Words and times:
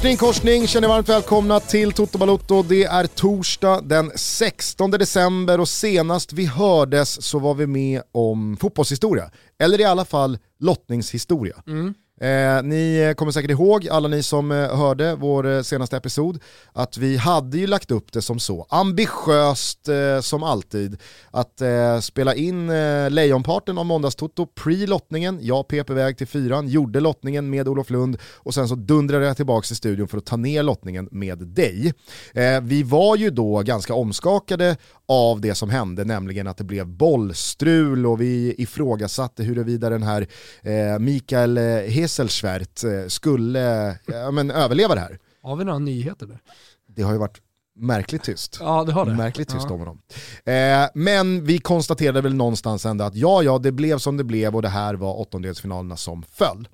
Korsning, 0.00 0.16
korsning, 0.16 0.66
känner 0.66 0.88
varmt 0.88 1.08
välkomna 1.08 1.60
till 1.60 1.92
Toto 1.92 2.18
Balotto. 2.18 2.62
Det 2.62 2.84
är 2.84 3.06
torsdag 3.06 3.80
den 3.80 4.12
16 4.14 4.90
december 4.90 5.60
och 5.60 5.68
senast 5.68 6.32
vi 6.32 6.46
hördes 6.46 7.22
så 7.22 7.38
var 7.38 7.54
vi 7.54 7.66
med 7.66 8.02
om 8.12 8.56
fotbollshistoria. 8.60 9.30
Eller 9.58 9.80
i 9.80 9.84
alla 9.84 10.04
fall 10.04 10.38
lottningshistoria. 10.58 11.62
Mm. 11.66 11.94
Eh, 12.20 12.62
ni 12.62 13.14
kommer 13.16 13.32
säkert 13.32 13.50
ihåg, 13.50 13.88
alla 13.88 14.08
ni 14.08 14.22
som 14.22 14.52
eh, 14.52 14.76
hörde 14.76 15.14
vår 15.14 15.46
eh, 15.46 15.62
senaste 15.62 15.96
episod, 15.96 16.42
att 16.72 16.96
vi 16.96 17.16
hade 17.16 17.58
ju 17.58 17.66
lagt 17.66 17.90
upp 17.90 18.12
det 18.12 18.22
som 18.22 18.38
så, 18.38 18.66
ambitiöst 18.68 19.88
eh, 19.88 20.20
som 20.20 20.42
alltid, 20.42 21.00
att 21.30 21.60
eh, 21.60 22.00
spela 22.00 22.34
in 22.34 22.70
eh, 22.70 23.10
lejonparten 23.10 23.78
av 23.78 23.86
Måndagstoto 23.86 24.46
pre-lottningen, 24.46 25.38
jag 25.42 25.68
pep 25.68 25.90
iväg 25.90 26.18
till 26.18 26.26
fyran, 26.26 26.68
gjorde 26.68 27.00
lottningen 27.00 27.50
med 27.50 27.68
Olof 27.68 27.90
Lund 27.90 28.16
och 28.36 28.54
sen 28.54 28.68
så 28.68 28.74
dundrade 28.74 29.26
jag 29.26 29.36
tillbaka 29.36 29.66
till 29.66 29.76
studion 29.76 30.08
för 30.08 30.18
att 30.18 30.26
ta 30.26 30.36
ner 30.36 30.62
lottningen 30.62 31.08
med 31.10 31.38
dig. 31.38 31.92
Eh, 32.34 32.60
vi 32.60 32.82
var 32.82 33.16
ju 33.16 33.30
då 33.30 33.62
ganska 33.62 33.94
omskakade 33.94 34.76
av 35.10 35.40
det 35.40 35.54
som 35.54 35.70
hände, 35.70 36.04
nämligen 36.04 36.46
att 36.46 36.56
det 36.56 36.64
blev 36.64 36.86
bollstrul 36.86 38.06
och 38.06 38.20
vi 38.20 38.54
ifrågasatte 38.58 39.42
huruvida 39.42 39.90
den 39.90 40.02
här 40.02 40.26
eh, 40.62 40.98
Mikael 40.98 41.58
Hesselschwert 41.88 42.84
eh, 42.84 43.06
skulle 43.06 43.98
ja, 44.06 44.30
men, 44.30 44.50
överleva 44.50 44.94
det 44.94 45.00
här. 45.00 45.18
Har 45.42 45.56
vi 45.56 45.64
några 45.64 45.78
nyheter 45.78 46.26
där? 46.26 46.40
Det 46.86 47.02
har 47.02 47.12
ju 47.12 47.18
varit 47.18 47.40
märkligt 47.80 48.22
tyst. 48.22 48.56
Ja, 48.60 48.84
det 48.84 48.92
har 48.92 49.06
det. 49.06 49.14
Märkligt 49.14 49.48
tyst 49.48 49.66
ja. 49.68 49.74
om 49.74 49.78
honom. 49.78 49.98
Eh, 50.44 50.88
men 50.94 51.44
vi 51.44 51.58
konstaterade 51.58 52.20
väl 52.20 52.34
någonstans 52.34 52.86
ändå 52.86 53.04
att 53.04 53.14
ja, 53.14 53.42
ja, 53.42 53.58
det 53.58 53.72
blev 53.72 53.98
som 53.98 54.16
det 54.16 54.24
blev 54.24 54.56
och 54.56 54.62
det 54.62 54.68
här 54.68 54.94
var 54.94 55.20
åttondelsfinalerna 55.20 55.96
som 55.96 56.22
föll. 56.22 56.68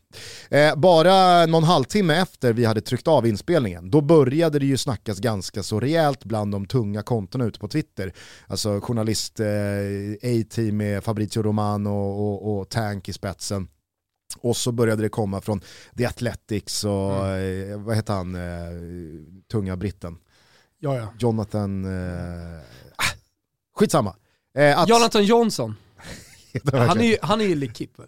Eh, 0.51 0.77
bara 0.77 1.47
någon 1.47 1.65
halvtimme 1.65 2.15
efter 2.15 2.53
vi 2.53 2.65
hade 2.65 2.81
tryckt 2.81 3.09
av 3.09 3.27
inspelningen, 3.27 3.91
då 3.91 4.01
började 4.01 4.59
det 4.59 4.67
ju 4.67 4.77
snackas 4.77 5.19
ganska 5.19 5.63
så 5.63 5.81
rejält 5.81 6.25
bland 6.25 6.53
de 6.53 6.67
tunga 6.67 7.03
kontona 7.03 7.45
ute 7.45 7.59
på 7.59 7.69
Twitter. 7.69 8.13
Alltså 8.47 8.81
journalist 8.81 9.41
eh, 9.41 9.47
A-team 10.23 10.77
med 10.77 11.05
Fabrizio 11.05 11.43
Romano 11.43 11.91
och, 11.91 12.27
och, 12.27 12.59
och 12.59 12.69
Tank 12.69 13.09
i 13.09 13.13
spetsen. 13.13 13.69
Och 14.39 14.57
så 14.57 14.73
började 14.73 15.03
det 15.03 15.09
komma 15.09 15.41
från 15.41 15.61
The 15.97 16.07
Athletics 16.07 16.85
och 16.85 17.27
mm. 17.27 17.71
Eh, 17.71 17.79
vad 17.79 17.97
heter 17.97 18.15
han, 18.15 18.35
eh, 18.35 18.41
tunga 19.51 19.77
britten? 19.77 20.19
Ja, 20.79 20.97
ja. 20.97 21.13
Jonathan, 21.19 21.85
eh, 21.85 22.61
ah, 22.97 23.15
skitsamma. 23.75 24.17
Eh, 24.59 24.79
att... 24.79 24.89
Jonathan 24.89 25.25
Johnson. 25.25 25.77
han, 26.73 27.01
är 27.01 27.05
ju, 27.05 27.17
han 27.23 27.41
är 27.41 27.45
ju 27.45 27.55
Likip. 27.55 27.91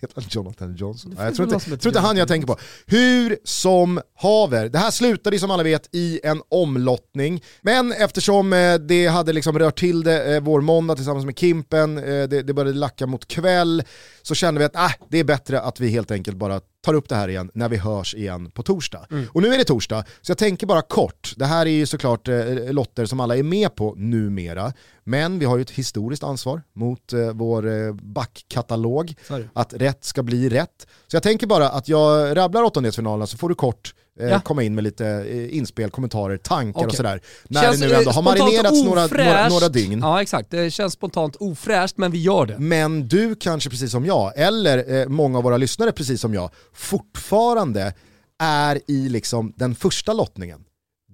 Heter 0.00 0.14
han 0.14 0.24
Jonathan 0.28 0.76
Johnson? 0.76 1.14
jag 1.18 1.34
tror 1.34 1.54
inte, 1.54 1.76
tror 1.76 1.86
inte 1.86 2.00
han 2.00 2.16
jag 2.16 2.28
tänker 2.28 2.46
på. 2.46 2.56
Hur 2.86 3.38
som 3.44 4.00
haver, 4.14 4.68
det 4.68 4.78
här 4.78 4.90
slutade 4.90 5.38
som 5.38 5.50
alla 5.50 5.62
vet 5.62 5.88
i 5.94 6.20
en 6.22 6.42
omlottning. 6.48 7.42
Men 7.60 7.92
eftersom 7.92 8.52
eh, 8.52 8.74
det 8.74 9.06
hade 9.06 9.32
liksom 9.32 9.58
rört 9.58 9.78
till 9.78 10.02
det 10.02 10.34
eh, 10.34 10.40
vår 10.40 10.60
måndag 10.60 10.94
tillsammans 10.94 11.24
med 11.26 11.38
Kimpen, 11.38 11.98
eh, 11.98 12.04
det, 12.04 12.42
det 12.42 12.54
började 12.54 12.78
lacka 12.78 13.06
mot 13.06 13.28
kväll, 13.28 13.82
så 14.22 14.34
kände 14.34 14.58
vi 14.58 14.64
att 14.64 14.76
äh, 14.76 14.92
det 15.08 15.18
är 15.18 15.24
bättre 15.24 15.60
att 15.60 15.80
vi 15.80 15.88
helt 15.88 16.10
enkelt 16.10 16.36
bara 16.36 16.60
tar 16.84 16.94
upp 16.94 17.08
det 17.08 17.14
här 17.14 17.28
igen 17.28 17.50
när 17.54 17.68
vi 17.68 17.76
hörs 17.76 18.14
igen 18.14 18.50
på 18.50 18.62
torsdag. 18.62 19.06
Mm. 19.10 19.26
Och 19.32 19.42
nu 19.42 19.54
är 19.54 19.58
det 19.58 19.64
torsdag, 19.64 20.04
så 20.20 20.30
jag 20.30 20.38
tänker 20.38 20.66
bara 20.66 20.82
kort, 20.82 21.32
det 21.36 21.46
här 21.46 21.66
är 21.66 21.70
ju 21.70 21.86
såklart 21.86 22.28
eh, 22.28 22.72
lotter 22.72 23.06
som 23.06 23.20
alla 23.20 23.36
är 23.36 23.42
med 23.42 23.74
på 23.74 23.94
numera, 23.96 24.72
men 25.04 25.38
vi 25.38 25.44
har 25.44 25.56
ju 25.56 25.62
ett 25.62 25.70
historiskt 25.70 26.22
ansvar 26.22 26.62
mot 26.72 27.12
eh, 27.12 27.30
vår 27.32 27.66
eh, 27.66 27.94
backkatalog, 27.94 29.14
att 29.52 29.74
rätt 29.74 30.04
ska 30.04 30.22
bli 30.22 30.48
rätt. 30.48 30.86
Så 31.06 31.16
jag 31.16 31.22
tänker 31.22 31.46
bara 31.46 31.68
att 31.68 31.88
jag 31.88 32.36
rabblar 32.36 32.62
åttondelsfinalerna 32.62 33.26
så 33.26 33.38
får 33.38 33.48
du 33.48 33.54
kort 33.54 33.94
ja. 34.18 34.40
komma 34.40 34.62
in 34.62 34.74
med 34.74 34.84
lite 34.84 35.06
eh, 35.06 35.56
inspel, 35.56 35.90
kommentarer, 35.90 36.36
tankar 36.36 36.80
okay. 36.80 36.88
och 36.88 36.94
sådär. 36.94 37.20
När 37.48 37.62
känns, 37.62 37.80
det 37.80 37.88
nu 37.88 37.94
ändå 37.94 38.10
har 38.10 38.22
marinerats 38.22 38.84
några, 38.84 39.06
några, 39.06 39.48
några 39.48 39.68
dygn. 39.68 39.98
Ja 40.02 40.22
exakt, 40.22 40.50
det 40.50 40.70
känns 40.70 40.92
spontant 40.92 41.36
ofräscht 41.36 41.96
men 41.96 42.10
vi 42.10 42.22
gör 42.22 42.46
det. 42.46 42.58
Men 42.58 43.08
du 43.08 43.34
kanske 43.34 43.70
precis 43.70 43.90
som 43.90 44.06
jag, 44.06 44.32
eller 44.36 45.00
eh, 45.00 45.08
många 45.08 45.38
av 45.38 45.44
våra 45.44 45.56
lyssnare 45.56 45.92
precis 45.92 46.20
som 46.20 46.34
jag, 46.34 46.50
fortfarande 46.74 47.94
är 48.38 48.80
i 48.86 49.08
liksom 49.08 49.52
den 49.56 49.74
första 49.74 50.12
lottningen 50.12 50.60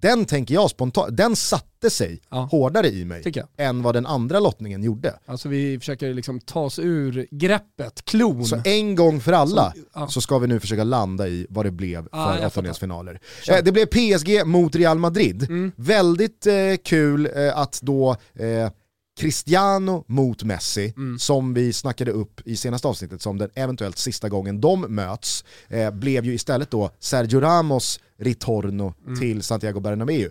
den 0.04 0.24
tänker 0.24 0.54
jag 0.54 0.70
spontant, 0.70 1.16
den 1.16 1.36
satte 1.36 1.90
sig 1.90 2.20
ja. 2.30 2.48
hårdare 2.50 2.88
i 2.88 3.04
mig 3.04 3.24
än 3.56 3.82
vad 3.82 3.94
den 3.94 4.06
andra 4.06 4.40
lottningen 4.40 4.82
gjorde. 4.82 5.14
Alltså 5.26 5.48
vi 5.48 5.78
försöker 5.78 6.14
liksom 6.14 6.40
ta 6.40 6.60
oss 6.60 6.78
ur 6.78 7.26
greppet, 7.30 8.04
klon. 8.04 8.44
Så 8.44 8.60
en 8.64 8.94
gång 8.94 9.20
för 9.20 9.32
alla 9.32 9.72
så, 9.72 9.80
ja. 9.94 10.08
så 10.08 10.20
ska 10.20 10.38
vi 10.38 10.46
nu 10.46 10.60
försöka 10.60 10.84
landa 10.84 11.28
i 11.28 11.46
vad 11.50 11.64
det 11.64 11.70
blev 11.70 12.02
för 12.02 12.38
ja, 12.40 12.46
åttondelsfinaler. 12.46 13.20
Eh, 13.48 13.64
det 13.64 13.72
blev 13.72 13.86
PSG 13.86 14.46
mot 14.46 14.76
Real 14.76 14.98
Madrid. 14.98 15.42
Mm. 15.42 15.72
Väldigt 15.76 16.46
eh, 16.46 16.54
kul 16.84 17.30
eh, 17.36 17.58
att 17.58 17.80
då 17.82 18.16
eh, 18.34 18.70
Cristiano 19.16 20.04
mot 20.08 20.42
Messi, 20.42 20.94
mm. 20.96 21.18
som 21.18 21.54
vi 21.54 21.72
snackade 21.72 22.10
upp 22.10 22.40
i 22.44 22.56
senaste 22.56 22.88
avsnittet 22.88 23.22
som 23.22 23.38
den 23.38 23.50
eventuellt 23.54 23.98
sista 23.98 24.28
gången 24.28 24.60
de 24.60 24.80
möts, 24.80 25.44
eh, 25.68 25.90
blev 25.90 26.24
ju 26.24 26.34
istället 26.34 26.70
då 26.70 26.90
Sergio 26.98 27.40
Ramos 27.40 28.00
ritorno 28.18 28.94
mm. 29.06 29.20
till 29.20 29.42
Santiago 29.42 29.80
Bernabéu. 29.80 30.30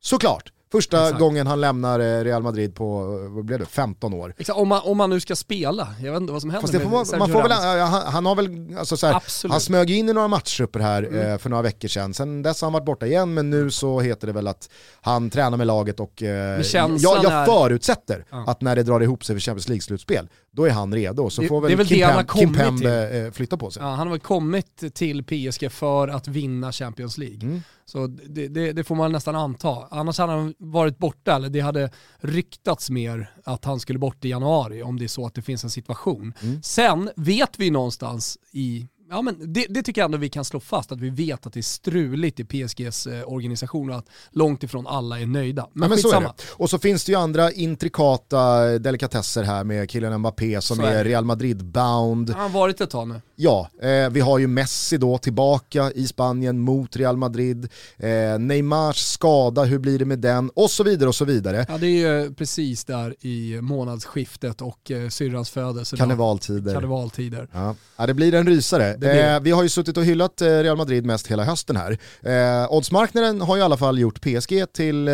Såklart, 0.00 0.52
Första 0.74 1.02
Exakt. 1.02 1.20
gången 1.20 1.46
han 1.46 1.60
lämnar 1.60 2.00
eh, 2.00 2.24
Real 2.24 2.42
Madrid 2.42 2.74
på, 2.74 3.04
vad 3.30 3.44
blev 3.44 3.58
det, 3.58 3.66
15 3.66 4.14
år. 4.14 4.34
Exakt, 4.38 4.58
om, 4.58 4.68
man, 4.68 4.80
om 4.84 4.96
man 4.96 5.10
nu 5.10 5.20
ska 5.20 5.36
spela, 5.36 5.88
jag 6.02 6.12
vet 6.12 6.20
inte 6.20 6.32
vad 6.32 6.42
som 6.42 6.50
händer 6.50 6.72
med 6.72 6.82
får, 6.82 7.18
man 7.18 7.28
får 7.28 7.42
väl, 7.42 7.52
han, 7.52 8.12
han, 8.12 8.26
har 8.26 8.34
väl, 8.34 8.78
alltså 8.78 8.96
så 8.96 9.06
här, 9.06 9.22
han 9.48 9.60
smög 9.60 9.90
in 9.90 10.08
i 10.08 10.12
några 10.12 10.28
matchtrupper 10.28 10.80
här 10.80 11.02
mm. 11.02 11.30
eh, 11.30 11.38
för 11.38 11.50
några 11.50 11.62
veckor 11.62 11.88
sedan, 11.88 12.14
sen 12.14 12.42
dess 12.42 12.60
har 12.60 12.66
han 12.66 12.72
varit 12.72 12.84
borta 12.84 13.06
igen, 13.06 13.34
men 13.34 13.50
nu 13.50 13.70
så 13.70 14.00
heter 14.00 14.26
det 14.26 14.32
väl 14.32 14.48
att 14.48 14.68
han 15.00 15.30
tränar 15.30 15.56
med 15.56 15.66
laget 15.66 16.00
och 16.00 16.22
eh, 16.22 16.60
jag, 16.72 17.00
jag 17.00 17.46
förutsätter 17.46 18.24
ja. 18.30 18.44
att 18.46 18.60
när 18.60 18.76
det 18.76 18.82
drar 18.82 19.00
ihop 19.00 19.24
sig 19.24 19.36
för 19.36 19.40
Champions 19.40 19.68
League-slutspel, 19.68 20.28
då 20.50 20.64
är 20.64 20.70
han 20.70 20.94
redo. 20.94 21.30
Så 21.30 21.42
det, 21.42 21.48
får 21.48 21.60
väl, 21.60 21.76
väl 21.76 21.86
Kim, 21.86 22.08
Pem, 22.08 22.26
Kim 22.26 22.54
Pembe 22.54 23.18
eh, 23.18 23.32
flytta 23.32 23.56
på 23.56 23.70
sig. 23.70 23.82
Ja, 23.82 23.88
han 23.88 24.06
har 24.06 24.10
väl 24.10 24.20
kommit 24.20 24.94
till 24.94 25.24
PSG 25.24 25.72
för 25.72 26.08
att 26.08 26.28
vinna 26.28 26.72
Champions 26.72 27.18
League. 27.18 27.40
Mm. 27.42 27.62
Så 27.86 28.06
det, 28.06 28.48
det, 28.48 28.72
det, 28.72 28.84
får 28.84 28.94
man 28.94 29.12
nästan 29.12 29.36
anta. 29.36 29.88
Annars 29.90 30.18
hade 30.18 30.32
han 30.32 30.54
varit 30.58 30.98
borta, 30.98 31.36
eller 31.36 31.48
det 31.48 31.60
hade 31.60 31.90
ryktats 32.18 32.90
mer 32.90 33.34
att 33.44 33.64
han 33.64 33.80
skulle 33.80 33.98
bort 33.98 34.24
i 34.24 34.28
januari 34.28 34.82
om 34.82 34.98
det 34.98 35.04
är 35.04 35.08
så 35.08 35.26
att 35.26 35.34
det 35.34 35.42
finns 35.42 35.64
en 35.64 35.70
situation. 35.70 36.34
Mm. 36.42 36.62
Sen 36.62 37.10
vet 37.16 37.58
vi 37.58 37.70
någonstans 37.70 38.38
i 38.52 38.88
ja, 39.10 39.22
men 39.22 39.52
det, 39.52 39.66
det, 39.70 39.82
tycker 39.82 40.00
jag 40.00 40.06
ändå 40.06 40.18
vi 40.18 40.28
kan 40.28 40.44
slå 40.44 40.60
fast, 40.60 40.92
att 40.92 41.00
vi 41.00 41.10
vet 41.10 41.46
att 41.46 41.52
det 41.52 41.60
är 41.60 41.62
struligt 41.62 42.40
i 42.40 42.44
PSGs 42.44 43.06
eh, 43.06 43.32
organisation 43.32 43.90
och 43.90 43.96
att 43.96 44.08
långt 44.30 44.62
ifrån 44.62 44.86
alla 44.86 45.20
är 45.20 45.26
nöjda. 45.26 45.68
Men, 45.72 45.82
ja, 45.82 45.88
men 45.88 45.98
så 45.98 46.12
är 46.12 46.20
det. 46.20 46.32
Och 46.50 46.70
så 46.70 46.78
finns 46.78 47.04
det 47.04 47.12
ju 47.12 47.18
andra 47.18 47.52
intrikata 47.52 48.64
delikatesser 48.78 49.42
här 49.42 49.64
med 49.64 49.90
killen 49.90 50.18
Mbappé 50.18 50.60
som 50.60 50.80
är, 50.80 50.84
är 50.84 51.04
Real 51.04 51.24
Madrid-bound. 51.24 52.30
Han 52.30 52.42
har 52.42 52.48
varit 52.48 52.80
ett 52.80 52.90
tag 52.90 53.08
nu. 53.08 53.20
Ja, 53.36 53.68
eh, 53.82 54.10
vi 54.10 54.20
har 54.20 54.38
ju 54.38 54.46
Messi 54.46 54.98
då 54.98 55.18
tillbaka 55.18 55.92
i 55.92 56.06
Spanien 56.06 56.58
mot 56.60 56.96
Real 56.96 57.16
Madrid. 57.16 57.68
Eh, 57.96 58.38
Neymars 58.38 58.96
skada, 58.96 59.64
hur 59.64 59.78
blir 59.78 59.98
det 59.98 60.04
med 60.04 60.18
den? 60.18 60.50
Och 60.50 60.70
så 60.70 60.84
vidare 60.84 61.08
och 61.08 61.14
så 61.14 61.24
vidare. 61.24 61.66
Ja, 61.68 61.78
det 61.78 61.86
är 61.86 62.22
ju 62.22 62.34
precis 62.34 62.84
där 62.84 63.14
i 63.20 63.60
månadsskiftet 63.60 64.62
och 64.62 64.90
eh, 64.90 65.08
syrrans 65.08 65.50
födelse. 65.50 65.96
Karnevaltider. 65.96 66.74
Karnevaltider. 66.74 67.48
Ja. 67.52 67.74
ja, 67.96 68.06
det 68.06 68.14
blir 68.14 68.34
en 68.34 68.46
rysare. 68.46 68.93
Eh, 69.02 69.40
vi 69.40 69.50
har 69.50 69.62
ju 69.62 69.68
suttit 69.68 69.96
och 69.96 70.04
hyllat 70.04 70.40
eh, 70.40 70.46
Real 70.46 70.76
Madrid 70.76 71.06
mest 71.06 71.26
hela 71.26 71.44
hösten 71.44 71.76
här. 71.76 71.98
Eh, 72.22 72.72
oddsmarknaden 72.72 73.40
har 73.40 73.56
ju 73.56 73.60
i 73.60 73.64
alla 73.64 73.76
fall 73.76 73.98
gjort 73.98 74.20
PSG 74.20 74.72
till 74.72 75.10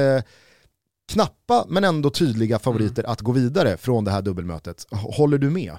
knappa 1.13 1.65
men 1.69 1.85
ändå 1.85 2.11
tydliga 2.11 2.59
favoriter 2.59 3.03
mm. 3.03 3.13
att 3.13 3.21
gå 3.21 3.33
vidare 3.33 3.77
från 3.77 4.05
det 4.05 4.11
här 4.11 4.23
dubbelmötet. 4.23 4.87
Håller 4.91 5.39
du 5.39 5.51
med? 5.51 5.77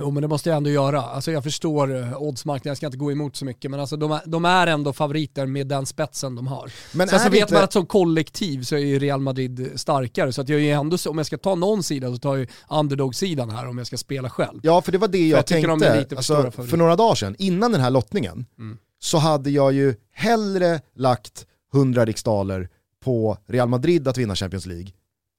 Jo 0.00 0.10
men 0.10 0.22
det 0.22 0.28
måste 0.28 0.48
jag 0.48 0.56
ändå 0.56 0.70
göra. 0.70 1.02
Alltså 1.02 1.32
jag 1.32 1.42
förstår 1.44 1.96
eh, 1.96 2.22
oddsmarknaden, 2.22 2.70
jag 2.70 2.76
ska 2.76 2.86
inte 2.86 2.98
gå 2.98 3.12
emot 3.12 3.36
så 3.36 3.44
mycket, 3.44 3.70
men 3.70 3.80
alltså 3.80 3.96
de, 3.96 4.12
är, 4.12 4.20
de 4.26 4.44
är 4.44 4.66
ändå 4.66 4.92
favoriter 4.92 5.46
med 5.46 5.66
den 5.66 5.86
spetsen 5.86 6.34
de 6.34 6.46
har. 6.46 6.72
Men 6.92 7.08
Sen 7.08 7.20
så 7.20 7.30
vet 7.30 7.40
inte... 7.40 7.54
man 7.54 7.64
att 7.64 7.72
som 7.72 7.86
kollektiv 7.86 8.62
så 8.62 8.74
är 8.74 8.78
ju 8.78 8.98
Real 8.98 9.20
Madrid 9.20 9.70
starkare, 9.74 10.32
så 10.32 10.40
att 10.40 10.48
jag 10.48 10.60
är 10.60 10.74
ändå, 10.74 10.96
om 11.08 11.18
jag 11.18 11.26
ska 11.26 11.38
ta 11.38 11.54
någon 11.54 11.82
sida 11.82 12.12
så 12.12 12.18
tar 12.18 12.36
jag 12.36 12.48
underdog-sidan 12.68 13.50
här 13.50 13.68
om 13.68 13.78
jag 13.78 13.86
ska 13.86 13.96
spela 13.96 14.30
själv. 14.30 14.60
Ja 14.62 14.82
för 14.82 14.92
det 14.92 14.98
var 14.98 15.08
det 15.08 15.28
jag, 15.28 15.38
jag 15.38 15.46
tänkte, 15.46 15.76
de 15.76 16.16
alltså, 16.16 16.50
för, 16.50 16.62
för 16.62 16.76
några 16.76 16.96
dagar 16.96 17.14
sedan, 17.14 17.36
innan 17.38 17.72
den 17.72 17.80
här 17.80 17.90
lottningen, 17.90 18.46
mm. 18.58 18.78
så 18.98 19.18
hade 19.18 19.50
jag 19.50 19.72
ju 19.72 19.94
hellre 20.12 20.80
lagt 20.94 21.46
100 21.74 22.04
riksdaler 22.04 22.68
på 23.04 23.38
Real 23.46 23.68
Madrid 23.68 24.08
att 24.08 24.18
vinna 24.18 24.36
Champions 24.36 24.66
League, 24.66 24.88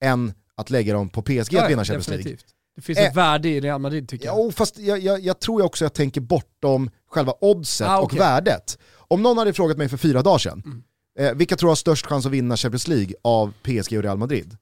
än 0.02 0.32
att 0.54 0.70
lägga 0.70 0.92
dem 0.92 1.08
på 1.08 1.22
PSG 1.22 1.52
ja, 1.52 1.64
att 1.64 1.70
vinna 1.70 1.84
Champions 1.84 2.06
definitivt. 2.06 2.26
League. 2.26 2.61
Det 2.76 2.82
finns 2.82 2.98
ett 2.98 3.08
eh, 3.08 3.14
värde 3.14 3.48
i 3.48 3.60
Real 3.60 3.80
Madrid 3.80 4.08
tycker 4.08 4.26
jag. 4.26 4.38
Ja, 4.38 4.50
fast 4.50 4.78
jag, 4.78 4.98
jag, 4.98 5.20
jag 5.20 5.40
tror 5.40 5.62
också 5.62 5.84
att 5.84 5.86
jag 5.86 5.94
tänker 5.94 6.20
bortom 6.20 6.90
själva 7.10 7.34
oddset 7.40 7.88
ah, 7.88 8.02
okay. 8.02 8.18
och 8.18 8.24
värdet. 8.24 8.78
Om 8.96 9.22
någon 9.22 9.38
hade 9.38 9.52
frågat 9.52 9.78
mig 9.78 9.88
för 9.88 9.96
fyra 9.96 10.22
dagar 10.22 10.38
sedan, 10.38 10.62
mm. 10.66 10.82
eh, 11.18 11.34
vilka 11.34 11.56
tror 11.56 11.68
jag 11.68 11.70
har 11.70 11.76
störst 11.76 12.06
chans 12.06 12.26
att 12.26 12.32
vinna 12.32 12.56
Champions 12.56 12.88
League 12.88 13.14
av 13.22 13.52
PSG 13.62 13.96
och 13.96 14.02
Real 14.02 14.18
Madrid? 14.18 14.56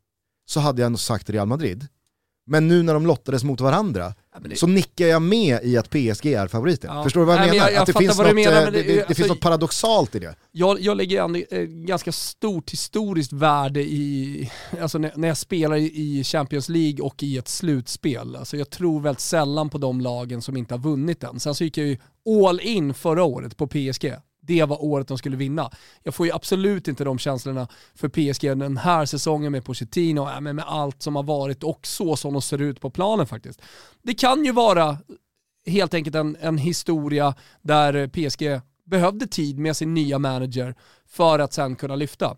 Så 0.46 0.60
hade 0.60 0.82
jag 0.82 0.92
nog 0.92 1.00
sagt 1.00 1.30
Real 1.30 1.46
Madrid. 1.46 1.88
Men 2.50 2.68
nu 2.68 2.82
när 2.82 2.94
de 2.94 3.06
lottades 3.06 3.44
mot 3.44 3.60
varandra 3.60 4.14
det... 4.40 4.56
så 4.56 4.66
nickar 4.66 5.06
jag 5.06 5.22
med 5.22 5.58
i 5.62 5.76
att 5.76 5.90
PSG 5.90 6.26
är 6.26 6.48
favoriten. 6.48 6.96
Ja. 6.96 7.02
Förstår 7.02 7.20
du 7.20 7.26
vad 7.26 7.34
jag 7.34 7.40
Nej, 7.40 7.50
menar? 7.50 7.66
Jag, 7.66 7.74
jag 7.74 7.80
att 7.80 7.86
det, 7.86 7.92
finns 7.92 8.18
något, 8.18 8.34
menar, 8.34 8.64
det, 8.64 8.70
det, 8.70 8.82
det 8.82 8.98
alltså, 8.98 9.14
finns 9.14 9.28
något 9.28 9.40
paradoxalt 9.40 10.14
i 10.14 10.18
det. 10.18 10.34
Jag, 10.52 10.80
jag 10.80 10.96
lägger 10.96 11.22
an 11.22 11.44
eh, 11.50 11.60
ganska 11.62 12.12
stort 12.12 12.70
historiskt 12.70 13.32
värde 13.32 13.80
i, 13.80 14.50
alltså 14.80 14.98
när, 14.98 15.12
när 15.16 15.28
jag 15.28 15.36
spelar 15.36 15.76
i 15.76 16.24
Champions 16.24 16.68
League 16.68 17.00
och 17.00 17.22
i 17.22 17.38
ett 17.38 17.48
slutspel. 17.48 18.36
Alltså 18.36 18.56
jag 18.56 18.70
tror 18.70 19.00
väldigt 19.00 19.20
sällan 19.20 19.70
på 19.70 19.78
de 19.78 20.00
lagen 20.00 20.42
som 20.42 20.56
inte 20.56 20.74
har 20.74 20.80
vunnit 20.80 21.24
än. 21.24 21.40
Sen 21.40 21.54
så 21.54 21.64
gick 21.64 21.78
jag 21.78 21.86
ju 21.86 21.98
all 22.48 22.60
in 22.60 22.94
förra 22.94 23.24
året 23.24 23.56
på 23.56 23.66
PSG 23.66 24.14
det 24.40 24.64
var 24.64 24.84
året 24.84 25.08
de 25.08 25.18
skulle 25.18 25.36
vinna. 25.36 25.70
Jag 26.02 26.14
får 26.14 26.26
ju 26.26 26.32
absolut 26.32 26.88
inte 26.88 27.04
de 27.04 27.18
känslorna 27.18 27.68
för 27.94 28.08
PSG 28.08 28.58
den 28.58 28.76
här 28.76 29.06
säsongen 29.06 29.52
med 29.52 29.64
Pochettino, 29.64 30.28
äh, 30.28 30.40
med 30.40 30.64
allt 30.66 31.02
som 31.02 31.16
har 31.16 31.22
varit 31.22 31.62
och 31.62 31.86
så 31.86 32.16
som 32.16 32.32
de 32.32 32.42
ser 32.42 32.62
ut 32.62 32.80
på 32.80 32.90
planen 32.90 33.26
faktiskt. 33.26 33.62
Det 34.02 34.14
kan 34.14 34.44
ju 34.44 34.52
vara 34.52 34.98
helt 35.66 35.94
enkelt 35.94 36.16
en, 36.16 36.36
en 36.40 36.58
historia 36.58 37.34
där 37.62 38.08
PSG 38.08 38.60
behövde 38.84 39.26
tid 39.26 39.58
med 39.58 39.76
sin 39.76 39.94
nya 39.94 40.18
manager 40.18 40.74
för 41.06 41.38
att 41.38 41.52
sen 41.52 41.76
kunna 41.76 41.96
lyfta. 41.96 42.36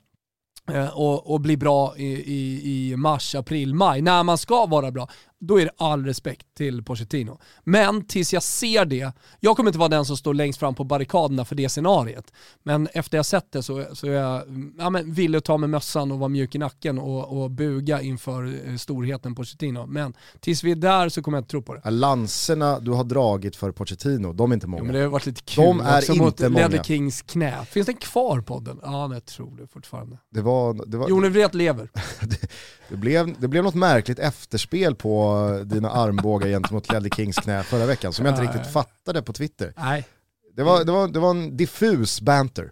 Eh, 0.70 0.98
och, 0.98 1.30
och, 1.32 1.40
bli 1.40 1.56
bra 1.56 1.96
i, 1.96 2.06
i, 2.06 2.62
i, 2.64 2.96
mars, 2.96 3.34
april, 3.34 3.74
maj, 3.74 4.02
när 4.02 4.22
man 4.22 4.38
ska 4.38 4.66
vara 4.66 4.90
bra 4.90 5.08
då 5.46 5.60
är 5.60 5.64
det 5.64 5.70
all 5.76 6.04
respekt 6.04 6.46
till 6.56 6.82
Pochettino. 6.82 7.38
Men 7.64 8.04
tills 8.04 8.32
jag 8.32 8.42
ser 8.42 8.84
det, 8.84 9.12
jag 9.40 9.56
kommer 9.56 9.70
inte 9.70 9.78
vara 9.78 9.88
den 9.88 10.04
som 10.04 10.16
står 10.16 10.34
längst 10.34 10.58
fram 10.58 10.74
på 10.74 10.84
barrikaderna 10.84 11.44
för 11.44 11.54
det 11.54 11.68
scenariet, 11.68 12.32
men 12.62 12.88
efter 12.92 13.18
jag 13.18 13.26
sett 13.26 13.52
det 13.52 13.62
så, 13.62 13.86
så 13.92 14.06
är 14.06 14.10
jag 14.10 14.42
ja, 14.78 14.90
men, 14.90 15.12
villig 15.12 15.38
att 15.38 15.44
ta 15.44 15.56
med 15.56 15.70
mössan 15.70 16.12
och 16.12 16.18
vara 16.18 16.28
mjuk 16.28 16.54
i 16.54 16.58
nacken 16.58 16.98
och, 16.98 17.42
och 17.42 17.50
buga 17.50 18.00
inför 18.00 18.68
eh, 18.68 18.76
storheten 18.76 19.34
Pochettino. 19.34 19.86
Men 19.86 20.14
tills 20.40 20.64
vi 20.64 20.70
är 20.70 20.76
där 20.76 21.08
så 21.08 21.22
kommer 21.22 21.38
jag 21.38 21.40
inte 21.40 21.50
tro 21.50 21.62
på 21.62 21.74
det. 21.74 21.90
Lanserna 21.90 22.80
du 22.80 22.90
har 22.90 23.04
dragit 23.04 23.56
för 23.56 23.72
Pochettino, 23.72 24.32
de 24.32 24.50
är 24.50 24.54
inte 24.54 24.66
många. 24.66 24.80
Jo, 24.80 24.84
men 24.84 24.94
det 24.94 25.00
har 25.00 25.08
varit 25.08 25.26
lite 25.26 25.42
kul 25.42 25.64
de 25.64 25.80
är 25.80 25.98
också 25.98 26.12
inte 26.12 26.24
mot 26.24 26.40
många. 26.40 26.58
Ledley 26.58 26.84
Kings 26.84 27.22
knä. 27.22 27.64
Finns 27.64 27.86
den 27.86 27.96
kvar 27.96 28.40
podden? 28.40 28.80
Ja, 28.82 29.14
jag 29.14 29.24
tror 29.24 29.56
det 29.56 29.66
fortfarande. 29.66 30.18
Det 30.30 30.40
var... 30.40 30.86
Det 30.86 30.96
var... 30.96 31.08
Jon 31.08 31.32
Wret 31.32 31.54
lever. 31.54 31.88
det, 32.92 32.98
blev, 32.98 33.40
det 33.40 33.48
blev 33.48 33.64
något 33.64 33.74
märkligt 33.74 34.18
efterspel 34.18 34.94
på 34.94 35.48
dina 35.64 35.90
armbågar 35.90 36.48
gentemot 36.48 36.92
Ledley 36.92 37.10
Kings 37.16 37.36
knä 37.36 37.62
förra 37.62 37.86
veckan 37.86 38.12
som 38.12 38.26
jag 38.26 38.32
inte 38.32 38.42
riktigt 38.42 38.72
fattade 38.72 39.22
på 39.22 39.32
Twitter. 39.32 39.72
Nej. 39.76 40.04
Det 40.56 40.62
var, 40.62 40.84
det, 40.84 40.92
var, 40.92 41.08
det 41.08 41.18
var 41.18 41.30
en 41.30 41.56
diffus 41.56 42.20
banter. 42.20 42.70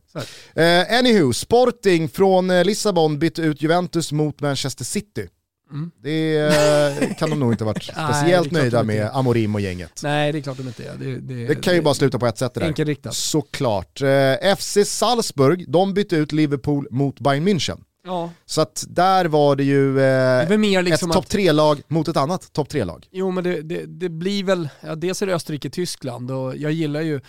Eh, 0.55 0.99
anywho, 0.99 1.33
Sporting 1.33 2.09
från 2.09 2.51
eh, 2.51 2.65
Lissabon 2.65 3.19
bytte 3.19 3.43
ut 3.43 3.63
Juventus 3.63 4.13
mot 4.13 4.41
Manchester 4.41 4.85
City. 4.85 5.29
Mm. 5.71 5.91
Det 6.03 6.39
eh, 6.39 7.17
kan 7.17 7.31
de 7.31 7.41
nog 7.41 7.53
inte 7.53 7.65
varit 7.65 7.83
speciellt 8.15 8.53
Nej, 8.53 8.63
nöjda 8.63 8.83
med, 8.83 9.11
Amorim 9.13 9.55
och 9.55 9.61
gänget. 9.61 10.01
Nej, 10.03 10.33
det 10.33 10.39
är 10.39 10.43
klart 10.43 10.57
de 10.57 10.67
inte 10.67 10.85
är. 10.85 10.95
Det, 10.99 11.17
det, 11.17 11.47
det 11.47 11.55
kan 11.55 11.75
ju 11.75 11.83
bara 11.83 11.95
sluta 11.95 12.19
på 12.19 12.27
ett 12.27 12.39
sätt 12.39 12.55
det 12.55 12.61
där. 12.61 12.67
Enkelriktat. 12.67 13.15
Såklart. 13.15 14.03
Eh, 14.03 14.57
FC 14.57 14.79
Salzburg, 14.85 15.65
de 15.71 15.95
bytte 15.95 16.17
ut 16.17 16.33
Liverpool 16.33 16.87
mot 16.91 17.21
Bayern 17.21 17.49
München. 17.49 17.81
Ja. 18.05 18.31
Så 18.47 18.61
att 18.61 18.85
där 18.89 19.25
var 19.25 19.57
det 19.57 19.65
ju 19.65 20.01
eh, 20.01 20.49
det 20.49 20.83
liksom 20.83 21.11
ett 21.11 21.15
topp 21.15 21.29
tre-lag 21.29 21.83
mot 21.89 22.09
ett 22.09 22.17
annat 22.17 22.53
topp 22.53 22.69
tre-lag. 22.69 23.07
Jo 23.11 23.31
men 23.31 23.45
det, 23.45 23.63
det, 23.63 23.87
det, 23.87 24.09
blir 24.09 24.45
väl, 24.45 24.69
ja, 24.81 24.95
dels 24.95 25.23
är 25.23 25.27
det 25.27 25.35
Österrike-Tyskland 25.35 26.31
och 26.31 26.57
jag 26.57 26.73
gillar 26.73 27.01
ju 27.01 27.21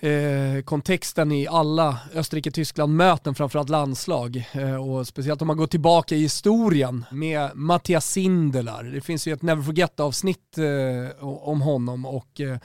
eh, 0.00 0.62
kontexten 0.64 1.32
i 1.32 1.46
alla 1.46 1.98
Österrike-Tyskland-möten, 2.14 3.34
framförallt 3.34 3.68
landslag. 3.68 4.48
Eh, 4.52 4.90
och 4.90 5.06
speciellt 5.06 5.42
om 5.42 5.46
man 5.46 5.56
går 5.56 5.66
tillbaka 5.66 6.14
i 6.14 6.22
historien 6.22 7.04
med 7.10 7.50
Mattias 7.54 8.10
Sindelar. 8.10 8.84
Det 8.84 9.00
finns 9.00 9.26
ju 9.26 9.32
ett 9.32 9.42
Never 9.42 9.62
Forget-avsnitt 9.62 10.58
eh, 10.58 11.24
om 11.24 11.62
honom 11.62 12.06
och 12.06 12.40
eh, 12.40 12.58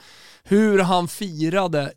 hur 0.44 0.78
han 0.78 1.08
firade 1.08 1.92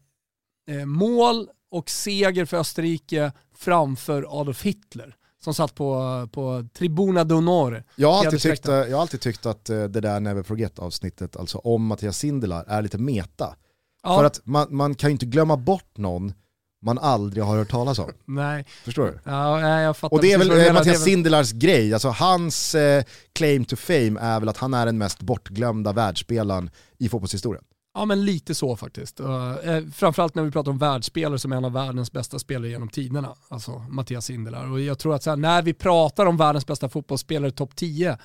eh, 0.69 0.85
mål 0.85 1.47
och 1.71 1.89
seger 1.89 2.45
för 2.45 2.57
Österrike 2.57 3.31
framför 3.55 4.41
Adolf 4.41 4.63
Hitler 4.63 5.15
som 5.43 5.53
satt 5.53 5.75
på, 5.75 6.27
på 6.31 6.67
Tribuna 6.77 7.23
d'Onore. 7.23 7.83
Jag, 7.95 8.11
har 8.11 8.25
alltid 8.25 8.41
tyckt, 8.41 8.67
jag 8.67 8.91
har 8.91 9.01
alltid 9.01 9.21
tyckt 9.21 9.45
att 9.45 9.69
eh, 9.69 9.83
det 9.83 10.01
där 10.01 10.19
Never 10.19 10.43
Forget 10.43 10.79
avsnittet, 10.79 11.37
alltså 11.37 11.57
om 11.57 11.85
Mattias 11.85 12.17
Sindelar, 12.17 12.65
är 12.67 12.81
lite 12.81 12.97
meta. 12.97 13.55
Ja. 14.03 14.17
För 14.17 14.23
att 14.23 14.41
man, 14.43 14.67
man 14.69 14.95
kan 14.95 15.09
ju 15.09 15.11
inte 15.11 15.25
glömma 15.25 15.57
bort 15.57 15.97
någon 15.97 16.33
man 16.81 16.97
aldrig 16.97 17.43
har 17.43 17.57
hört 17.57 17.69
talas 17.69 17.99
om. 17.99 18.11
Nej. 18.25 18.65
Förstår 18.83 19.05
du? 19.05 19.19
Ja, 19.23 19.79
jag 19.79 19.97
fattar 19.97 20.17
Och 20.17 20.21
det 20.21 20.31
är 20.31 20.37
väl 20.37 20.67
eh, 20.67 20.73
Mattias 20.73 21.03
Sindelars 21.03 21.51
grej, 21.51 21.93
alltså 21.93 22.09
hans 22.09 22.75
eh, 22.75 23.03
claim 23.33 23.65
to 23.65 23.75
fame 23.75 24.19
är 24.19 24.39
väl 24.39 24.49
att 24.49 24.57
han 24.57 24.73
är 24.73 24.85
den 24.85 24.97
mest 24.97 25.21
bortglömda 25.21 25.93
världsspelaren 25.93 26.69
i 26.97 27.09
fotbollshistorien. 27.09 27.63
Ja 27.99 28.05
men 28.05 28.25
lite 28.25 28.55
så 28.55 28.75
faktiskt. 28.75 29.19
Uh, 29.19 29.55
framförallt 29.93 30.35
när 30.35 30.43
vi 30.43 30.51
pratar 30.51 30.71
om 30.71 30.77
världsspelare 30.77 31.39
som 31.39 31.51
är 31.51 31.57
en 31.57 31.65
av 31.65 31.71
världens 31.71 32.11
bästa 32.11 32.39
spelare 32.39 32.69
genom 32.69 32.89
tiderna, 32.89 33.35
alltså 33.47 33.85
Mattias 33.89 34.25
Sindelar. 34.25 34.71
Och 34.71 34.81
jag 34.81 34.99
tror 34.99 35.15
att 35.15 35.25
här, 35.25 35.35
när 35.35 35.61
vi 35.61 35.73
pratar 35.73 36.25
om 36.25 36.37
världens 36.37 36.67
bästa 36.67 36.89
fotbollsspelare 36.89 37.51
topp 37.51 37.75
10 37.75 38.09
uh, 38.11 38.17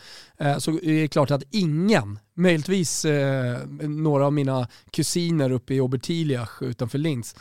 eh, 0.49 0.59
så 0.59 0.71
är 0.71 1.00
det 1.03 1.09
klart 1.09 1.31
att 1.31 1.43
ingen, 1.50 2.19
möjligtvis 2.35 3.05
uh, 3.05 3.12
några 3.88 4.26
av 4.26 4.32
mina 4.32 4.69
kusiner 4.91 5.50
uppe 5.50 5.75
i 5.75 5.81
Obertiliach 5.81 6.62
utanför 6.62 6.99
Linz, 6.99 7.35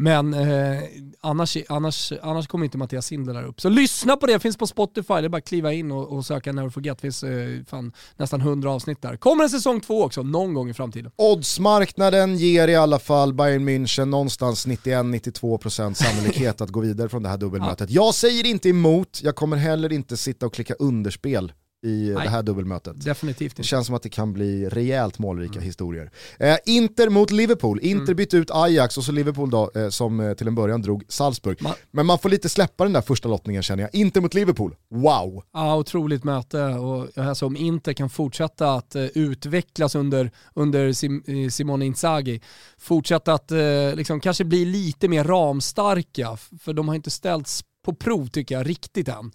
men 0.00 0.34
eh, 0.34 0.82
annars, 1.20 1.56
annars, 1.68 2.12
annars 2.22 2.46
kommer 2.46 2.64
inte 2.64 2.78
Mattias 2.78 3.06
Sindelar 3.06 3.44
upp. 3.44 3.60
Så 3.60 3.68
lyssna 3.68 4.16
på 4.16 4.26
det, 4.26 4.40
finns 4.40 4.56
på 4.56 4.66
Spotify. 4.66 5.14
Det 5.14 5.24
är 5.24 5.28
bara 5.28 5.38
att 5.38 5.48
kliva 5.48 5.72
in 5.72 5.92
och, 5.92 6.16
och 6.16 6.26
söka 6.26 6.52
Never 6.52 6.70
Forget. 6.70 6.98
Det 6.98 7.02
finns 7.02 7.22
eh, 7.22 7.64
fan, 7.66 7.92
nästan 8.16 8.40
100 8.40 8.70
avsnitt 8.70 9.02
där. 9.02 9.16
Kommer 9.16 9.44
en 9.44 9.50
säsong 9.50 9.80
två 9.80 10.02
också, 10.04 10.22
någon 10.22 10.54
gång 10.54 10.70
i 10.70 10.74
framtiden. 10.74 11.12
Oddsmarknaden 11.16 12.36
ger 12.36 12.68
i 12.68 12.76
alla 12.76 12.98
fall 12.98 13.34
Bayern 13.34 13.68
München 13.68 14.04
någonstans 14.04 14.66
91-92% 14.66 15.94
sannolikhet 15.94 16.60
att 16.60 16.70
gå 16.70 16.80
vidare 16.80 17.08
från 17.08 17.22
det 17.22 17.28
här 17.28 17.38
dubbelmötet. 17.38 17.90
Ja. 17.90 18.04
Jag 18.04 18.14
säger 18.14 18.46
inte 18.46 18.68
emot, 18.68 19.20
jag 19.22 19.36
kommer 19.36 19.56
heller 19.56 19.92
inte 19.92 20.16
sitta 20.16 20.46
och 20.46 20.54
klicka 20.54 20.74
underspel 20.74 21.52
i 21.82 22.12
Nej, 22.14 22.24
det 22.24 22.30
här 22.30 22.42
dubbelmötet. 22.42 23.04
Definitivt 23.04 23.52
inte. 23.52 23.62
Det 23.62 23.66
känns 23.66 23.86
som 23.86 23.96
att 23.96 24.02
det 24.02 24.08
kan 24.08 24.32
bli 24.32 24.68
rejält 24.68 25.18
målrika 25.18 25.52
mm. 25.52 25.64
historier. 25.64 26.10
Eh, 26.38 26.56
Inter 26.66 27.08
mot 27.08 27.30
Liverpool. 27.30 27.80
Inter 27.80 28.04
mm. 28.04 28.16
bytte 28.16 28.36
ut 28.36 28.50
Ajax 28.50 28.98
och 28.98 29.04
så 29.04 29.12
Liverpool 29.12 29.50
då, 29.50 29.70
eh, 29.74 29.88
som 29.88 30.20
eh, 30.20 30.34
till 30.34 30.46
en 30.46 30.54
början 30.54 30.82
drog 30.82 31.04
Salzburg. 31.08 31.62
Man, 31.62 31.72
Men 31.90 32.06
man 32.06 32.18
får 32.18 32.28
lite 32.28 32.48
släppa 32.48 32.84
den 32.84 32.92
där 32.92 33.00
första 33.00 33.28
lottningen 33.28 33.62
känner 33.62 33.82
jag. 33.82 33.94
Inter 33.94 34.20
mot 34.20 34.34
Liverpool, 34.34 34.74
wow! 34.90 35.42
Ja, 35.52 35.76
otroligt 35.76 36.24
möte 36.24 36.64
och 36.64 37.18
alltså, 37.18 37.46
om 37.46 37.56
Inter 37.56 37.92
kan 37.92 38.10
fortsätta 38.10 38.74
att 38.74 38.94
eh, 38.94 39.04
utvecklas 39.04 39.94
under, 39.94 40.30
under 40.54 40.92
Sim, 40.92 41.22
eh, 41.26 41.48
Simone 41.48 41.86
Inzaghi, 41.86 42.40
fortsätta 42.78 43.32
att 43.32 43.52
eh, 43.52 43.94
liksom, 43.94 44.20
kanske 44.20 44.44
bli 44.44 44.64
lite 44.64 45.08
mer 45.08 45.24
ramstarka, 45.24 46.38
för 46.60 46.72
de 46.72 46.88
har 46.88 46.94
inte 46.94 47.10
ställts 47.10 47.64
på 47.84 47.94
prov 47.94 48.26
tycker 48.26 48.54
jag 48.54 48.68
riktigt 48.68 49.08
än 49.08 49.32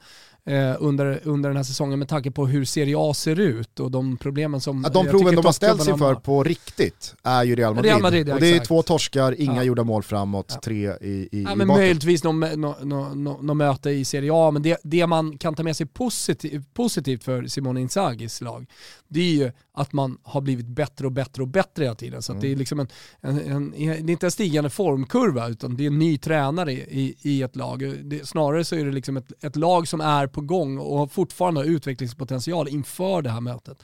under, 0.79 1.19
under 1.23 1.49
den 1.49 1.57
här 1.57 1.63
säsongen 1.63 1.99
med 1.99 2.07
tanke 2.07 2.31
på 2.31 2.47
hur 2.47 2.65
Serie 2.65 2.95
A 2.97 3.13
ser 3.13 3.39
ut 3.39 3.79
och 3.79 3.91
de 3.91 4.17
problemen 4.17 4.61
som... 4.61 4.83
Ja, 4.83 4.89
de 4.89 5.07
proven 5.07 5.35
de 5.35 5.45
har 5.45 5.51
ställts 5.51 5.87
inför 5.87 6.15
på 6.15 6.43
riktigt 6.43 7.15
är 7.23 7.43
ju 7.43 7.55
Real 7.55 7.75
Madrid. 7.75 7.91
Real 7.91 8.01
Madrid 8.01 8.29
ja, 8.29 8.33
och 8.33 8.39
det 8.39 8.49
exakt. 8.49 8.63
är 8.63 8.67
två 8.67 8.81
torskar, 8.81 9.41
inga 9.41 9.55
ja. 9.55 9.63
gjorda 9.63 9.83
mål 9.83 10.03
framåt, 10.03 10.51
ja. 10.53 10.59
tre 10.63 10.91
i, 11.01 11.29
i, 11.31 11.43
ja, 11.43 11.51
i 11.51 11.55
men 11.55 11.67
Möjligtvis 11.67 12.23
något 12.23 12.57
no, 12.57 12.75
no, 12.83 13.15
no, 13.15 13.37
no, 13.41 13.53
möte 13.53 13.89
i 13.89 14.05
Serie 14.05 14.31
A, 14.33 14.51
men 14.51 14.61
det, 14.61 14.79
det 14.83 15.07
man 15.07 15.37
kan 15.37 15.55
ta 15.55 15.63
med 15.63 15.77
sig 15.77 15.85
positiv, 15.85 16.63
positivt 16.73 17.23
för 17.23 17.47
Simone 17.47 17.81
Inzagis 17.81 18.41
lag, 18.41 18.65
det 19.07 19.19
är 19.19 19.33
ju 19.33 19.51
att 19.73 19.93
man 19.93 20.17
har 20.23 20.41
blivit 20.41 20.67
bättre 20.67 21.05
och 21.05 21.11
bättre 21.11 21.41
och 21.41 21.47
bättre 21.47 21.83
hela 21.83 21.95
tiden. 21.95 22.21
Så 22.21 22.31
mm. 22.31 22.41
det 22.41 22.51
är 22.51 22.55
liksom 22.55 22.79
en, 22.79 22.87
en, 23.21 23.39
en, 23.39 23.71
det 23.71 23.77
är 23.77 24.09
inte 24.09 24.27
en 24.27 24.31
stigande 24.31 24.69
formkurva, 24.69 25.47
utan 25.47 25.75
det 25.75 25.83
är 25.83 25.87
en 25.87 25.99
ny 25.99 26.17
tränare 26.17 26.71
i, 26.71 27.15
i 27.21 27.41
ett 27.41 27.55
lag. 27.55 27.93
Det, 28.03 28.27
snarare 28.27 28.63
så 28.63 28.75
är 28.75 28.85
det 28.85 28.91
liksom 28.91 29.17
ett, 29.17 29.43
ett 29.43 29.55
lag 29.55 29.87
som 29.87 30.01
är 30.01 30.27
på 30.35 30.41
gång 30.41 30.77
och 30.77 31.11
fortfarande 31.11 31.59
har 31.59 31.65
utvecklingspotential 31.65 32.67
inför 32.67 33.21
det 33.21 33.29
här 33.29 33.41
mötet. 33.41 33.83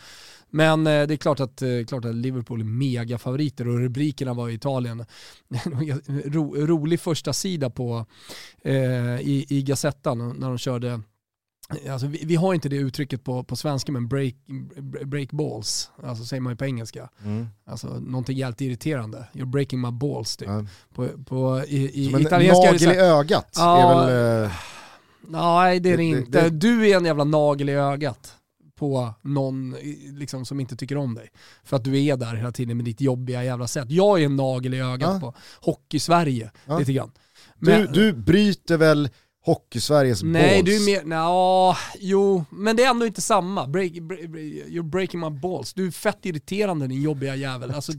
Men 0.50 0.88
eh, 0.88 1.08
det 1.08 1.14
är 1.14 1.18
klart 1.18 1.40
att, 1.40 1.62
eh, 1.62 1.86
klart 1.88 2.06
att 2.06 2.16
Liverpool 2.16 2.62
är 2.62 2.66
megafavoriter 2.66 3.68
och 3.68 3.80
rubrikerna 3.80 4.34
var 4.34 4.50
i 4.50 4.54
Italien. 4.54 5.06
ro, 6.26 6.56
rolig 6.56 7.00
första 7.00 7.34
sida 7.34 7.70
på, 7.70 8.06
eh, 8.64 9.20
i, 9.22 9.46
i 9.50 9.62
Gazettan 9.62 10.36
när 10.40 10.48
de 10.48 10.58
körde 10.58 11.02
Alltså, 11.90 12.08
vi, 12.08 12.26
vi, 12.26 12.36
har 12.36 12.54
inte 12.54 12.70
det 12.70 12.76
uttrycket 12.76 13.24
på, 13.24 13.44
på 13.44 13.56
svenska 13.56 13.92
men 13.92 14.08
break, 14.08 14.36
break 15.06 15.32
balls, 15.32 15.92
alltså 16.04 16.26
säger 16.26 16.42
man 16.42 16.54
ju 16.54 16.58
på 16.58 16.66
engelska. 16.66 17.10
Mm. 17.24 17.48
Alltså 17.66 17.88
någonting 17.88 18.38
jävligt 18.38 18.62
irriterande. 18.62 19.28
You're 19.34 19.46
breaking 19.46 19.82
my 19.82 19.92
balls 19.92 20.38
typ. 20.38 20.48
Ja. 20.48 20.66
På, 20.94 21.08
på, 21.26 21.64
i, 21.68 22.06
i 22.06 22.06
Som 22.06 22.16
en 22.16 22.24
nagel 22.24 22.92
i 22.92 22.98
ögat 22.98 23.54
ja, 23.56 23.78
är 23.78 24.08
väl... 24.08 24.44
Eh... 24.44 24.52
Nej 25.28 25.80
det 25.80 25.90
är 25.90 25.98
det, 25.98 26.04
det 26.04 26.04
inte. 26.04 26.42
Det, 26.42 26.50
du 26.50 26.90
är 26.90 26.98
en 26.98 27.06
jävla 27.06 27.24
nagel 27.24 27.70
i 27.70 27.74
ögat 27.74 28.36
på 28.76 29.14
någon 29.22 29.76
liksom, 30.12 30.46
som 30.46 30.60
inte 30.60 30.76
tycker 30.76 30.98
om 30.98 31.16
dig. 31.16 31.30
För 31.64 31.78
att 31.78 31.84
du 31.84 32.04
är 32.04 32.18
där 32.18 32.36
hela 32.36 32.52
tiden 32.52 32.78
med 32.78 32.86
ditt 32.86 33.02
jobbiga 33.02 33.44
jävla 33.44 33.68
sätt. 33.68 33.92
Jag 33.92 34.22
är 34.22 34.26
en 34.26 34.36
nagel 34.36 34.74
i 34.74 34.80
ögat 34.80 35.10
ja. 35.14 35.20
på 35.20 35.36
Hockey-Sverige 35.72 36.52
ja. 36.66 36.80
lite 36.80 36.94
grann. 36.94 37.12
Men, 37.56 37.82
du, 37.82 37.88
du 37.88 38.14
bryter 38.14 38.78
väl 38.78 39.10
Hockeysveriges 39.44 40.24
Nej, 40.24 40.64
balls. 40.64 40.66
du 40.66 40.76
är 40.76 40.86
mer, 40.86 41.06
nja, 41.06 41.78
jo, 42.00 42.46
men 42.50 42.76
det 42.76 42.84
är 42.84 42.90
ändå 42.90 43.06
inte 43.06 43.22
samma. 43.22 43.68
Break, 43.68 43.92
break, 43.92 44.22
you're 44.22 44.90
breaking 44.90 45.20
my 45.20 45.30
balls. 45.30 45.74
Du 45.74 45.88
är 45.88 45.92
fett 45.92 46.26
irriterande 46.26 46.88
din 46.88 47.02
jobbiga 47.02 47.36
jävel. 47.36 47.72
Alltså, 47.72 47.92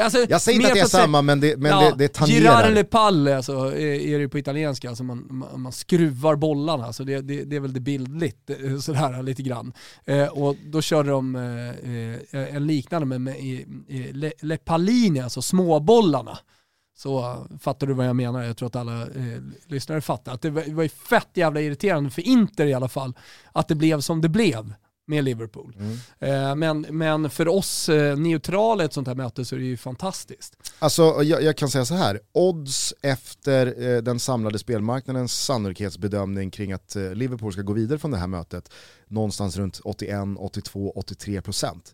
alltså, 0.00 0.26
Jag 0.28 0.40
säger 0.40 0.56
inte 0.56 0.68
att 0.68 0.74
det 0.74 0.80
är 0.80 0.84
samma, 0.84 1.22
men 1.22 1.40
det, 1.40 1.56
men 1.56 1.70
ja, 1.70 1.80
det, 1.80 1.94
det 1.98 2.08
tangerar. 2.08 2.40
Girare 2.40 2.74
le 2.74 2.84
palle 2.84 3.36
alltså, 3.36 3.52
är, 3.52 3.76
är 3.76 4.18
det 4.18 4.28
på 4.28 4.38
italienska, 4.38 4.88
alltså 4.88 5.04
man, 5.04 5.26
man, 5.30 5.60
man 5.60 5.72
skruvar 5.72 6.36
bollarna. 6.36 6.86
Alltså 6.86 7.04
det, 7.04 7.20
det, 7.20 7.44
det 7.44 7.56
är 7.56 7.60
väl 7.60 7.72
det 7.72 7.80
bildligt, 7.80 8.50
eh, 8.50 8.78
sådär 8.78 9.22
lite 9.22 9.42
grann. 9.42 9.72
Eh, 10.06 10.26
och 10.26 10.56
då 10.66 10.82
körde 10.82 11.10
de 11.10 11.36
eh, 11.36 12.40
eh, 12.40 12.56
en 12.56 12.66
liknande 12.66 13.06
med, 13.06 13.20
med 13.20 13.38
i, 13.38 13.66
i 13.88 14.12
le, 14.12 14.32
le 14.40 14.56
pallini, 14.56 15.20
alltså 15.20 15.42
småbollarna. 15.42 16.38
Så 16.98 17.18
uh, 17.18 17.58
fattar 17.58 17.86
du 17.86 17.94
vad 17.94 18.06
jag 18.06 18.16
menar? 18.16 18.42
Jag 18.42 18.56
tror 18.56 18.66
att 18.66 18.76
alla 18.76 19.02
eh, 19.02 19.40
lyssnare 19.66 20.00
fattar. 20.00 20.32
Att 20.32 20.42
det 20.42 20.50
var, 20.50 20.62
det 20.62 20.74
var 20.74 20.82
ju 20.82 20.88
fett 20.88 21.28
jävla 21.34 21.60
irriterande 21.60 22.10
för 22.10 22.22
Inter 22.22 22.66
i 22.66 22.74
alla 22.74 22.88
fall, 22.88 23.12
att 23.52 23.68
det 23.68 23.74
blev 23.74 24.00
som 24.00 24.20
det 24.20 24.28
blev 24.28 24.74
med 25.06 25.24
Liverpool. 25.24 25.76
Mm. 25.78 25.98
Eh, 26.18 26.54
men, 26.54 26.86
men 26.90 27.30
för 27.30 27.48
oss 27.48 27.88
eh, 27.88 28.16
neutrala 28.16 28.84
ett 28.84 28.92
sånt 28.92 29.08
här 29.08 29.14
möte 29.14 29.44
så 29.44 29.54
är 29.54 29.60
det 29.60 29.66
ju 29.66 29.76
fantastiskt. 29.76 30.72
Alltså 30.78 31.22
jag, 31.22 31.42
jag 31.42 31.56
kan 31.56 31.68
säga 31.68 31.84
så 31.84 31.94
här, 31.94 32.20
odds 32.32 32.94
efter 33.02 33.88
eh, 33.88 34.02
den 34.02 34.20
samlade 34.20 34.58
spelmarknadens 34.58 35.44
sannolikhetsbedömning 35.44 36.50
kring 36.50 36.72
att 36.72 36.96
eh, 36.96 37.14
Liverpool 37.14 37.52
ska 37.52 37.62
gå 37.62 37.72
vidare 37.72 37.98
från 37.98 38.10
det 38.10 38.18
här 38.18 38.26
mötet, 38.26 38.72
någonstans 39.06 39.56
runt 39.56 39.80
81, 39.84 40.18
82, 40.38 40.92
83 40.96 41.42
procent, 41.42 41.92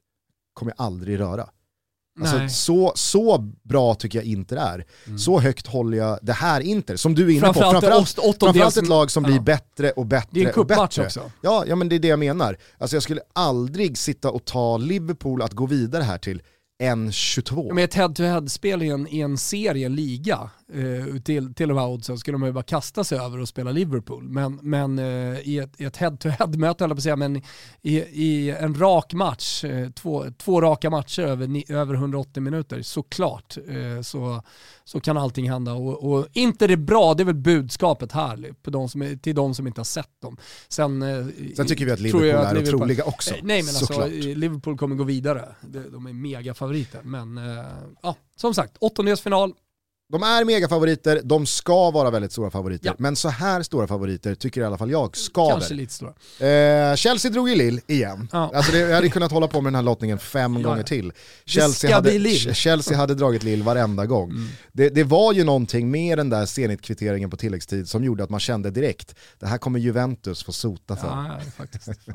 kommer 0.55 0.75
jag 0.77 0.87
aldrig 0.87 1.21
röra. 1.21 1.49
Alltså, 2.21 2.49
så, 2.49 2.93
så 2.97 3.39
bra 3.63 3.95
tycker 3.95 4.19
jag 4.19 4.27
Inter 4.27 4.57
är. 4.57 4.85
Så 5.19 5.41
högt 5.41 5.67
håller 5.67 5.99
jag 5.99 6.19
det 6.23 6.33
här 6.33 6.61
Inter, 6.61 6.97
som 6.97 7.15
du 7.15 7.23
är 7.27 7.31
inne 7.31 7.41
på. 7.41 7.45
Framförallt 7.53 7.73
Framförallt, 7.73 8.19
ett 8.77 8.89
lag 8.89 9.11
som 9.11 9.25
Ja. 9.25 9.31
blir 9.31 9.41
bättre 9.41 9.91
och 9.91 10.07
bättre 10.07 10.29
Det 10.31 10.41
är 10.45 10.49
en 10.49 10.61
och 10.61 10.67
bättre. 10.67 11.05
också. 11.05 11.31
Ja, 11.41 11.65
ja, 11.69 11.77
men 11.77 11.89
det 11.89 11.95
är 11.95 11.99
det 11.99 12.09
jag 12.09 12.19
menar. 12.19 12.57
Alltså 12.79 12.97
jag 12.97 13.03
skulle 13.03 13.21
aldrig 13.33 13.99
sitta 13.99 14.31
och 14.31 14.45
ta 14.45 14.77
Liverpool 14.77 15.43
att 15.43 15.53
gå 15.53 15.67
vidare 15.67 16.03
här 16.03 16.19
till 16.19 16.43
1-22. 16.83 17.73
Med 17.75 17.85
ett 17.85 17.95
head-to-head-spel 17.95 18.83
i 18.83 18.89
en, 18.89 19.09
i 19.09 19.21
en 19.21 19.39
serie, 19.39 19.87
en 19.87 19.95
liga, 19.95 20.51
eh, 20.75 21.21
till, 21.21 21.55
till 21.55 21.69
de 21.69 21.79
här 21.79 21.87
oddsen 21.89 22.19
skulle 22.19 22.39
man 22.39 22.49
ju 22.49 22.53
bara 22.53 22.65
kasta 22.65 23.05
sig 23.05 23.19
över 23.19 23.39
och 23.41 23.49
spela 23.49 23.71
Liverpool. 23.71 24.25
Men, 24.29 24.59
men 24.63 24.99
eh, 24.99 25.39
i, 25.49 25.59
ett, 25.59 25.81
i 25.81 25.85
ett 25.85 25.97
head-to-head-möte, 25.97 26.85
jag 26.85 26.91
på 26.91 26.95
att 26.95 27.03
säga, 27.03 27.17
men 27.17 27.37
i, 27.83 27.97
i 27.99 28.51
en 28.51 28.75
rak 28.75 29.13
match, 29.13 29.65
eh, 29.65 29.91
två, 29.91 30.25
två 30.39 30.61
raka 30.61 30.91
matcher 30.91 31.23
över, 31.23 31.47
ni, 31.47 31.65
över 31.69 31.95
180 31.95 32.41
minuter, 32.43 32.83
såklart 32.83 33.57
eh, 33.69 34.03
så, 34.03 34.43
så 34.85 35.01
kan 35.01 35.17
allting 35.17 35.51
hända. 35.51 35.73
Och, 35.73 36.13
och 36.13 36.27
inte 36.33 36.67
det 36.67 36.77
bra, 36.77 37.15
det 37.15 37.23
är 37.23 37.25
väl 37.25 37.35
budskapet 37.35 38.13
här 38.13 38.55
på 38.63 38.71
de 38.71 38.89
som, 38.89 39.19
till 39.23 39.35
de 39.35 39.55
som 39.55 39.67
inte 39.67 39.81
har 39.81 39.85
sett 39.85 40.21
dem. 40.23 40.37
Sen, 40.69 41.03
eh, 41.03 41.27
Sen 41.57 41.67
tycker 41.67 41.85
vi 41.87 41.93
att 41.93 42.01
Liverpool 42.01 42.31
att 42.31 42.53
är 42.53 42.55
Liverpool- 42.55 42.75
otroliga 42.75 43.05
också. 43.05 43.35
Eh, 43.35 43.41
Nej 43.43 43.63
men 43.63 43.69
alltså, 43.69 43.87
såklart. 43.87 44.09
eh, 44.11 44.37
Liverpool 44.37 44.79
kommer 44.79 44.97
gå 44.97 45.05
vidare. 45.05 45.49
De, 45.61 46.07
är 46.07 46.13
favoriter. 46.65 47.03
Men 47.05 47.39
eh, 47.39 47.89
ja, 48.03 48.17
som 48.37 48.55
sagt, 48.55 48.77
åttondelsfinal. 48.81 49.55
De 50.13 50.23
är 50.23 50.45
megafavoriter, 50.45 51.21
de 51.25 51.47
ska 51.47 51.91
vara 51.91 52.11
väldigt 52.11 52.33
stora 52.33 52.51
favoriter. 52.51 52.87
Ja. 52.87 52.95
Men 52.99 53.17
så 53.17 53.29
här 53.29 53.63
stora 53.63 53.87
favoriter 53.87 54.35
tycker 54.35 54.61
i 54.61 54.65
alla 54.65 54.79
fall 54.79 54.91
jag 54.91 55.17
skaver. 55.17 55.51
Kanske 55.51 55.75
lite 55.75 55.93
stora. 55.93 56.13
Eh, 56.49 56.97
Chelsea 56.97 57.31
drog 57.31 57.49
ju 57.49 57.55
Lille 57.55 57.81
igen. 57.87 58.29
Ja. 58.33 58.51
Alltså 58.55 58.73
det, 58.73 58.79
jag 58.79 58.95
hade 58.95 59.09
kunnat 59.09 59.33
hålla 59.33 59.49
på 59.49 59.61
med 59.61 59.73
den 59.73 59.75
här 59.75 59.83
lottningen 59.83 60.19
fem 60.19 60.57
Ja, 60.57 60.69
gånger 60.69 60.83
till. 60.83 61.13
Chelsea 61.45 61.95
hade. 61.95 62.31
Chelsea 62.55 62.97
hade 62.97 63.15
dragit 63.15 63.43
Lille 63.43 63.65
varenda 63.65 64.07
gång. 64.07 64.31
Mm. 64.31 64.49
Det, 64.73 64.89
det 64.89 65.05
var 65.05 65.33
ju 65.33 65.45
någonting 65.45 65.91
med 65.91 66.19
den 66.19 66.31
där 66.31 66.47
Zenit-kvitteringen 66.47 67.31
på 67.31 67.37
tilläggstid 67.37 67.89
som 67.89 68.05
gjorde 68.05 68.25
att 68.25 68.31
man 68.31 68.41
kände 68.41 68.71
direkt, 68.71 69.15
det 69.39 69.47
här 69.47 69.59
kommer 69.59 69.79
Juventus 69.79 70.45
få 70.45 70.53
sota 70.53 70.97
för. 70.97 71.09
Ja, 71.09 71.41
faktiskt. 71.57 71.85
faktiskt. 71.85 72.15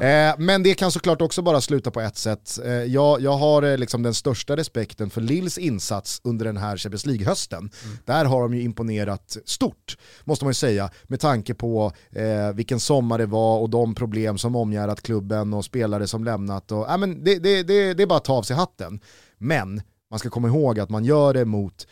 Eh, 0.00 0.34
men 0.38 0.62
det 0.62 0.74
kan 0.74 0.92
såklart 0.92 1.22
också 1.22 1.42
bara 1.42 1.60
sluta 1.60 1.90
på 1.90 2.00
ett 2.00 2.16
sätt. 2.16 2.58
Eh, 2.64 2.72
jag, 2.72 3.20
jag 3.20 3.36
har 3.36 3.62
eh, 3.62 3.78
liksom 3.78 4.02
den 4.02 4.14
största 4.14 4.56
respekten 4.56 5.10
för 5.10 5.20
Lills 5.20 5.58
insats 5.58 6.20
under 6.24 6.44
den 6.44 6.56
här 6.56 6.76
Champions 6.76 7.06
League-hösten. 7.28 7.70
Där 8.04 8.24
har 8.24 8.42
de 8.42 8.54
ju 8.54 8.62
imponerat 8.62 9.36
stort, 9.44 9.96
måste 10.24 10.44
man 10.44 10.50
ju 10.50 10.54
säga, 10.54 10.90
med 11.04 11.20
tanke 11.20 11.54
på 11.54 11.92
eh, 12.10 12.52
vilken 12.54 12.80
sommar 12.80 13.18
det 13.18 13.26
var 13.26 13.58
och 13.58 13.70
de 13.70 13.94
problem 13.94 14.38
som 14.38 14.56
omgärdat 14.56 15.02
klubben 15.02 15.54
och 15.54 15.64
spelare 15.64 16.06
som 16.06 16.24
lämnat. 16.24 16.72
Och, 16.72 16.90
äh, 16.90 16.98
men 16.98 17.24
det, 17.24 17.38
det, 17.38 17.62
det, 17.62 17.94
det 17.94 18.02
är 18.02 18.06
bara 18.06 18.18
att 18.18 18.24
ta 18.24 18.32
av 18.32 18.42
sig 18.42 18.56
hatten. 18.56 19.00
Men 19.38 19.82
man 20.10 20.18
ska 20.18 20.30
komma 20.30 20.48
ihåg 20.48 20.80
att 20.80 20.90
man 20.90 21.04
gör 21.04 21.34
det 21.34 21.44
mot 21.44 21.86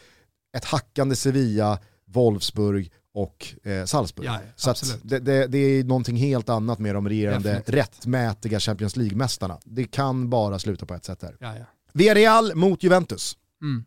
ett 0.57 0.65
hackande 0.65 1.17
Sevilla, 1.17 1.79
Wolfsburg 2.07 2.91
och 3.15 3.55
eh, 3.65 3.85
Salzburg. 3.85 4.27
Ja, 4.27 4.39
ja, 4.65 4.75
Så 4.75 4.97
det, 5.03 5.19
det, 5.19 5.47
det 5.47 5.59
är 5.59 5.85
någonting 5.85 6.17
helt 6.17 6.49
annat 6.49 6.79
med 6.79 6.95
de 6.95 7.09
regerande 7.09 7.49
Definitivt. 7.49 7.75
rättmätiga 7.75 8.61
Champions 8.61 8.97
League-mästarna. 8.97 9.59
Det 9.65 9.85
kan 9.85 10.31
bara 10.31 10.59
sluta 10.59 10.87
på 10.87 10.95
ett 10.95 11.05
sätt 11.05 11.21
där. 11.21 11.37
Ja, 11.41 11.57
ja. 11.59 11.65
Villarreal 11.93 12.55
mot 12.55 12.83
Juventus. 12.83 13.37
Mm. 13.63 13.85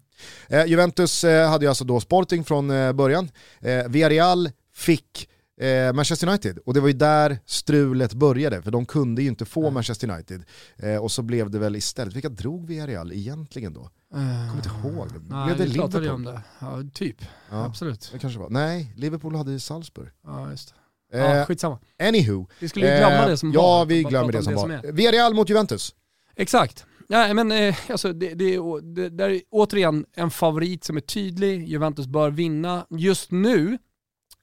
Eh, 0.49 0.65
Juventus 0.65 1.23
eh, 1.23 1.49
hade 1.49 1.65
ju 1.65 1.69
alltså 1.69 1.83
då 1.85 1.99
Sporting 1.99 2.43
från 2.43 2.71
eh, 2.71 2.93
början. 2.93 3.29
Eh, 3.61 3.87
Villarreal 3.87 4.49
fick 4.73 5.29
eh, 5.61 5.93
Manchester 5.93 6.27
United 6.27 6.57
och 6.65 6.73
det 6.73 6.79
var 6.79 6.87
ju 6.87 6.93
där 6.93 7.39
strulet 7.45 8.13
började 8.13 8.61
för 8.61 8.71
de 8.71 8.85
kunde 8.85 9.21
ju 9.21 9.27
inte 9.27 9.45
få 9.45 9.69
Manchester 9.69 10.09
United. 10.11 10.43
Eh, 10.77 10.95
och 10.95 11.11
så 11.11 11.21
blev 11.21 11.49
det 11.49 11.59
väl 11.59 11.75
istället, 11.75 12.13
vilka 12.15 12.29
drog 12.29 12.67
Villarreal 12.67 13.11
egentligen 13.13 13.73
då? 13.73 13.89
Jag 14.11 14.19
kommer 14.49 14.55
inte 14.55 14.69
ihåg. 14.87 15.07
Nej, 15.29 15.45
Blev 15.45 15.57
det 15.57 15.65
vi 15.65 15.73
pratade 15.79 15.99
Liverpool? 16.03 16.27
om 16.27 16.33
det. 16.33 16.41
Ja, 16.59 16.83
typ. 16.93 17.17
Ja, 17.51 17.65
Absolut. 17.65 18.09
det 18.13 18.19
kanske 18.19 18.39
var. 18.39 18.49
Nej, 18.49 18.93
Liverpool 18.97 19.35
hade 19.35 19.51
ju 19.51 19.59
Salzburg. 19.59 20.09
Ja, 20.25 20.51
just 20.51 20.73
det. 21.11 21.19
Eh, 21.19 21.37
Ja, 21.37 21.45
skitsamma. 21.45 21.79
anywho. 22.03 22.45
Vi 22.59 22.69
skulle 22.69 22.91
ju 22.91 22.97
glömma 22.97 23.15
Eh, 23.23 23.27
det 23.27 23.37
som 23.37 23.51
ja, 23.51 23.61
var. 23.61 23.85
vi 23.85 24.03
Bara 24.03 24.09
glömmer 24.09 24.31
det 24.31 24.37
om 24.37 24.43
som 24.43 24.53
var. 24.55 24.69
är. 24.69 24.91
Villarreal 24.91 25.33
mot 25.33 25.49
Juventus. 25.49 25.95
Exakt. 26.35 26.85
Nej 27.09 27.33
men, 27.33 27.51
eh, 27.51 27.75
alltså, 27.89 28.13
det, 28.13 28.33
det, 28.33 28.57
det, 28.57 28.81
det, 28.81 29.09
där 29.09 29.29
är 29.29 29.41
återigen 29.49 30.05
en 30.15 30.31
favorit 30.31 30.83
som 30.83 30.97
är 30.97 31.01
tydlig. 31.01 31.67
Juventus 31.67 32.07
bör 32.07 32.31
vinna. 32.31 32.85
Just 32.89 33.31
nu, 33.31 33.77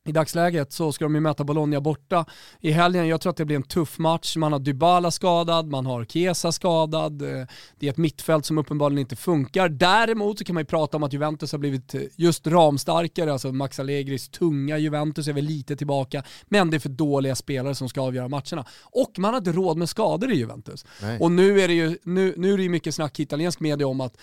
i 0.06 0.12
dagsläget, 0.12 0.72
så 0.72 0.92
ska 0.92 1.04
de 1.04 1.14
ju 1.14 1.20
möta 1.20 1.44
Bologna 1.44 1.80
borta 1.80 2.24
i 2.60 2.70
helgen. 2.70 3.08
Jag 3.08 3.20
tror 3.20 3.30
att 3.30 3.36
det 3.36 3.44
blir 3.44 3.56
en 3.56 3.62
tuff 3.62 3.98
match. 3.98 4.36
Man 4.36 4.52
har 4.52 4.58
Dybala 4.58 5.10
skadad, 5.10 5.66
man 5.70 5.86
har 5.86 6.04
Chiesa 6.04 6.52
skadad. 6.52 7.22
eh, 7.22 7.46
Det 7.78 7.86
är 7.86 7.90
ett 7.90 7.96
mittfält 7.96 8.46
som 8.46 8.58
uppenbarligen 8.58 8.98
inte 8.98 9.16
funkar. 9.16 9.68
Däremot 9.68 10.38
så 10.38 10.44
kan 10.44 10.54
man 10.54 10.60
ju 10.60 10.66
prata 10.66 10.96
om 10.96 11.02
att 11.02 11.12
Juventus 11.12 11.52
har 11.52 11.58
blivit 11.58 11.94
eh, 11.94 12.00
just 12.16 12.46
ramstarkare. 12.46 13.32
Alltså 13.32 13.52
Max 13.52 13.80
Allegris 13.80 14.28
tunga 14.28 14.78
Juventus 14.78 15.28
är 15.28 15.32
väl 15.32 15.44
lite 15.44 15.76
tillbaka. 15.76 16.22
Men 16.48 16.70
det 16.70 16.76
är 16.76 16.78
för 16.78 16.88
dåliga 16.88 17.34
spelare 17.34 17.74
som 17.74 17.88
ska 17.88 18.00
avgöra 18.00 18.28
matcherna. 18.28 18.64
Och 18.82 19.12
man 19.18 19.30
har 19.34 19.38
inte 19.38 19.52
råd 19.52 19.76
med 19.76 19.88
skador 19.88 20.32
i 20.32 20.36
Juventus. 20.36 20.84
Nej. 21.02 21.18
Och 21.20 21.32
nu 21.32 21.60
är 21.60 21.68
det 21.68 21.74
ju 21.74 21.98
nu, 22.02 22.34
nu 22.36 22.52
är 22.54 22.58
det 22.58 22.68
mycket 22.68 22.94
snack 22.94 23.20
i 23.20 23.22
italiensk 23.22 23.60
media 23.60 23.86
om 23.86 24.00
att 24.00 24.16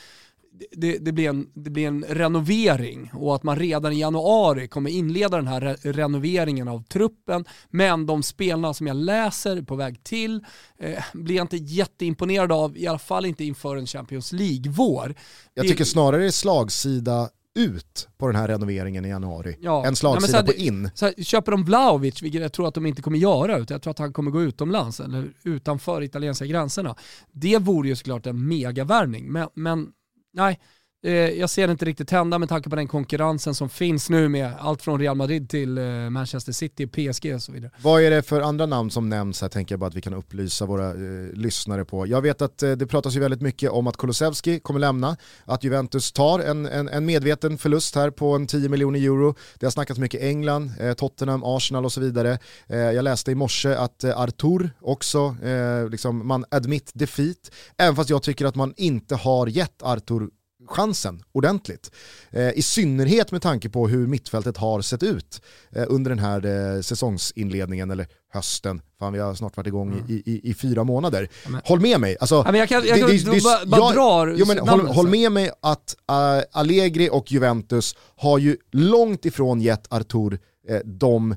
det, 0.72 0.98
det, 0.98 1.12
blir 1.12 1.29
en, 1.29 1.48
det 1.53 1.69
blir 1.69 1.88
en 1.88 2.05
renovering 2.10 3.12
och 3.13 3.36
att 3.36 3.43
man 3.43 3.55
redan 3.55 3.93
i 3.93 4.00
januari 4.00 4.67
kommer 4.67 4.89
inleda 4.89 5.38
den 5.38 5.48
här 5.48 5.62
re 5.62 5.75
renoveringen 5.81 6.67
av 6.67 6.83
truppen. 6.83 7.45
Men 7.69 8.05
de 8.05 8.24
spelarna 8.24 8.74
som 8.74 8.88
jag 8.88 8.95
läser 8.95 9.62
på 9.62 9.75
väg 9.75 10.03
till 10.03 10.45
eh, 10.79 11.03
blir 11.13 11.36
jag 11.36 11.43
inte 11.43 11.57
jätteimponerad 11.57 12.51
av, 12.51 12.77
i 12.77 12.88
alla 12.88 13.00
fall 13.00 13.25
inte 13.25 13.43
inför 13.43 13.75
en 13.77 13.86
Champions 13.86 14.31
League-vår. 14.31 15.15
Jag 15.53 15.67
tycker 15.67 15.83
snarare 15.83 16.22
det 16.22 16.27
är 16.27 16.31
slagsida 16.31 17.29
ut 17.55 18.07
på 18.17 18.27
den 18.27 18.36
här 18.36 18.48
renoveringen 18.48 19.05
i 19.05 19.10
januari 19.10 19.57
Ja. 19.62 19.81
Ja, 19.86 19.95
slagsida 19.95 20.38
här, 20.38 20.45
på 20.45 20.53
in. 20.53 20.89
Så 20.95 21.05
här, 21.05 21.24
köper 21.24 21.51
de 21.51 21.63
Vlahovic, 21.63 22.22
vilket 22.22 22.41
jag 22.41 22.53
tror 22.53 22.67
att 22.67 22.74
de 22.74 22.86
inte 22.86 23.01
kommer 23.01 23.17
göra, 23.17 23.57
utan 23.57 23.75
jag 23.75 23.81
tror 23.81 23.91
att 23.91 24.00
han 24.00 24.13
kommer 24.13 24.31
gå 24.31 24.41
utomlands 24.41 25.00
eller 25.00 25.33
utanför 25.43 26.01
italienska 26.01 26.45
gränserna. 26.45 26.95
Det 27.31 27.57
vore 27.57 27.88
ju 27.88 27.95
såklart 27.95 28.25
en 28.25 28.48
megavärvning, 28.48 29.31
men, 29.31 29.48
men 29.53 29.88
nej, 30.34 30.54
eh, 30.54 30.58
Eh, 31.05 31.13
jag 31.13 31.50
ser 31.50 31.67
det 31.67 31.72
inte 31.72 31.86
riktigt 31.86 32.12
hända 32.12 32.39
med 32.39 32.50
tanke 32.50 32.69
på 32.69 32.75
den 32.75 32.88
konkurrensen 32.88 33.55
som 33.55 33.69
finns 33.69 34.10
nu 34.10 34.29
med 34.29 34.53
allt 34.60 34.81
från 34.81 35.00
Real 35.00 35.17
Madrid 35.17 35.50
till 35.50 35.77
eh, 35.77 35.83
Manchester 35.83 36.51
City, 36.51 36.88
PSG 36.88 37.36
och 37.36 37.41
så 37.41 37.51
vidare. 37.51 37.72
Vad 37.81 38.01
är 38.01 38.12
det 38.12 38.22
för 38.22 38.41
andra 38.41 38.65
namn 38.65 38.91
som 38.91 39.10
nämns 39.10 39.41
här 39.41 39.50
tänker 39.50 39.74
jag 39.74 39.79
bara 39.79 39.88
att 39.88 39.95
vi 39.95 40.01
kan 40.01 40.13
upplysa 40.13 40.65
våra 40.65 40.89
eh, 40.89 41.33
lyssnare 41.33 41.86
på. 41.86 42.07
Jag 42.07 42.22
vet 42.22 42.41
att 42.41 42.63
eh, 42.63 42.72
det 42.72 42.88
pratas 42.88 43.15
ju 43.15 43.19
väldigt 43.19 43.41
mycket 43.41 43.72
om 43.72 43.88
att 43.88 43.98
Kulusevski 43.98 44.60
kommer 44.60 44.79
lämna, 44.79 45.17
att 45.45 45.63
Juventus 45.63 46.12
tar 46.12 46.39
en, 46.39 46.65
en, 46.65 46.89
en 46.89 47.05
medveten 47.05 47.57
förlust 47.57 47.95
här 47.95 48.10
på 48.10 48.36
en 48.36 48.48
10 48.48 48.69
miljoner 48.69 49.00
euro. 49.00 49.36
Det 49.60 49.65
har 49.65 49.72
snackats 49.72 50.00
mycket 50.00 50.22
England, 50.22 50.72
eh, 50.79 50.93
Tottenham, 50.93 51.43
Arsenal 51.43 51.86
och 51.86 51.91
så 51.91 52.01
vidare. 52.01 52.38
Eh, 52.67 52.77
jag 52.77 53.03
läste 53.03 53.31
i 53.31 53.36
morse 53.36 53.74
att 53.74 54.03
eh, 54.03 54.19
Artur 54.19 54.72
också, 54.81 55.36
eh, 55.43 55.89
liksom, 55.89 56.27
man 56.27 56.45
admit 56.51 56.91
defeat, 56.93 57.51
även 57.77 57.95
fast 57.95 58.10
jag 58.10 58.24
tycker 58.24 58.45
att 58.45 58.55
man 58.55 58.74
inte 58.77 59.15
har 59.15 59.48
gett 59.48 59.83
Artur 59.83 60.29
chansen 60.67 61.24
ordentligt. 61.32 61.91
Eh, 62.32 62.50
I 62.50 62.62
synnerhet 62.62 63.32
med 63.32 63.41
tanke 63.41 63.70
på 63.70 63.88
hur 63.88 64.08
mittfältet 64.08 64.58
har 64.58 64.82
sett 64.82 65.03
ut 65.03 65.41
eh, 65.75 65.84
under 65.88 66.10
den 66.10 66.20
här 66.20 66.46
eh, 66.75 66.82
säsongsinledningen, 66.82 67.91
eller 67.91 68.08
hösten, 68.34 68.82
fan 69.00 69.13
vi 69.13 69.20
har 69.20 69.34
snart 69.36 69.58
varit 69.58 69.67
igång 69.67 70.05
i, 70.10 70.13
i, 70.13 70.50
i 70.50 70.53
fyra 70.53 70.84
månader. 70.84 71.27
men- 71.48 71.62
Håll 71.65 71.79
med 71.79 72.00
mig, 72.00 72.17
alltså, 72.20 72.36
Ja, 72.36 72.51
men 72.51 72.60
jag 72.60 72.70
kan, 72.70 72.86
jag 72.88 73.00
kan 73.00 73.10
det- 73.10 73.32
det- 73.32 73.43
bara, 73.43 73.65
bara 73.65 73.82
jag- 73.82 73.93
drar 73.93 74.36
jo, 74.38 74.46
men 74.48 74.60
håll, 74.88 75.08
med 75.10 75.32
mig 75.32 75.51
att 75.62 75.96
uh, 76.12 76.43
Allegri 76.51 77.10
och 77.12 77.32
Juventus 77.32 77.96
har 78.15 78.38
ju 78.38 78.58
långt 78.72 79.25
ifrån 79.25 79.62
gett 79.62 79.93
Artur 79.93 80.39
eh, 80.70 80.77
de 80.86 81.36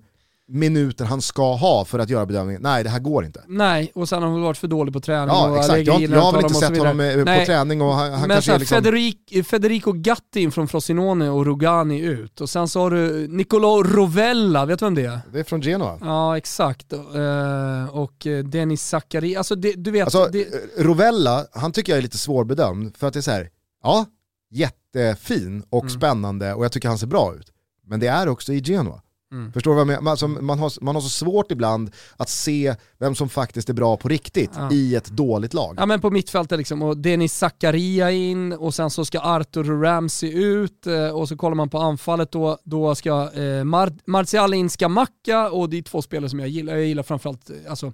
minuter 0.48 1.04
han 1.04 1.22
ska 1.22 1.54
ha 1.54 1.84
för 1.84 1.98
att 1.98 2.10
göra 2.10 2.26
bedömningen, 2.26 2.62
nej 2.62 2.84
det 2.84 2.90
här 2.90 2.98
går 2.98 3.24
inte. 3.24 3.44
Nej, 3.46 3.92
och 3.94 4.08
sen 4.08 4.22
har 4.22 4.30
han 4.30 4.42
varit 4.42 4.56
för 4.56 4.68
dålig 4.68 4.94
på 4.94 5.00
träning. 5.00 5.28
Ja 5.28 5.50
och 5.50 5.58
exakt, 5.58 5.86
jag, 5.86 6.00
jag 6.02 6.20
har 6.20 6.32
väl 6.32 6.42
inte 6.44 6.54
sett 6.54 6.78
honom 6.78 7.00
eh, 7.00 7.14
på 7.14 7.24
nej. 7.24 7.46
träning 7.46 7.82
och 7.82 7.92
han, 7.92 8.12
han 8.12 8.20
Men 8.20 8.30
kanske 8.30 8.42
så 8.42 8.50
är 8.50 8.52
här, 8.52 8.58
liksom... 8.58 8.76
Federico, 8.76 9.42
Federico 9.42 9.92
Gatti 9.92 10.50
från 10.50 10.68
Frosinone 10.68 11.30
och 11.30 11.46
Rugani 11.46 12.00
ut. 12.00 12.40
Och 12.40 12.50
sen 12.50 12.68
så 12.68 12.80
har 12.80 12.90
du 12.90 13.28
Nicolo 13.28 13.82
Rovella, 13.82 14.66
vet 14.66 14.78
du 14.78 14.84
vem 14.84 14.94
det 14.94 15.04
är? 15.04 15.20
Det 15.32 15.38
är 15.40 15.44
från 15.44 15.62
Genoa. 15.62 15.98
Ja 16.00 16.36
exakt. 16.36 16.92
Uh, 16.92 17.96
och 17.96 18.26
eh, 18.26 18.44
Denis 18.44 18.88
Zachari, 18.88 19.36
alltså 19.36 19.54
det, 19.54 19.72
du 19.72 19.90
vet... 19.90 20.04
Alltså 20.04 20.28
det... 20.32 20.40
Eh, 20.40 20.84
Rovella, 20.84 21.46
han 21.52 21.72
tycker 21.72 21.92
jag 21.92 21.98
är 21.98 22.02
lite 22.02 22.18
svårbedömd 22.18 22.96
för 22.96 23.06
att 23.06 23.12
det 23.12 23.20
är 23.20 23.22
så 23.22 23.30
här, 23.30 23.50
ja, 23.82 24.06
jättefin 24.50 25.64
och 25.70 25.82
mm. 25.82 25.90
spännande 25.90 26.54
och 26.54 26.64
jag 26.64 26.72
tycker 26.72 26.88
han 26.88 26.98
ser 26.98 27.06
bra 27.06 27.34
ut. 27.34 27.52
Men 27.86 28.00
det 28.00 28.06
är 28.06 28.28
också 28.28 28.52
i 28.52 28.62
Genoa. 28.64 29.02
Mm. 29.36 29.52
Förstår 29.52 29.70
du 29.70 29.74
vad 29.74 29.80
jag 29.80 29.86
menar? 29.86 30.10
Alltså, 30.10 30.28
man, 30.28 30.58
har, 30.58 30.84
man 30.84 30.94
har 30.94 31.02
så 31.02 31.08
svårt 31.08 31.52
ibland 31.52 31.90
att 32.16 32.28
se 32.28 32.74
vem 32.98 33.14
som 33.14 33.28
faktiskt 33.28 33.68
är 33.68 33.74
bra 33.74 33.96
på 33.96 34.08
riktigt 34.08 34.50
ja. 34.54 34.72
i 34.72 34.94
ett 34.94 35.06
dåligt 35.06 35.54
lag. 35.54 35.74
Ja 35.78 35.86
men 35.86 36.00
på 36.00 36.10
mittfältet 36.10 36.58
liksom, 36.58 36.82
och 36.82 36.96
Denis 36.96 37.34
Zakaria 37.34 38.10
in 38.10 38.52
och 38.52 38.74
sen 38.74 38.90
så 38.90 39.04
ska 39.04 39.20
Arthur 39.20 39.80
Ramsey 39.82 40.32
ut 40.32 40.86
eh, 40.86 41.08
och 41.08 41.28
så 41.28 41.36
kollar 41.36 41.54
man 41.54 41.70
på 41.70 41.78
anfallet 41.78 42.32
då, 42.32 42.58
då 42.64 42.94
ska 42.94 43.32
eh, 43.32 43.64
Mar 43.64 43.92
Martial 44.06 44.54
in 44.54 44.70
Scamacca 44.70 45.50
och 45.50 45.70
det 45.70 45.78
är 45.78 45.82
två 45.82 46.02
spelare 46.02 46.30
som 46.30 46.40
jag 46.40 46.48
gillar. 46.48 46.74
Jag 46.74 46.86
gillar 46.86 47.02
framförallt, 47.02 47.50
eh, 47.50 47.56
alltså 47.68 47.92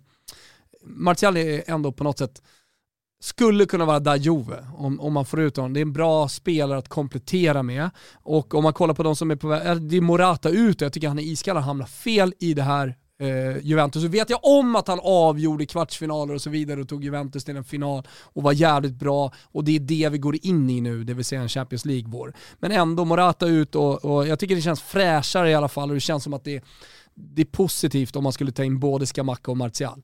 Martial 0.84 1.36
är 1.36 1.62
ändå 1.66 1.92
på 1.92 2.04
något 2.04 2.18
sätt 2.18 2.42
skulle 3.22 3.66
kunna 3.66 3.84
vara 3.84 4.00
Dajove 4.00 4.66
om, 4.76 5.00
om 5.00 5.12
man 5.12 5.24
får 5.24 5.40
ut 5.40 5.56
honom. 5.56 5.72
Det 5.72 5.80
är 5.80 5.82
en 5.82 5.92
bra 5.92 6.28
spelare 6.28 6.78
att 6.78 6.88
komplettera 6.88 7.62
med. 7.62 7.90
Och 8.12 8.54
om 8.54 8.62
man 8.62 8.72
kollar 8.72 8.94
på 8.94 9.02
de 9.02 9.16
som 9.16 9.30
är 9.30 9.36
på 9.36 9.48
väg, 9.48 9.66
eh, 9.66 9.74
det 9.74 9.96
är 9.96 10.00
Morata 10.00 10.48
ut 10.48 10.82
och 10.82 10.86
jag 10.86 10.92
tycker 10.92 11.08
han 11.08 11.18
är 11.18 11.22
iskall, 11.22 11.56
han 11.56 11.64
hamnar 11.64 11.86
fel 11.86 12.34
i 12.38 12.54
det 12.54 12.62
här 12.62 12.96
eh, 13.20 13.58
Juventus. 13.62 14.02
Så 14.02 14.08
vet 14.08 14.30
jag 14.30 14.38
om 14.42 14.76
att 14.76 14.88
han 14.88 15.00
avgjorde 15.02 15.66
kvartsfinaler 15.66 16.34
och 16.34 16.42
så 16.42 16.50
vidare 16.50 16.80
och 16.80 16.88
tog 16.88 17.04
Juventus 17.04 17.44
till 17.44 17.56
en 17.56 17.64
final 17.64 18.08
och 18.22 18.42
var 18.42 18.52
jävligt 18.52 18.94
bra 18.94 19.32
och 19.52 19.64
det 19.64 19.76
är 19.76 19.80
det 19.80 20.08
vi 20.08 20.18
går 20.18 20.36
in 20.42 20.70
i 20.70 20.80
nu, 20.80 21.04
det 21.04 21.14
vill 21.14 21.24
säga 21.24 21.42
en 21.42 21.48
Champions 21.48 21.84
League-vår. 21.84 22.34
Men 22.58 22.72
ändå 22.72 23.04
Morata 23.04 23.46
ut 23.46 23.74
och, 23.74 24.04
och 24.04 24.28
jag 24.28 24.38
tycker 24.38 24.54
det 24.54 24.62
känns 24.62 24.82
fräschare 24.82 25.50
i 25.50 25.54
alla 25.54 25.68
fall 25.68 25.88
och 25.88 25.94
det 25.94 26.00
känns 26.00 26.24
som 26.24 26.34
att 26.34 26.44
det, 26.44 26.64
det 27.14 27.42
är 27.42 27.46
positivt 27.46 28.16
om 28.16 28.24
man 28.24 28.32
skulle 28.32 28.52
ta 28.52 28.64
in 28.64 28.80
både 28.80 29.06
Skamaka 29.06 29.50
och 29.50 29.56
Martial. 29.56 30.02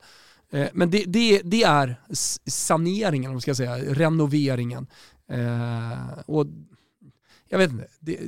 Eh, 0.52 0.68
men 0.72 0.90
det, 0.90 1.04
det, 1.06 1.40
det, 1.44 1.62
är 1.62 2.00
saneringen, 2.46 3.30
om 3.30 3.34
man 3.34 3.40
ska 3.40 3.54
säga, 3.54 3.78
renoveringen. 3.78 4.86
Eh, 5.30 6.18
och 6.26 6.46
jag 7.48 7.58
vet 7.58 7.70
inte, 7.70 7.86
det, 8.00 8.18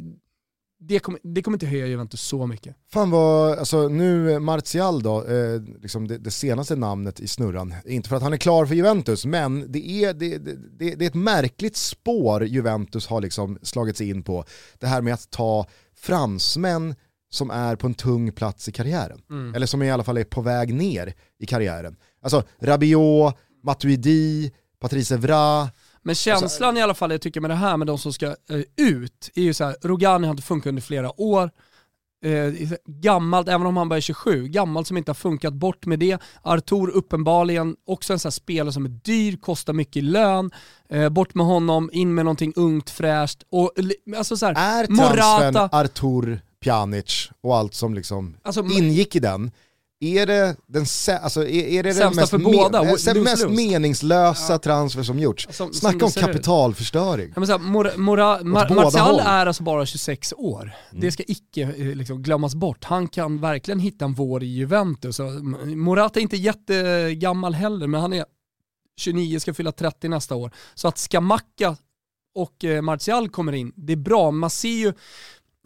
det 0.83 0.99
kommer, 0.99 1.21
det 1.23 1.43
kommer 1.43 1.57
inte 1.57 1.67
höja 1.67 1.87
Juventus 1.87 2.23
så 2.23 2.47
mycket. 2.47 2.77
Fan 2.93 3.11
vad, 3.11 3.59
alltså 3.59 3.89
nu 3.89 4.39
Martial 4.39 5.03
då, 5.03 5.25
eh, 5.25 5.63
liksom 5.83 6.09
det, 6.09 6.19
det, 6.19 6.31
senaste 6.31 6.77
namnet 6.77 7.21
i 7.21 7.29
snurran, 7.29 7.75
inte 7.85 8.09
för 8.09 8.17
att 8.17 8.23
han 8.23 8.33
är 8.33 8.37
klar 8.37 8.67
för 8.67 8.75
Juventus, 8.75 9.27
men 9.27 9.73
det 9.73 10.05
är, 10.05 10.15
det, 10.15 10.39
det, 10.39 10.95
det 10.95 11.05
är 11.05 11.09
ett 11.09 11.15
märkligt 11.15 11.77
spår 11.77 12.45
Juventus 12.45 13.07
har 13.07 13.21
liksom 13.21 13.59
slagit 13.63 13.97
sig 13.97 14.09
in 14.09 14.23
på. 14.23 14.45
Det 14.79 14.87
här 14.87 15.03
med 15.03 15.15
att 15.15 15.31
ta 15.31 15.67
fransmän 15.97 16.95
som 17.31 17.51
är 17.51 17.77
på 17.77 17.87
en 17.87 17.95
tung 17.95 18.33
plats 18.33 18.69
i 18.69 18.73
karriären. 18.73 19.23
Mm. 19.31 19.55
Eller 19.55 19.67
som 19.67 19.83
i 19.83 19.91
alla 19.91 20.05
fall 20.05 20.19
är 20.19 20.25
på 20.25 20.41
väg 20.41 20.75
ner 20.75 21.15
i 21.39 21.47
karriären. 21.47 21.97
Alltså 22.23 22.43
Rabiot, 22.59 23.37
Matuidi, 23.63 24.53
Patrice 24.81 25.15
Evra. 25.15 25.69
Men 26.03 26.15
känslan 26.15 26.69
alltså, 26.69 26.81
i 26.81 26.83
alla 26.83 26.95
fall 26.95 27.11
jag 27.11 27.21
tycker 27.21 27.41
med 27.41 27.51
det 27.51 27.55
här 27.55 27.77
med 27.77 27.87
de 27.87 27.99
som 27.99 28.13
ska 28.13 28.27
uh, 28.27 28.63
ut, 28.77 29.31
är 29.35 29.43
ju 29.43 29.55
så 29.55 29.65
här, 29.65 29.77
Rogani 29.83 30.27
har 30.27 30.35
inte 30.35 30.43
funkat 30.43 30.67
under 30.67 30.83
flera 30.83 31.21
år. 31.21 31.51
Uh, 32.27 32.73
gammalt, 32.87 33.49
även 33.49 33.67
om 33.67 33.77
han 33.77 33.89
bara 33.89 33.97
är 33.97 34.01
27, 34.01 34.49
gammalt 34.49 34.87
som 34.87 34.97
inte 34.97 35.11
har 35.11 35.15
funkat, 35.15 35.55
bort 35.55 35.87
med 35.87 35.99
det. 35.99 36.19
Artur 36.43 36.91
uppenbarligen 36.91 37.77
också 37.87 38.13
en 38.13 38.19
sån 38.19 38.29
här 38.29 38.33
spelare 38.33 38.73
som 38.73 38.85
är 38.85 38.89
dyr, 38.89 39.37
kostar 39.37 39.73
mycket 39.73 39.97
i 39.97 40.01
lön. 40.01 40.51
Uh, 40.95 41.09
bort 41.09 41.35
med 41.35 41.47
honom, 41.47 41.91
in 41.93 42.15
med 42.15 42.25
någonting 42.25 42.53
ungt, 42.57 42.91
fräscht. 42.91 43.43
Och, 43.51 43.73
alltså 44.17 44.37
så 44.37 44.47
här, 44.47 44.53
är 44.53 44.87
transfern 44.87 45.53
Morata, 45.53 45.69
Artur, 45.73 46.41
Pjanic 46.61 47.31
och 47.41 47.57
allt 47.57 47.75
som 47.75 47.95
liksom 47.95 48.37
alltså, 48.43 48.65
ingick 48.65 49.17
i 49.17 49.21
den, 49.21 49.51
är 50.01 50.27
det 50.27 50.57
den, 50.67 50.87
alltså, 51.23 51.45
är, 51.45 51.65
är 51.65 51.83
det 51.83 51.93
den 51.93 52.17
mest, 52.17 52.33
båda, 52.33 52.83
me 52.83 52.91
lose, 52.91 53.15
mest 53.15 53.43
lose. 53.43 53.55
meningslösa 53.55 54.53
ja. 54.53 54.59
transfer 54.59 55.03
som 55.03 55.19
gjorts? 55.19 55.49
Som, 55.51 55.73
Snacka 55.73 56.05
om 56.05 56.11
kapitalförstöring. 56.11 57.33
Ja, 57.37 57.47
så 57.47 57.53
här, 57.53 57.59
Mora, 57.59 57.91
Mora, 57.97 58.45
Mar 58.45 58.75
Martial 58.75 59.21
är 59.21 59.47
alltså 59.47 59.63
bara 59.63 59.87
26 59.87 60.35
år. 60.37 60.63
Mm. 60.63 61.01
Det 61.01 61.13
ska 61.13 61.23
icke 61.27 61.63
eh, 61.63 61.87
liksom, 61.97 62.23
glömmas 62.23 62.55
bort. 62.55 62.85
Han 62.85 63.09
kan 63.09 63.41
verkligen 63.41 63.81
hitta 63.81 64.05
en 64.05 64.15
vår 64.15 64.43
i 64.43 64.47
Juventus. 64.47 65.21
Morata 65.65 66.21
är 66.21 66.23
inte 66.23 66.37
jättegammal 66.37 67.55
heller, 67.55 67.87
men 67.87 68.01
han 68.01 68.13
är 68.13 68.25
29, 69.01 69.41
ska 69.41 69.55
fylla 69.55 69.73
30 69.73 70.09
nästa 70.09 70.35
år. 70.35 70.51
Så 70.75 70.89
att 70.89 70.99
Scamacca 70.99 71.77
och 72.35 72.65
eh, 72.65 72.83
Martial 72.83 73.29
kommer 73.29 73.53
in, 73.53 73.73
det 73.77 73.93
är 73.93 73.97
bra. 73.97 74.31
Man 74.31 74.51
ser 74.51 74.69
ju, 74.69 74.93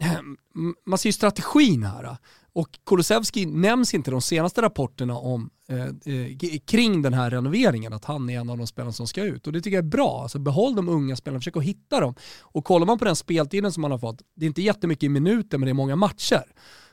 man 0.85 0.97
ser 0.97 1.09
ju 1.09 1.13
strategin 1.13 1.83
här. 1.83 2.17
Och 2.55 2.79
Kulusevski 2.85 3.45
nämns 3.45 3.93
inte 3.93 4.11
de 4.11 4.21
senaste 4.21 4.61
rapporterna 4.61 5.17
om 5.17 5.49
eh, 5.69 5.85
eh, 5.85 6.59
kring 6.65 7.01
den 7.01 7.13
här 7.13 7.29
renoveringen, 7.29 7.93
att 7.93 8.05
han 8.05 8.29
är 8.29 8.39
en 8.39 8.49
av 8.49 8.57
de 8.57 8.67
spelarna 8.67 8.91
som 8.91 9.07
ska 9.07 9.23
ut. 9.23 9.47
Och 9.47 9.53
det 9.53 9.61
tycker 9.61 9.77
jag 9.77 9.85
är 9.85 9.89
bra. 9.89 10.21
Alltså 10.21 10.39
behåll 10.39 10.75
de 10.75 10.89
unga 10.89 11.15
spelarna, 11.15 11.39
försök 11.39 11.57
att 11.57 11.63
hitta 11.63 11.99
dem. 11.99 12.15
Och 12.41 12.65
kollar 12.65 12.85
man 12.85 12.99
på 12.99 13.05
den 13.05 13.15
speltiden 13.15 13.71
som 13.71 13.83
han 13.83 13.91
har 13.91 13.99
fått, 13.99 14.21
det 14.35 14.45
är 14.45 14.47
inte 14.47 14.61
jättemycket 14.61 15.03
i 15.03 15.09
minuter 15.09 15.57
men 15.57 15.65
det 15.65 15.71
är 15.71 15.73
många 15.73 15.95
matcher. 15.95 16.43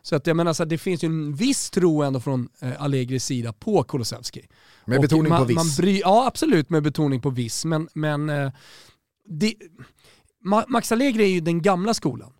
Så 0.02 0.16
att 0.16 0.26
jag 0.26 0.36
menar, 0.36 0.52
så 0.52 0.62
att 0.62 0.68
det 0.68 0.78
finns 0.78 1.04
ju 1.04 1.06
en 1.06 1.34
viss 1.34 1.70
tro 1.70 2.02
ändå 2.02 2.20
från 2.20 2.48
eh, 2.60 2.82
Allegris 2.82 3.24
sida 3.24 3.52
på 3.52 3.82
Kulusevski. 3.82 4.48
Med 4.84 4.96
och 4.98 5.02
betoning 5.02 5.28
man, 5.28 5.38
på 5.38 5.44
viss? 5.44 5.56
Man 5.56 5.66
bry, 5.76 6.00
ja 6.00 6.26
absolut 6.26 6.70
med 6.70 6.82
betoning 6.82 7.20
på 7.20 7.30
viss, 7.30 7.64
men, 7.64 7.88
men 7.94 8.30
eh, 8.30 8.52
det, 9.28 9.54
Max 10.68 10.92
Allegri 10.92 11.24
är 11.24 11.28
ju 11.28 11.40
den 11.40 11.62
gamla 11.62 11.94
skolan. 11.94 12.32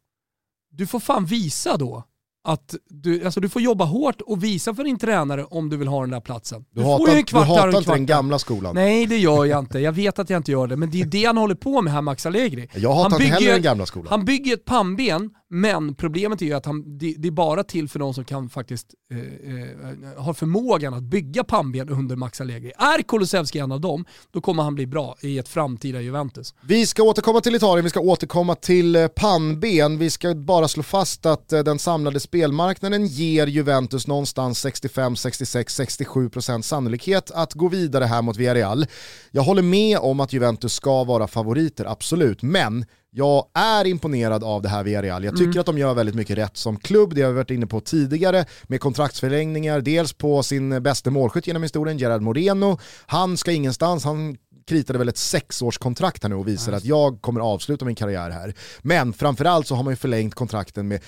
Du 0.71 0.87
får 0.87 1.01
fan 1.01 1.27
visa 1.27 1.77
då 1.77 2.05
att 2.45 2.75
du, 2.89 3.25
alltså 3.25 3.41
du 3.41 3.49
får 3.49 3.63
jobba 3.63 3.85
hårt 3.85 4.21
och 4.21 4.45
visa 4.45 4.75
för 4.75 4.85
din 4.85 4.99
tränare 4.99 5.45
om 5.45 5.71
du 5.71 5.77
vill 5.77 5.89
ha 5.89 6.01
den 6.01 6.11
där 6.11 6.21
platsen. 6.21 6.65
Du, 6.71 6.81
du 6.81 6.87
hatar, 6.87 6.99
får 6.99 7.11
ju 7.11 7.17
en 7.17 7.25
kvart 7.25 7.47
du 7.47 7.55
hatar 7.55 7.79
inte 7.79 7.93
den 7.93 8.07
gamla 8.07 8.39
skolan. 8.39 8.75
Nej 8.75 9.07
det 9.07 9.19
gör 9.19 9.45
jag 9.45 9.59
inte, 9.59 9.79
jag 9.79 9.93
vet 9.93 10.19
att 10.19 10.31
jag 10.31 10.39
inte 10.39 10.53
gör 10.53 10.67
det, 10.67 10.77
men 10.77 10.91
det 10.91 11.01
är 11.01 11.07
det 11.07 11.25
han 11.25 11.37
håller 11.37 11.55
på 11.55 11.83
med 11.83 11.93
här 11.93 12.03
Max 12.03 12.27
Allegri. 12.27 12.69
Jag 12.75 12.95
hatar 12.95 13.23
inte 13.23 13.35
heller 13.35 13.53
den 13.53 13.63
gamla 13.63 13.87
skolan. 13.87 14.07
Han 14.11 14.25
bygger 14.25 14.55
ett 14.55 14.65
pannben 14.65 15.31
men 15.55 15.95
problemet 15.95 16.43
är 16.43 16.47
ju 16.47 16.53
att 16.53 16.67
han, 16.67 16.99
det, 16.99 17.15
det, 17.19 17.29
är 17.29 17.33
bara 17.33 17.65
till 17.65 17.89
för 17.89 17.99
de 17.99 18.15
som 18.15 18.25
kan 18.25 18.49
faktiskt 18.49 18.87
eh, 19.11 19.19
eh, 19.19 20.23
har 20.25 20.35
förmågan 20.35 20.95
att 20.95 21.03
bygga 21.03 21.45
pannben 21.45 21.89
under 21.89 22.17
Max 22.17 22.41
Allegri. 22.41 22.73
Är 22.79 23.03
Kulusevski 23.03 23.59
en 23.59 23.73
av 23.73 23.81
dem, 23.81 24.05
då 24.31 24.41
kommer 24.41 24.63
han 24.63 24.75
bli 24.75 24.87
bra 24.87 25.17
i 25.21 25.39
ett 25.39 25.49
framtida 25.49 26.01
Juventus. 26.01 26.55
Vi 26.61 26.87
ska 26.87 27.03
återkomma 27.03 27.41
till 27.41 27.55
Italien, 27.55 27.85
vi 27.85 27.91
ska 27.91 28.01
återkomma 28.01 28.55
till 28.55 28.97
eh, 28.97 29.09
pannben. 29.09 29.99
Vi 29.99 30.11
ska 30.11 30.35
bara 30.35 30.69
slå 30.69 30.83
fast 30.83 31.27
att 31.27 31.53
eh, 31.53 31.63
den 31.63 31.79
samlade 31.79 32.21
spelmarknaden 32.21 33.07
ger 33.07 33.47
Juventus 33.47 34.07
någonstans 34.07 34.59
65, 34.59 35.17
66, 35.17 35.81
67% 35.81 36.63
sannolikhet 36.63 37.31
att 37.31 37.55
gå 37.55 37.69
vidare 37.69 38.05
här 38.05 38.23
mot 38.23 38.37
Villarreal. 38.37 38.87
Jag 39.31 39.43
håller 39.43 39.63
med 39.63 39.99
om 39.99 40.21
att 40.21 40.33
Juventus 40.33 40.75
ska 40.75 41.05
vara 41.05 41.27
favoriter, 41.27 41.85
absolut, 41.85 42.43
men 42.43 42.85
jag 43.15 43.47
är 43.55 43.87
imponerad 43.87 44.45
av 44.45 44.63
det 44.63 44.69
här 44.69 44.85
Villarreal. 44.85 45.25
Jag 45.25 45.37
tycker 45.37 45.45
mm. 45.45 45.61
att 45.61 45.67
de 45.67 45.79
gör 45.79 45.95
väldigt 45.95 46.15
mycket 46.15 46.39
rätt 46.39 46.57
som 46.57 46.77
klubb, 46.77 47.15
det 47.15 47.23
har 47.23 47.31
vi 47.31 47.37
varit 47.37 47.51
inne 47.51 47.67
på 47.67 47.81
tidigare, 47.81 48.45
med 48.63 48.81
kontraktsförlängningar, 48.81 49.81
dels 49.81 50.13
på 50.13 50.43
sin 50.43 50.83
bästa 50.83 51.11
målskytt 51.11 51.47
genom 51.47 51.63
historien, 51.63 51.99
Gerard 51.99 52.23
Moreno. 52.23 52.79
Han 53.07 53.37
ska 53.37 53.53
ingenstans, 53.53 54.05
han 54.05 54.37
kritade 54.67 54.99
väl 54.99 55.09
ett 55.09 55.19
sexårskontrakt 55.19 56.23
här 56.23 56.31
nu 56.31 56.37
och 56.37 56.49
visade 56.49 56.77
nice. 56.77 56.85
att 56.85 56.89
jag 56.89 57.21
kommer 57.21 57.41
avsluta 57.41 57.85
min 57.85 57.95
karriär 57.95 58.31
här. 58.31 58.55
Men 58.83 59.13
framförallt 59.13 59.67
så 59.67 59.75
har 59.75 59.83
man 59.83 59.93
ju 59.93 59.97
förlängt 59.97 60.35
kontrakten 60.35 60.89
med 60.89 61.01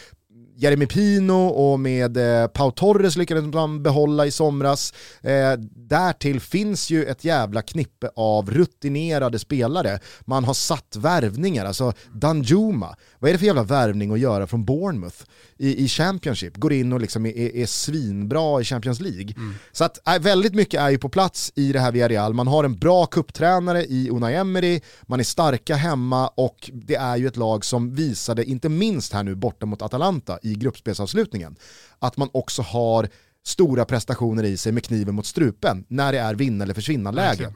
Jeremy 0.56 0.86
Pino 0.86 1.46
och 1.46 1.80
med 1.80 2.16
eh, 2.16 2.46
Pau 2.46 2.70
Torres 2.70 3.16
lyckades 3.16 3.44
man 3.44 3.82
behålla 3.82 4.26
i 4.26 4.30
somras. 4.30 4.92
Eh, 5.22 5.52
därtill 5.76 6.40
finns 6.40 6.90
ju 6.90 7.04
ett 7.04 7.24
jävla 7.24 7.62
knippe 7.62 8.10
av 8.16 8.50
rutinerade 8.50 9.38
spelare. 9.38 9.98
Man 10.20 10.44
har 10.44 10.54
satt 10.54 10.96
värvningar, 10.96 11.64
alltså 11.64 11.92
Danjuma. 12.12 12.96
Vad 13.18 13.28
är 13.28 13.32
det 13.32 13.38
för 13.38 13.46
jävla 13.46 13.62
värvning 13.62 14.12
att 14.12 14.18
göra 14.18 14.46
från 14.46 14.64
Bournemouth 14.64 15.24
i, 15.64 15.84
i 15.84 15.88
Championship? 15.88 16.56
Går 16.56 16.72
in 16.72 16.92
och 16.92 17.00
liksom 17.00 17.26
är, 17.26 17.56
är 17.56 17.66
svinbra 17.66 18.60
i 18.60 18.64
Champions 18.64 19.00
League. 19.00 19.34
Mm. 19.36 19.54
Så 19.72 19.84
att 19.84 20.08
äh, 20.08 20.18
väldigt 20.18 20.54
mycket 20.54 20.80
är 20.80 20.90
ju 20.90 20.98
på 20.98 21.08
plats 21.08 21.52
i 21.54 21.72
det 21.72 21.80
här 21.80 21.92
Villarreal. 21.92 22.34
Man 22.34 22.46
har 22.46 22.64
en 22.64 22.76
bra 22.76 23.06
kupptränare 23.06 23.84
i 23.84 24.10
Unai 24.10 24.34
Emery, 24.34 24.80
man 25.02 25.20
är 25.20 25.24
starka 25.24 25.74
hemma 25.74 26.28
och 26.28 26.70
det 26.72 26.94
är 26.94 27.16
ju 27.16 27.26
ett 27.26 27.36
lag 27.36 27.64
som 27.64 27.94
visade, 27.94 28.44
inte 28.44 28.68
minst 28.68 29.12
här 29.12 29.22
nu 29.22 29.34
borta 29.34 29.66
mot 29.66 29.82
Atalanta 29.82 30.38
i 30.42 30.54
gruppspelsavslutningen, 30.54 31.56
att 31.98 32.16
man 32.16 32.28
också 32.32 32.62
har 32.62 33.08
stora 33.46 33.84
prestationer 33.84 34.44
i 34.44 34.56
sig 34.56 34.72
med 34.72 34.84
kniven 34.84 35.14
mot 35.14 35.26
strupen 35.26 35.84
när 35.88 36.12
det 36.12 36.18
är 36.18 36.34
vinna 36.34 36.64
eller 36.64 36.74
försvinna 36.74 37.10
läge. 37.10 37.52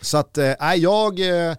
Så 0.00 0.16
att, 0.16 0.38
äh, 0.38 0.74
jag... 0.76 1.20
Äh, 1.20 1.56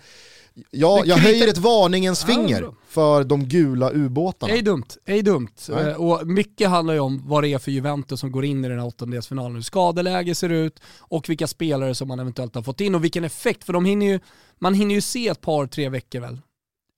Ja, 0.71 1.03
jag 1.05 1.17
höjer 1.17 1.47
ett 1.47 1.57
varningens 1.57 2.25
Ja, 2.27 2.33
finger 2.33 2.61
bra. 2.61 2.73
för 2.87 3.23
de 3.23 3.45
gula 3.45 3.91
ubåtarna. 3.93 4.53
Ej 4.53 4.61
dumt, 4.61 4.85
ej 5.05 5.21
dumt. 5.21 5.47
Nej. 5.69 5.87
Eh, 5.87 5.95
Och 6.01 6.27
mycket 6.27 6.69
handlar 6.69 6.93
ju 6.93 6.99
om 6.99 7.21
vad 7.27 7.43
det 7.43 7.47
är 7.53 7.57
för 7.59 7.71
Juventus 7.71 8.19
som 8.19 8.31
går 8.31 8.45
in 8.45 8.65
i 8.65 8.69
den 8.69 8.79
här 8.79 8.87
åttondelsfinalen, 8.87 9.55
hur 9.55 9.61
skadeläge 9.61 10.35
ser 10.35 10.49
ut 10.49 10.79
och 10.99 11.29
vilka 11.29 11.47
spelare 11.47 11.95
som 11.95 12.07
man 12.07 12.19
eventuellt 12.19 12.55
har 12.55 12.61
fått 12.61 12.81
in 12.81 12.95
och 12.95 13.03
vilken 13.03 13.23
effekt, 13.23 13.63
för 13.63 13.73
de 13.73 13.85
hinner 13.85 14.05
ju, 14.05 14.19
man 14.59 14.73
hinner 14.73 14.95
ju 14.95 15.01
se 15.01 15.27
ett 15.27 15.41
par, 15.41 15.67
tre 15.67 15.89
veckor 15.89 16.19
väl 16.19 16.39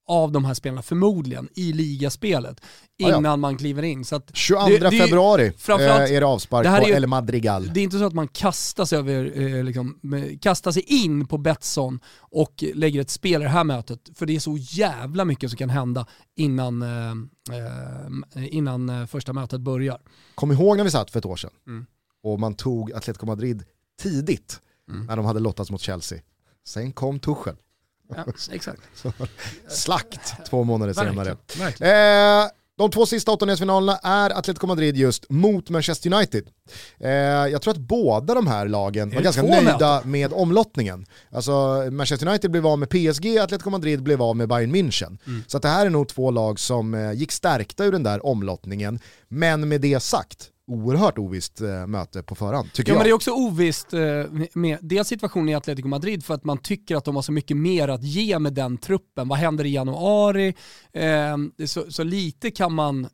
av 0.10 0.32
de 0.32 0.45
här 0.45 0.54
spelarna 0.54 0.82
förmodligen 0.82 1.50
i 1.56 1.74
ligaspelet 1.74 2.62
Ja, 2.98 3.10
ja. 3.10 3.17
innan 3.17 3.39
man 3.39 3.58
kliver 3.58 3.84
in. 3.84 4.06
Så 4.06 4.15
att 4.15 4.36
22 4.36 4.67
det- 4.67 4.78
det 4.78 4.91
februari 4.98 5.45
eh, 5.48 6.15
är 6.15 6.19
det 6.22 6.26
avspark 6.28 6.63
det 6.63 6.69
här 6.69 6.80
på 6.80 6.86
är 6.86 6.89
ju- 6.89 6.95
El 6.95 7.08
Madrigal. 7.08 7.72
det 7.74 7.80
är 7.80 7.84
inte 7.84 7.98
så 8.00 8.06
att 8.06 8.13
man 8.13 8.28
kastar 8.28 8.86
sig, 8.86 8.98
över, 9.00 9.41
eh, 9.58 9.63
liksom, 9.63 10.00
sig 10.74 10.84
in 11.04 11.28
på 11.28 11.38
Betsson 11.38 12.00
och 12.19 12.63
lägger 12.74 13.02
ett 13.02 13.10
spel 13.10 13.41
i 13.41 13.43
det 13.43 13.50
här 13.50 13.63
mötet. 13.63 14.10
För 14.15 14.26
det 14.26 14.36
är 14.36 14.39
så 14.39 14.58
jävla 14.60 15.26
mycket 15.26 15.50
som 15.50 15.58
kan 15.58 15.69
hända 15.69 16.06
innan, 16.36 16.82
eh, 16.82 17.12
eh, 17.58 18.56
innan 18.56 18.89
eh, 18.89 19.06
första 19.06 19.34
mötet 19.34 19.62
börjar. 19.62 19.98
Kom 20.36 20.52
ihåg 20.52 20.78
när 20.78 20.84
vi 20.84 20.91
satt 20.91 21.12
för 21.12 21.19
ett 21.19 21.26
år 21.26 21.36
sedan 21.36 21.52
Mm. 21.67 21.86
och 22.24 22.39
man 22.39 22.54
tog 22.56 22.93
Atletico 22.93 23.26
Madrid 23.26 23.63
tidigt 24.02 24.60
Mm. 24.89 25.06
när 25.06 25.15
de 25.15 25.26
hade 25.26 25.39
lottats 25.39 25.72
mot 25.72 25.82
Chelsea. 25.82 26.19
Sen 26.67 26.91
kom 26.91 27.19
Tuchel. 27.19 27.56
Ja, 28.15 28.26
exakt. 28.52 28.82
Slakt 29.67 30.34
två 30.50 30.63
månader 30.63 30.93
senare. 30.93 31.15
Verkligen. 31.15 31.38
verkligen. 31.58 32.43
Eh, 32.43 32.50
de 32.80 32.91
två 32.91 33.06
sista 33.06 33.32
åttondelsfinalerna 33.32 33.98
är 33.98 34.30
Atletico 34.30 34.67
Madrid 34.67 34.98
just 34.98 35.30
mot 35.30 35.69
Manchester 35.69 36.13
United. 36.13 36.48
Eh, 37.00 37.12
jag 37.12 37.62
tror 37.62 37.74
att 37.74 37.80
båda 37.80 38.34
de 38.34 38.48
här 38.48 38.67
lagen 38.67 39.10
var 39.10 39.22
ganska 39.22 39.41
nöjda 39.43 40.02
med 40.06 40.34
omlottningen. 40.34 41.06
Alltså 41.32 41.88
Manchester 41.91 42.28
United 42.28 42.52
blev 42.52 42.67
av 42.67 42.80
med 42.80 42.89
PSG, 42.89 43.38
Atletico 43.38 43.69
Madrid 43.69 44.04
blev 44.04 44.22
av 44.22 44.36
med 44.36 44.48
Bayern 44.48 44.76
München. 44.76 45.17
Mm. 45.28 45.43
Så 45.48 45.60
det 45.60 45.67
här 45.67 45.86
är 45.86 45.89
nog 45.89 46.08
två 46.08 46.32
lag 46.32 46.60
som 46.60 46.93
eh, 46.93 47.12
gick 47.12 47.32
stärkta 47.32 47.86
ur 47.86 47.91
den 47.91 48.04
där 48.04 48.26
omlottningen. 48.26 49.00
Men 49.28 49.69
med 49.69 49.82
det 49.82 50.00
sagt, 50.00 50.50
oerhört 50.69 51.17
ovisst 51.17 51.62
eh, 51.62 51.88
möte 51.88 52.23
på 52.23 52.36
förhand, 52.36 52.73
tycker 52.73 52.91
Ja, 52.91 52.97
men 52.97 53.03
det 53.03 53.08
är 53.08 53.10
jag. 53.10 53.15
också 53.15 53.32
ovisst 53.32 53.93
eh, 53.93 53.99
med 54.53 54.77
dels 54.82 55.08
situationen 55.08 55.49
i 55.49 55.55
Atletico 55.55 55.88
Madrid 55.88 56.25
för 56.25 56.34
att 56.34 56.43
man 56.43 56.58
tycker 56.58 56.95
att 56.95 57.05
de 57.05 57.15
har 57.15 57.21
så 57.21 57.32
mycket 57.32 57.58
mer 57.58 57.88
att 57.88 58.03
ge 58.03 58.39
med 58.39 58.53
den 58.53 58.77
truppen. 58.77 59.27
Vad 59.27 59.38
händer 59.39 59.65
i 59.65 59.69
januari? 59.69 60.55
Eh, 60.93 61.65
så, 61.67 61.91
så 61.91 62.03
lite 62.03 62.51
kan 62.51 62.73
man... 62.73 63.08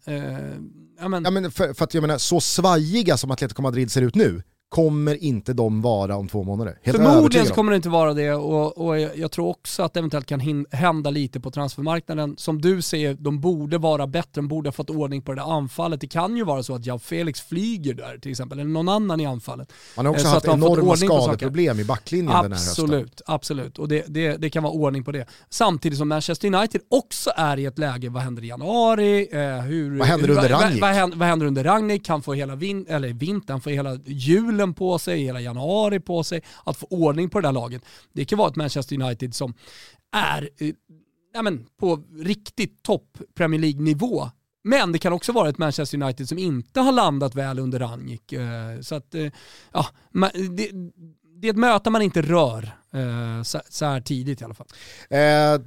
Ja, 0.99 1.07
men, 1.07 1.23
Ja, 1.23 1.31
men 1.31 1.51
för, 1.51 1.73
för 1.73 1.83
att 1.83 1.93
jag 1.93 2.01
menar, 2.01 2.17
så 2.17 2.39
svajiga 2.39 3.17
som 3.17 3.31
Atletico 3.31 3.61
Madrid 3.61 3.91
ser 3.91 4.01
ut 4.01 4.15
nu, 4.15 4.43
kommer 4.69 5.23
inte 5.23 5.53
de 5.53 5.81
vara 5.81 6.15
om 6.15 6.27
två 6.27 6.43
månader. 6.43 6.77
Helt 6.83 6.97
Förmodligen 6.97 7.47
kommer 7.47 7.71
det 7.71 7.75
inte 7.75 7.89
vara 7.89 8.13
det 8.13 8.31
och, 8.33 8.77
och 8.77 8.99
jag, 8.99 9.17
jag 9.17 9.31
tror 9.31 9.47
också 9.47 9.83
att 9.83 9.93
det 9.93 9.99
eventuellt 9.99 10.25
kan 10.25 10.65
hända 10.71 11.09
lite 11.09 11.39
på 11.39 11.51
transfermarknaden. 11.51 12.35
Som 12.37 12.61
du 12.61 12.81
säger, 12.81 13.13
de 13.13 13.41
borde 13.41 13.77
vara 13.77 14.07
bättre, 14.07 14.29
de 14.33 14.47
borde 14.47 14.67
ha 14.67 14.71
fått 14.73 14.89
ordning 14.89 15.21
på 15.21 15.31
det 15.33 15.41
där 15.41 15.57
anfallet. 15.57 16.01
Det 16.01 16.07
kan 16.07 16.37
ju 16.37 16.43
vara 16.45 16.63
så 16.63 16.75
att 16.75 16.85
Jao 16.85 16.99
Felix 16.99 17.41
flyger 17.41 17.93
där 17.93 18.17
till 18.17 18.31
exempel, 18.31 18.59
eller 18.59 18.69
någon 18.69 18.89
annan 18.89 19.19
i 19.19 19.25
anfallet. 19.25 19.73
Man 19.97 20.05
har 20.05 20.13
också 20.13 20.25
Eh, 20.25 20.29
så 20.29 20.35
haft 20.35 20.47
enorma 20.47 20.95
skadeproblem 20.95 21.79
i 21.79 21.85
backlinjen 21.85 22.27
den 22.27 22.35
här 22.35 22.49
hösten. 22.49 22.83
Absolut, 22.85 23.21
absolut. 23.25 23.79
Och 23.79 23.87
det, 23.87 24.03
det, 24.07 24.37
det 24.37 24.49
kan 24.49 24.63
vara 24.63 24.73
ordning 24.73 25.03
på 25.03 25.11
det. 25.11 25.25
Samtidigt 25.49 25.97
som 25.97 26.07
Manchester 26.09 26.53
United 26.55 26.81
också 26.89 27.29
är 27.35 27.57
i 27.59 27.65
ett 27.65 27.77
läge, 27.77 28.09
vad 28.09 28.23
händer 28.23 28.43
i 28.43 28.47
januari? 28.47 29.27
Eh, 29.31 29.39
hur, 29.61 29.97
Vad 29.99 30.07
händer 30.07 30.29
under 30.29 30.43
hur- 30.43 30.49
vad- 30.53 30.61
Rangnick? 30.61 30.81
Vad, 30.81 30.91
händer, 30.91 31.17
vad 31.17 31.27
händer 31.27 31.45
under 31.45 31.63
Rangnick? 31.63 32.07
Han 32.07 32.21
får 32.21 32.35
hela 32.35 32.55
vin, 32.55 32.85
eller 32.89 33.07
vintern, 33.13 33.61
får 33.61 33.71
hela 33.71 33.95
julen 34.05 34.54
på 34.73 34.99
sig, 34.99 35.23
hela 35.23 35.41
januari 35.41 35.99
på 35.99 36.23
sig. 36.23 36.41
Att 36.63 36.77
få 36.77 36.87
ordning 36.89 37.29
på 37.29 37.41
det 37.41 37.47
där 37.47 37.51
laget. 37.53 37.85
Det 38.13 38.25
kan 38.25 38.37
vara 38.37 38.49
ett 38.49 38.55
Manchester 38.55 39.01
United 39.01 39.35
som 39.35 39.53
är 40.11 40.49
eh, 40.57 40.73
ja, 41.33 41.41
men, 41.41 41.65
på 41.79 42.03
riktigt 42.19 42.83
topp 42.83 43.17
Premier 43.35 43.61
League-nivå. 43.61 44.29
Men 44.63 44.91
det 44.91 44.99
kan 44.99 45.13
också 45.13 45.31
vara 45.31 45.49
ett 45.49 45.57
Manchester 45.57 46.01
United 46.01 46.29
som 46.29 46.37
inte 46.37 46.79
har 46.79 46.91
landat 46.91 47.35
väl 47.35 47.59
under 47.59 47.79
Rangnick. 47.79 48.33
Eh, 48.33 48.79
Så 48.81 48.95
att, 48.95 49.15
eh, 49.15 49.31
ja, 49.71 49.87
det, 50.33 50.71
det 51.41 51.47
är 51.47 51.51
ett 51.51 51.57
möte 51.57 51.89
man 51.89 52.01
inte 52.01 52.21
rör 52.21 52.71
eh, 52.93 53.43
så, 53.43 53.61
så 53.69 53.85
här 53.85 54.01
tidigt 54.01 54.41
i 54.41 54.43
alla 54.43 54.53
fall. 54.53 54.67
Eh, 55.09 55.61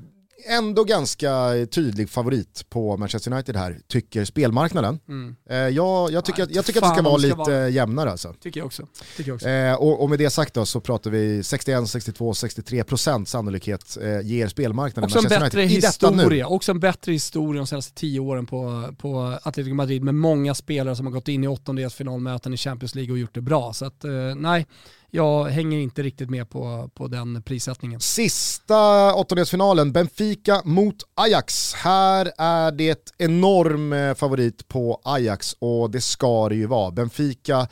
ändå 0.46 0.85
ganska 0.85 1.51
tydlig 1.70 2.11
favorit 2.11 2.64
på 2.68 2.96
Manchester 2.96 3.33
United 3.33 3.57
här, 3.57 3.79
tycker 3.88 4.24
spelmarknaden. 4.24 4.98
Mm. 5.09 5.37
Eh, 5.51 5.57
jag, 5.57 6.12
jag, 6.12 6.24
tycker, 6.24 6.42
att, 6.42 6.55
jag 6.55 6.64
tycker 6.64 6.83
att 6.83 6.90
det 6.90 6.94
ska 6.94 7.03
vara 7.11 7.16
lite 7.16 7.35
vara- 7.35 7.68
jämnare 7.68 8.11
alltså. 8.11 8.35
Tycker 8.42 8.61
jag 8.61 8.66
också. 8.66 8.87
Tycker 9.16 9.31
jag 9.31 9.35
också. 9.35 9.48
Eh, 9.48 9.74
och, 9.74 10.03
och 10.03 10.11
med 10.11 10.18
det 10.18 10.31
sagt 10.31 10.55
då 10.55 10.66
så 10.66 10.81
pratar 10.81 11.11
vi 11.11 11.42
61, 11.42 11.88
62, 11.88 12.33
63% 12.33 13.24
sannolikhet 13.24 13.96
eh, 14.03 14.20
ger 14.20 14.48
spelmarknaden 14.48 15.05
Också 15.05 15.18
en 15.18 15.22
Manchester 15.22 15.40
bättre 15.46 15.61
United 15.62 15.79
i 15.79 15.81
detta 15.81 16.11
nu. 16.11 16.16
historia, 16.16 16.46
också 16.46 16.72
en 16.72 16.81
bättre 16.81 17.12
historia 17.12 17.61
de 17.61 17.66
senaste 17.66 17.94
tio 17.94 18.20
åren 18.20 18.46
på, 18.46 18.94
på 18.98 19.38
Atletico 19.42 19.74
Madrid 19.74 20.05
med 20.05 20.14
många 20.14 20.55
spelare 20.55 20.96
som 20.96 21.07
har 21.07 21.12
gått 21.12 21.29
in 21.29 21.44
i 21.44 21.48
åttondelsfinalmöten 21.48 22.55
i 22.55 22.57
Champions 22.57 22.94
League 22.94 23.12
och 23.12 23.18
gjort 23.18 23.35
det 23.35 23.40
bra. 23.40 23.72
Så 23.72 23.85
att, 23.85 24.05
eh, 24.05 24.11
nej, 24.37 24.66
jag 25.11 25.44
hänger 25.44 25.79
inte 25.79 26.03
riktigt 26.03 26.31
med 26.31 26.51
på, 26.51 26.90
på 26.94 27.09
den 27.09 27.42
prissättningen. 27.42 28.01
Sista 28.01 29.14
åttondelsfinalen, 29.14 29.92
Benfica 29.92 30.62
mot 30.64 30.97
Ajax. 31.14 31.75
Här 31.75 32.33
är 32.38 32.73
det 32.73 33.12
enorm 33.18 33.92
eh, 33.92 34.14
favorit 34.14 34.68
på 34.68 35.01
Ajax 35.05 35.53
och 35.59 35.90
det 35.90 36.01
ska 36.01 36.49
det 36.49 36.55
ju 36.55 36.66
vara. 36.66 36.90
Benfica, 36.90 37.68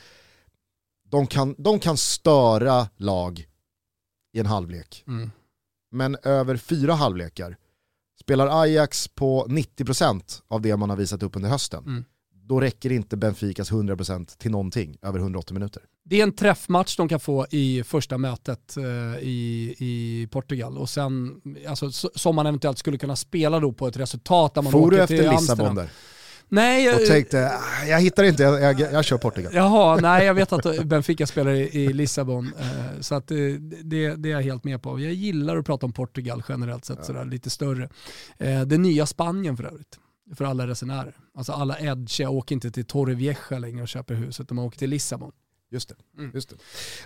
de 1.09 1.27
kan, 1.27 1.55
de 1.57 1.79
kan 1.79 1.97
störa 1.97 2.87
lag 2.97 3.45
i 4.33 4.39
en 4.39 4.45
halvlek. 4.45 5.03
Mm. 5.07 5.31
Men 5.91 6.17
över 6.23 6.57
fyra 6.57 6.93
halvlekar, 6.93 7.57
spelar 8.19 8.61
Ajax 8.61 9.07
på 9.07 9.45
90% 9.49 10.41
av 10.47 10.61
det 10.61 10.77
man 10.77 10.89
har 10.89 10.97
visat 10.97 11.23
upp 11.23 11.35
under 11.35 11.49
hösten, 11.49 11.83
Mm. 11.85 12.05
då 12.31 12.61
räcker 12.61 12.91
inte 12.91 13.17
Benficas 13.17 13.71
100% 13.71 14.37
till 14.37 14.51
någonting 14.51 14.97
över 15.01 15.19
180 15.19 15.53
minuter. 15.53 15.83
Det 16.09 16.19
är 16.19 16.23
en 16.23 16.31
träffmatch 16.35 16.97
de 16.97 17.07
kan 17.09 17.19
få 17.19 17.47
i 17.49 17.83
första 17.83 18.17
mötet 18.17 18.77
eh, 18.77 18.83
i, 19.27 19.75
i 19.77 20.27
Portugal 20.31 20.77
och 20.77 20.89
sen, 20.89 21.41
alltså, 21.67 21.91
som 21.91 22.35
man 22.35 22.45
eventuellt 22.47 22.77
skulle 22.77 22.97
kunna 22.97 23.15
spela 23.15 23.59
då 23.59 23.71
på 23.73 23.87
ett 23.87 23.97
resultat 23.97 24.53
där 24.53 24.61
man 24.61 24.71
du 24.71 24.77
åker 24.77 24.97
efter 24.97 25.17
till 25.17 25.29
Lissabon 25.29 25.37
Amsterdam. 25.67 25.75
där? 25.75 25.89
Nej, 26.49 26.85
jag, 26.85 27.01
Och 27.01 27.07
tänkte, 27.07 27.51
"Ah, 27.51 27.85
jag 27.85 27.99
hittar 28.01 28.23
inte, 28.23 28.43
jag, 28.43 28.61
jag, 28.61 28.93
jag 28.93 29.05
kör 29.05 29.17
Portugal. 29.17 29.51
Jaha, 29.55 29.95
nej 30.01 30.25
jag 30.25 30.33
vet 30.33 30.53
att 30.53 30.83
Benfica 30.85 31.27
spelar 31.27 31.51
i, 31.51 31.61
i 31.83 31.93
Lissabon. 31.93 32.53
Eh, 32.59 32.99
så 33.01 33.15
att, 33.15 33.31
eh, 33.31 33.37
det, 33.83 34.15
det 34.15 34.29
är 34.29 34.33
jag 34.33 34.41
helt 34.41 34.63
med 34.63 34.81
på. 34.81 34.99
Jag 34.99 35.13
gillar 35.13 35.57
att 35.57 35.65
prata 35.65 35.85
om 35.85 35.93
Portugal 35.93 36.43
generellt 36.49 36.85
sett, 36.85 37.05
sådär, 37.05 37.25
lite 37.25 37.49
större. 37.49 37.89
Eh, 38.37 38.61
det 38.61 38.77
nya 38.77 39.05
Spanien 39.05 39.57
för 39.57 39.63
övrigt, 39.63 39.99
för 40.35 40.45
alla 40.45 40.67
resenärer. 40.67 41.15
Alltså 41.37 41.51
alla 41.51 41.79
edge 41.79 42.21
åker 42.21 42.55
inte 42.55 42.71
till 42.71 42.85
Torrevieja 42.85 43.59
längre 43.59 43.81
och 43.81 43.87
köper 43.87 44.13
huset, 44.15 44.47
de 44.49 44.59
åker 44.59 44.79
till 44.79 44.89
Lissabon. 44.89 45.31
Just 45.71 45.89
det. 45.89 45.95
Mm. 46.17 46.31
Just 46.33 46.53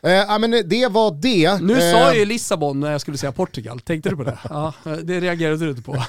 det. 0.02 0.12
Eh, 0.14 0.40
men 0.40 0.52
det 0.52 0.88
var 0.88 1.12
det. 1.22 1.62
Nu 1.62 1.74
Eh, 1.74 1.80
sa 1.80 1.98
jag 1.98 2.18
ju 2.18 2.26
Lissabon 2.26 2.80
när 2.80 2.92
jag 2.92 3.02
skulle 3.02 3.18
säga 3.18 3.32
Portugal, 3.32 3.80
tänkte 3.80 4.10
du 4.10 4.16
på 4.16 4.24
det? 4.24 4.40
Ja, 4.50 4.74
det 5.04 5.20
reagerade 5.20 5.66
du 5.66 5.70
inte 5.70 5.82
på. 5.82 5.96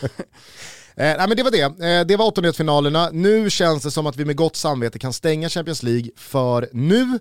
Eh, 0.97 1.05
nej, 1.19 1.29
men 1.29 1.37
det 1.37 1.43
var 1.43 1.51
det. 1.51 1.63
Eh, 1.87 2.07
det 2.07 2.17
var 2.17 2.27
åttondelsfinalerna. 2.27 3.11
Nu 3.13 3.51
känns 3.51 3.83
det 3.83 3.91
som 3.91 4.07
att 4.07 4.17
vi 4.17 4.25
med 4.25 4.37
gott 4.37 4.57
samvete 4.57 4.99
kan 4.99 5.13
stänga 5.13 5.49
Champions 5.49 5.83
League 5.83 6.11
för 6.17 6.69
nu. 6.73 7.19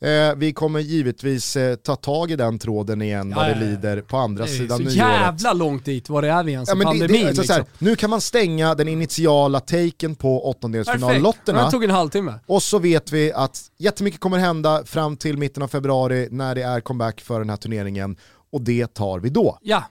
Eh, 0.00 0.34
vi 0.36 0.52
kommer 0.52 0.80
givetvis 0.80 1.56
eh, 1.56 1.74
ta 1.76 1.96
tag 1.96 2.30
i 2.30 2.36
den 2.36 2.58
tråden 2.58 3.02
igen 3.02 3.30
Ja, 3.30 3.36
vad 3.36 3.46
det 3.48 3.54
lider 3.66 4.00
på 4.00 4.16
andra 4.16 4.44
Det 4.44 4.50
är 4.50 4.54
sidan 4.58 4.76
så 4.78 4.82
nyåret. 4.82 4.96
jävla 4.96 5.52
långt 5.52 5.84
dit, 5.84 6.08
var 6.08 6.22
det 6.22 6.28
är 6.28 6.44
vi 6.44 6.52
ens 6.52 6.68
Ja, 6.68 6.74
men 6.74 6.86
det, 6.86 6.90
pandemin? 6.98 7.22
det, 7.22 7.28
alltså, 7.28 7.42
så 7.44 7.52
här, 7.52 7.60
liksom. 7.60 7.86
nu 7.86 7.96
kan 7.96 8.10
man 8.10 8.20
stänga 8.20 8.74
den 8.74 8.88
initiala 8.88 9.60
taken 9.60 10.14
på 10.14 10.48
åttondelsfinallotterna 10.50 11.64
det 11.64 11.70
tog 11.70 11.84
en 11.84 11.90
halvtimme. 11.90 12.34
och 12.46 12.62
så 12.62 12.78
vet 12.78 13.12
vi 13.12 13.32
att 13.32 13.60
jättemycket 13.78 14.20
kommer 14.20 14.38
hända 14.38 14.84
fram 14.84 15.16
till 15.16 15.38
mitten 15.38 15.62
av 15.62 15.68
februari 15.68 16.28
när 16.30 16.54
det 16.54 16.62
är 16.62 16.80
comeback 16.80 17.20
för 17.20 17.38
den 17.38 17.50
här 17.50 17.56
turneringen 17.56 18.16
och 18.52 18.60
det 18.62 18.94
tar 18.94 19.18
vi 19.20 19.28
då. 19.28 19.58
Ja. 19.62 19.82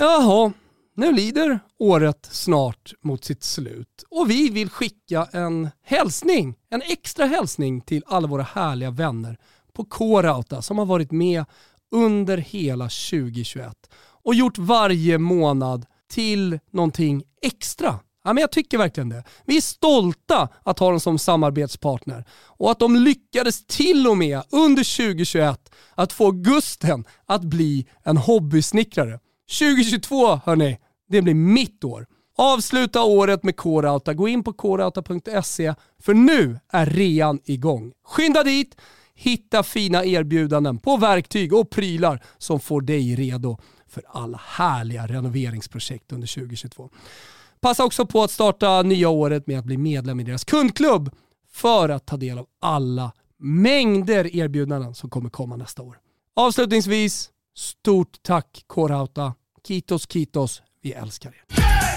Jaha, 0.00 0.52
nu 0.96 1.12
lider 1.12 1.60
året 1.78 2.28
snart 2.30 2.92
mot 3.02 3.24
sitt 3.24 3.42
slut 3.42 4.04
och 4.10 4.30
vi 4.30 4.50
vill 4.50 4.70
skicka 4.70 5.28
en 5.32 5.70
hälsning, 5.82 6.54
en 6.70 6.82
extra 6.82 7.26
hälsning 7.26 7.80
till 7.80 8.02
alla 8.06 8.26
våra 8.26 8.42
härliga 8.42 8.90
vänner 8.90 9.38
på 9.72 9.84
K-Rauta 9.84 10.62
som 10.62 10.78
har 10.78 10.86
varit 10.86 11.10
med 11.10 11.44
under 11.90 12.36
hela 12.36 12.84
2021 12.84 13.72
och 14.22 14.34
gjort 14.34 14.58
varje 14.58 15.18
månad 15.18 15.86
till 16.10 16.58
någonting 16.70 17.22
extra. 17.42 17.98
Ja, 18.24 18.32
men 18.32 18.40
jag 18.40 18.52
tycker 18.52 18.78
verkligen 18.78 19.08
det. 19.08 19.24
Vi 19.44 19.56
är 19.56 19.60
stolta 19.60 20.48
att 20.62 20.78
ha 20.78 20.90
dem 20.90 21.00
som 21.00 21.18
samarbetspartner 21.18 22.24
och 22.32 22.70
att 22.70 22.78
de 22.78 22.96
lyckades 22.96 23.66
till 23.66 24.06
och 24.06 24.18
med 24.18 24.42
under 24.50 24.96
2021 24.96 25.74
att 25.94 26.12
få 26.12 26.30
Gusten 26.30 27.04
att 27.26 27.42
bli 27.42 27.86
en 28.02 28.16
hobbysnickrare. 28.16 29.18
2022 29.58 30.40
hörni, 30.44 30.78
det 31.08 31.22
blir 31.22 31.34
mitt 31.34 31.84
år. 31.84 32.06
Avsluta 32.36 33.02
året 33.02 33.42
med 33.42 33.56
K-Rauta. 33.56 34.14
Gå 34.14 34.28
in 34.28 34.44
på 34.44 34.52
krauta.se 34.52 35.74
för 35.98 36.14
nu 36.14 36.58
är 36.72 36.86
rean 36.86 37.40
igång. 37.44 37.92
Skynda 38.04 38.42
dit, 38.42 38.76
hitta 39.14 39.62
fina 39.62 40.04
erbjudanden 40.04 40.78
på 40.78 40.96
verktyg 40.96 41.52
och 41.54 41.70
prylar 41.70 42.22
som 42.38 42.60
får 42.60 42.80
dig 42.80 43.14
redo 43.14 43.58
för 43.88 44.02
alla 44.08 44.40
härliga 44.44 45.06
renoveringsprojekt 45.06 46.12
under 46.12 46.34
2022. 46.34 46.90
Passa 47.60 47.84
också 47.84 48.06
på 48.06 48.22
att 48.22 48.30
starta 48.30 48.82
nya 48.82 49.08
året 49.08 49.46
med 49.46 49.58
att 49.58 49.64
bli 49.64 49.76
medlem 49.76 50.20
i 50.20 50.24
deras 50.24 50.44
kundklubb 50.44 51.10
för 51.52 51.88
att 51.88 52.06
ta 52.06 52.16
del 52.16 52.38
av 52.38 52.46
alla 52.60 53.12
mängder 53.38 54.36
erbjudanden 54.36 54.94
som 54.94 55.10
kommer 55.10 55.30
komma 55.30 55.56
nästa 55.56 55.82
år. 55.82 55.98
Avslutningsvis, 56.36 57.30
stort 57.54 58.22
tack 58.22 58.64
Coreouta. 58.66 59.34
Kitos 59.66 60.06
Kitos, 60.12 60.62
vi 60.84 60.92
älskar 60.92 61.30
er. 61.30 61.44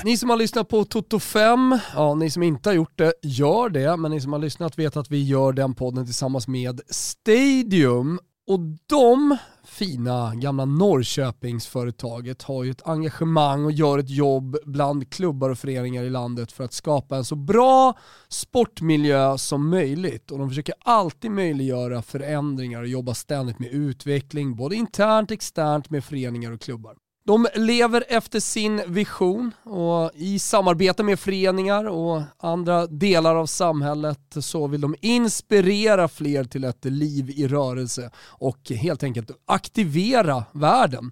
Ni 0.06 0.18
som 0.18 0.30
har 0.30 0.38
lyssnat 0.38 0.70
på 0.70 0.86
Toto 0.86 1.20
5, 1.20 1.80
ja 1.96 2.16
ni 2.16 2.30
som 2.30 2.44
inte 2.44 2.70
har 2.70 2.76
gjort 2.76 2.98
det, 2.98 3.14
gör 3.22 3.70
det. 3.70 3.98
Men 3.98 4.12
ni 4.12 4.22
som 4.22 4.34
har 4.34 4.40
lyssnat 4.40 4.80
vet 4.80 4.98
att 4.98 5.12
vi 5.12 5.24
gör 5.24 5.54
den 5.54 5.76
podden 5.76 6.06
tillsammans 6.06 6.48
med 6.48 6.82
Stadium. 6.90 8.20
Och 8.48 8.60
de 8.86 9.38
fina 9.64 10.36
gamla 10.36 10.66
Norrköpingsföretaget 10.66 12.42
har 12.42 12.64
ju 12.64 12.72
ett 12.72 12.88
engagemang 12.88 13.66
och 13.66 13.72
gör 13.72 14.00
ett 14.00 14.10
jobb 14.10 14.58
bland 14.66 15.10
klubbar 15.10 15.50
och 15.50 15.58
föreningar 15.58 16.04
i 16.04 16.10
landet 16.10 16.52
för 16.52 16.64
att 16.64 16.74
skapa 16.74 17.18
en 17.18 17.26
så 17.26 17.36
bra 17.36 17.98
sportmiljö 18.30 19.38
som 19.38 19.70
möjligt. 19.70 20.32
Och 20.32 20.40
de 20.40 20.50
försöker 20.50 20.76
alltid 20.80 21.32
möjliggöra 21.32 22.02
förändringar 22.02 22.82
och 22.82 22.88
jobba 22.88 23.14
ständigt 23.14 23.60
med 23.60 23.70
utveckling, 23.70 24.56
både 24.56 24.76
internt 24.76 25.32
och 25.32 25.36
externt 25.36 25.90
med 25.90 26.04
föreningar 26.04 26.52
och 26.52 26.62
klubbar. 26.62 26.96
De 27.28 27.48
lever 27.56 28.04
efter 28.08 28.40
sin 28.40 28.82
vision 28.88 29.52
och 29.64 30.12
i 30.16 30.40
samarbete 30.40 31.04
med 31.04 31.20
föreningar 31.20 31.86
och 31.86 32.22
andra 32.40 32.88
delar 32.88 33.36
av 33.36 33.46
samhället 33.46 34.20
så 34.40 34.68
vill 34.68 34.82
de 34.82 34.96
inspirera 35.02 36.08
fler 36.08 36.44
till 36.44 36.64
ett 36.64 36.86
liv 36.86 37.30
i 37.30 37.48
rörelse 37.48 38.12
och 38.18 38.70
helt 38.70 39.04
enkelt 39.04 39.32
aktivera 39.46 40.44
världen. 40.52 41.12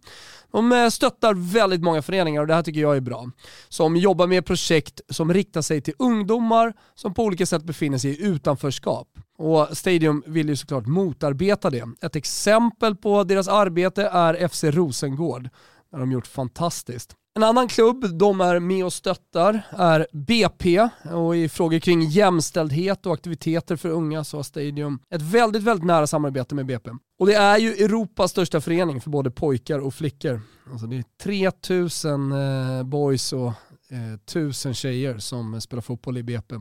De 0.52 0.72
eh, 0.72 0.90
stöttar 0.90 1.34
väldigt 1.54 1.82
många 1.82 2.02
föreningar 2.02 2.42
och 2.42 2.48
det 2.48 2.54
här 2.56 2.64
tycker 2.64 2.82
jag 2.82 2.96
är 2.96 3.02
bra. 3.02 3.32
Som 3.70 3.98
jobbar 3.98 4.28
med 4.28 4.46
projekt 4.46 5.02
som 5.10 5.34
riktar 5.34 5.62
sig 5.62 5.82
till 5.82 5.94
ungdomar 6.00 6.74
som 6.96 7.14
på 7.14 7.24
olika 7.24 7.46
sätt 7.46 7.64
befinner 7.64 7.98
sig 7.98 8.12
i 8.12 8.26
utanförskap. 8.26 9.08
Och 9.38 9.78
Stadium 9.78 10.24
vill 10.26 10.50
ju 10.50 10.56
såklart 10.56 10.86
motarbeta 10.86 11.70
det. 11.70 11.84
Ett 12.02 12.16
exempel 12.16 12.96
på 12.96 13.24
deras 13.24 13.48
arbete 13.48 14.10
är 14.14 14.48
FC 14.48 14.64
Rosengård 14.64 15.50
har 15.96 16.00
de 16.00 16.12
gjort 16.12 16.28
fantastiskt. 16.28 17.16
En 17.36 17.44
annan 17.44 17.68
klubb 17.68 18.18
de 18.18 18.42
är 18.42 18.60
med 18.60 18.86
och 18.86 18.94
stöttar 18.94 19.62
är 19.70 20.08
BP 20.12 20.90
och 21.14 21.36
i 21.36 21.50
frågor 21.50 21.80
kring 21.80 22.02
jämställdhet 22.02 23.06
och 23.06 23.14
aktiviteter 23.14 23.76
för 23.76 23.90
unga 23.90 24.24
så 24.24 24.38
har 24.38 24.44
Stadium 24.44 25.00
ett 25.10 25.22
väldigt, 25.22 25.64
väldigt 25.64 25.86
nära 25.86 26.08
samarbete 26.08 26.56
med 26.56 26.66
BP. 26.66 26.92
Och 27.20 27.28
det 27.28 27.34
är 27.36 27.58
ju 27.58 27.74
Europas 27.74 28.32
största 28.32 28.62
förening 28.62 29.02
för 29.02 29.10
både 29.10 29.32
pojkar 29.32 29.80
och 29.80 29.94
flickor. 29.94 30.42
Alltså 30.72 30.88
det 30.88 30.98
är 30.98 31.04
3000 31.24 32.32
eh, 32.32 32.84
boys 32.84 33.34
och 33.34 33.54
eh, 33.90 34.74
tjejer 34.74 35.18
som 35.18 35.62
spelar 35.62 35.82
fotboll 35.82 36.18
i 36.18 36.24
BP. 36.24 36.56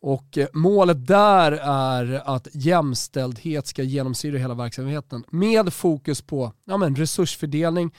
Och 0.00 0.38
eh, 0.38 0.46
målet 0.52 1.06
där 1.06 1.52
är 1.62 2.22
att 2.34 2.48
jämställdhet 2.52 3.66
ska 3.66 3.82
genomsyra 3.82 4.38
hela 4.38 4.54
verksamheten 4.54 5.24
med 5.30 5.72
fokus 5.72 6.22
på 6.22 6.52
ja, 6.64 6.76
men 6.76 6.96
resursfördelning, 6.96 7.90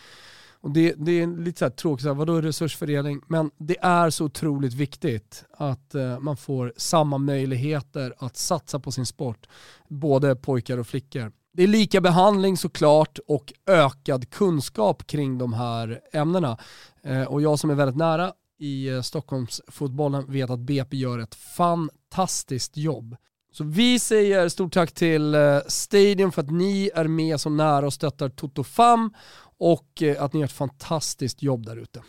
och 0.66 0.72
det, 0.72 0.94
det 0.98 1.22
är 1.22 1.28
lite 1.28 1.60
så 1.60 1.66
här 1.66 1.70
tråkigt, 1.70 2.04
så 2.04 2.08
här, 2.08 2.16
vadå 2.16 2.42
resursfördelning? 2.42 3.22
Men 3.28 3.52
det 3.58 3.78
är 3.82 4.10
så 4.10 4.26
otroligt 4.26 4.74
viktigt 4.74 5.46
att 5.52 5.96
eh, 5.96 6.20
man 6.20 6.38
får 6.38 6.74
samma 6.78 7.18
möjligheter 7.18 8.14
att 8.18 8.38
satsa 8.38 8.80
på 8.80 8.92
sin 8.92 9.06
sport, 9.06 9.48
både 9.88 10.36
pojkar 10.36 10.78
och 10.78 10.88
flickor. 10.88 11.32
Det 11.54 11.64
är 11.64 11.68
lika 11.68 12.02
behandling 12.02 12.58
såklart 12.58 13.20
och 13.28 13.54
ökad 13.66 14.30
kunskap 14.30 15.08
kring 15.08 15.38
de 15.38 15.54
här 15.54 16.00
ämnena. 16.14 16.58
Eh, 17.04 17.24
och 17.24 17.42
jag 17.42 17.60
som 17.60 17.70
är 17.70 17.76
väldigt 17.76 17.98
nära 17.98 18.34
i 18.60 18.90
eh, 18.90 19.02
Stockholmsfotbollen 19.02 20.26
vet 20.28 20.50
att 20.50 20.60
BP 20.60 20.98
gör 20.98 21.20
ett 21.20 21.36
fantastiskt 21.36 22.78
jobb. 22.78 23.16
Så 23.58 23.64
vi 23.64 24.00
säger 24.00 24.50
stort 24.50 24.74
tack 24.74 24.92
till 24.92 25.36
eh, 25.36 25.60
Stadium 25.68 26.32
för 26.32 26.42
att 26.42 26.52
ni 26.52 26.92
är 26.96 27.08
med 27.08 27.40
så 27.42 27.50
nära 27.50 27.86
och 27.86 27.94
stöttar 27.94 28.30
Toto 28.30 28.64
Fam 28.64 29.14
och 29.60 30.02
eh, 30.02 30.24
att 30.24 30.34
ni 30.34 30.40
gör 30.40 30.46
ett 30.46 30.52
fantastiskt 30.52 31.44
jobb 31.44 31.66
där 31.66 31.78
ute. 31.78 32.02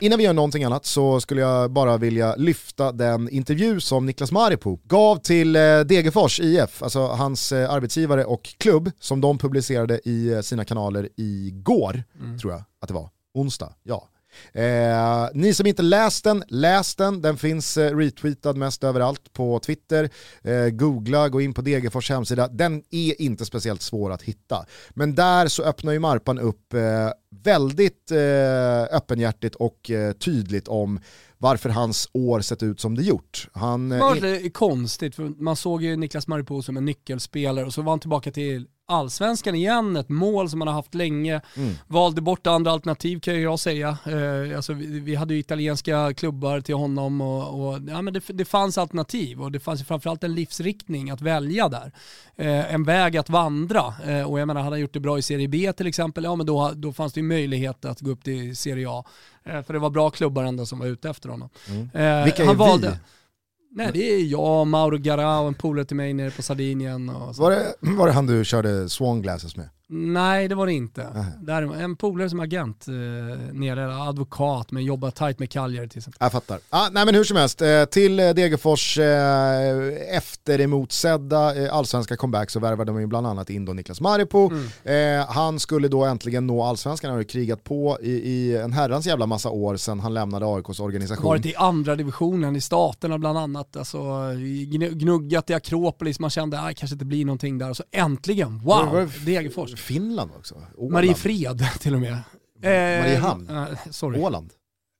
Innan 0.00 0.18
vi 0.18 0.24
gör 0.24 0.32
någonting 0.32 0.64
annat 0.64 0.86
så 0.86 1.20
skulle 1.20 1.40
jag 1.40 1.70
bara 1.70 1.96
vilja 1.96 2.34
lyfta 2.36 2.92
den 2.92 3.28
intervju 3.28 3.80
som 3.80 4.06
Niklas 4.06 4.32
Maripo 4.32 4.78
gav 4.84 5.16
till 5.16 5.56
eh, 5.56 5.60
Degerfors 5.60 6.40
IF, 6.40 6.82
alltså 6.82 7.06
hans 7.06 7.52
arbetsgivare 7.52 8.24
och 8.24 8.42
klubb, 8.42 8.90
som 9.00 9.20
de 9.20 9.38
publicerade 9.38 10.00
i 10.04 10.40
sina 10.42 10.64
kanaler 10.64 11.08
igår, 11.16 12.02
mm. 12.20 12.38
tror 12.38 12.52
jag 12.52 12.62
att 12.80 12.88
det 12.88 12.94
var, 12.94 13.10
onsdag, 13.34 13.74
ja. 13.82 14.08
Eh, 14.52 15.28
ni 15.34 15.54
som 15.54 15.66
inte 15.66 15.82
läst 15.82 16.24
den, 16.24 16.44
läs 16.48 16.94
den. 16.94 17.22
Den 17.22 17.36
finns 17.36 17.76
eh, 17.76 17.96
retweetad 17.96 18.52
mest 18.52 18.84
överallt 18.84 19.32
på 19.32 19.58
Twitter. 19.58 20.10
Eh, 20.42 20.68
googla, 20.68 21.28
gå 21.28 21.40
in 21.40 21.54
på 21.54 21.62
Degerfors 21.62 22.10
hemsida. 22.10 22.48
Den 22.48 22.82
är 22.90 23.22
inte 23.22 23.44
speciellt 23.44 23.82
svår 23.82 24.12
att 24.12 24.22
hitta. 24.22 24.66
Men 24.90 25.14
där 25.14 25.48
så 25.48 25.62
öppnar 25.62 25.92
ju 25.92 25.98
Marpan 25.98 26.38
upp 26.38 26.74
eh, 26.74 26.80
väldigt 27.44 28.10
eh, 28.10 28.96
öppenhjärtigt 28.96 29.54
och 29.54 29.90
eh, 29.90 30.12
tydligt 30.12 30.68
om 30.68 31.00
varför 31.38 31.68
hans 31.70 32.08
år 32.12 32.40
sett 32.40 32.62
ut 32.62 32.80
som 32.80 32.94
det 32.94 33.02
gjort. 33.02 33.48
Han, 33.52 33.88
det 33.88 33.98
var 33.98 34.14
lite 34.14 34.50
konstigt, 34.50 35.14
för 35.14 35.42
man 35.42 35.56
såg 35.56 35.82
ju 35.82 35.96
Niklas 35.96 36.26
Maripo 36.26 36.62
som 36.62 36.76
en 36.76 36.84
nyckelspelare 36.84 37.66
och 37.66 37.74
så 37.74 37.82
var 37.82 37.92
han 37.92 38.00
tillbaka 38.00 38.30
till 38.30 38.66
allsvenskan 38.86 39.54
igen, 39.54 39.96
ett 39.96 40.08
mål 40.08 40.50
som 40.50 40.58
man 40.58 40.68
har 40.68 40.74
haft 40.74 40.94
länge. 40.94 41.40
Mm. 41.56 41.74
Valde 41.86 42.20
bort 42.20 42.46
andra 42.46 42.70
alternativ 42.70 43.20
kan 43.20 43.40
jag 43.40 43.58
säga. 43.58 43.98
Eh, 44.06 44.56
alltså, 44.56 44.72
vi, 44.72 45.00
vi, 45.00 45.14
hade 45.14 45.34
ju 45.34 45.40
italienska 45.40 46.14
klubbar 46.14 46.60
till 46.60 46.74
honom 46.74 47.20
och, 47.20 47.68
och 47.68 47.80
ja, 47.88 48.02
men 48.02 48.14
det, 48.14 48.22
det, 48.26 48.44
fanns 48.44 48.78
alternativ 48.78 49.42
och 49.42 49.52
det 49.52 49.60
fanns 49.60 49.80
ju 49.80 49.84
framförallt 49.84 50.24
en 50.24 50.34
livsriktning 50.34 51.10
att 51.10 51.20
välja 51.20 51.68
där. 51.68 51.92
Eh, 52.36 52.74
en 52.74 52.84
väg 52.84 53.16
att 53.16 53.28
vandra 53.28 53.94
eh, 54.06 54.30
och 54.30 54.40
jag 54.40 54.46
menar 54.46 54.60
hade 54.60 54.74
han 54.74 54.80
gjort 54.80 54.92
det 54.92 55.00
bra 55.00 55.18
i 55.18 55.22
Serie 55.22 55.48
B 55.48 55.72
till 55.72 55.86
exempel, 55.86 56.24
ja 56.24 56.36
men 56.36 56.46
då, 56.46 56.72
då 56.74 56.92
fanns 56.92 57.12
det 57.12 57.20
ju 57.20 57.26
möjlighet 57.26 57.84
att 57.84 58.00
gå 58.00 58.10
upp 58.10 58.24
till 58.24 58.56
Serie 58.56 58.86
A. 58.90 59.04
Eh, 59.44 59.62
för 59.62 59.72
det 59.72 59.78
var 59.78 59.90
bra 59.90 60.10
klubbar 60.10 60.44
ändå 60.44 60.66
som 60.66 60.78
var 60.78 60.86
ute 60.86 61.10
efter 61.10 61.28
honom. 61.28 61.48
Mm. 61.68 61.90
Eh, 61.94 62.24
Vilka 62.24 62.42
är 62.42 62.46
han 62.46 62.56
valde, 62.56 62.90
vi? 62.90 62.96
Nej 63.76 63.90
det 63.92 64.14
är 64.14 64.24
jag, 64.24 64.66
Mauro 64.66 64.98
Gara 64.98 65.40
och 65.40 65.48
en 65.48 65.54
polare 65.54 65.84
till 65.84 65.96
mig 65.96 66.12
nere 66.12 66.30
på 66.30 66.42
Sardinien. 66.42 67.08
Och 67.08 67.36
så. 67.36 67.42
Var, 67.42 67.50
det, 67.50 67.74
var 67.80 68.06
det 68.06 68.12
han 68.12 68.26
du 68.26 68.44
körde 68.44 68.88
swan 68.88 69.22
glasses 69.22 69.56
med? 69.56 69.68
Nej 69.88 70.48
det 70.48 70.54
var 70.54 70.66
det 70.66 70.72
inte. 70.72 71.26
Däremot, 71.40 71.76
en 71.76 71.96
polare 71.96 72.30
som 72.30 72.40
agent 72.40 72.88
eh, 72.88 72.94
nere, 73.52 73.96
advokat 73.96 74.70
men 74.70 74.84
jobbar 74.84 75.10
tajt 75.10 75.38
med 75.38 75.50
Cagliari 75.50 75.88
till 75.88 75.98
exempel. 75.98 76.18
Jag 76.20 76.32
fattar. 76.32 76.58
Ah, 76.70 76.88
nej 76.92 77.04
men 77.04 77.14
hur 77.14 77.24
som 77.24 77.36
helst, 77.36 77.62
eh, 77.62 77.84
till 77.84 78.20
eh, 78.20 78.30
Degerfors 78.30 78.98
eh, 78.98 80.16
efter 80.16 80.58
emotsedda 80.60 81.64
eh, 81.64 81.74
allsvenska 81.74 82.16
comeback 82.16 82.50
så 82.50 82.60
värvade 82.60 82.92
de 82.92 83.00
ju 83.00 83.06
bland 83.06 83.26
annat 83.26 83.50
in 83.50 83.64
då 83.64 83.72
Niklas 83.72 84.00
Maripo. 84.00 84.50
Mm. 84.84 85.20
Eh, 85.20 85.26
han 85.28 85.60
skulle 85.60 85.88
då 85.88 86.04
äntligen 86.04 86.46
nå 86.46 86.62
allsvenskan, 86.62 87.10
han 87.10 87.18
har 87.18 87.24
krigat 87.24 87.64
på 87.64 87.98
i, 88.02 88.10
i, 88.10 88.56
en 88.56 88.72
herrans 88.72 89.06
jävla 89.06 89.26
massa 89.26 89.50
år 89.50 89.76
sedan 89.76 90.00
han 90.00 90.14
lämnade 90.14 90.46
AIKs 90.46 90.80
organisation. 90.80 91.24
Varit 91.24 91.46
i 91.46 91.54
andra 91.54 91.96
divisionen 91.96 92.56
i 92.56 92.60
staterna 92.60 93.18
bland 93.18 93.38
annat, 93.38 93.76
alltså, 93.76 93.98
gnuggat 94.92 95.50
i 95.50 95.54
Akropolis, 95.54 96.20
man 96.20 96.30
kände 96.30 96.60
att 96.60 96.68
det 96.68 96.74
kanske 96.74 96.94
inte 96.94 97.04
blir 97.04 97.24
någonting 97.24 97.58
där 97.58 97.70
och 97.70 97.76
så 97.76 97.84
äntligen, 97.92 98.58
wow, 98.58 99.12
Degerfors. 99.26 99.73
Finland 99.76 100.30
också. 100.36 100.54
Åland. 100.76 100.92
Mariefred 100.92 101.68
till 101.80 101.94
och 101.94 102.00
med. 102.00 102.18
Mariehamn. 102.62 103.48
Eh, 103.50 103.66
sorry. 103.90 104.20
Åland. 104.20 104.52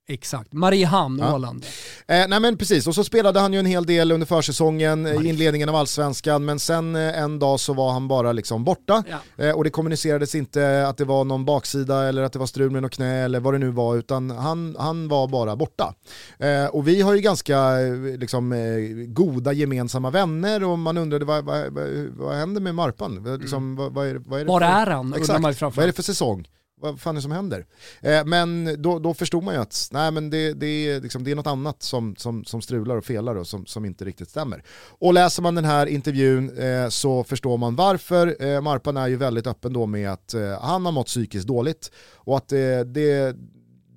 Exakt, 0.06 0.52
Mariehamn, 0.52 1.18
ja. 1.18 1.34
Åland. 1.34 1.66
Eh, 2.08 2.28
nej 2.28 2.40
men 2.40 2.56
precis, 2.56 2.86
och 2.86 2.94
så 2.94 3.04
spelade 3.04 3.40
han 3.40 3.52
ju 3.52 3.58
en 3.58 3.66
hel 3.66 3.86
del 3.86 4.12
under 4.12 4.26
försäsongen, 4.26 5.06
i 5.06 5.28
inledningen 5.28 5.68
av 5.68 5.76
allsvenskan, 5.76 6.44
men 6.44 6.58
sen 6.58 6.96
eh, 6.96 7.18
en 7.18 7.38
dag 7.38 7.60
så 7.60 7.72
var 7.72 7.92
han 7.92 8.08
bara 8.08 8.32
liksom 8.32 8.64
borta. 8.64 9.04
Ja. 9.08 9.44
Eh, 9.44 9.56
och 9.56 9.64
det 9.64 9.70
kommunicerades 9.70 10.34
inte 10.34 10.86
att 10.88 10.96
det 10.96 11.04
var 11.04 11.24
någon 11.24 11.44
baksida 11.44 12.08
eller 12.08 12.22
att 12.22 12.32
det 12.32 12.38
var 12.38 12.46
strul 12.46 12.70
med 12.70 12.82
något 12.82 12.94
knä 12.94 13.24
eller 13.24 13.40
vad 13.40 13.54
det 13.54 13.58
nu 13.58 13.70
var, 13.70 13.96
utan 13.96 14.30
han, 14.30 14.76
han 14.78 15.08
var 15.08 15.28
bara 15.28 15.56
borta. 15.56 15.94
Eh, 16.38 16.66
och 16.66 16.88
vi 16.88 17.00
har 17.00 17.14
ju 17.14 17.20
ganska 17.20 17.80
eh, 17.80 18.18
liksom, 18.18 18.52
eh, 18.52 18.58
goda 19.06 19.52
gemensamma 19.52 20.10
vänner 20.10 20.64
och 20.64 20.78
man 20.78 20.98
undrade 20.98 21.24
vad, 21.24 21.44
vad, 21.44 21.72
vad, 21.72 21.88
vad 22.16 22.36
händer 22.36 22.60
med 22.60 22.74
Marpan? 22.74 23.38
Liksom, 23.40 23.62
mm. 23.62 23.76
vad, 23.76 23.92
vad, 23.92 24.06
är, 24.06 24.14
vad 24.14 24.40
är 24.40 24.44
det 24.44 24.50
Var 24.50 24.60
är 24.60 24.86
han? 24.86 25.14
Exakt, 25.14 25.60
vad 25.60 25.78
är 25.78 25.86
det 25.86 25.92
för 25.92 26.02
säsong? 26.02 26.46
Vad 26.80 27.00
fan 27.00 27.14
är 27.14 27.18
det 27.18 27.22
som 27.22 27.32
händer? 27.32 27.66
Eh, 28.00 28.24
men 28.24 28.76
då, 28.82 28.98
då 28.98 29.14
förstod 29.14 29.42
man 29.42 29.54
ju 29.54 29.60
att 29.60 29.88
nej, 29.92 30.10
men 30.10 30.30
det, 30.30 30.52
det, 30.52 30.66
är, 30.66 31.00
liksom, 31.00 31.24
det 31.24 31.30
är 31.30 31.34
något 31.34 31.46
annat 31.46 31.82
som, 31.82 32.16
som, 32.16 32.44
som 32.44 32.62
strular 32.62 32.96
och 32.96 33.04
felar 33.04 33.34
och 33.34 33.46
som, 33.46 33.66
som 33.66 33.84
inte 33.84 34.04
riktigt 34.04 34.30
stämmer. 34.30 34.64
Och 34.98 35.14
läser 35.14 35.42
man 35.42 35.54
den 35.54 35.64
här 35.64 35.87
intervjun 35.87 36.58
eh, 36.58 36.88
så 36.88 37.24
förstår 37.24 37.56
man 37.56 37.76
varför. 37.76 38.44
Eh, 38.44 38.60
Marpan 38.60 38.96
är 38.96 39.08
ju 39.08 39.16
väldigt 39.16 39.46
öppen 39.46 39.72
då 39.72 39.87
med 39.87 40.12
att 40.12 40.34
eh, 40.34 40.60
han 40.60 40.84
har 40.84 40.92
mått 40.92 41.06
psykiskt 41.06 41.46
dåligt 41.46 41.90
och 42.14 42.37
att 42.37 42.52
eh, 42.52 42.80
det, 42.87 43.37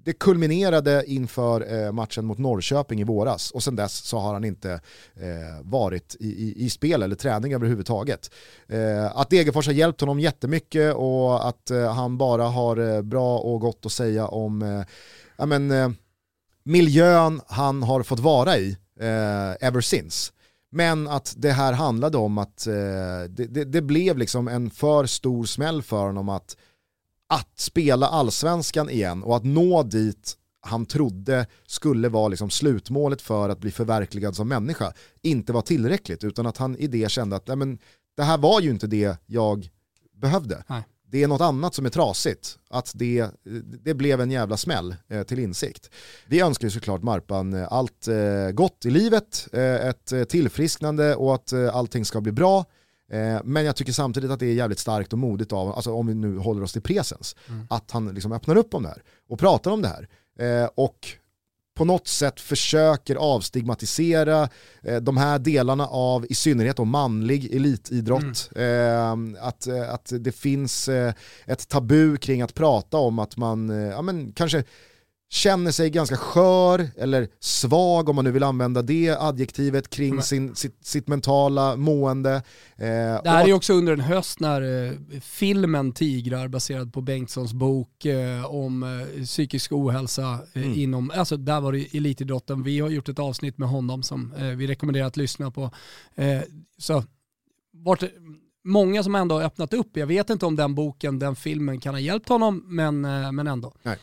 det 0.08 0.14
kulminerade 0.14 1.04
inför 1.08 1.86
eh, 1.86 1.92
matchen 1.92 2.26
mot 2.26 2.38
Norrköping 2.38 3.02
i 3.02 3.04
våras 3.04 3.52
och 3.52 3.64
sen 3.64 3.76
dess 3.76 3.96
så 3.96 4.18
har 4.18 4.34
han 4.34 4.46
inte 4.46 4.72
eh, 5.16 5.62
varit 5.64 6.16
i, 6.20 6.28
i, 6.28 6.66
i, 6.66 6.70
spel 6.70 7.04
eller 7.04 7.16
träning 7.16 7.54
överhuvudtaget. 7.54 8.32
Eh, 8.68 9.18
att 9.18 9.30
Degerfors 9.30 9.66
har 9.66 9.74
hjälpt 9.74 10.02
honom 10.02 10.20
jättemycket 10.20 10.96
och 10.96 11.48
att 11.48 11.72
eh, 11.72 11.94
han 11.94 12.18
bara 12.18 12.44
har 12.44 12.78
eh, 12.78 13.02
bra 13.02 13.38
och 13.38 13.62
gott 13.62 13.86
att 13.86 13.92
säga 13.92 14.28
om 14.28 14.62
eh, 14.62 14.84
ja, 15.38 15.46
men, 15.46 15.72
eh, 15.72 15.90
miljön 16.64 17.42
han 17.48 17.84
har 17.84 18.04
fått 18.04 18.20
vara 18.20 18.58
i 18.58 18.78
eh, 19.00 19.68
ever 19.68 19.82
since. 19.82 20.32
Men 20.72 21.08
att 21.08 21.34
det 21.38 21.52
här 21.52 21.74
handlade 21.74 22.18
om 22.18 22.38
att 22.38 22.68
eh, 22.68 22.74
det, 23.30 23.46
det, 23.46 23.64
det 23.64 23.82
blev 23.82 24.18
liksom 24.18 24.48
en 24.48 24.70
för 24.70 25.06
stor 25.06 25.46
smäll 25.46 25.82
för 25.82 26.06
honom 26.06 26.30
att 26.30 26.58
att 27.28 27.60
spela 27.60 28.08
allsvenskan 28.08 28.90
igen 28.90 29.24
och 29.24 29.36
att 29.36 29.44
nå 29.44 29.84
dit 29.84 30.38
han 30.62 30.86
trodde 30.86 31.46
skulle 31.68 32.10
vara 32.10 32.28
liksom 32.28 32.50
slutmålet 32.50 33.22
för 33.22 33.50
att 33.50 33.60
bli 33.60 33.72
förverkligad 33.72 34.36
som 34.36 34.48
människa 34.48 34.94
inte 35.22 35.54
var 35.54 35.62
tillräckligt 35.62 36.24
utan 36.24 36.46
att 36.46 36.58
han 36.58 36.76
i 36.78 36.88
det 36.88 37.12
kände 37.12 37.36
att 37.36 37.48
nej, 37.48 37.58
men, 37.58 37.80
det 38.18 38.24
här 38.24 38.38
var 38.38 38.62
ju 38.62 38.70
inte 38.70 38.88
det 38.88 39.18
jag 39.26 39.70
behövde. 40.14 40.64
Nej. 40.68 40.84
Det 41.10 41.24
är 41.24 41.28
något 41.28 41.42
annat 41.42 41.76
som 41.76 41.86
är 41.86 41.90
trasigt. 41.90 42.58
Att 42.70 42.92
det, 42.96 43.28
det 43.84 43.94
blev 43.94 44.22
en 44.22 44.32
jävla 44.32 44.58
smäll 44.58 44.96
eh, 45.08 45.24
till 45.24 45.40
insikt. 45.40 45.90
Vi 46.28 46.40
önskar 46.40 46.68
ju 46.68 46.72
såklart 46.72 47.04
Marpan 47.04 47.54
eh, 47.54 47.68
allt 47.74 48.08
eh, 48.08 48.52
gott 48.52 48.86
i 48.86 48.90
livet, 48.90 49.48
eh, 49.54 49.88
ett 49.88 50.12
eh, 50.12 50.24
tillfrisknande 50.24 51.16
och 51.16 51.36
att 51.36 51.52
eh, 51.52 51.76
allting 51.76 52.06
ska 52.06 52.22
bli 52.22 52.32
bra. 52.32 52.66
Eh, 53.12 53.42
men 53.44 53.66
jag 53.66 53.76
tycker 53.76 53.92
samtidigt 53.92 54.32
att 54.32 54.40
det 54.40 54.46
är 54.46 54.54
jävligt 54.54 54.80
starkt 54.80 55.14
och 55.14 55.20
modigt 55.20 55.54
av, 55.54 55.76
alltså 55.76 55.94
om 55.94 56.08
vi 56.08 56.14
nu 56.14 56.38
håller 56.38 56.64
oss 56.64 56.74
till 56.74 56.82
presens, 56.82 57.36
mm. 57.50 57.68
att 57.70 57.92
han 57.92 58.08
liksom 58.08 58.32
öppnar 58.32 58.56
upp 58.56 58.74
om 58.74 58.84
det 58.84 58.90
här 58.90 59.04
och 59.30 59.40
pratar 59.40 59.72
om 59.72 59.82
det 59.82 59.88
här. 59.88 60.08
Eh, 60.40 60.70
och 60.76 61.08
på 61.78 61.86
något 61.86 62.08
sätt 62.08 62.40
försöker 62.40 63.16
avstigmatisera 63.16 64.50
eh, 64.84 64.98
de 64.98 65.18
här 65.18 65.40
delarna 65.40 65.88
av 65.88 66.26
i 66.30 66.36
synnerhet 66.36 66.80
om 66.80 66.90
manlig 66.90 67.56
elitidrott. 67.56 68.50
Mm. 68.56 69.36
Eh, 69.36 69.44
att, 69.44 69.68
att 69.68 70.14
det 70.20 70.32
finns 70.32 70.90
eh, 70.90 71.14
ett 71.46 71.68
tabu 71.68 72.18
kring 72.18 72.42
att 72.42 72.54
prata 72.54 72.98
om 72.98 73.20
att 73.20 73.38
man 73.38 73.70
ja, 73.70 74.02
men 74.02 74.32
kanske 74.32 74.64
känner 75.30 75.72
sig 75.72 75.90
ganska 75.90 76.18
skör 76.18 76.90
eller 76.98 77.28
svag 77.40 78.10
om 78.10 78.16
man 78.16 78.26
nu 78.26 78.32
vill 78.32 78.44
använda 78.44 78.82
det 78.82 79.18
adjektivet 79.20 79.90
kring 79.90 80.12
mm. 80.12 80.22
sin, 80.22 80.56
sitt, 80.56 80.86
sitt, 80.86 81.08
mentala 81.08 81.76
mående. 81.76 82.36
Eh, 82.76 83.24
det 83.24 83.30
här 83.30 83.48
är 83.48 83.54
också 83.54 83.74
under 83.74 83.94
en 83.94 84.00
höst 84.00 84.40
när 84.40 84.86
eh, 84.86 84.94
filmen 85.22 85.92
Tigrar 85.92 86.48
baserad 86.48 86.94
på 86.94 87.02
Bengtssons 87.02 87.54
bok 87.54 88.06
eh, 88.06 88.46
om 88.46 88.84
eh, 88.84 89.24
psykisk 89.24 89.72
ohälsa 89.72 90.40
eh, 90.54 90.62
mm. 90.64 90.80
inom, 90.80 91.12
alltså 91.16 91.38
där 91.38 91.62
var 91.62 91.72
det 91.72 91.98
elitidrotten, 91.98 92.64
vi 92.64 92.80
har 92.80 92.90
gjort 92.90 93.10
ett 93.10 93.20
avsnitt 93.20 93.58
med 93.58 93.70
honom 93.70 94.04
som 94.04 94.34
eh, 94.34 94.44
vi 94.44 94.68
rekommenderar 94.68 95.08
att 95.08 95.18
lyssna 95.18 95.52
på. 95.52 95.72
så 96.78 97.04
vart, 97.74 98.04
många 98.64 99.04
som 99.04 99.16
ändå 99.16 99.36
har 99.36 99.44
öppnat 99.44 99.74
upp. 99.74 99.98
Jag 99.98 100.08
vet 100.08 100.30
inte 100.30 100.46
om 100.46 100.56
den 100.56 100.76
boken, 100.76 101.20
den 101.20 101.36
filmen 101.36 101.80
kan 101.80 101.94
ha 101.94 102.00
hjälpt 102.00 102.30
honom, 102.30 102.64
men, 102.68 103.02
men 103.36 103.48
ändå. 103.48 103.74
Nej. 103.84 103.98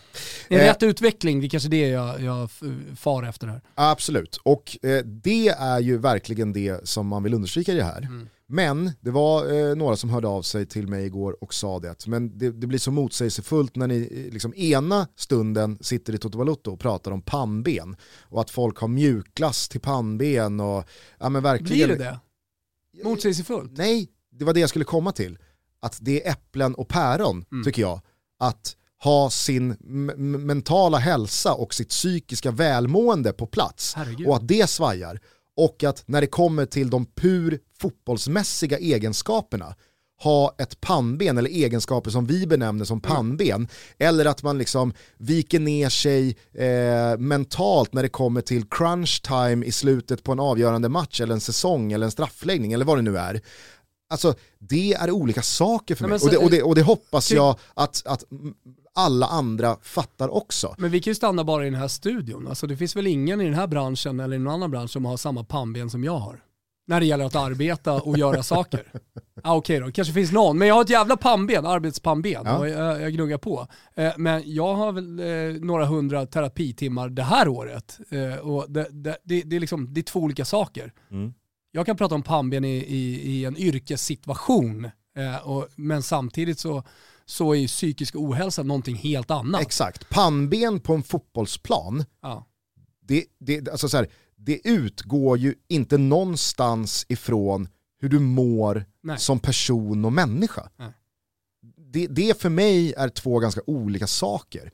En 0.49 0.61
eh, 0.61 0.65
rätt 0.65 0.83
utveckling, 0.83 1.41
det 1.41 1.47
är 1.47 1.49
kanske 1.49 1.69
det 1.69 1.89
jag, 1.89 2.23
jag 2.23 2.51
far 2.97 3.23
efter 3.23 3.47
här. 3.47 3.61
Absolut, 3.75 4.37
och 4.43 4.79
eh, 4.83 5.05
det 5.05 5.49
är 5.49 5.81
ju 5.81 5.99
verkligen 5.99 6.53
det 6.53 6.89
som 6.89 7.07
man 7.07 7.23
vill 7.23 7.35
understryka 7.35 7.73
i 7.73 7.77
det 7.77 7.85
här. 7.85 8.03
Mm. 8.03 8.29
Men 8.47 8.91
det 9.01 9.11
var 9.11 9.53
eh, 9.53 9.77
några 9.77 9.97
som 9.97 10.11
hörde 10.11 10.29
av 10.29 10.43
sig 10.43 10.67
till 10.67 10.89
mig 10.89 11.07
igår 11.07 11.37
och 11.41 11.55
sa 11.55 11.79
det, 11.79 12.07
men 12.07 12.39
det, 12.39 12.51
det 12.51 12.67
blir 12.67 12.79
så 12.79 12.91
motsägelsefullt 12.91 13.77
när 13.77 13.87
ni 13.87 14.25
eh, 14.27 14.33
liksom 14.33 14.55
ena 14.55 15.09
stunden 15.17 15.79
sitter 15.81 16.15
i 16.15 16.19
Toto 16.19 16.39
Balotto 16.39 16.73
och 16.73 16.81
pratar 16.81 17.11
om 17.11 17.23
pannben 17.23 17.97
och 18.23 18.41
att 18.41 18.51
folk 18.51 18.79
har 18.79 18.89
mjukglass 18.89 19.69
till 19.69 19.81
pannben 19.81 20.61
och 20.61 20.85
ja 21.19 21.29
men 21.29 21.43
verkligen. 21.43 21.89
Blir 21.89 21.99
det 21.99 22.05
det? 22.05 22.21
Motsägelsefullt? 23.05 23.77
Nej, 23.77 24.09
det 24.31 24.45
var 24.45 24.55
det 24.55 24.61
jag 24.61 24.69
skulle 24.69 24.85
komma 24.85 25.13
till. 25.13 25.39
Att 25.81 25.99
det 26.01 26.27
är 26.27 26.33
äpplen 26.33 26.75
och 26.75 26.89
päron, 26.89 27.45
mm. 27.53 27.65
tycker 27.65 27.83
jag. 27.83 28.01
Att 28.39 28.77
ha 29.05 29.31
sin 29.31 29.77
mentala 30.47 30.99
hälsa 30.99 31.55
och 31.55 31.75
sitt 31.75 31.89
psykiska 31.89 32.51
välmående 32.51 33.33
på 33.33 33.47
plats. 33.47 33.95
Herregud. 33.95 34.27
Och 34.27 34.37
att 34.37 34.49
det 34.49 34.71
svajar. 34.71 35.21
Och 35.57 35.85
att 35.85 36.03
när 36.07 36.21
det 36.21 36.27
kommer 36.27 36.67
till 36.67 36.91
de 36.91 37.07
pur 37.07 37.59
fotbollsmässiga 37.79 38.79
egenskaperna 38.79 39.75
ha 40.23 40.55
ett 40.59 40.81
pannben 40.81 41.39
eller 41.39 41.51
egenskaper 41.51 42.11
som 42.11 42.27
vi 42.27 42.47
benämner 42.47 42.85
som 42.85 43.01
mm. 43.05 43.17
pannben. 43.17 43.57
Mm. 43.57 43.69
Eller 43.99 44.25
att 44.25 44.43
man 44.43 44.59
liksom 44.59 44.93
viker 45.19 45.61
ner 45.61 45.89
sig 45.89 46.37
eh, 46.53 47.19
mentalt 47.19 47.93
när 47.93 48.03
det 48.03 48.09
kommer 48.09 48.41
till 48.41 48.65
crunch 48.71 49.23
time 49.23 49.67
i 49.67 49.73
slutet 49.73 50.23
på 50.23 50.33
en 50.33 50.41
avgörande 50.41 50.89
match 50.89 51.21
eller 51.21 51.35
en 51.35 51.41
säsong 51.41 51.93
eller 51.93 52.05
en 52.05 52.11
straffläggning 52.11 52.73
eller 52.73 52.85
vad 52.85 52.99
det 52.99 53.03
nu 53.03 53.19
är. 53.19 53.41
Alltså 54.11 54.35
det 54.59 54.95
är 54.95 55.11
olika 55.11 55.43
saker 55.43 55.95
för 55.95 56.03
Nej, 56.03 56.11
mig 56.11 56.21
så, 56.21 56.27
och, 56.27 56.33
det, 56.33 56.39
och, 56.39 56.51
det, 56.51 56.63
och, 56.63 56.75
det, 56.75 56.83
hoppas 56.83 57.31
jag 57.31 57.59
att, 57.75 58.03
att 58.07 58.25
alla 58.95 59.27
andra 59.27 59.77
fattar 59.83 60.29
också. 60.29 60.75
Men 60.79 60.91
vi 60.91 61.01
kan 61.01 61.11
ju 61.11 61.15
stanna 61.15 61.45
bara 61.45 61.67
i 61.67 61.71
den 61.71 61.81
här 61.81 61.89
studion. 61.89 62.49
Alltså 62.49 62.67
det 62.67 62.77
finns 62.77 62.97
väl 62.97 63.07
ingen 63.07 63.41
i 63.41 63.45
den 63.45 63.55
här 63.55 63.67
branschen 63.67 64.21
eller 64.21 64.37
i 64.37 64.39
någon 64.39 64.55
annan 64.55 64.71
bransch 64.71 64.91
som 64.91 65.05
har 65.05 65.17
samma 65.17 65.45
pannben 65.45 65.91
som 65.91 66.05
jag 66.05 66.19
har. 66.19 66.41
När 66.87 67.01
det 67.01 67.07
gäller 67.07 67.25
att 67.25 67.35
arbeta 67.35 67.93
och 67.93 68.19
göra 68.19 68.43
saker. 68.53 68.93
Ah, 69.43 69.55
Okej 69.55 69.77
okay 69.77 69.87
då, 69.87 69.93
kanske 69.93 70.15
finns 70.15 70.33
någon. 70.33 70.59
Men 70.59 70.69
jag 70.69 70.75
har 70.75 70.83
ett 70.83 70.91
jävla 70.91 71.17
pannben, 71.17 71.67
arbetspannben. 71.67 72.43
Ja. 72.45 72.59
Och 72.59 72.69
jag, 72.69 73.01
jag 73.01 73.13
gnuggar 73.13 73.39
på. 73.39 73.67
Eh, 73.95 74.13
men 74.17 74.43
jag 74.47 74.75
har 74.75 74.93
väl 74.93 75.21
eh, 75.21 75.63
några 75.63 75.85
hundra 75.85 76.27
terapitimmar 76.27 77.09
det 77.09 77.23
här 77.23 77.49
året. 77.49 77.99
Eh, 78.11 78.39
och 78.39 78.71
det, 78.71 78.87
det, 78.91 79.17
det, 79.25 79.43
det, 79.43 79.57
är 79.57 79.61
liksom, 79.61 79.95
det 79.95 80.01
är 80.01 80.03
två 80.03 80.21
olika 80.21 80.45
saker. 80.45 80.93
Mm. 81.11 81.35
Jag 81.73 81.87
kan 81.87 81.97
prata 81.97 82.15
om 82.15 82.23
pannben 82.23 82.65
i, 82.65 82.77
i, 82.77 83.33
i 83.33 83.45
en 83.45 83.57
yrkessituation, 83.57 84.85
eh, 85.17 85.49
och, 85.49 85.69
men 85.77 86.03
samtidigt 86.03 86.59
så, 86.59 86.83
så 87.27 87.53
är 87.53 87.59
ju 87.59 87.67
psykisk 87.67 88.15
ohälsa 88.17 88.63
någonting 88.63 88.97
helt 88.97 89.31
annat. 89.31 89.61
Exakt, 89.61 90.09
pannben 90.09 90.81
på 90.81 90.95
en 90.95 91.03
fotbollsplan, 91.03 92.05
ja. 92.23 92.47
det, 93.01 93.25
det, 93.39 93.69
alltså 93.69 93.89
så 93.89 93.97
här, 93.97 94.09
det 94.37 94.61
utgår 94.69 95.39
ju 95.39 95.55
inte 95.69 95.99
någonstans 95.99 97.07
ifrån 97.09 97.69
hur 98.01 98.09
du 98.09 98.19
mår 98.19 98.85
Nej. 99.03 99.19
som 99.19 99.39
person 99.39 100.05
och 100.05 100.13
människa. 100.13 100.71
Det, 101.93 102.07
det 102.07 102.41
för 102.41 102.49
mig 102.49 102.93
är 102.93 103.09
två 103.09 103.39
ganska 103.39 103.61
olika 103.67 104.07
saker. 104.07 104.73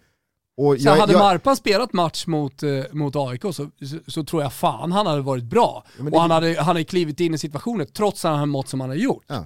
Och 0.57 0.77
jag, 0.77 0.97
hade 0.97 1.13
jag, 1.13 1.19
Marpan 1.19 1.57
spelat 1.57 1.93
match 1.93 2.27
mot, 2.27 2.63
eh, 2.63 2.83
mot 2.93 3.17
AIK 3.17 3.43
så, 3.43 3.53
så, 3.53 3.71
så, 4.07 4.25
tror 4.25 4.43
jag 4.43 4.53
fan 4.53 4.93
han 4.93 5.07
hade 5.07 5.23
varit 5.23 5.45
bra. 5.45 5.85
Ja, 5.99 6.05
och 6.13 6.21
han 6.21 6.31
hade, 6.31 6.57
han 6.57 6.67
hade 6.67 6.85
klivit 6.85 7.21
in 7.21 7.35
i 7.35 7.39
situationen 7.39 7.87
trots 7.93 8.25
att 8.25 8.29
han 8.29 8.39
hade 8.39 8.53
mått 8.53 8.69
som 8.69 8.81
han 8.81 8.91
hade 8.91 9.03
gjort. 9.03 9.25
Ja. 9.27 9.45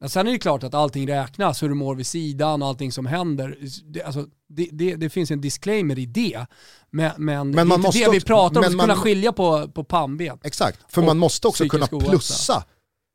Men 0.00 0.10
sen 0.10 0.26
är 0.26 0.32
det 0.32 0.38
klart 0.38 0.62
att 0.62 0.74
allting 0.74 1.08
räknas, 1.08 1.62
hur 1.62 1.68
du 1.68 1.74
mår 1.74 1.94
vid 1.94 2.06
sidan 2.06 2.62
och 2.62 2.68
allting 2.68 2.92
som 2.92 3.06
händer. 3.06 3.58
Det, 3.84 4.02
alltså, 4.02 4.26
det, 4.48 4.68
det, 4.72 4.96
det 4.96 5.10
finns 5.10 5.30
en 5.30 5.40
disclaimer 5.40 5.98
i 5.98 6.06
det. 6.06 6.46
Men, 6.90 7.10
men, 7.16 7.50
men 7.50 7.68
man 7.68 7.80
måste 7.80 8.04
det 8.04 8.10
vi 8.10 8.20
pratar 8.20 8.60
om, 8.60 8.66
att 8.66 8.80
kunna 8.80 8.96
skilja 8.96 9.32
på, 9.32 9.68
på 9.68 9.84
pannben. 9.84 10.38
Exakt, 10.44 10.92
för 10.92 11.02
man 11.02 11.18
måste 11.18 11.48
också 11.48 11.68
kunna 11.68 11.86
plussa 11.86 12.64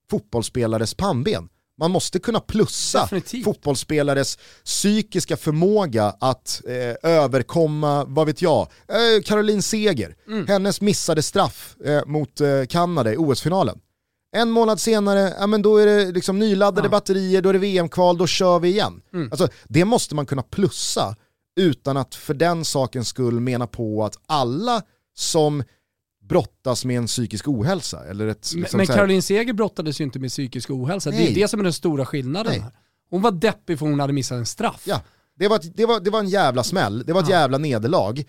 fotbollsspelares 0.10 0.94
pannben. 0.94 1.50
Man 1.78 1.92
måste 1.92 2.20
kunna 2.20 2.40
plussa 2.40 3.02
Definitivt. 3.02 3.44
fotbollsspelares 3.44 4.38
psykiska 4.66 5.38
förmåga 5.38 6.16
att 6.20 6.62
eh, 6.68 7.12
överkomma, 7.12 8.06
vad 8.06 8.28
vet 8.28 8.42
jag, 8.42 8.68
eh, 8.88 9.24
Caroline 9.26 9.62
Seger, 9.62 10.16
mm. 10.28 10.48
hennes 10.48 10.82
missade 10.82 11.24
straff 11.24 11.76
eh, 11.86 12.06
mot 12.06 12.42
eh, 12.42 12.66
Kanada 12.70 13.14
i 13.14 13.18
OS-finalen. 13.18 13.80
En 14.36 14.52
månad 14.52 14.80
senare, 14.80 15.34
ja, 15.40 15.48
men 15.48 15.62
då 15.62 15.78
är 15.78 15.86
det 15.86 16.12
liksom 16.12 16.40
nyladdade 16.40 16.88
ja. 16.88 16.92
batterier, 16.92 17.42
då 17.42 17.50
är 17.50 17.54
det 17.54 17.60
VM-kval, 17.60 18.18
då 18.18 18.28
kör 18.28 18.60
vi 18.60 18.70
igen. 18.70 19.02
Mm. 19.14 19.32
Alltså, 19.32 19.48
det 19.64 19.86
måste 19.86 20.16
man 20.16 20.26
kunna 20.26 20.42
plussa 20.42 21.16
utan 21.56 21.98
att 21.98 22.16
för 22.16 22.34
den 22.34 22.66
sakens 22.66 23.08
skull 23.08 23.40
mena 23.40 23.68
på 23.68 24.06
att 24.06 24.18
alla 24.26 24.82
som 25.16 25.64
brottas 26.24 26.86
med 26.86 26.98
en 26.98 27.08
psykisk 27.08 27.48
ohälsa. 27.48 28.06
Eller 28.06 28.28
ett, 28.28 28.54
liksom 28.54 28.78
men 28.78 28.88
Caroline 28.88 29.22
Seger 29.22 29.54
brottades 29.54 30.02
ju 30.02 30.04
inte 30.04 30.20
med 30.20 30.30
psykisk 30.30 30.70
ohälsa, 30.70 31.10
Nej. 31.10 31.20
det 31.20 31.32
är 31.32 31.36
det 31.36 31.48
som 31.48 31.60
är 31.60 31.64
den 31.64 31.74
stora 31.74 32.06
skillnaden 32.06 32.62
här. 32.62 32.72
Hon 33.10 33.22
var 33.22 33.32
deppig 33.32 33.80
för 33.80 33.86
hon 33.86 34.00
hade 34.00 34.14
missat 34.14 34.36
en 34.36 34.46
straff. 34.46 34.82
Ja, 34.86 35.02
det 35.36 35.48
var, 35.48 35.60
det 35.76 35.86
var, 35.86 36.00
det 36.00 36.10
var 36.10 36.20
en 36.20 36.30
jävla 36.30 36.64
smäll, 36.64 37.04
det 37.06 37.14
var 37.14 37.22
ett 37.22 37.30
ja. 37.30 37.40
jävla 37.40 37.58
nederlag. 37.58 38.24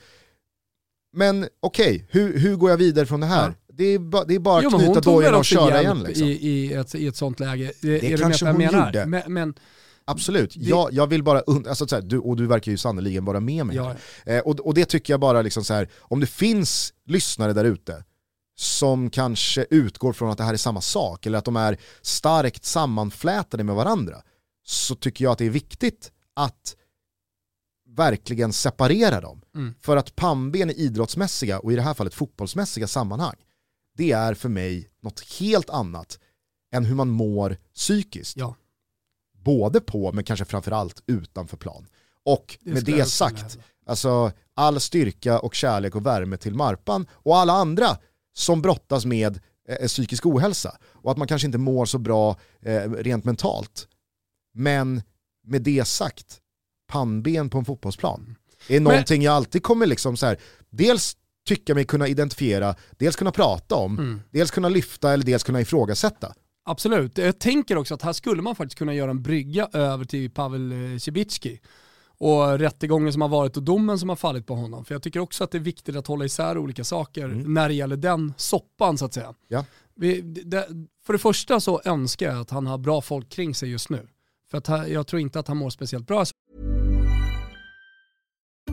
Men 1.12 1.49
okej, 1.61 1.95
okay, 1.95 2.07
hur, 2.11 2.39
hur 2.39 2.57
går 2.57 2.70
jag 2.70 2.76
vidare 2.76 3.07
från 3.07 3.20
det 3.20 3.26
här? 3.26 3.49
Ja. 3.49 3.55
Det, 3.77 3.85
är 3.85 3.99
ba, 3.99 4.25
det 4.25 4.35
är 4.35 4.39
bara 4.39 4.66
att 4.66 4.75
knyta 4.75 5.01
dojorna 5.01 5.39
och 5.39 5.45
köra 5.45 5.81
igen. 5.81 6.03
Liksom. 6.03 6.27
I, 6.27 6.31
i, 6.31 6.72
ett, 6.72 6.95
I 6.95 7.07
ett 7.07 7.16
sånt 7.16 7.41
läge. 7.41 7.72
Det 7.81 8.12
är 8.12 8.18
kanske 8.18 8.47
hon 8.47 8.59
menar? 8.59 8.87
gjorde. 8.87 9.07
Men, 9.07 9.33
men 9.33 9.55
Absolut, 10.05 10.55
det... 10.55 10.61
jag, 10.61 10.93
jag 10.93 11.07
vill 11.07 11.22
bara, 11.22 11.43
alltså, 11.68 11.87
så 11.87 11.95
här, 11.95 12.03
du, 12.03 12.18
och 12.18 12.37
du 12.37 12.47
verkar 12.47 12.72
ju 12.72 12.79
sannoliken 12.79 13.25
vara 13.25 13.41
med 13.41 13.66
mig. 13.66 13.77
Ja. 13.77 13.95
Eh, 14.27 14.39
och, 14.39 14.61
och 14.61 14.75
det 14.75 14.85
tycker 14.85 15.12
jag 15.12 15.20
bara, 15.20 15.43
liksom, 15.43 15.64
så 15.64 15.75
här, 15.75 15.89
om 16.01 16.20
det 16.20 16.27
finns 16.27 16.93
lyssnare 17.07 17.53
där 17.53 17.64
ute 17.64 18.05
som 18.57 19.11
kanske 19.11 19.66
utgår 19.70 20.12
från 20.12 20.31
att 20.31 20.39
det 20.39 20.45
här 20.45 20.53
är 20.53 20.57
samma 20.57 20.81
sak, 20.81 21.27
eller 21.27 21.39
att 21.39 21.45
de 21.45 21.57
är 21.57 21.79
starkt 22.03 22.64
sammanflätade 22.64 23.64
med 23.64 23.75
varandra, 23.75 24.16
så 24.64 24.95
tycker 24.95 25.25
jag 25.25 25.33
att 25.33 25.39
det 25.39 25.47
är 25.47 25.51
viktigt 25.51 26.12
att 26.35 26.77
verkligen 27.97 28.53
separera 28.53 29.20
dem. 29.20 29.41
Mm. 29.55 29.75
För 29.81 29.97
att 29.97 30.16
pannben 30.16 30.70
i 30.70 30.72
idrottsmässiga, 30.72 31.59
och 31.59 31.72
i 31.72 31.77
det 31.77 31.83
här 31.83 31.95
fallet 31.95 32.14
fotbollsmässiga 32.14 32.87
sammanhang, 32.87 33.37
det 33.97 34.12
är 34.12 34.34
för 34.34 34.49
mig 34.49 34.90
något 35.01 35.20
helt 35.40 35.70
annat 35.70 36.18
än 36.74 36.84
hur 36.84 36.95
man 36.95 37.09
mår 37.09 37.57
psykiskt. 37.74 38.36
Ja. 38.36 38.57
Både 39.45 39.80
på, 39.80 40.12
men 40.12 40.24
kanske 40.24 40.45
framförallt 40.45 41.03
utanför 41.07 41.57
plan. 41.57 41.86
Och 42.24 42.59
det 42.61 42.72
med 42.72 42.84
det 42.84 43.05
sagt, 43.05 43.59
alltså 43.86 44.32
all 44.55 44.80
styrka 44.80 45.38
och 45.38 45.55
kärlek 45.55 45.95
och 45.95 46.07
värme 46.07 46.36
till 46.36 46.55
Marpan 46.55 47.07
och 47.12 47.36
alla 47.36 47.53
andra 47.53 47.99
som 48.34 48.62
brottas 48.62 49.05
med 49.05 49.40
eh, 49.68 49.86
psykisk 49.86 50.26
ohälsa 50.26 50.78
och 50.82 51.11
att 51.11 51.16
man 51.16 51.28
kanske 51.28 51.47
inte 51.47 51.59
mår 51.59 51.86
så 51.86 51.99
bra 51.99 52.36
eh, 52.62 52.90
rent 52.90 53.24
mentalt. 53.24 53.88
Men 54.55 55.03
med 55.47 55.62
det 55.62 55.84
sagt, 55.84 56.40
pannben 56.88 57.51
på 57.51 57.59
en 57.59 57.64
fotbollsplan 57.64 58.36
är 58.68 58.80
någonting 58.80 59.22
jag 59.22 59.34
alltid 59.34 59.62
kommer 59.62 59.86
liksom 59.86 60.16
så 60.16 60.26
här, 60.26 60.38
dels 60.70 61.16
tycka 61.45 61.74
mig 61.74 61.84
kunna 61.84 62.09
identifiera, 62.09 62.74
dels 62.90 63.16
kunna 63.16 63.32
prata 63.32 63.74
om, 63.74 63.99
mm. 63.99 64.20
dels 64.30 64.51
kunna 64.51 64.68
lyfta 64.68 65.12
eller 65.12 65.24
dels 65.24 65.42
kunna 65.42 65.61
ifrågasätta. 65.61 66.34
Absolut, 66.64 67.18
jag 67.18 67.38
tänker 67.38 67.78
också 67.78 67.95
att 67.95 68.03
här 68.03 68.12
skulle 68.12 68.42
man 68.42 68.57
faktiskt 68.57 68.78
kunna 68.78 68.95
göra 68.95 69.11
en 69.11 69.22
brygga 69.22 69.68
över 69.72 70.05
till 70.05 70.30
Pavel 70.30 70.72
eh, 70.72 70.99
Cibicki 70.99 71.61
och 72.18 72.59
rättegången 72.59 73.12
som 73.12 73.22
har 73.22 73.28
varit 73.28 73.57
och 73.57 73.62
domen 73.62 73.99
som 73.99 74.09
har 74.09 74.16
fallit 74.16 74.47
på 74.47 74.55
honom. 74.55 74.84
För 74.84 74.95
jag 74.95 75.03
tycker 75.03 75.20
också 75.20 75.45
att 75.45 75.51
det 75.51 75.59
är 75.59 75.62
viktigt 75.62 75.97
att 75.97 76.07
hålla 76.07 76.24
isär 76.24 76.59
olika 76.59 76.84
saker 76.84 77.24
mm. 77.24 77.55
när 77.55 77.68
det 77.68 77.74
gäller 77.74 77.97
den 77.97 78.34
soppan 78.36 78.99
så 78.99 79.05
att 79.05 79.14
säga. 79.14 79.34
Ja. 79.49 79.64
Vi, 79.95 80.20
det, 80.20 80.68
för 81.07 81.12
det 81.12 81.18
första 81.18 81.61
så 81.61 81.82
önskar 81.84 82.26
jag 82.26 82.40
att 82.40 82.51
han 82.51 82.66
har 82.66 82.78
bra 82.78 83.01
folk 83.01 83.28
kring 83.28 83.55
sig 83.55 83.70
just 83.70 83.90
nu. 83.90 84.09
För 84.51 84.59
att 84.59 84.90
jag 84.90 85.07
tror 85.07 85.20
inte 85.20 85.38
att 85.38 85.49
han 85.49 85.57
mår 85.57 85.70
speciellt 85.70 86.07
bra. 86.07 86.24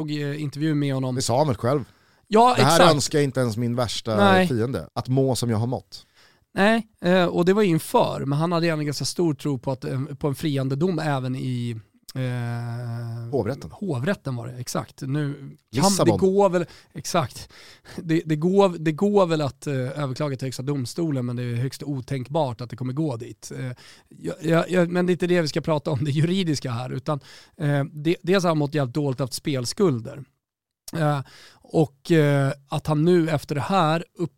Eh, 0.00 0.42
intervju 0.42 0.74
med 0.74 0.94
honom. 0.94 1.14
Det 1.14 1.22
sa 1.22 1.38
han 1.38 1.46
väl 1.46 1.56
själv? 1.56 1.84
Ja, 2.28 2.54
det 2.56 2.62
här 2.62 2.76
exakt. 2.76 2.94
önskar 2.94 3.20
inte 3.20 3.40
ens 3.40 3.56
min 3.56 3.76
värsta 3.76 4.16
Nej. 4.16 4.48
fiende, 4.48 4.88
att 4.94 5.08
må 5.08 5.36
som 5.36 5.50
jag 5.50 5.56
har 5.56 5.66
mått. 5.66 6.06
Nej, 6.54 6.86
eh, 7.00 7.24
och 7.24 7.44
det 7.44 7.52
var 7.52 7.62
inför, 7.62 8.24
men 8.26 8.38
han 8.38 8.52
hade 8.52 8.68
en 8.68 8.84
ganska 8.86 9.04
stor 9.04 9.34
tro 9.34 9.58
på, 9.58 9.72
att, 9.72 9.84
eh, 9.84 10.04
på 10.04 10.28
en 10.28 10.34
friande 10.34 10.76
dom 10.76 10.98
även 10.98 11.36
i 11.36 11.80
Eh, 12.14 13.30
hovrätten. 13.30 13.70
Hovrätten 13.70 14.36
var 14.36 14.46
det, 14.46 14.52
exakt. 14.52 15.02
Nu 15.02 15.56
kan, 15.74 16.06
det 16.06 16.16
går 16.16 16.50
väl, 16.50 16.66
exakt. 16.92 17.52
Det, 17.96 18.22
det, 18.24 18.36
går, 18.36 18.68
det 18.78 18.92
går 18.92 19.26
väl 19.26 19.40
att 19.40 19.66
eh, 19.66 19.74
överklaga 19.74 20.36
till 20.36 20.46
högsta 20.46 20.62
domstolen 20.62 21.26
men 21.26 21.36
det 21.36 21.42
är 21.42 21.54
högst 21.54 21.82
otänkbart 21.82 22.60
att 22.60 22.70
det 22.70 22.76
kommer 22.76 22.92
gå 22.92 23.16
dit. 23.16 23.52
Eh, 23.58 23.72
jag, 24.42 24.70
jag, 24.70 24.90
men 24.90 25.06
det 25.06 25.10
är 25.10 25.12
inte 25.12 25.26
det 25.26 25.42
vi 25.42 25.48
ska 25.48 25.60
prata 25.60 25.90
om, 25.90 26.04
det 26.04 26.10
juridiska 26.10 26.70
här. 26.70 26.90
Utan, 26.90 27.20
eh, 27.56 27.84
det, 27.84 28.16
dels 28.22 28.44
har 28.44 28.50
han 28.50 28.58
mått 28.58 28.74
jävligt 28.74 28.94
dåligt 28.94 29.20
haft 29.20 29.34
spelskulder. 29.34 30.24
Eh, 30.92 31.20
och 31.72 32.10
eh, 32.10 32.52
att 32.68 32.86
han 32.86 33.04
nu 33.04 33.30
efter 33.30 33.54
det 33.54 33.60
här, 33.60 34.04
upp, 34.14 34.32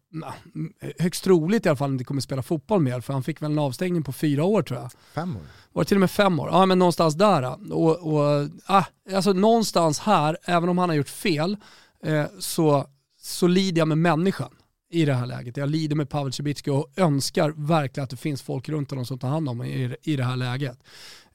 högst 0.98 1.24
troligt 1.24 1.66
i 1.66 1.68
alla 1.68 1.76
fall, 1.76 1.92
inte 1.92 2.04
kommer 2.04 2.20
spela 2.20 2.42
fotboll 2.42 2.80
mer, 2.80 3.00
för 3.00 3.12
han 3.12 3.22
fick 3.22 3.42
väl 3.42 3.50
en 3.50 3.58
avstängning 3.58 4.02
på 4.02 4.12
fyra 4.12 4.44
år 4.44 4.62
tror 4.62 4.80
jag. 4.80 4.90
Fem 5.14 5.36
år? 5.36 5.42
Var 5.72 5.82
det 5.82 5.88
till 5.88 5.96
och 5.96 6.00
med 6.00 6.10
fem 6.10 6.40
år? 6.40 6.48
Ja 6.52 6.66
men 6.66 6.78
någonstans 6.78 7.14
där. 7.14 7.72
Och, 7.72 8.14
och, 8.14 8.48
ah, 8.66 8.84
alltså 9.14 9.32
någonstans 9.32 10.00
här, 10.00 10.36
även 10.44 10.68
om 10.68 10.78
han 10.78 10.88
har 10.88 10.96
gjort 10.96 11.08
fel, 11.08 11.56
eh, 12.04 12.24
så, 12.38 12.86
så 13.20 13.46
lider 13.46 13.78
jag 13.78 13.88
med 13.88 13.98
människan 13.98 14.50
i 14.90 15.04
det 15.04 15.14
här 15.14 15.26
läget. 15.26 15.56
Jag 15.56 15.68
lider 15.68 15.96
med 15.96 16.10
Pavel 16.10 16.32
Cibicki 16.32 16.70
och 16.70 16.92
önskar 16.96 17.50
verkligen 17.56 18.04
att 18.04 18.10
det 18.10 18.16
finns 18.16 18.42
folk 18.42 18.68
runt 18.68 18.90
honom 18.90 19.06
som 19.06 19.18
tar 19.18 19.28
hand 19.28 19.48
om 19.48 19.64
i, 19.64 19.96
i 20.02 20.16
det 20.16 20.24
här 20.24 20.36
läget. 20.36 20.78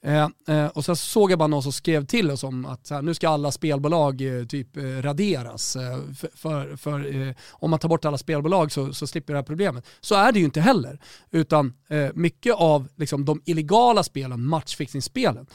Eh, 0.02 0.28
eh, 0.48 0.66
och 0.66 0.84
så 0.84 0.96
såg 0.96 1.30
jag 1.30 1.38
bara 1.38 1.46
någon 1.46 1.62
som 1.62 1.72
skrev 1.72 2.06
till 2.06 2.30
oss 2.30 2.44
om 2.44 2.66
att 2.66 2.90
här, 2.90 3.02
nu 3.02 3.14
ska 3.14 3.28
alla 3.28 3.52
spelbolag 3.52 4.20
eh, 4.20 4.44
typ 4.44 4.76
eh, 4.76 4.82
raderas. 4.82 5.76
Eh, 5.76 5.98
för, 6.34 6.76
för, 6.76 7.28
eh, 7.28 7.34
om 7.50 7.70
man 7.70 7.78
tar 7.78 7.88
bort 7.88 8.04
alla 8.04 8.18
spelbolag 8.18 8.72
så, 8.72 8.92
så 8.92 9.06
slipper 9.06 9.32
det 9.32 9.38
här 9.38 9.44
problemet. 9.44 9.86
Så 10.00 10.14
är 10.14 10.32
det 10.32 10.38
ju 10.38 10.44
inte 10.44 10.60
heller. 10.60 10.98
Utan 11.30 11.74
eh, 11.88 12.08
mycket 12.14 12.54
av 12.54 12.88
liksom, 12.96 13.24
de 13.24 13.42
illegala 13.44 14.02
spelen, 14.02 14.44
matchfixningsspelen, 14.44 15.46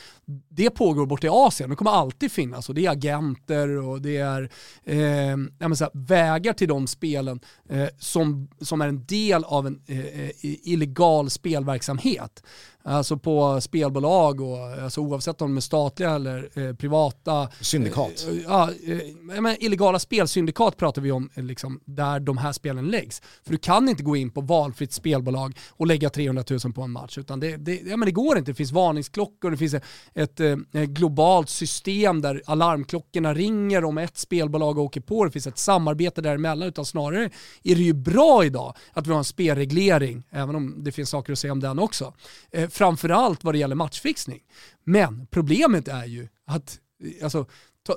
det 0.49 0.69
pågår 0.69 1.05
borta 1.05 1.27
i 1.27 1.29
Asien. 1.29 1.69
Det 1.69 1.75
kommer 1.75 1.91
alltid 1.91 2.31
finnas 2.31 2.69
och 2.69 2.75
det 2.75 2.85
är 2.85 2.91
agenter 2.91 3.69
och 3.69 4.01
det 4.01 4.17
är 4.17 4.41
eh, 4.83 5.73
så 5.73 5.83
här, 5.83 5.91
vägar 5.93 6.53
till 6.53 6.67
de 6.67 6.87
spelen 6.87 7.39
eh, 7.69 7.87
som, 7.99 8.49
som 8.61 8.81
är 8.81 8.87
en 8.87 9.05
del 9.05 9.43
av 9.43 9.67
en 9.67 9.81
eh, 9.87 10.29
illegal 10.41 11.29
spelverksamhet 11.29 12.43
alltså 12.83 13.17
på 13.17 13.61
spelbolag 13.61 14.41
och 14.41 14.57
alltså 14.83 15.01
oavsett 15.01 15.41
om 15.41 15.51
de 15.51 15.57
är 15.57 15.61
statliga 15.61 16.11
eller 16.11 16.49
eh, 16.53 16.75
privata. 16.75 17.49
Syndikat. 17.61 18.27
Eh, 18.29 18.35
ja, 18.45 18.69
eh, 18.87 19.41
men 19.41 19.63
illegala 19.63 19.99
spelsyndikat 19.99 20.77
pratar 20.77 21.01
vi 21.01 21.11
om 21.11 21.29
eh, 21.33 21.43
liksom, 21.43 21.79
där 21.85 22.19
de 22.19 22.37
här 22.37 22.51
spelen 22.51 22.87
läggs. 22.87 23.21
För 23.43 23.51
du 23.51 23.57
kan 23.57 23.89
inte 23.89 24.03
gå 24.03 24.15
in 24.15 24.31
på 24.31 24.41
valfritt 24.41 24.93
spelbolag 24.93 25.57
och 25.69 25.87
lägga 25.87 26.09
300 26.09 26.43
000 26.63 26.73
på 26.73 26.81
en 26.81 26.91
match. 26.91 27.17
Utan 27.17 27.39
det, 27.39 27.57
det, 27.57 27.81
ja, 27.85 27.97
men 27.97 28.05
det 28.05 28.11
går 28.11 28.37
inte. 28.37 28.51
Det 28.51 28.55
finns 28.55 28.71
varningsklockor, 28.71 29.51
det 29.51 29.57
finns 29.57 29.73
ett, 29.73 29.83
ett, 30.13 30.39
ett 30.39 30.75
eh, 30.75 30.83
globalt 30.83 31.49
system 31.49 32.21
där 32.21 32.41
alarmklockorna 32.45 33.33
ringer 33.33 33.85
om 33.85 33.97
ett 33.97 34.17
spelbolag 34.17 34.77
åker 34.77 35.01
på. 35.01 35.25
Det 35.25 35.31
finns 35.31 35.47
ett 35.47 35.57
samarbete 35.57 36.21
däremellan. 36.21 36.67
Utan 36.67 36.85
snarare 36.85 37.29
är 37.63 37.75
det 37.75 37.81
ju 37.81 37.93
bra 37.93 38.45
idag 38.45 38.75
att 38.93 39.07
vi 39.07 39.11
har 39.11 39.17
en 39.17 39.23
spelreglering, 39.23 40.23
även 40.29 40.55
om 40.55 40.83
det 40.83 40.91
finns 40.91 41.09
saker 41.09 41.33
att 41.33 41.39
säga 41.39 41.51
om 41.51 41.59
den 41.59 41.79
också 41.79 42.13
eh, 42.51 42.69
framförallt 42.73 43.43
vad 43.43 43.53
det 43.53 43.57
gäller 43.57 43.75
matchfixning. 43.75 44.41
Men 44.83 45.27
problemet 45.31 45.87
är 45.87 46.05
ju 46.05 46.27
att 46.45 46.79
alltså, 47.23 47.45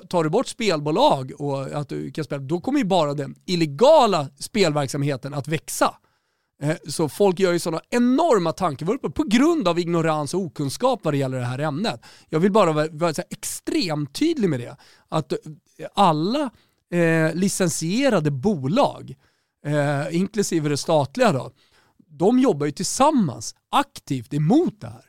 tar 0.09 0.23
du 0.23 0.29
bort 0.29 0.47
spelbolag 0.47 1.31
och 1.37 1.61
att 1.61 1.89
du 1.89 2.11
kan 2.11 2.23
spela, 2.23 2.41
då 2.41 2.61
kommer 2.61 2.79
ju 2.79 2.85
bara 2.85 3.13
den 3.13 3.35
illegala 3.45 4.29
spelverksamheten 4.39 5.33
att 5.33 5.47
växa. 5.47 5.95
Eh, 6.61 6.75
så 6.87 7.09
folk 7.09 7.39
gör 7.39 7.53
ju 7.53 7.59
sådana 7.59 7.81
enorma 7.89 8.51
tankevurpor 8.51 9.09
på 9.09 9.23
grund 9.23 9.67
av 9.67 9.79
ignorans 9.79 10.33
och 10.33 10.41
okunskap 10.41 10.99
vad 11.03 11.13
det 11.13 11.17
gäller 11.17 11.39
det 11.39 11.45
här 11.45 11.59
ämnet. 11.59 12.01
Jag 12.29 12.39
vill 12.39 12.51
bara 12.51 12.71
vara, 12.71 12.87
vara 12.91 13.13
extremt 13.29 14.13
tydlig 14.13 14.49
med 14.49 14.59
det. 14.59 14.77
Att 15.09 15.31
eh, 15.31 15.37
alla 15.93 16.49
eh, 16.91 17.33
licensierade 17.33 18.31
bolag, 18.31 19.15
eh, 19.65 20.15
inklusive 20.15 20.69
det 20.69 20.77
statliga 20.77 21.31
då, 21.31 21.51
de 22.17 22.39
jobbar 22.39 22.65
ju 22.65 22.71
tillsammans 22.71 23.55
aktivt 23.71 24.33
emot 24.33 24.81
det 24.81 24.87
här. 24.87 25.05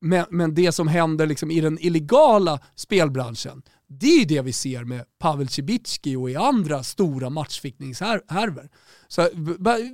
Men, 0.00 0.26
men 0.30 0.54
det 0.54 0.72
som 0.72 0.88
händer 0.88 1.26
liksom 1.26 1.50
i 1.50 1.60
den 1.60 1.78
illegala 1.78 2.60
spelbranschen, 2.74 3.62
det 3.90 4.06
är 4.06 4.18
ju 4.18 4.24
det 4.24 4.42
vi 4.42 4.52
ser 4.52 4.84
med 4.84 5.04
Pavel 5.18 5.48
Cibicki 5.48 6.16
och 6.16 6.30
i 6.30 6.36
andra 6.36 6.82
stora 6.82 7.30
matchfickningshärvor. 7.30 8.68
Så 9.08 9.28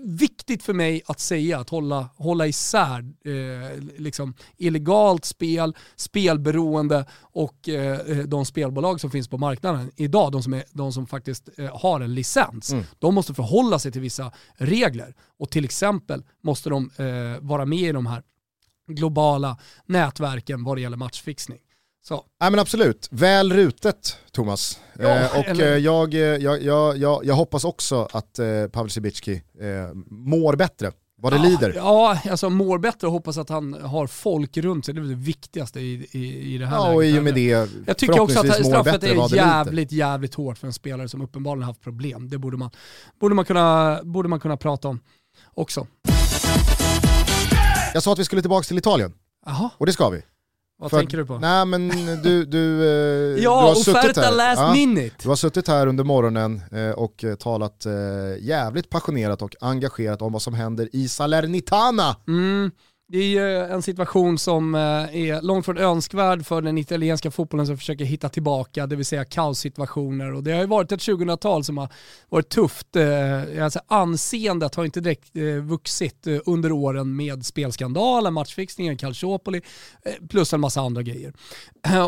viktigt 0.05 0.63
för 0.63 0.73
mig 0.73 1.03
att 1.07 1.21
säga, 1.21 1.59
att 1.59 1.71
hålla, 1.71 2.09
hålla 2.17 2.47
isär 2.47 2.99
eh, 3.25 3.83
liksom 3.97 4.35
illegalt 4.57 5.25
spel, 5.25 5.77
spelberoende 5.97 7.07
och 7.21 7.69
eh, 7.69 7.99
de 8.27 8.45
spelbolag 8.45 9.01
som 9.01 9.11
finns 9.11 9.29
på 9.29 9.39
marknaden 9.39 9.91
idag, 9.97 10.33
de 10.33 10.43
som, 10.43 10.55
är, 10.55 10.65
de 10.73 10.93
som 10.93 11.07
faktiskt 11.07 11.49
eh, 11.59 11.79
har 11.81 12.01
en 12.01 12.15
licens. 12.15 12.73
Mm. 12.73 12.85
De 12.99 13.15
måste 13.15 13.35
förhålla 13.35 13.79
sig 13.79 13.93
till 13.93 14.01
vissa 14.01 14.33
regler 14.55 15.15
och 15.39 15.51
till 15.51 15.65
exempel 15.65 16.23
måste 16.43 16.71
de 16.71 16.91
eh, 16.97 17.41
vara 17.41 17.65
med 17.65 17.79
i 17.79 17.93
de 17.93 18.07
här 18.07 18.23
globala 18.89 19.59
nätverken 19.87 20.65
vad 20.65 20.77
det 20.77 20.81
gäller 20.81 20.97
matchfixning. 20.97 21.59
Så. 22.09 22.25
Ja, 22.41 22.51
men 22.51 22.61
absolut, 22.61 23.09
väl 23.11 23.53
rutet 23.53 24.19
Thomas. 24.33 24.81
Ja, 24.99 25.09
eh, 25.09 25.39
och 25.39 25.45
eller... 25.45 25.73
Eh, 25.73 25.79
jag, 25.79 26.15
jag, 26.15 26.63
jag, 26.63 26.99
jag, 26.99 27.25
jag 27.25 27.35
hoppas 27.35 27.65
också 27.65 28.09
att 28.13 28.39
eh, 28.39 28.67
Pavel 28.73 28.91
Cibicki 28.91 29.43
eh, 29.61 29.95
mår 30.07 30.57
bättre 30.57 30.93
vad 31.23 31.33
det 31.33 31.37
ja, 31.37 31.43
lider. 31.43 31.73
Ja, 31.77 32.19
alltså 32.31 32.51
mår 32.51 32.79
bättre 32.79 33.07
och 33.07 33.13
hoppas 33.13 33.39
att 33.39 33.49
han 33.49 33.75
har 33.75 34.07
folk 34.07 34.57
runt 34.57 34.85
sig. 34.85 34.95
Det 34.95 35.01
är 35.01 35.03
det 35.03 35.15
viktigaste 35.15 35.81
i, 35.81 36.09
i, 36.11 36.55
i 36.55 36.59
det 36.59 36.67
här 36.67 36.77
Ja, 36.77 36.83
läget. 36.85 36.97
och 36.97 37.05
i 37.05 37.19
och 37.19 37.23
med 37.23 37.35
det 37.35 37.69
Jag 37.87 37.99
tycker 37.99 38.21
också 38.21 38.41
att 38.41 38.67
straffet 38.67 39.05
är 39.05 39.37
jävligt, 39.37 39.93
jävligt 39.93 40.35
hårt 40.35 40.59
för 40.59 40.67
en 40.67 40.73
spelare 40.73 41.09
som 41.09 41.23
uppenbarligen 41.23 41.67
haft 41.67 41.81
problem. 41.81 42.29
Det 42.29 42.39
borde 42.39 42.57
man, 42.57 42.71
borde 43.21 43.35
man, 43.35 43.45
kunna, 43.45 44.01
borde 44.03 44.29
man 44.29 44.41
kunna 44.41 44.57
prata 44.57 44.89
om 44.89 45.01
också. 45.55 45.87
Jag 47.95 48.03
sa 48.03 48.13
att 48.13 48.19
vi 48.19 48.25
skulle 48.25 48.43
tillbaka 48.43 48.65
till 48.65 48.79
Italien. 48.79 49.13
Aha. 49.47 49.71
Och 49.79 49.87
det 49.87 49.93
ska 49.93 50.09
vi. 50.11 50.23
Vad 50.85 50.91
För- 50.91 50.99
tänker 50.99 51.17
du 51.17 51.27
på? 51.27 51.39
Nej 51.39 51.67
men 51.67 51.89
du, 52.23 52.45
du, 52.45 52.83
eh, 52.83 53.43
ja, 53.45 53.61
du 53.61 53.67
har 53.69 53.75
suttit 53.75 54.17
här. 54.17 54.33
last 54.37 54.61
Ja. 54.61 54.73
minute. 54.73 55.17
Du 55.23 55.29
har 55.29 55.37
suttit 55.37 55.69
här 55.69 55.87
under 55.87 56.05
morgonen 56.05 56.63
eh, 56.73 56.91
och 56.91 57.25
eh, 57.25 57.35
talat 57.35 57.87
jävligt 58.41 58.91
passionerat 58.91 59.43
och 59.43 59.55
engagerat 59.61 60.23
om 60.23 60.33
vad 60.33 60.43
som 60.43 60.55
händer 60.55 60.89
i 60.93 61.09
Salernitana. 61.09 62.17
Mm, 62.29 62.71
det 63.07 63.19
är 63.19 63.27
ju 63.27 63.57
eh, 63.57 63.73
en 63.73 63.83
situation 63.83 64.39
som 64.39 64.75
eh, 64.75 64.81
är 64.81 65.43
långt 65.43 65.65
från 65.65 65.79
önskvärd 65.79 66.47
för 66.47 66.63
den 66.63 66.79
italienska 66.79 67.31
fotbollen 67.31 67.67
som 67.67 67.79
försöker 67.79 68.05
hitta 68.05 68.29
tillbaka, 68.29 68.87
det 68.87 68.97
vill 68.97 69.05
säga 69.05 69.25
kaossituationer. 69.25 70.35
Och 70.35 70.43
det 70.43 70.53
har 70.53 70.61
ju 70.61 70.67
varit 70.67 70.93
ett 70.93 71.01
2000-tal 71.01 71.65
som 71.65 71.79
har 71.79 71.89
varit 72.29 72.49
tufft. 72.49 72.97
Alltså 73.63 73.81
anseendet 73.87 74.75
har 74.75 74.85
inte 74.85 75.01
direkt 75.01 75.37
vuxit 75.63 76.27
under 76.47 76.73
åren 76.73 77.17
med 77.17 77.47
spelskandalen, 77.47 78.35
matchfixningen, 78.35 78.97
Calciopoli, 78.97 79.61
plus 80.29 80.53
en 80.53 80.61
massa 80.61 80.81
andra 80.81 81.03
grejer. 81.03 81.33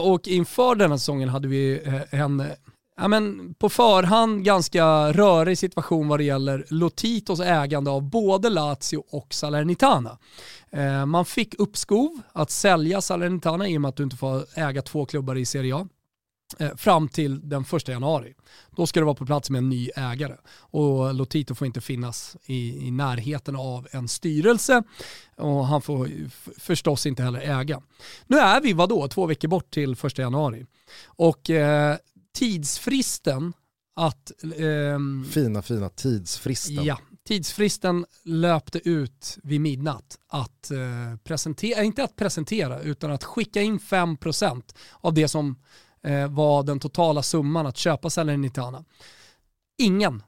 Och 0.03 0.29
inför 0.29 0.75
den 0.75 0.91
här 0.91 0.99
säsongen 0.99 1.29
hade 1.29 1.49
vi 1.49 1.81
en 2.11 2.45
ja, 2.97 3.09
men 3.09 3.55
på 3.55 3.69
förhand 3.69 4.45
ganska 4.45 5.13
rörig 5.13 5.59
situation 5.59 6.09
vad 6.09 6.21
det 6.21 6.25
gäller 6.25 6.67
Lotitos 6.69 7.41
ägande 7.41 7.91
av 7.91 8.03
både 8.03 8.49
Lazio 8.49 9.05
och 9.11 9.35
Salernitana. 9.35 10.19
Eh, 10.71 11.07
man 11.07 11.25
fick 11.25 11.55
uppskov 11.59 12.21
att 12.33 12.51
sälja 12.51 13.01
Salernitana 13.01 13.69
i 13.69 13.77
och 13.77 13.81
med 13.81 13.89
att 13.89 13.97
du 13.97 14.03
inte 14.03 14.17
får 14.17 14.45
äga 14.55 14.83
två 14.83 15.07
klubbar 15.07 15.37
i 15.37 15.45
Serie 15.45 15.77
A 15.77 15.89
eh, 16.59 16.77
fram 16.77 17.09
till 17.09 17.49
den 17.49 17.65
första 17.65 17.93
januari. 17.93 18.35
Då 18.71 18.87
ska 18.87 19.01
det 19.01 19.07
vara 19.07 19.17
på 19.17 19.27
plats 19.27 19.51
med 19.51 19.59
en 19.59 19.69
ny 19.69 19.91
ägare 19.97 20.35
och 20.59 21.15
Lotito 21.15 21.55
får 21.55 21.67
inte 21.67 21.81
finnas 21.81 22.37
i, 22.47 22.87
i 22.87 22.91
närheten 22.91 23.57
av 23.57 23.89
en 23.91 24.09
styrelse 24.09 24.83
och 25.37 25.67
han 25.67 25.83
får 25.83 26.11
förstås 26.61 27.07
inte 27.07 27.23
heller 27.23 27.61
äga. 27.61 27.83
Nu 28.27 28.37
är 28.37 28.61
vi 28.61 28.73
vadå, 28.73 29.09
två 29.09 29.27
veckor 29.27 29.49
bort 29.49 29.71
till 29.71 29.97
första 29.97 30.23
januari 30.23 30.67
och 31.07 31.51
eh, 31.51 31.97
tidsfristen 32.37 33.53
att 33.97 34.33
ehm, 34.59 35.27
Fina 35.31 35.63
fina 35.63 35.89
tidsfristen. 35.89 36.85
Ja, 36.85 36.99
tidsfristen 37.25 38.07
löpte 38.25 38.89
ut 38.89 39.39
vid 39.43 39.61
midnatt 39.61 40.19
att 40.29 40.71
eh, 40.71 41.17
presentera, 41.25 41.83
inte 41.83 42.05
att 42.05 42.17
presentera, 42.17 42.81
utan 42.81 43.11
att 43.11 43.25
skicka 43.25 43.63
in 43.63 43.79
5% 43.79 44.63
av 45.01 45.15
det 45.15 45.29
som 45.29 45.57
eh, 46.03 46.29
var 46.29 46.63
den 46.63 46.81
totala 46.81 47.23
summan 47.23 47.67
att 47.67 47.77
köpa 47.77 48.11
Salernitana. 48.11 48.85
Ingen 49.79 50.23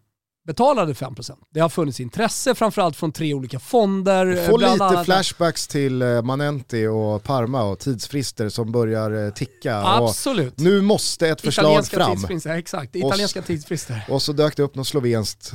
betalade 0.49 0.92
5%. 0.92 1.32
Det 1.51 1.61
har 1.61 1.68
funnits 1.68 2.01
intresse 2.01 2.55
framförallt 2.55 2.96
från 2.96 3.12
tre 3.12 3.34
olika 3.34 3.59
fonder. 3.59 4.26
Jag 4.26 4.38
eh, 4.44 4.51
får 4.51 4.59
lite 4.59 4.84
annat- 4.84 5.05
flashbacks 5.05 5.66
till 5.68 6.03
eh, 6.03 6.22
Manenti 6.22 6.86
och 6.86 7.22
Parma 7.24 7.62
och 7.62 7.78
tidsfrister 7.78 8.49
som 8.49 8.72
börjar 8.72 9.26
eh, 9.26 9.30
ticka. 9.32 9.76
Absolut. 9.76 10.55
Och 10.55 10.61
nu 10.61 10.80
måste 10.80 11.28
ett 11.28 11.40
förslag 11.40 11.64
Italienska 11.64 11.96
fram. 11.96 12.16
tidsfrister, 12.16 12.51
exakt. 12.57 12.96
Italienska 12.96 13.42
tidsfrister. 13.42 14.05
Och 14.09 14.22
så 14.22 14.32
dök 14.32 14.57
det 14.57 14.62
upp 14.62 14.74
något 14.74 14.86
slovenskt 14.86 15.53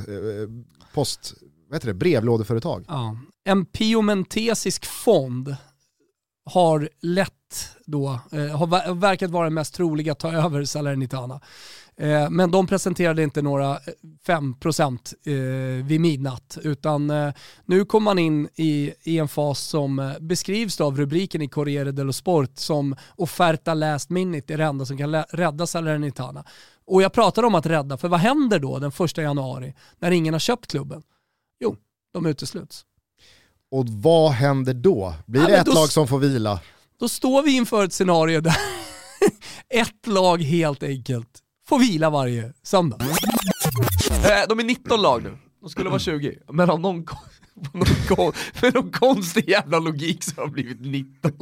post, 0.94 1.34
vad 1.68 1.76
heter 1.76 1.86
det, 1.88 1.94
brevlådeföretag. 1.94 2.84
Ja. 2.88 3.16
En 3.44 3.66
piomentesisk 3.66 4.86
fond 4.86 5.56
har 6.50 6.88
lätt 7.02 7.30
då, 7.86 8.08
har 8.32 8.66
ver- 8.66 9.00
verkat 9.00 9.30
vara 9.30 9.44
den 9.44 9.54
mest 9.54 9.74
troliga 9.74 10.12
att 10.12 10.18
ta 10.18 10.32
över 10.32 10.64
Salernitana. 10.64 11.40
Eh, 11.96 12.30
men 12.30 12.50
de 12.50 12.66
presenterade 12.66 13.22
inte 13.22 13.42
några 13.42 13.70
eh, 13.72 13.78
5% 14.26 15.14
eh, 15.26 15.84
vid 15.86 16.00
midnatt 16.00 16.58
utan 16.62 17.10
eh, 17.10 17.32
nu 17.64 17.84
kommer 17.84 18.04
man 18.04 18.18
in 18.18 18.48
i, 18.54 18.92
i 19.02 19.18
en 19.18 19.28
fas 19.28 19.60
som 19.60 19.98
eh, 19.98 20.12
beskrivs 20.20 20.80
av 20.80 20.96
rubriken 20.96 21.42
i 21.42 21.48
Corriere 21.48 21.92
dello 21.92 22.12
Sport 22.12 22.50
som 22.54 22.96
offerta 23.16 23.74
last 23.74 24.10
minute 24.10 24.54
är 24.54 24.58
det 24.58 24.64
enda 24.64 24.86
som 24.86 24.98
kan 24.98 25.14
rädda 25.14 25.66
Salernitana. 25.66 26.44
Och 26.86 27.02
jag 27.02 27.12
pratar 27.12 27.42
om 27.42 27.54
att 27.54 27.66
rädda, 27.66 27.96
för 27.96 28.08
vad 28.08 28.20
händer 28.20 28.58
då 28.58 28.78
den 28.78 28.92
första 28.92 29.22
januari 29.22 29.74
när 29.98 30.10
ingen 30.10 30.34
har 30.34 30.38
köpt 30.40 30.66
klubben? 30.70 31.02
Jo, 31.60 31.76
de 32.12 32.26
utesluts. 32.26 32.84
Och 33.70 33.88
vad 33.88 34.30
händer 34.32 34.74
då? 34.74 35.14
Blir 35.26 35.40
Ja, 35.42 35.46
det 35.48 35.56
ett 35.56 35.66
då- 35.66 35.72
lag 35.72 35.88
som 35.88 36.08
får 36.08 36.18
vila? 36.18 36.60
Då 37.00 37.08
står 37.08 37.42
vi 37.42 37.56
inför 37.56 37.84
ett 37.84 37.92
scenario 37.92 38.40
där 38.40 38.56
ett 39.68 40.06
lag 40.06 40.42
helt 40.42 40.82
enkelt 40.82 41.40
får 41.68 41.78
vila 41.78 42.10
varje 42.10 42.52
söndag. 42.62 42.98
Eh, 44.10 44.48
de 44.48 44.58
är 44.60 44.64
19 44.64 45.02
lag 45.02 45.22
nu, 45.22 45.38
de 45.60 45.68
skulle 45.70 45.88
vara 45.88 45.98
20. 45.98 46.38
Men 46.52 46.70
av 46.70 46.80
någon, 46.80 46.96
någon, 47.72 47.86
kon- 48.08 48.32
med 48.62 48.74
någon 48.74 48.90
konstig 48.92 49.48
jävla 49.48 49.78
logik 49.78 50.24
så 50.24 50.34
har 50.36 50.42
de 50.46 50.52
blivit 50.52 50.80
19. 50.80 51.32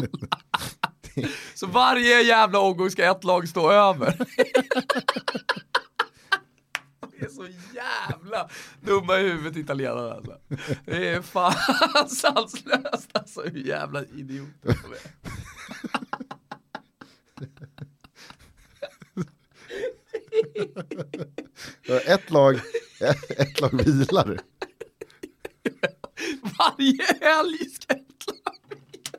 så 1.54 1.66
varje 1.66 2.22
jävla 2.22 2.58
omgång 2.58 2.90
ska 2.90 3.10
ett 3.10 3.24
lag 3.24 3.48
stå 3.48 3.70
över. 3.70 4.16
De 7.00 7.24
är 7.24 7.28
så 7.28 7.46
jävla 7.74 8.48
dumma 8.80 9.18
i 9.18 9.22
huvudet 9.22 9.56
italienarna 9.56 10.12
alltså. 10.12 10.36
Det 10.84 11.08
är 11.08 11.22
fan 11.22 11.54
sanslöst 12.08 13.08
alltså 13.12 13.42
hur 13.42 13.66
jävla 13.66 14.04
idioter 14.04 14.52
de 14.62 14.92
är. 14.92 15.32
Ett 22.06 22.30
lag, 22.30 22.60
ett 23.28 23.60
lag 23.60 23.84
vilar. 23.84 24.40
Varje 26.58 27.02
helg 27.20 27.70
ska 27.70 27.94
ett 27.94 28.26
lag 28.26 28.56
vila. 28.68 29.18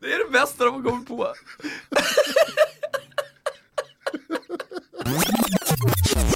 Det 0.00 0.12
är 0.12 0.24
det 0.24 0.30
bästa 0.30 0.64
de 0.64 0.74
har 0.74 0.90
kommit 0.90 1.08
på. 1.08 1.34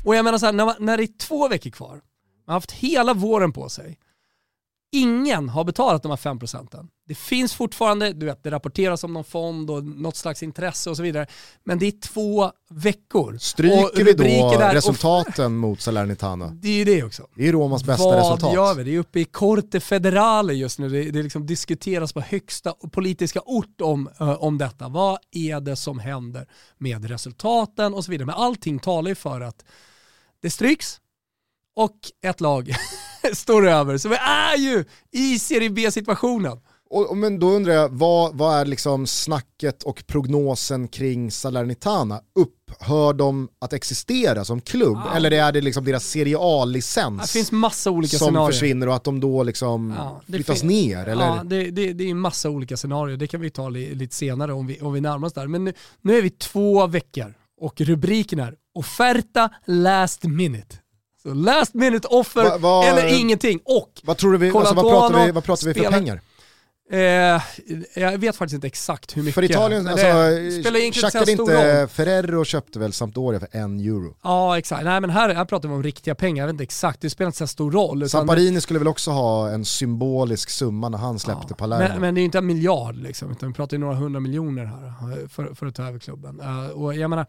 Och 0.04 0.16
jag 0.16 0.24
menar 0.24 0.38
så 0.38 0.46
här, 0.46 0.52
när, 0.52 0.80
när 0.80 0.96
det 0.96 1.02
är 1.02 1.18
två 1.18 1.48
veckor 1.48 1.70
kvar, 1.70 1.90
man 1.90 2.00
har 2.46 2.54
haft 2.54 2.72
hela 2.72 3.14
våren 3.14 3.52
på 3.52 3.68
sig, 3.68 3.98
ingen 4.92 5.48
har 5.48 5.64
betalat 5.64 6.02
de 6.02 6.08
här 6.10 6.16
5 6.16 6.38
procenten. 6.38 6.88
Det 7.08 7.14
finns 7.14 7.54
fortfarande, 7.54 8.12
du 8.12 8.26
vet, 8.26 8.42
det 8.42 8.50
rapporteras 8.50 9.04
om 9.04 9.12
någon 9.12 9.24
fond 9.24 9.70
och 9.70 9.84
något 9.84 10.16
slags 10.16 10.42
intresse 10.42 10.90
och 10.90 10.96
så 10.96 11.02
vidare, 11.02 11.26
men 11.64 11.78
det 11.78 11.86
är 11.86 12.00
två 12.00 12.52
veckor. 12.70 13.34
Och 13.34 13.42
Stryker 13.42 13.90
vi 13.96 14.02
då 14.04 14.10
rubriken 14.10 14.60
är- 14.60 14.74
resultaten 14.74 15.56
mot 15.56 15.80
Salernitana? 15.80 16.48
Det 16.48 16.68
är 16.68 16.72
ju 16.78 16.84
det 16.84 17.02
också. 17.04 17.26
Det 17.36 17.48
är 17.48 17.52
Romas 17.52 17.84
bästa 17.84 18.04
Vad 18.04 18.16
resultat. 18.16 18.54
gör 18.54 18.74
vi? 18.74 18.84
Det 18.84 18.94
är 18.94 18.98
uppe 18.98 19.20
i 19.20 19.24
Corte 19.24 19.80
Federale 19.80 20.52
just 20.54 20.78
nu. 20.78 20.88
Det, 20.88 21.10
det 21.10 21.22
liksom 21.22 21.46
diskuteras 21.46 22.12
på 22.12 22.20
högsta 22.20 22.72
politiska 22.92 23.40
ort 23.46 23.80
om, 23.80 24.08
eh, 24.20 24.42
om 24.42 24.58
detta. 24.58 24.88
Vad 24.88 25.18
är 25.30 25.60
det 25.60 25.76
som 25.76 25.98
händer 25.98 26.46
med 26.78 27.04
resultaten 27.04 27.94
och 27.94 28.04
så 28.04 28.10
vidare. 28.10 28.26
Men 28.26 28.34
allting 28.34 28.78
talar 28.78 29.08
ju 29.08 29.14
för 29.14 29.40
att 29.40 29.64
det 30.42 30.50
stryks 30.50 31.00
och 31.78 31.96
ett 32.22 32.40
lag 32.40 32.74
står 33.32 33.68
över. 33.68 33.98
Så 33.98 34.08
vi 34.08 34.16
är 34.16 34.56
ju 34.56 34.84
i 35.12 35.38
Serie 35.38 35.70
B-situationen. 35.70 36.60
Och, 36.90 37.16
men 37.16 37.38
då 37.38 37.50
undrar 37.50 37.72
jag, 37.72 37.88
vad, 37.88 38.36
vad 38.36 38.60
är 38.60 38.64
liksom 38.64 39.06
snacket 39.06 39.82
och 39.82 40.04
prognosen 40.06 40.88
kring 40.88 41.30
Salernitana? 41.30 42.20
Upphör 42.34 43.12
de 43.12 43.48
att 43.60 43.72
existera 43.72 44.44
som 44.44 44.60
klubb? 44.60 44.98
Eller 45.14 45.30
är 45.30 45.52
det 45.52 45.60
liksom 45.60 45.84
deras 45.84 46.04
Serie 46.04 46.36
Det 46.36 46.40
A-licens 46.42 47.32
finns 47.32 47.52
massa 47.52 47.90
olika 47.90 48.18
som 48.18 48.26
scenarier. 48.26 48.52
försvinner 48.52 48.88
och 48.88 48.94
att 48.94 49.04
de 49.04 49.20
då 49.20 49.42
liksom 49.42 49.94
Ja, 49.98 50.20
det 50.26 50.32
flyttas 50.32 50.62
ner? 50.62 51.06
Eller? 51.06 51.26
Ja, 51.26 51.42
det, 51.44 51.70
det, 51.70 51.92
det 51.92 52.04
är 52.04 52.10
en 52.10 52.20
massa 52.20 52.50
olika 52.50 52.76
scenarier. 52.76 53.16
Det 53.16 53.26
kan 53.26 53.40
vi 53.40 53.50
ta 53.50 53.68
li, 53.68 53.94
lite 53.94 54.14
senare 54.14 54.52
om 54.52 54.66
vi, 54.66 54.80
om 54.80 54.92
vi 54.92 55.00
närmar 55.00 55.26
oss 55.26 55.32
där. 55.32 55.46
Men 55.46 55.64
nu, 55.64 55.72
nu 56.02 56.18
är 56.18 56.22
vi 56.22 56.30
två 56.30 56.86
veckor 56.86 57.34
och 57.60 57.80
rubriken 57.80 58.40
är 58.40 58.54
offerta 58.74 59.50
last 59.66 60.24
minute. 60.24 60.76
Så 61.22 61.34
last 61.34 61.74
minute 61.74 62.08
offer 62.08 62.44
Va- 62.44 62.58
va- 62.58 62.84
eller 62.84 63.18
ingenting. 63.20 63.60
Och 63.64 63.92
Vad 64.02 64.16
tror 64.16 64.32
du 64.32 64.38
vi, 64.38 64.50
alltså, 64.50 64.74
vad 64.74 64.84
pratar 64.90 65.26
vi, 65.26 65.30
vad 65.32 65.44
pratar 65.44 65.66
vi 65.66 65.74
för 65.74 65.80
spelar- 65.80 65.98
pengar? 65.98 66.20
eh, 66.90 67.42
jag 67.94 68.18
vet 68.18 68.36
faktiskt 68.36 68.54
inte 68.54 68.66
exakt 68.66 69.16
hur 69.16 69.22
mycket. 69.22 69.34
För 69.34 69.42
Italien, 69.42 69.88
alltså, 69.88 70.06
det 70.06 70.94
tjackade 70.94 71.30
inte 71.32 71.80
roll. 71.82 71.88
Ferrero 71.88 72.44
köpte 72.44 72.78
väl 72.78 72.92
Sampdoria 72.92 73.40
för 73.40 73.48
en 73.52 73.80
euro? 73.80 74.16
Ja 74.22 74.58
exakt, 74.58 74.84
nej 74.84 75.00
men 75.00 75.10
här, 75.10 75.34
här 75.34 75.44
pratar 75.44 75.68
vi 75.68 75.74
om 75.74 75.82
riktiga 75.82 76.14
pengar, 76.14 76.42
jag 76.42 76.46
vet 76.46 76.52
inte 76.54 76.62
exakt, 76.64 77.00
det 77.00 77.10
spelar 77.10 77.26
inte 77.26 77.38
så 77.38 77.46
stor 77.46 77.70
roll. 77.72 78.08
Samparini 78.08 78.60
skulle 78.60 78.78
väl 78.78 78.88
också 78.88 79.10
ha 79.10 79.50
en 79.50 79.64
symbolisk 79.64 80.50
summa 80.50 80.88
när 80.88 80.98
han 80.98 81.18
släppte 81.18 81.46
Ja, 81.48 81.56
Palermo. 81.56 81.88
Men, 81.92 82.00
men 82.00 82.14
det 82.14 82.18
är 82.18 82.22
ju 82.22 82.26
inte 82.26 82.38
en 82.38 82.46
miljard 82.46 82.96
liksom, 82.96 83.30
utan 83.30 83.48
vi 83.48 83.54
pratar 83.54 83.76
ju 83.76 83.80
några 83.80 83.94
hundra 83.94 84.20
miljoner 84.20 84.64
här 84.64 85.22
eh, 85.22 85.28
för, 85.28 85.54
för 85.54 85.66
att 85.66 85.74
ta 85.74 85.82
över 85.88 85.98
klubben. 85.98 86.40
Eh, 86.40 86.68
och 86.68 86.94
jag 86.94 87.10
menar, 87.10 87.26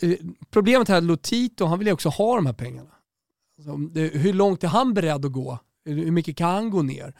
eh, 0.00 0.10
problemet 0.50 0.88
här 0.88 1.00
Lotito, 1.00 1.64
han 1.66 1.78
vill 1.78 1.88
ju 1.88 1.94
också 1.94 2.08
ha 2.08 2.36
de 2.36 2.46
här 2.46 2.52
pengarna. 2.52 2.90
Så, 3.64 3.72
om 3.72 3.92
det, 3.92 4.00
hur 4.00 4.32
långt 4.32 4.64
är 4.64 4.68
han 4.68 4.94
beredd 4.94 5.24
att 5.24 5.32
gå? 5.32 5.58
Hur 5.84 6.10
mycket 6.10 6.36
kan 6.36 6.50
han 6.54 6.70
gå 6.70 6.82
ner? 6.82 7.14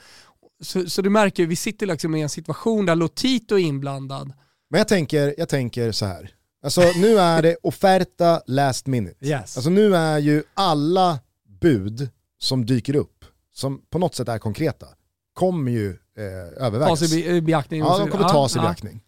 Så, 0.63 0.91
så 0.91 1.03
du 1.03 1.11
märker 1.11 1.47
vi 1.47 1.57
sitter 1.57 1.87
liksom 1.87 2.15
i 2.15 2.23
en 2.23 2.29
situation 2.29 2.87
där 2.87 2.95
Lotito 2.95 3.55
är 3.55 3.59
inblandad. 3.63 4.33
Men 4.71 4.79
jag 4.79 4.89
tänker, 4.89 5.35
jag 5.39 5.49
tänker 5.49 5.93
så 5.93 6.07
här. 6.07 6.31
Alltså 6.63 6.81
nu 6.97 7.19
är 7.19 7.43
det 7.43 7.57
offerta 7.63 8.43
last 8.47 8.87
minute. 8.87 9.27
Yes. 9.27 9.57
Alltså 9.57 9.71
nu 9.71 9.97
är 9.97 10.19
ju 10.19 10.43
alla 10.55 11.19
bud 11.61 12.09
som 12.39 12.67
dyker 12.67 12.97
upp, 12.97 13.25
som 13.53 13.83
på 13.91 13.99
något 13.99 14.15
sätt 14.15 14.29
är 14.29 14.39
konkreta, 14.39 14.87
kommer 15.33 15.73
ju 15.73 15.89
eh, 15.91 16.65
övervägas. 16.67 17.01
Tas 17.01 17.13
i 17.13 17.23
be- 17.23 17.31
i 17.31 17.41
beaktning. 17.41 17.81
Ja, 17.81 17.99
de 17.99 18.11
kommer 18.11 18.29
tas 18.29 18.57
i 18.57 18.59
beaktning. 18.59 19.01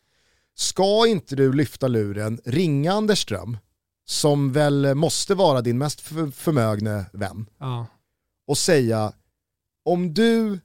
ska 0.54 1.06
inte 1.06 1.36
du 1.36 1.52
lyfta 1.52 1.88
luren, 1.88 2.40
ringa 2.44 2.92
Anders 2.92 3.22
Ström, 3.22 3.58
som 4.08 4.52
väl 4.52 4.94
måste 4.94 5.34
vara 5.34 5.60
din 5.62 5.78
mest 5.78 6.00
för- 6.00 6.30
förmögne 6.30 7.04
vän, 7.12 7.46
Ja. 7.60 7.86
och 8.46 8.58
säga 8.58 9.12
om 9.84 10.14
du 10.14 10.60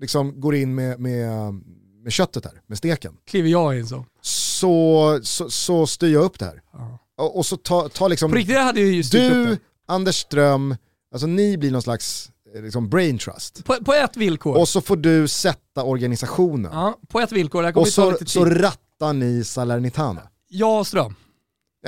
liksom 0.00 0.40
går 0.40 0.54
in 0.54 0.74
med, 0.74 1.00
med, 1.00 1.54
med 2.02 2.12
köttet 2.12 2.44
här, 2.44 2.60
med 2.66 2.78
steken, 2.78 3.16
Kliver 3.26 3.48
jag 3.48 3.78
in 3.78 3.86
så. 3.86 4.04
så, 4.20 5.20
så, 5.22 5.50
så 5.50 5.86
styr 5.86 6.12
jag 6.12 6.24
upp 6.24 6.38
det 6.38 6.44
här. 6.44 6.62
Ja. 6.72 6.98
Och, 7.16 7.36
och 7.38 7.46
så 7.46 7.56
ta, 7.56 7.88
ta 7.88 8.08
liksom, 8.08 8.30
På 8.30 8.36
riktigt 8.36 8.56
hade 8.58 8.80
jag 8.80 8.90
ju 8.90 9.02
styrt 9.02 9.22
upp 9.22 9.32
du, 9.32 9.46
det. 9.46 9.58
Anders 9.86 10.16
Ström, 10.16 10.76
alltså 11.12 11.26
ni 11.26 11.56
blir 11.58 11.70
någon 11.70 11.82
slags 11.82 12.30
eh, 12.54 12.62
liksom 12.62 12.88
brain 12.88 13.18
trust. 13.18 13.64
På, 13.64 13.84
på 13.84 13.92
ett 13.94 14.16
villkor. 14.16 14.56
Och 14.58 14.68
så 14.68 14.80
får 14.80 14.96
du 14.96 15.28
sätta 15.28 15.82
organisationen. 15.84 16.70
ja, 16.74 16.98
på 17.08 17.20
ett 17.20 17.32
villkor, 17.32 17.62
det 17.62 17.68
här 17.68 17.78
och 17.78 17.88
så, 17.88 18.16
så 18.26 18.44
rattar 18.44 19.12
ni 19.12 19.44
Salernitana. 19.44 20.20
jag 20.48 20.78
och 20.78 20.86
Ström. 20.86 21.14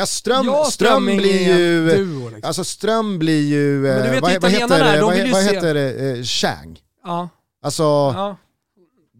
Ja, 0.01 0.07
Ström, 0.07 0.49
och 0.49 0.67
Ström 0.67 1.09
är 1.09 1.17
blir 1.17 1.49
ju... 1.59 1.89
Duo, 1.97 2.29
liksom. 2.29 2.49
Alltså 2.49 2.65
Ström 2.65 3.19
blir 3.19 3.49
ju... 3.49 3.79
Men 3.81 4.03
du 4.03 4.05
eh, 4.07 4.11
vet 4.11 4.23
vad, 4.23 4.33
ju 4.33 4.39
vad 4.39 4.51
heter 4.51 4.97
de 4.97 5.05
Vad, 5.07 5.17
ju 5.19 5.33
vad 5.33 5.45
se- 5.45 5.55
heter 5.55 5.75
det? 5.75 6.11
Eh, 6.19 6.23
Chang. 6.23 6.79
ja, 7.05 7.29
Alltså, 7.63 7.83
ja, 7.83 8.37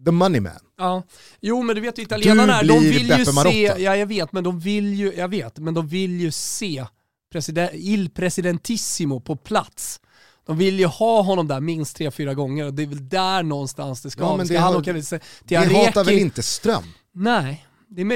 the 0.05 0.11
money 0.11 0.41
man. 0.41 0.51
ja. 0.77 1.03
Jo 1.41 1.61
men 1.63 1.75
du 1.75 1.81
vet 1.81 1.99
ju 1.99 2.03
italienarna 2.03 2.61
Du 2.61 2.67
de 2.67 2.79
vill 2.79 3.01
ju 3.01 3.07
Beppe 3.07 3.25
se, 3.25 3.31
Marotta. 3.31 3.79
ja 3.79 3.95
jag 3.95 4.05
vet, 4.05 4.31
men 4.33 4.43
de 4.43 4.59
vill 4.59 4.93
ju, 4.93 5.13
jag 5.17 5.27
vet, 5.27 5.57
men 5.59 5.73
de 5.73 5.87
vill 5.87 6.21
ju 6.21 6.31
se 6.31 6.85
president, 7.31 7.71
Il 7.73 8.09
Presidentissimo 8.09 9.19
på 9.19 9.35
plats. 9.35 9.99
De 10.45 10.57
vill 10.57 10.79
ju 10.79 10.85
ha 10.85 11.21
honom 11.21 11.47
där 11.47 11.59
minst 11.59 11.95
tre, 11.97 12.11
fyra 12.11 12.33
gånger 12.33 12.65
och 12.65 12.73
det 12.73 12.83
är 12.83 12.87
väl 12.87 13.09
där 13.09 13.43
någonstans 13.43 14.01
det 14.01 14.09
ska. 14.11 14.23
Ja, 14.23 14.37
men 14.37 14.47
det 14.47 14.55
han 14.57 14.75
åka 14.75 14.93
till 14.93 15.05
till 15.05 15.19
Det 15.47 15.55
hatar 15.55 16.01
Areki? 16.01 16.03
väl 16.03 16.19
inte 16.19 16.43
Ström? 16.43 16.83
Nej. 17.13 17.65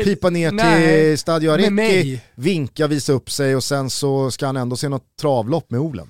Pipa 0.03 0.29
ner 0.29 0.51
nej, 0.51 1.11
till 1.11 1.19
Stadio 1.19 1.69
mig. 1.71 2.25
vinka, 2.35 2.87
visa 2.87 3.13
upp 3.13 3.31
sig 3.31 3.55
och 3.55 3.63
sen 3.63 3.89
så 3.89 4.31
ska 4.31 4.45
han 4.45 4.57
ändå 4.57 4.75
se 4.75 4.89
något 4.89 5.15
travlopp 5.21 5.71
med 5.71 5.79
Olen. 5.79 6.07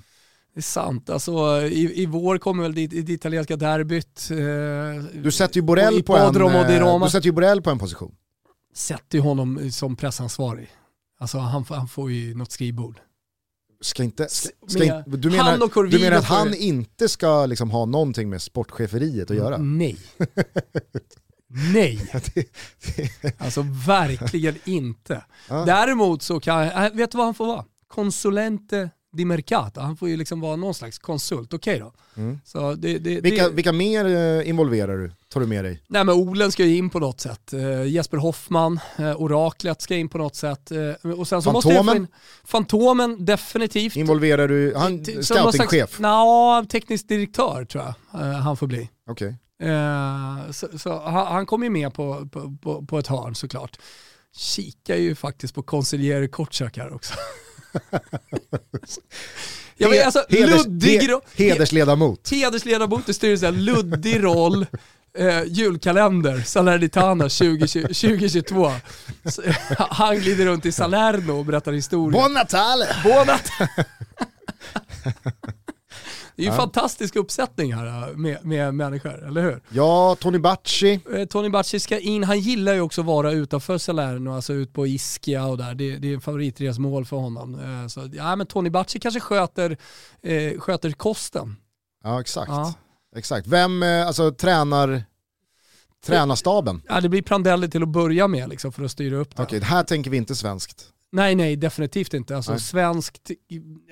Det 0.54 0.60
är 0.60 0.64
sant. 0.64 1.10
Alltså, 1.10 1.62
i, 1.62 2.02
I 2.02 2.06
vår 2.06 2.38
kommer 2.38 2.64
väl 2.64 2.76
det, 2.76 2.88
det 2.88 3.14
italienska 3.14 3.56
derbyt. 3.56 4.28
Eh, 4.32 5.22
Du 5.22 5.32
sätter 5.32 5.56
ju 5.56 5.62
Borrell 5.62 6.04
på 6.04 6.18
en, 6.18 6.36
eh, 6.36 7.00
du 7.04 7.10
sätter 7.10 7.26
ju 7.26 7.32
Borrell 7.32 7.62
på 7.62 7.70
en 7.70 7.80
position. 7.80 8.16
sätter 8.76 9.18
ju 9.18 9.22
honom 9.22 9.72
som 9.72 9.96
pressansvarig. 9.96 10.68
Alltså 11.20 11.38
han, 11.38 11.66
får- 11.66 11.76
han 11.76 11.88
får 11.88 12.12
ju 12.12 12.36
något 12.36 12.52
skrivbord. 12.52 13.00
Ska 13.82 14.04
inte, 14.04 14.28
ska, 14.30 14.50
ska 14.68 14.84
inte, 14.84 15.04
du, 15.08 15.30
menar, 15.30 15.90
du 15.90 16.00
menar 16.00 16.18
att 16.18 16.24
han 16.26 16.54
inte 16.54 17.10
ska 17.10 17.46
liksom 17.46 17.70
ha 17.72 17.86
någonting 17.86 18.30
med 18.30 18.42
sportcheferiet 18.42 19.32
att 19.32 19.38
göra? 19.38 19.58
Nej. 19.58 19.98
Nej. 21.74 22.12
Alltså 23.38 23.66
verkligen 23.88 24.56
inte. 24.66 25.24
Ja. 25.50 25.66
Däremot 25.66 26.22
så 26.22 26.40
kan, 26.40 26.64
äh, 26.64 26.94
vet 26.94 27.12
du 27.12 27.18
vad 27.18 27.28
han 27.28 27.34
får 27.34 27.46
vara? 27.48 27.66
Consulente 27.88 28.90
di 29.18 29.26
mercato. 29.26 29.82
Han 29.82 29.98
får 29.98 30.10
ju 30.10 30.18
liksom 30.18 30.42
vara 30.42 30.56
någon 30.56 30.74
slags 30.74 31.00
konsult. 31.00 31.54
Okej 31.54 31.80
då. 31.80 31.94
Mm. 32.18 32.40
Så 32.46 32.74
det, 32.74 32.98
det, 32.98 33.22
Vilka, 33.22 33.44
det, 33.50 33.56
vilka 33.56 33.72
mer 33.72 34.06
eh, 34.06 34.50
involverar 34.50 34.98
du, 34.98 35.12
tar 35.30 35.40
du 35.40 35.48
med 35.48 35.66
dig? 35.66 35.84
Nej 35.88 36.04
men 36.04 36.16
Olen 36.16 36.52
ska 36.52 36.66
ju 36.66 36.78
in 36.78 36.90
på 36.90 37.00
något 37.00 37.20
sätt. 37.22 37.54
Eh, 37.54 37.84
Jesper 37.88 38.18
Hoffman, 38.18 38.80
eh, 38.98 39.22
Oraklet 39.22 39.82
ska 39.82 39.96
in 39.96 40.10
på 40.10 40.18
något 40.18 40.36
sätt. 40.36 40.72
Och 41.18 41.28
sen 41.28 41.42
så 41.42 41.52
måste 41.52 41.70
Fantomen? 41.74 41.98
in, 41.98 42.08
Fantomen 42.44 43.26
definitivt. 43.26 43.96
Involverar 43.96 44.48
du, 44.48 44.74
han, 44.76 45.06
scoutingchef? 45.06 45.70
slags- 45.70 46.00
Nja, 46.00 46.66
teknisk 46.70 47.08
direktör 47.08 47.66
tror 47.66 47.84
jag 48.12 48.20
han 48.20 48.58
får 48.58 48.68
bli. 48.68 48.90
Okej. 49.10 49.36
Eh, 49.64 50.52
så, 50.52 50.80
så 50.80 51.00
han, 51.00 51.46
kom 51.46 51.64
ju 51.64 51.70
med 51.70 51.94
på, 51.94 52.30
på, 52.62 52.86
på, 52.86 53.00
ett 53.00 53.08
hörn 53.08 53.36
såklart. 53.36 53.78
Kikar 54.36 54.96
ju 54.96 55.16
faktiskt 55.16 55.56
på 55.56 55.64
konsiljere 55.64 56.28
Kortsak 56.28 56.78
här 56.78 56.94
också. 56.94 57.14
Jag 59.78 59.90
vet, 59.90 60.06
alltså, 60.06 60.26
Heders- 60.30 60.58
luddig 60.58 61.02
he- 61.02 61.22
hedersledamot. 61.36 62.30
hedersledamot 62.32 63.10
i 63.10 63.14
styrelsen, 63.14 63.66
luddig 63.66 64.24
roll, 64.24 64.66
eh, 65.18 65.44
julkalender, 65.44 66.42
Salernitana 66.42 67.24
2020 67.24 67.82
2022. 67.82 68.72
Så, 69.26 69.42
han 69.78 70.20
glider 70.20 70.46
runt 70.46 70.66
i 70.66 70.72
Salerno 70.72 71.32
och 71.32 71.46
berättar 71.46 71.72
historier. 71.72 72.22
Buon 72.22 72.34
Natale! 72.34 72.88
Bånat! 73.04 73.50
Det 76.36 76.42
är 76.42 76.46
ju 76.46 76.52
en 76.52 76.58
fantastisk 76.58 77.16
uppsättning 77.16 77.74
här 77.74 78.10
äh, 78.10 78.18
med, 78.18 78.46
med 78.46 78.74
människor, 78.74 79.28
eller 79.28 79.42
hur? 79.42 79.62
Ja, 79.70 80.16
Tony 80.20 80.38
Bacci. 80.38 81.00
Eh, 81.14 81.26
Tony 81.26 81.50
Bacci 81.50 81.80
ska 81.80 82.00
in, 82.00 82.24
han 82.24 82.40
gillar 82.40 82.74
ju 82.74 82.82
också 82.82 83.02
att 83.02 83.08
vara 83.08 83.32
utanför 83.32 83.78
Salerno, 83.78 84.36
alltså 84.36 84.54
ut 84.54 84.74
på 84.74 84.88
Ischia 84.88 85.46
och 85.46 85.58
där. 85.58 85.76
Det, 85.76 85.98
det 85.98 86.10
är 86.10 86.14
en 86.14 86.22
favoritresmål 86.22 87.06
för 87.06 87.18
honom. 87.18 87.60
Eh, 87.60 87.88
Så, 87.88 88.10
ja, 88.14 88.36
men 88.36 88.48
Tony 88.48 88.70
Bacci 88.70 89.00
kanske 89.00 89.20
sköter, 89.20 89.78
eh, 90.24 90.60
sköter 90.60 90.92
kosten. 90.92 91.56
Ja, 92.04 92.22
exakt. 92.22 92.50
Ja. 92.50 92.74
exakt. 93.16 93.48
Vem, 93.48 93.84
eh, 93.84 94.08
alltså 94.08 94.32
tränar, 94.32 95.04
tränarstaben? 96.06 96.82
Ja, 96.88 97.02
det 97.02 97.10
blir 97.10 97.22
Prandelli 97.22 97.70
till 97.70 97.84
att 97.84 97.90
börja 97.90 98.28
med 98.28 98.50
liksom, 98.50 98.72
för 98.72 98.84
att 98.84 98.92
styra 98.92 99.16
upp 99.18 99.36
det. 99.36 99.44
Okej, 99.44 99.62
här 99.62 99.84
tänker 99.84 100.12
vi 100.12 100.18
inte 100.18 100.36
svenskt. 100.36 100.92
Nej, 101.12 101.36
nej, 101.36 101.56
definitivt 101.56 102.14
inte. 102.14 102.36
Alltså, 102.36 102.52
Nej. 102.52 102.62
svenskt, 102.62 103.32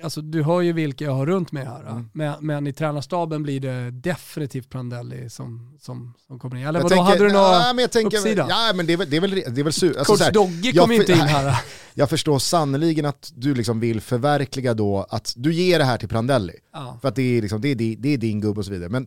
alltså, 0.02 0.20
du 0.20 0.42
hör 0.42 0.60
ju 0.60 0.72
vilka 0.72 1.04
jag 1.04 1.12
har 1.14 1.26
runt 1.26 1.52
mig 1.52 1.64
här. 1.64 1.80
Mm. 1.90 2.10
Men, 2.12 2.34
men 2.46 2.66
i 2.66 2.72
tränarstaben 2.72 3.42
blir 3.42 3.60
det 3.60 3.90
definitivt 3.90 4.70
Prandelli 4.70 5.30
som, 5.30 5.76
som, 5.80 6.14
som 6.26 6.38
kommer 6.38 6.56
in. 6.56 6.66
Eller 6.66 6.80
Jag 6.80 6.82
vadå, 6.82 6.88
tänker- 6.96 7.04
hade 7.12 7.24
du 7.24 7.32
några 7.32 7.46
ja, 7.46 7.74
jag 7.80 7.90
tänker, 7.92 8.18
uppsida? 8.18 8.46
Ja, 8.48 8.72
men 8.74 8.86
det 8.86 8.92
är 8.92 8.96
väl, 8.96 9.10
det 9.10 9.16
är 9.16 9.20
väl, 9.20 9.30
det 9.30 9.60
är 9.60 9.62
väl 9.64 9.72
su- 9.72 9.98
alltså, 9.98 10.16
Coach 10.16 10.30
Dogge 10.32 10.70
jag 10.70 10.76
kommer 10.76 10.94
för- 10.94 11.02
inte 11.02 11.12
in 11.12 11.18
här. 11.18 11.58
Jag 11.96 12.10
förstår 12.10 12.38
sannoliken 12.38 13.04
att 13.06 13.32
du 13.34 13.54
liksom 13.54 13.80
vill 13.80 14.00
förverkliga 14.00 14.74
då 14.74 15.06
att 15.10 15.32
du 15.36 15.54
ger 15.54 15.78
det 15.78 15.84
här 15.84 15.98
till 15.98 16.08
Prandelli. 16.08 16.52
Ja. 16.72 16.98
För 17.02 17.08
att 17.08 17.16
det 17.16 17.22
är, 17.22 17.42
liksom, 17.42 17.60
det 17.60 17.68
är, 17.68 17.96
det 17.96 18.08
är 18.08 18.18
din 18.18 18.40
gubbe 18.40 18.58
och 18.60 18.64
så 18.64 18.70
vidare. 18.72 18.88
Men 18.88 19.06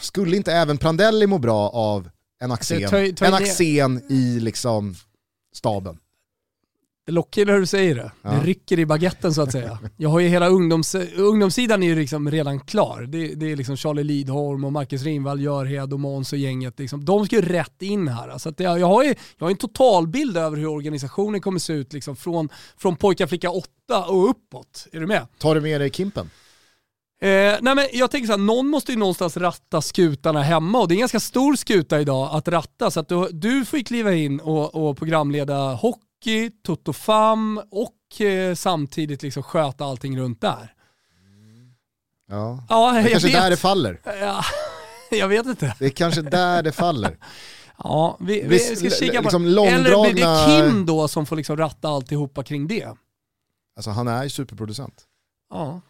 skulle 0.00 0.36
inte 0.36 0.52
även 0.52 0.78
Prandelli 0.78 1.26
må 1.26 1.38
bra 1.38 1.68
av 1.70 2.10
en 2.40 2.52
Axén, 2.52 2.82
Ta- 2.90 3.12
ta 3.16 3.24
en 3.26 3.34
Axén 3.34 4.02
i 4.12 4.40
liksom 4.40 4.94
staben? 5.54 5.98
Det 7.06 7.12
lockar 7.12 7.46
när 7.46 7.58
du 7.58 7.66
säger 7.66 7.94
det. 7.94 8.12
Ja. 8.22 8.30
Det 8.30 8.46
rycker 8.46 8.78
i 8.78 8.86
baguetten 8.86 9.34
så 9.34 9.42
att 9.42 9.52
säga. 9.52 9.78
Jag 9.96 10.08
har 10.08 10.20
ju 10.20 10.28
hela 10.28 10.48
ungdoms, 10.48 10.94
ungdomssidan 11.16 11.82
är 11.82 11.86
ju 11.86 11.94
liksom 11.94 12.30
redan 12.30 12.60
klar. 12.60 13.02
Det, 13.08 13.34
det 13.34 13.52
är 13.52 13.56
liksom 13.56 13.76
Charlie 13.76 14.04
Lidholm 14.04 14.64
och 14.64 14.72
Marcus 14.72 15.02
Ringvall, 15.02 15.40
Görhed 15.40 15.92
och 15.92 16.00
Måns 16.00 16.32
och 16.32 16.38
gänget. 16.38 16.78
Liksom. 16.78 17.04
De 17.04 17.26
ska 17.26 17.36
ju 17.36 17.42
rätt 17.42 17.82
in 17.82 18.08
här. 18.08 18.38
Så 18.38 18.50
det, 18.50 18.64
jag, 18.64 18.86
har 18.86 19.02
ju, 19.02 19.14
jag 19.38 19.46
har 19.46 19.50
en 19.50 19.56
totalbild 19.56 20.36
över 20.36 20.56
hur 20.56 20.66
organisationen 20.66 21.40
kommer 21.40 21.58
se 21.58 21.72
ut 21.72 21.92
liksom 21.92 22.16
från, 22.16 22.48
från 22.76 22.96
pojkar 22.96 23.26
flicka 23.26 23.50
8 23.50 23.68
och 24.08 24.30
uppåt. 24.30 24.86
Är 24.92 25.00
du 25.00 25.06
med? 25.06 25.26
Tar 25.38 25.54
du 25.54 25.60
med 25.60 25.80
dig 25.80 25.90
Kimpen? 25.90 26.30
Eh, 27.20 27.28
nej 27.60 27.74
men 27.74 27.86
jag 27.92 28.10
tänker 28.10 28.26
så 28.26 28.32
här, 28.32 28.38
någon 28.38 28.68
måste 28.68 28.92
ju 28.92 28.98
någonstans 28.98 29.36
ratta 29.36 29.82
skutarna 29.82 30.42
hemma 30.42 30.80
och 30.80 30.88
det 30.88 30.92
är 30.92 30.96
en 30.96 31.00
ganska 31.00 31.20
stor 31.20 31.56
skuta 31.56 32.00
idag 32.00 32.28
att 32.32 32.48
ratta 32.48 32.90
så 32.90 33.00
att 33.00 33.08
du, 33.08 33.28
du 33.32 33.64
får 33.64 33.78
ju 33.78 33.84
kliva 33.84 34.14
in 34.14 34.40
och, 34.40 34.74
och 34.74 34.96
programleda 34.96 35.74
hockey, 35.74 36.00
Toto 36.62 36.92
Fam 36.92 37.60
och 37.70 38.20
eh, 38.20 38.54
samtidigt 38.54 39.22
liksom 39.22 39.42
sköta 39.42 39.84
allting 39.84 40.18
runt 40.18 40.40
där. 40.40 40.74
Ja. 42.28 42.64
Ja, 42.68 42.92
Det 42.92 42.98
är 42.98 43.10
kanske 43.10 43.28
vet. 43.28 43.36
där 43.42 43.50
det 43.50 43.56
faller. 43.56 44.00
Ja, 44.20 44.42
jag 45.10 45.28
vet 45.28 45.46
inte. 45.46 45.74
Det 45.78 45.84
är 45.86 45.90
kanske 45.90 46.22
där 46.22 46.62
det 46.62 46.72
faller. 46.72 47.18
Ja, 47.78 48.16
vi, 48.20 48.42
vi 48.48 48.58
ska 48.58 48.90
kika 48.90 49.16
på 49.16 49.22
liksom 49.22 49.46
Eller 49.46 49.62
blir 49.72 49.84
det 49.84 49.90
långdragna- 49.90 50.46
Kim 50.68 50.86
då 50.86 51.08
som 51.08 51.26
får 51.26 51.36
liksom 51.36 51.56
ratta 51.56 51.88
alltihopa 51.88 52.42
kring 52.42 52.66
det? 52.66 52.88
Alltså 53.76 53.90
han 53.90 54.08
är 54.08 54.22
ju 54.24 54.30
superproducent. 54.30 55.04
Ja. 55.50 55.80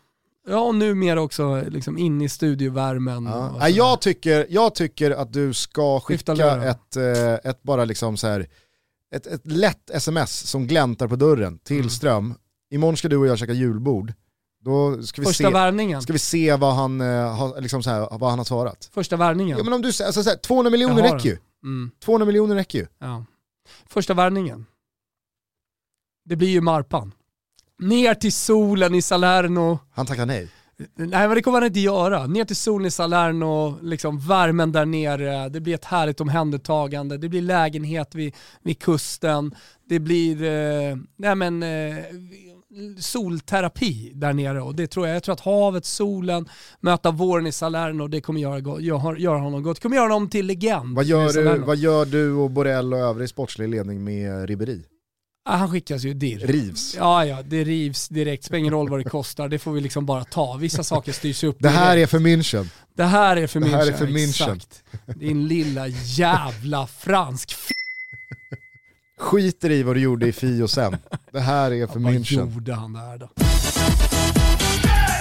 Ja, 0.48 0.58
och 0.60 0.74
numera 0.74 1.20
också 1.22 1.62
liksom 1.68 1.98
in 1.98 2.22
i 2.22 2.28
studiovärmen. 2.28 3.24
Ja. 3.26 3.68
jag, 3.68 4.00
tycker, 4.00 4.46
jag 4.50 4.74
tycker 4.74 5.10
att 5.10 5.32
du 5.32 5.54
ska 5.54 6.00
skicka 6.00 6.64
ett, 6.64 6.96
eh, 6.96 7.50
ett 7.50 7.62
bara 7.62 7.84
liksom 7.84 8.16
så 8.16 8.26
här, 8.26 8.46
ett, 9.14 9.26
ett 9.26 9.46
lätt 9.46 9.90
sms 9.90 10.46
som 10.50 10.66
gläntar 10.66 11.08
på 11.08 11.16
dörren 11.16 11.58
till 11.58 11.76
Mm. 11.76 11.90
Ström. 11.90 12.34
Imorgon 12.70 12.96
ska 12.96 13.08
du 13.08 13.16
och 13.16 13.26
jag 13.26 13.38
käka 13.38 13.52
julbord. 13.52 14.12
Då 14.60 15.02
ska 15.02 15.20
vi, 15.22 15.26
Första 15.26 15.44
se, 15.44 15.50
värvningen. 15.52 16.02
ska 16.02 16.12
vi 16.12 16.18
se 16.18 16.56
vad 16.56 16.74
han, 16.74 17.00
eh, 17.00 17.36
har, 17.36 17.60
liksom 17.60 17.82
så 17.82 17.90
här, 17.90 18.18
vad 18.18 18.30
han 18.30 18.38
har 18.38 18.44
svarat. 18.44 18.90
Första 18.92 19.16
värvningen. 19.16 19.58
Ja, 19.58 19.64
men 19.64 19.72
om 19.72 19.82
du, 19.82 19.92
säger- 19.92 20.06
alltså, 20.08 20.22
så 20.22 20.30
här, 20.30 20.36
200 20.36 20.70
miljoner 20.70 21.02
räcker 21.02 21.28
ju. 21.28 21.38
Mm. 21.64 21.90
200 22.04 22.26
miljoner 22.26 22.54
räcker 22.54 22.78
ju. 22.78 22.86
Ja. 22.98 23.24
Första 23.86 24.14
värvningen. 24.14 24.66
Det 26.24 26.36
blir 26.36 26.48
ju 26.48 26.60
Marpan. 26.60 27.12
Ner 27.78 28.14
till 28.14 28.32
solen 28.32 28.94
i 28.94 29.02
Salerno. 29.02 29.78
Han 29.92 30.06
tackar 30.06 30.26
nej. 30.26 30.48
Nej 30.94 31.28
men 31.28 31.34
det 31.34 31.42
kommer 31.42 31.60
han 31.60 31.66
inte 31.66 31.80
göra. 31.80 32.26
Ner 32.26 32.44
till 32.44 32.56
solen 32.56 32.86
i 32.86 32.90
Salerno, 32.90 33.78
liksom 33.82 34.18
värmen 34.18 34.72
där 34.72 34.86
nere. 34.86 35.48
Det 35.48 35.60
blir 35.60 35.74
ett 35.74 35.84
härligt 35.84 36.20
omhändertagande. 36.20 37.18
Det 37.18 37.28
blir 37.28 37.42
lägenhet 37.42 38.14
vid, 38.14 38.34
vid 38.62 38.78
kusten. 38.78 39.54
Det 39.88 39.98
blir, 39.98 40.42
eh, 40.42 40.96
nej 41.16 41.34
men, 41.34 41.62
eh, 41.62 41.96
solterapi 42.98 44.12
där 44.14 44.32
nere 44.32 44.62
och 44.62 44.74
det 44.74 44.86
tror 44.86 45.06
jag. 45.06 45.16
Jag 45.16 45.22
tror 45.22 45.32
att 45.32 45.40
havet, 45.40 45.84
solen, 45.84 46.48
möta 46.80 47.10
våren 47.10 47.46
i 47.46 47.52
Salerno, 47.52 48.08
det 48.08 48.20
kommer 48.20 48.40
göra, 48.40 48.80
göra, 48.80 49.18
göra 49.18 49.38
honom 49.38 49.62
gott. 49.62 49.76
Det 49.76 49.82
kommer 49.82 49.96
göra 49.96 50.12
honom 50.12 50.28
till 50.28 50.46
legend. 50.46 50.96
Vad 50.96 51.04
gör, 51.04 51.32
du, 51.32 51.58
vad 51.58 51.76
gör 51.76 52.04
du 52.04 52.32
och 52.32 52.50
Borrell 52.50 52.92
och 52.92 52.98
övrig 52.98 53.28
sportslig 53.28 53.68
ledning 53.68 54.04
med 54.04 54.48
Ribéry? 54.48 54.82
Ah, 55.46 55.56
han 55.56 55.70
skickas 55.70 56.02
ju 56.04 56.14
dirr. 56.14 56.38
Rivs. 56.46 56.94
Ja, 56.98 57.24
ja, 57.24 57.42
det 57.42 57.64
rivs 57.64 58.08
direkt. 58.08 58.44
Spelar 58.44 58.58
ingen 58.58 58.72
roll 58.72 58.90
vad 58.90 59.00
det 59.00 59.04
kostar. 59.10 59.48
Det 59.48 59.58
får 59.58 59.72
vi 59.72 59.80
liksom 59.80 60.06
bara 60.06 60.24
ta. 60.24 60.56
Vissa 60.56 60.84
saker 60.84 61.12
styrs 61.12 61.44
upp 61.44 61.56
Det 61.60 61.68
här 61.68 61.96
direkt. 61.96 62.12
är 62.14 62.18
för 62.18 62.24
München. 62.26 62.68
Det 62.96 63.04
här 63.04 63.36
är 63.36 63.46
för 63.46 63.60
Det 63.60 63.66
München. 63.66 63.70
här 63.70 63.86
är 63.86 63.92
för 63.92 64.06
München. 64.06 64.54
Exakt. 64.54 64.82
Din 65.06 65.48
lilla 65.48 65.86
jävla 65.88 66.86
fransk 66.86 67.52
f- 67.52 67.68
Skiter 69.18 69.70
i 69.70 69.82
vad 69.82 69.96
du 69.96 70.00
gjorde 70.00 70.26
i 70.28 70.32
Fio 70.32 70.68
sen. 70.68 70.96
Det 71.32 71.40
här 71.40 71.70
är 71.72 71.86
för 71.86 72.00
Vad 72.00 72.12
München. 72.14 72.54
gjorde 72.54 72.74
han 72.74 72.92
där 72.92 73.18
då? 73.18 73.28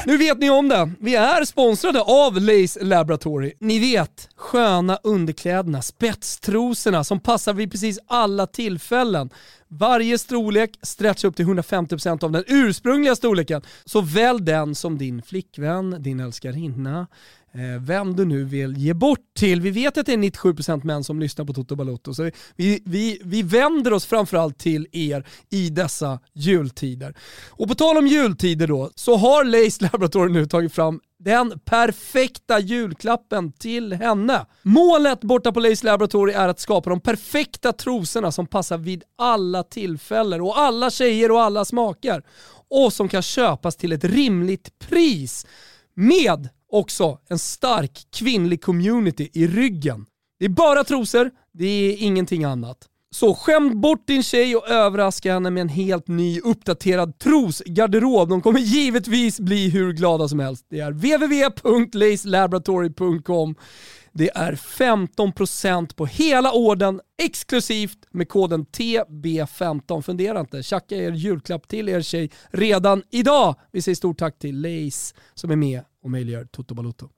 Nu 0.05 0.17
vet 0.17 0.39
ni 0.39 0.49
om 0.49 0.69
det. 0.69 0.91
Vi 0.99 1.15
är 1.15 1.45
sponsrade 1.45 2.01
av 2.01 2.41
Lace 2.41 2.83
Laboratory. 2.83 3.53
Ni 3.59 3.79
vet, 3.79 4.29
sköna 4.35 4.99
underkläderna, 5.03 5.81
spetstrosorna 5.81 7.03
som 7.03 7.19
passar 7.19 7.53
vid 7.53 7.71
precis 7.71 7.99
alla 8.07 8.47
tillfällen. 8.47 9.29
Varje 9.67 10.17
storlek 10.17 10.79
stretchar 10.81 11.27
upp 11.27 11.35
till 11.35 11.45
150% 11.45 12.23
av 12.23 12.31
den 12.31 12.43
ursprungliga 12.47 13.15
storleken. 13.15 13.61
Så 13.85 14.01
välj 14.01 14.41
den 14.41 14.75
som 14.75 14.97
din 14.97 15.21
flickvän, 15.21 16.03
din 16.03 16.19
älskarinna, 16.19 17.07
Eh, 17.55 17.81
vem 17.81 18.15
du 18.15 18.25
nu 18.25 18.43
vill 18.43 18.77
ge 18.77 18.93
bort 18.93 19.33
till. 19.37 19.61
Vi 19.61 19.71
vet 19.71 19.97
att 19.97 20.05
det 20.05 20.13
är 20.13 20.17
97% 20.17 20.83
män 20.83 21.03
som 21.03 21.19
lyssnar 21.19 21.45
på 21.45 21.53
Toto 21.53 21.75
Balotto, 21.75 22.13
så 22.13 22.31
vi, 22.55 22.81
vi, 22.85 23.21
vi 23.23 23.43
vänder 23.43 23.93
oss 23.93 24.05
framförallt 24.05 24.57
till 24.57 24.87
er 24.91 25.27
i 25.49 25.69
dessa 25.69 26.19
jultider. 26.33 27.15
Och 27.49 27.67
på 27.67 27.75
tal 27.75 27.97
om 27.97 28.07
jultider 28.07 28.67
då, 28.67 28.91
så 28.95 29.15
har 29.15 29.43
Lace 29.43 29.83
Laboratory 29.91 30.33
nu 30.33 30.45
tagit 30.45 30.73
fram 30.73 30.99
den 31.19 31.59
perfekta 31.59 32.59
julklappen 32.59 33.51
till 33.51 33.93
henne. 33.93 34.45
Målet 34.61 35.21
borta 35.21 35.51
på 35.51 35.59
Lace 35.59 35.85
Laboratory 35.85 36.33
är 36.33 36.47
att 36.47 36.59
skapa 36.59 36.89
de 36.89 36.99
perfekta 36.99 37.73
trosorna 37.73 38.31
som 38.31 38.47
passar 38.47 38.77
vid 38.77 39.03
alla 39.17 39.63
tillfällen 39.63 40.41
och 40.41 40.59
alla 40.59 40.89
tjejer 40.89 41.31
och 41.31 41.41
alla 41.41 41.65
smaker. 41.65 42.23
Och 42.69 42.93
som 42.93 43.07
kan 43.09 43.21
köpas 43.21 43.75
till 43.75 43.91
ett 43.91 44.03
rimligt 44.03 44.79
pris. 44.79 45.45
Med 45.95 46.49
också 46.73 47.19
en 47.29 47.39
stark 47.39 48.07
kvinnlig 48.11 48.63
community 48.63 49.29
i 49.33 49.47
ryggen. 49.47 50.05
Det 50.39 50.45
är 50.45 50.49
bara 50.49 50.83
trosor, 50.83 51.31
det 51.53 51.65
är 51.65 51.95
ingenting 51.99 52.43
annat. 52.43 52.77
Så 53.11 53.35
skäm 53.35 53.81
bort 53.81 54.07
din 54.07 54.23
tjej 54.23 54.55
och 54.55 54.69
överraska 54.69 55.33
henne 55.33 55.49
med 55.49 55.61
en 55.61 55.69
helt 55.69 56.07
ny 56.07 56.39
uppdaterad 56.39 57.19
trosgarderob. 57.19 58.29
De 58.29 58.41
kommer 58.41 58.59
givetvis 58.59 59.39
bli 59.39 59.69
hur 59.69 59.93
glada 59.93 60.27
som 60.27 60.39
helst. 60.39 60.65
Det 60.69 60.79
är 60.79 60.91
www.lacelaboratory.com. 60.91 63.55
Det 64.11 64.29
är 64.35 64.55
15% 64.55 65.95
på 65.95 66.05
hela 66.05 66.53
orden 66.53 67.01
exklusivt 67.23 67.97
med 68.11 68.29
koden 68.29 68.65
TB15. 68.65 70.01
Fundera 70.01 70.39
inte, 70.39 70.63
tjacka 70.63 70.95
er 70.95 71.11
julklapp 71.11 71.67
till 71.67 71.89
er 71.89 72.01
tjej 72.01 72.31
redan 72.51 73.03
idag. 73.11 73.55
Vi 73.71 73.81
säger 73.81 73.95
stort 73.95 74.19
tack 74.19 74.39
till 74.39 74.61
Lace 74.61 75.15
som 75.33 75.51
är 75.51 75.55
med 75.55 75.81
och 76.03 76.11
möjliggör 76.11 76.45
Toto 76.51 76.75
Balotto. 76.75 77.09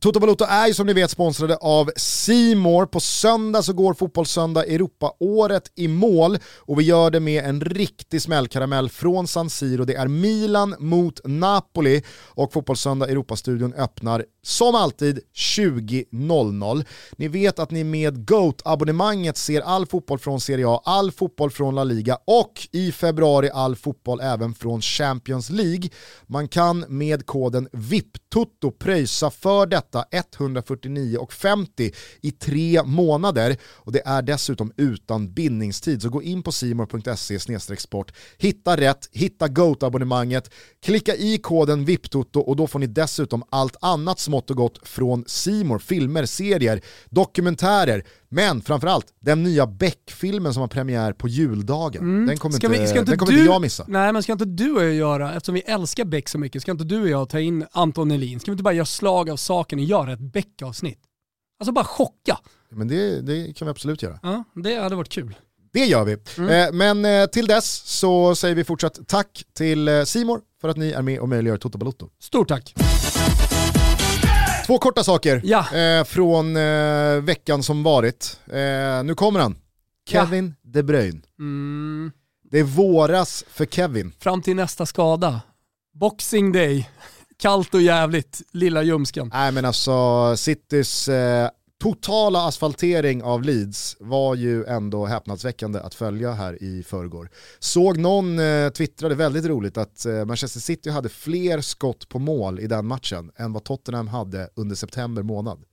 Toto 0.00 0.20
Balotto 0.20 0.44
är 0.44 0.66
ju 0.66 0.74
som 0.74 0.86
ni 0.86 0.92
vet 0.92 1.10
sponsrade 1.10 1.56
av 1.56 1.90
Simor. 1.96 2.86
På 2.86 3.00
söndag 3.00 3.62
så 3.62 3.72
går 3.72 3.94
Fotbollssöndag 3.94 4.64
Europa-året 4.64 5.72
i 5.76 5.88
mål 5.88 6.38
och 6.56 6.80
vi 6.80 6.84
gör 6.84 7.10
det 7.10 7.20
med 7.20 7.44
en 7.44 7.60
riktig 7.60 8.22
smällkaramell 8.22 8.88
från 8.88 9.28
San 9.28 9.50
Siro. 9.50 9.84
Det 9.84 9.94
är 9.94 10.08
Milan 10.08 10.74
mot 10.78 11.20
Napoli 11.24 12.02
och 12.24 12.52
Fotbollssöndag 12.52 13.08
Europastudion 13.08 13.74
öppnar 13.74 14.24
som 14.48 14.74
alltid 14.74 15.20
20.00. 15.34 16.84
Ni 17.16 17.28
vet 17.28 17.58
att 17.58 17.70
ni 17.70 17.84
med 17.84 18.26
GOAT-abonnemanget 18.26 19.36
ser 19.36 19.60
all 19.60 19.86
fotboll 19.86 20.18
från 20.18 20.40
Serie 20.40 20.68
A, 20.68 20.82
all 20.84 21.12
fotboll 21.12 21.50
från 21.50 21.74
La 21.74 21.84
Liga 21.84 22.18
och 22.24 22.68
i 22.72 22.92
februari 22.92 23.50
all 23.50 23.76
fotboll 23.76 24.20
även 24.20 24.54
från 24.54 24.80
Champions 24.82 25.50
League. 25.50 25.88
Man 26.26 26.48
kan 26.48 26.84
med 26.88 27.26
koden 27.26 27.68
VIPTOTO 27.72 28.70
pröjsa 28.70 29.30
för 29.30 29.66
detta 29.66 30.04
149,50 30.36 31.94
i 32.20 32.30
tre 32.30 32.82
månader 32.84 33.56
och 33.64 33.92
det 33.92 34.02
är 34.06 34.22
dessutom 34.22 34.72
utan 34.76 35.32
bindningstid. 35.32 36.02
Så 36.02 36.08
gå 36.08 36.22
in 36.22 36.42
på 36.42 36.52
simor.se 36.52 37.58
sport, 37.76 38.12
hitta 38.38 38.76
rätt, 38.76 39.08
hitta 39.12 39.48
GOAT-abonnemanget, 39.48 40.50
klicka 40.82 41.14
i 41.14 41.38
koden 41.38 41.84
VIPTOTO 41.84 42.40
och 42.40 42.56
då 42.56 42.66
får 42.66 42.78
ni 42.78 42.86
dessutom 42.86 43.42
allt 43.50 43.76
annat 43.80 44.18
smått 44.38 44.50
och 44.50 44.56
gott 44.56 44.88
från 44.88 45.24
Simor, 45.26 45.78
filmer, 45.78 46.26
serier, 46.26 46.80
dokumentärer, 47.10 48.04
men 48.28 48.62
framförallt 48.62 49.06
den 49.20 49.42
nya 49.42 49.66
Beck-filmen 49.66 50.54
som 50.54 50.60
har 50.60 50.68
premiär 50.68 51.12
på 51.12 51.28
juldagen. 51.28 52.26
Den 52.26 52.36
kommer, 52.36 52.52
Mm. 52.54 52.60
Ska 52.60 52.66
inte, 52.66 52.80
vi- 52.80 52.88
ska 52.88 52.98
inte 52.98 53.12
den 53.12 53.18
kommer 53.18 53.32
du- 53.32 53.38
inte 53.38 53.52
jag 53.52 53.60
missa. 53.60 53.84
Nej 53.88 54.12
men 54.12 54.22
ska 54.22 54.32
inte 54.32 54.44
du 54.44 54.72
och 54.76 54.84
jag 54.84 54.94
göra, 54.94 55.34
eftersom 55.34 55.54
vi 55.54 55.60
älskar 55.60 56.04
Beck 56.04 56.28
så 56.28 56.38
mycket, 56.38 56.62
ska 56.62 56.70
inte 56.70 56.84
du 56.84 57.02
och 57.02 57.08
jag 57.08 57.28
ta 57.28 57.40
in 57.40 57.66
Anton 57.72 58.10
Elin? 58.10 58.40
Ska 58.40 58.50
vi 58.50 58.52
inte 58.52 58.62
bara 58.64 58.74
göra 58.74 58.86
slag 58.86 59.30
av 59.30 59.36
saken 59.36 59.78
och 59.78 59.84
göra 59.84 60.12
ett 60.12 60.20
Beck-avsnitt? 60.32 60.98
Alltså 61.60 61.72
bara 61.72 61.84
chocka. 61.84 62.38
Men 62.70 62.88
det, 62.88 63.20
det 63.20 63.56
kan 63.56 63.66
vi 63.66 63.70
absolut 63.70 64.02
göra. 64.02 64.18
Ja, 64.22 64.44
det 64.64 64.74
hade 64.74 64.96
varit 64.96 65.08
kul. 65.08 65.34
Det 65.72 65.84
gör 65.86 66.04
vi. 66.04 66.16
Mm. 66.38 66.50
Eh, 66.50 66.72
men 66.72 67.04
eh, 67.22 67.26
till 67.26 67.46
dess 67.46 67.82
så 67.98 68.34
säger 68.34 68.54
vi 68.54 68.64
fortsatt 68.64 68.98
tack 69.08 69.44
till 69.52 69.88
eh, 69.88 70.02
Simor 70.04 70.40
för 70.60 70.68
att 70.68 70.76
ni 70.76 70.90
är 70.92 71.02
med 71.02 71.18
och 71.20 71.28
möjliggör 71.28 71.56
Toto 71.56 71.78
Balotto. 71.78 72.08
Stort 72.20 72.48
tack. 72.48 72.74
Två 74.68 74.78
korta 74.78 75.04
saker 75.04 75.40
Ja. 75.44 75.76
eh, 75.76 76.04
från 76.04 76.56
eh, 76.56 77.20
veckan 77.22 77.62
som 77.62 77.82
varit. 77.82 78.40
Eh, 78.46 79.04
nu 79.04 79.14
kommer 79.16 79.40
han. 79.40 79.56
Kevin 80.08 80.54
De 80.62 80.82
Bruyne. 80.82 81.20
Mm, 81.38 82.12
Det 82.50 82.58
är 82.58 82.62
våras 82.64 83.44
för 83.50 83.66
Kevin. 83.66 84.12
fram 84.20 84.42
till 84.42 84.56
nästa 84.56 84.86
skada. 84.86 85.40
Boxing 86.00 86.52
day. 86.52 86.90
Kallt 87.38 87.74
och 87.74 87.82
jävligt, 87.82 88.40
lilla 88.52 88.82
ljumsken. 88.82 89.30
Nej 89.34 89.52
men 89.52 89.64
alltså 89.64 90.36
Citys 90.36 91.08
eh, 91.08 91.50
totala 91.82 92.46
asfaltering 92.46 93.22
av 93.22 93.42
Leeds 93.42 93.96
var 94.00 94.34
ju 94.34 94.64
ändå 94.64 95.06
häpnadsväckande 95.06 95.78
att 95.78 95.94
följa 95.94 96.32
här 96.32 96.62
i 96.62 96.82
förrgår. 96.82 97.30
Såg 97.58 97.98
någon 97.98 98.38
eh, 98.38 98.68
twittrade 98.68 99.14
väldigt 99.14 99.44
roligt 99.44 99.76
att 99.76 100.06
eh, 100.06 100.24
Manchester 100.24 100.60
City 100.60 100.90
hade 100.90 101.08
fler 101.08 101.60
skott 101.60 102.08
på 102.08 102.18
mål 102.18 102.60
i 102.60 102.66
den 102.66 102.86
matchen 102.86 103.30
än 103.36 103.52
vad 103.52 103.64
Tottenham 103.64 104.08
hade 104.08 104.50
under 104.54 104.76
september 104.76 105.22
månad. 105.22 105.64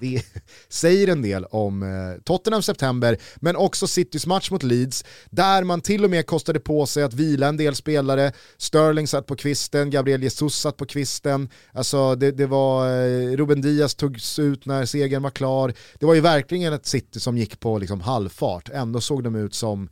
Det 0.00 0.22
säger 0.68 1.08
en 1.08 1.22
del 1.22 1.44
om 1.44 1.82
eh, 1.82 2.22
Tottenham 2.24 2.62
september, 2.62 3.18
men 3.36 3.56
också 3.56 3.86
Citys 3.86 4.26
match 4.26 4.50
mot 4.50 4.62
Leeds, 4.62 5.04
där 5.30 5.64
man 5.64 5.80
till 5.80 6.04
och 6.04 6.10
med 6.10 6.26
kostade 6.26 6.60
på 6.60 6.86
sig 6.86 7.02
att 7.02 7.14
vila 7.14 7.48
en 7.48 7.56
del 7.56 7.74
spelare. 7.74 8.32
Sterling 8.56 9.06
satt 9.06 9.26
på 9.26 9.36
kvisten, 9.36 9.90
Gabriel 9.90 10.22
Jesus 10.22 10.60
satt 10.60 10.76
på 10.76 10.86
kvisten, 10.86 11.48
alltså 11.72 12.14
det, 12.14 12.30
det 12.30 12.46
var, 12.46 12.86
eh, 12.86 13.36
Ruben 13.36 13.60
Diaz 13.60 13.94
togs 13.94 14.38
ut 14.38 14.66
när 14.66 14.86
segern 14.86 15.22
var 15.22 15.30
klar. 15.30 15.74
Det 15.98 16.06
var 16.06 16.14
ju 16.14 16.20
verkligen 16.20 16.72
ett 16.72 16.86
City 16.86 17.20
som 17.20 17.38
gick 17.38 17.60
på 17.60 17.78
liksom 17.78 18.00
halvfart, 18.00 18.68
ändå 18.68 19.00
såg 19.00 19.24
de 19.24 19.34
ut 19.34 19.54
som, 19.54 19.88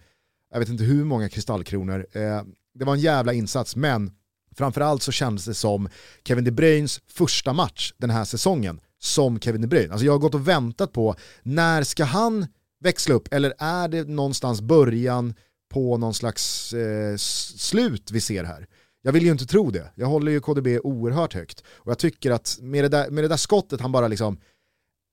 jag 0.52 0.60
vet 0.60 0.68
inte 0.68 0.84
hur 0.84 1.04
många 1.04 1.28
kristallkronor. 1.28 2.06
Eh, 2.12 2.42
det 2.74 2.84
var 2.84 2.92
en 2.92 3.00
jävla 3.00 3.32
insats, 3.32 3.76
men 3.76 4.12
framförallt 4.56 5.02
så 5.02 5.12
kändes 5.12 5.44
det 5.44 5.54
som 5.54 5.88
Kevin 6.24 6.44
De 6.44 6.50
Bruynes 6.50 7.00
första 7.06 7.52
match 7.52 7.92
den 7.98 8.10
här 8.10 8.24
säsongen 8.24 8.80
som 9.00 9.40
Kevin 9.40 9.60
De 9.60 9.66
Bruyne. 9.66 9.92
Alltså 9.92 10.06
jag 10.06 10.12
har 10.12 10.18
gått 10.18 10.34
och 10.34 10.48
väntat 10.48 10.92
på 10.92 11.14
när 11.42 11.82
ska 11.82 12.04
han 12.04 12.46
växla 12.80 13.14
upp 13.14 13.34
eller 13.34 13.54
är 13.58 13.88
det 13.88 14.08
någonstans 14.08 14.60
början 14.60 15.34
på 15.70 15.96
någon 15.96 16.14
slags 16.14 16.72
eh, 16.72 17.16
slut 17.16 18.10
vi 18.10 18.20
ser 18.20 18.44
här? 18.44 18.66
Jag 19.02 19.12
vill 19.12 19.24
ju 19.24 19.30
inte 19.30 19.46
tro 19.46 19.70
det. 19.70 19.90
Jag 19.94 20.06
håller 20.06 20.32
ju 20.32 20.40
KDB 20.40 20.66
oerhört 20.82 21.34
högt 21.34 21.64
och 21.68 21.90
jag 21.90 21.98
tycker 21.98 22.30
att 22.30 22.58
med 22.60 22.84
det 22.84 22.88
där, 22.88 23.10
med 23.10 23.24
det 23.24 23.28
där 23.28 23.36
skottet 23.36 23.80
han 23.80 23.92
bara 23.92 24.08
liksom, 24.08 24.40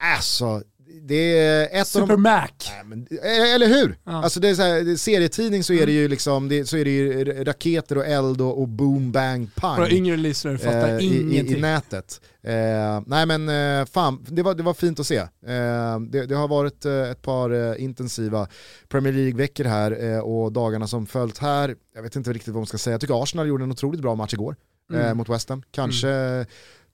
alltså 0.04 0.64
det 1.02 1.39
är 1.39 1.64
ett 1.72 1.80
av 1.82 1.86
Super 1.86 2.08
de 2.08 2.22
Mac. 2.22 2.48
Nej, 2.70 2.84
men, 2.86 3.08
eh, 3.24 3.54
eller 3.56 3.68
hur? 3.68 3.98
Ja. 4.04 4.24
Alltså 4.24 4.39
det 4.39 4.50
är 4.50 4.56
så 4.56 4.62
här, 4.62 4.95
serietidning 4.95 5.64
så 5.64 5.74
är 5.74 5.86
det 5.86 5.91
ju 5.91 6.08
liksom, 6.08 6.50
det, 6.50 6.66
så 6.66 6.78
är 6.78 6.86
det 6.86 6.91
ju 6.91 7.43
raketer 7.43 7.98
och 7.98 8.06
eld 8.06 8.41
och, 8.41 8.62
och 8.62 8.68
boom 8.68 9.12
bang 9.12 9.56
pang 9.56 9.78
Våra 9.78 9.89
yngre 9.89 10.18
lyssnare 10.18 10.58
fattar 10.58 10.89
eh, 10.89 11.00
i, 11.00 11.06
i, 11.06 11.22
ingenting. 11.22 11.58
i 11.58 11.62
nätet. 11.62 12.22
Eh, 12.43 13.02
nej 13.06 13.26
men 13.26 13.50
eh, 13.50 13.86
fan, 13.86 14.26
det 14.28 14.43
var, 14.43 14.54
det 14.54 14.64
var 14.64 14.74
fint 14.74 15.00
att 15.00 15.08
se. 15.08 15.18
Eh, 15.18 16.00
det, 16.10 16.26
det 16.26 16.36
har 16.36 16.48
varit 16.48 16.86
eh, 16.86 16.93
ett 16.93 17.22
par 17.22 17.50
eh, 17.72 17.84
intensiva 17.84 18.48
Premier 18.89 19.14
League-veckor 19.14 19.64
här 19.64 20.22
och 20.22 20.52
dagarna 20.52 20.88
som 20.88 21.06
följt 21.06 21.38
här, 21.38 21.76
jag 21.95 22.02
vet 22.02 22.16
inte 22.16 22.34
riktigt 22.34 22.54
vad 22.54 22.62
man 22.62 22.68
ska 22.68 22.78
säga, 22.78 22.93
jag 22.93 23.02
tycker 23.02 23.24
Arsenal 23.24 23.48
gjorde 23.48 23.64
en 23.64 23.72
otroligt 23.72 24.02
bra 24.02 24.16
match 24.16 24.34
igår 24.34 24.56
Mm. 24.93 25.18
mot 25.18 25.30
West 25.30 25.50
Ham. 25.50 25.64
Kanske 25.72 26.45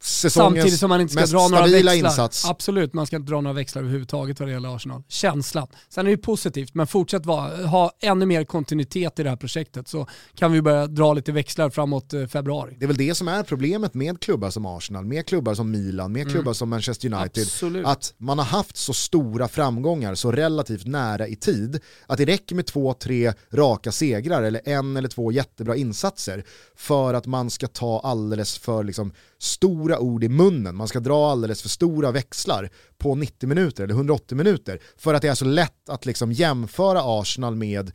säsongens 0.04 0.56
Samtidigt 0.56 0.80
som 0.80 0.90
man 0.90 1.02
inte 1.02 1.14
ska 1.14 1.38
dra 1.38 1.48
några 1.48 1.68
växlar. 1.68 1.94
insats. 1.94 2.46
Absolut, 2.46 2.94
man 2.94 3.08
ska 3.08 3.16
inte 3.16 3.32
dra 3.32 3.42
några 3.42 3.54
växlar 3.54 3.82
överhuvudtaget 3.82 4.40
vad 4.40 4.50
det 4.50 4.54
gäller 4.54 4.76
Arsenal. 4.76 5.04
Känslan. 5.08 5.68
Sen 5.90 6.08
är 6.08 6.12
det 6.12 6.18
positivt, 6.18 6.74
men 6.74 6.88
fortsätt 6.88 7.26
vara, 7.26 7.66
ha 7.66 7.92
ännu 8.02 8.26
mer 8.26 8.44
kontinuitet 8.44 9.20
i 9.20 9.24
det 9.24 9.30
här 9.30 9.38
projektet 9.38 9.88
så 9.88 10.08
kan 10.36 10.52
vi 10.52 10.62
börja 10.62 10.88
dra 10.88 11.14
lite 11.14 11.32
växlar 11.32 11.70
framåt 11.70 12.14
eh, 12.14 12.28
februari. 12.28 12.76
Det 12.80 12.86
är 12.86 12.88
väl 12.88 12.98
det 12.98 13.16
som 13.16 13.28
är 13.28 13.44
problemet 13.44 13.94
med 13.94 14.20
klubbar 14.20 14.50
som 14.50 14.66
Arsenal, 14.66 15.06
med 15.06 15.26
klubbar 15.28 15.54
som 15.54 15.72
Milan, 15.72 16.12
med 16.12 16.32
klubbar 16.32 16.54
som 16.54 16.70
Manchester 16.70 17.08
United. 17.08 17.38
Mm. 17.38 17.48
Absolut. 17.48 17.88
Att 17.88 18.14
man 18.18 18.38
har 18.38 18.46
haft 18.46 18.78
så 18.78 18.94
stora 18.94 19.48
framgångar 19.48 20.16
så 20.16 20.32
relativt 20.32 20.86
nära 20.86 21.28
i 21.28 21.36
tid 21.36 21.80
att 22.08 22.18
det 22.18 22.26
räcker 22.26 22.56
med 22.56 22.66
två, 22.66 22.94
tre 22.94 23.34
raka 23.52 23.92
segrar 23.92 24.44
eller 24.44 24.62
en 24.66 24.98
eller 24.98 25.10
två 25.10 25.32
jättebra 25.32 25.76
insatser 25.76 26.44
för 26.76 27.14
att 27.14 27.26
man 27.26 27.50
ska 27.50 27.68
ta 27.68 28.00
alldeles 28.00 28.58
för 28.58 28.84
liksom, 28.84 29.14
stora 29.44 30.00
ord 30.00 30.24
i 30.24 30.30
munnen. 30.30 30.76
Man 30.76 30.88
ska 30.88 31.00
dra 31.00 31.32
alldeles 31.32 31.62
för 31.62 31.70
stora 31.70 32.12
växlar 32.12 32.70
på 32.98 33.16
90 33.16 33.50
minuter 33.50 33.84
eller 33.84 33.94
180 33.94 34.38
minuter 34.38 34.80
för 34.98 35.14
att 35.14 35.22
det 35.22 35.28
är 35.28 35.36
så 35.36 35.46
lätt 35.46 35.90
att 35.90 36.06
liksom 36.06 36.32
jämföra 36.32 37.02
Arsenal 37.22 37.56
med 37.56 37.92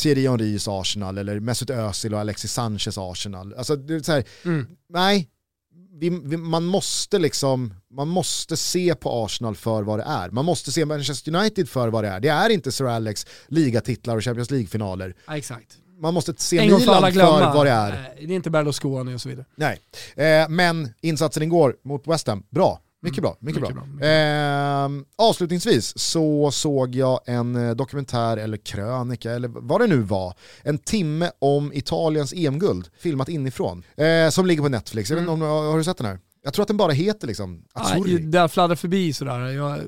Thierry 0.00 0.28
Henrys 0.28 0.68
Arsenal 0.68 1.18
eller 1.18 1.40
Mesut 1.40 1.70
Özil 1.70 2.14
och 2.14 2.20
Alexis 2.20 2.52
Sanchez 2.52 2.98
Arsenal. 2.98 3.54
Alltså, 3.54 3.76
det 3.76 3.94
är 3.94 4.00
så 4.00 4.12
här, 4.12 4.24
Mm. 4.44 4.66
nej, 4.88 5.28
vi, 6.00 6.08
vi, 6.24 6.36
man, 6.36 6.64
måste 6.64 7.18
liksom, 7.18 7.74
man 7.90 8.08
måste 8.08 8.56
se 8.56 8.94
på 8.94 9.24
Arsenal 9.24 9.56
för 9.56 9.82
vad 9.82 9.98
det 9.98 10.04
är. 10.04 10.30
Man 10.30 10.44
måste 10.44 10.72
se 10.72 10.84
Manchester 10.84 11.34
United 11.34 11.68
för 11.68 11.88
vad 11.88 12.04
det 12.04 12.08
är. 12.08 12.20
Det 12.20 12.28
är 12.28 12.50
inte 12.50 12.72
Sir 12.72 12.84
Alex 12.84 13.26
ligatitlar 13.48 14.16
och 14.16 14.24
Champions 14.24 14.50
League-finaler. 14.50 15.14
Exakt. 15.30 15.78
Man 16.00 16.14
måste 16.14 16.34
se 16.36 16.58
för 16.58 16.64
Milan 16.78 17.12
för, 17.12 17.54
vad 17.54 17.66
det 17.66 17.70
är. 17.70 17.90
Nej, 17.90 18.26
Det 18.26 18.32
är 18.32 18.36
inte 18.36 18.50
Berlusconi 18.50 19.14
och 19.14 19.20
så 19.20 19.28
vidare. 19.28 19.46
Nej. 19.56 19.78
Eh, 20.16 20.48
men 20.48 20.94
insatsen 21.00 21.42
igår 21.42 21.76
mot 21.84 22.06
West 22.06 22.26
Ham, 22.26 22.42
bra. 22.50 22.80
Mycket 23.02 23.22
bra. 23.22 23.36
Mycket, 23.40 23.62
mycket 23.62 23.76
bra. 23.76 23.84
bra, 23.84 24.06
Eh, 24.06 24.88
avslutningsvis 25.18 25.98
så 25.98 26.50
såg 26.50 26.94
jag 26.94 27.20
en 27.26 27.56
eh, 27.56 27.74
dokumentär 27.74 28.36
eller 28.36 28.56
krönika 28.56 29.32
eller 29.32 29.48
vad 29.48 29.80
det 29.80 29.86
nu 29.86 29.96
var. 30.00 30.34
En 30.62 30.78
timme 30.78 31.30
om 31.38 31.72
Italiens 31.72 32.32
EM-guld, 32.32 32.88
filmat 32.98 33.28
inifrån. 33.28 33.82
Eh, 33.96 34.30
som 34.30 34.46
ligger 34.46 34.62
på 34.62 34.68
Netflix. 34.68 35.10
Inte 35.10 35.30
om, 35.30 35.40
har 35.40 35.78
du 35.78 35.84
sett 35.84 35.96
den 35.96 36.06
här? 36.06 36.18
Jag 36.42 36.54
tror 36.54 36.62
att 36.62 36.68
den 36.68 36.76
bara 36.76 36.92
heter 36.92 37.26
liksom 37.26 37.64
Azzurri. 37.72 38.12
Nej, 38.12 38.22
där 38.22 38.48
fladdrar 38.48 38.76
förbi 38.76 39.12
sådär. 39.12 39.38
Jag, 39.38 39.78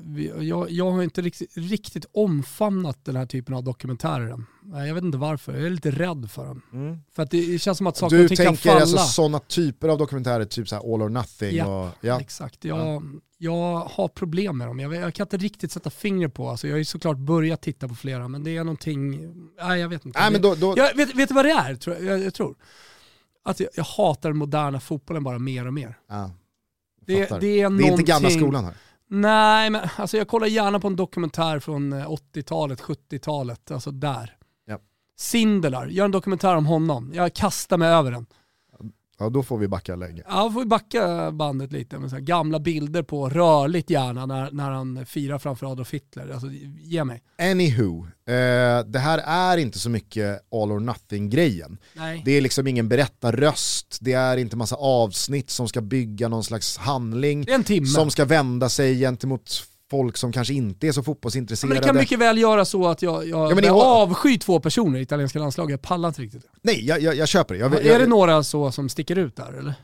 jag, 0.40 0.70
jag 0.70 0.90
har 0.90 1.02
inte 1.02 1.22
riktigt, 1.22 1.56
riktigt 1.56 2.06
omfamnat 2.12 3.04
den 3.04 3.16
här 3.16 3.26
typen 3.26 3.54
av 3.54 3.64
dokumentärer 3.64 4.30
än. 4.30 4.46
Jag 4.72 4.94
vet 4.94 5.04
inte 5.04 5.18
varför, 5.18 5.52
jag 5.52 5.66
är 5.66 5.70
lite 5.70 5.90
rädd 5.90 6.30
för 6.30 6.46
den. 6.46 6.62
För 7.12 7.22
att 7.22 7.30
det 7.30 7.62
känns 7.62 7.78
som 7.78 7.86
att 7.86 7.96
saker 7.96 8.16
Du 8.16 8.22
och 8.22 8.28
ting 8.28 8.36
kan 8.36 8.46
tänker 8.46 8.68
falla. 8.68 8.80
alltså 8.80 8.98
sådana 8.98 9.38
typer 9.38 9.88
av 9.88 9.98
dokumentärer, 9.98 10.44
typ 10.44 10.68
så 10.68 10.74
här 10.74 10.94
All 10.94 11.02
or 11.02 11.08
Nothing 11.08 11.56
Ja, 11.56 11.84
och... 11.84 11.90
Ja. 12.00 12.20
Exakt, 12.20 12.64
jag, 12.64 13.02
jag 13.38 13.78
har 13.90 14.08
problem 14.08 14.58
med 14.58 14.66
dem. 14.68 14.80
Jag, 14.80 14.94
jag 14.94 15.14
kan 15.14 15.24
inte 15.24 15.36
riktigt 15.36 15.72
sätta 15.72 15.90
fingret 15.90 16.34
på, 16.34 16.48
alltså, 16.48 16.66
jag 16.66 16.74
har 16.74 16.78
ju 16.78 16.84
såklart 16.84 17.16
börjat 17.16 17.62
titta 17.62 17.88
på 17.88 17.94
flera 17.94 18.28
men 18.28 18.44
det 18.44 18.56
är 18.56 18.64
någonting, 18.64 19.32
nej 19.62 19.80
jag 19.80 19.88
vet 19.88 20.06
inte. 20.06 20.20
Nej, 20.20 20.32
men 20.32 20.42
då, 20.42 20.54
då, 20.54 20.74
jag, 20.76 20.94
vet, 20.96 21.14
vet 21.14 21.28
du 21.28 21.34
vad 21.34 21.44
det 21.44 21.50
är? 21.52 21.74
Tror 21.74 21.96
jag, 21.96 22.20
jag 22.20 22.34
tror? 22.34 22.54
Att 23.44 23.60
jag, 23.60 23.68
jag 23.74 23.84
hatar 23.84 24.28
den 24.28 24.38
moderna 24.38 24.80
fotbollen 24.80 25.24
bara 25.24 25.38
mer 25.38 25.66
och 25.66 25.74
mer. 25.74 25.98
ja, 26.08 26.30
Det, 27.06 27.14
det 27.14 27.24
är 27.26 27.70
det 27.70 27.86
är 27.86 27.90
inte 27.90 28.02
gamla 28.02 28.30
skolan 28.30 28.64
här. 28.64 28.74
Nej, 29.12 29.70
men 29.70 29.88
alltså 29.96 30.16
jag 30.16 30.28
kollar 30.28 30.46
gärna 30.46 30.80
på 30.80 30.86
en 30.86 30.96
dokumentär 30.96 31.58
från 31.58 31.92
eh, 31.92 32.06
80-talet, 32.10 32.80
70-talet, 32.80 33.70
alltså 33.70 33.90
där. 33.90 34.36
Sindelar, 35.20 35.86
gör 35.86 36.04
en 36.04 36.10
dokumentär 36.10 36.56
om 36.56 36.66
honom. 36.66 37.10
Jag 37.14 37.34
kastar 37.34 37.78
mig 37.78 37.88
över 37.88 38.10
den. 38.12 38.26
Ja, 39.18 39.28
då 39.28 39.42
får 39.42 39.58
vi 39.58 39.68
backa 39.68 39.96
länge. 39.96 40.22
Ja, 40.28 40.50
får 40.52 40.60
vi 40.60 40.66
backa 40.66 41.30
bandet 41.32 41.72
lite 41.72 41.98
med 41.98 42.10
så 42.10 42.16
gamla 42.18 42.58
bilder 42.60 43.02
på 43.02 43.28
rörligt 43.28 43.90
gärna 43.90 44.26
när, 44.26 44.50
när 44.50 44.70
han 44.70 45.06
firar 45.06 45.38
framför 45.38 45.72
Adolf 45.72 45.94
Hitler. 45.94 46.30
Alltså, 46.32 46.46
ge 46.80 47.04
mig. 47.04 47.22
Anywho, 47.38 48.06
eh, 48.06 48.86
det 48.86 48.98
här 48.98 49.18
är 49.18 49.56
inte 49.56 49.78
så 49.78 49.90
mycket 49.90 50.40
all 50.52 50.72
or 50.72 50.80
nothing-grejen. 50.80 51.78
Det 52.24 52.30
är 52.32 52.40
liksom 52.40 52.66
ingen 52.66 52.88
berättarröst, 52.88 53.98
det 54.00 54.12
är 54.12 54.36
inte 54.36 54.56
massa 54.56 54.76
avsnitt 54.76 55.50
som 55.50 55.68
ska 55.68 55.80
bygga 55.80 56.28
någon 56.28 56.44
slags 56.44 56.76
handling 56.76 57.44
Det 57.44 57.50
är 57.50 57.54
en 57.54 57.64
timme. 57.64 57.86
som 57.86 58.10
ska 58.10 58.24
vända 58.24 58.68
sig 58.68 58.98
gentemot 59.00 59.62
folk 59.90 60.16
som 60.16 60.32
kanske 60.32 60.54
inte 60.54 60.88
är 60.88 60.92
så 60.92 61.02
fotbollsintresserade. 61.02 61.74
men 61.74 61.82
det 61.82 61.86
kan 61.88 61.96
mycket 61.96 62.18
väl 62.18 62.38
göra 62.38 62.64
så 62.64 62.88
att 62.88 63.02
jag, 63.02 63.28
jag, 63.28 63.50
Ja, 63.50 63.54
men 63.54 63.64
jag 63.64 63.76
avskyr 63.76 64.38
två 64.38 64.60
personer 64.60 64.98
i 64.98 65.02
italienska 65.02 65.38
landslaget. 65.38 65.70
Jag 65.70 65.82
pallar 65.82 66.08
inte 66.08 66.22
riktigt. 66.22 66.42
Nej, 66.62 66.86
jag, 66.86 67.00
jag, 67.00 67.14
jag 67.14 67.28
köper 67.28 67.54
det. 67.54 67.60
Jag, 67.60 67.86
är 67.86 67.98
det 67.98 68.06
några 68.06 68.42
så 68.42 68.72
som 68.72 68.88
sticker 68.88 69.18
ut 69.18 69.36
där 69.36 69.58
eller? 69.58 69.74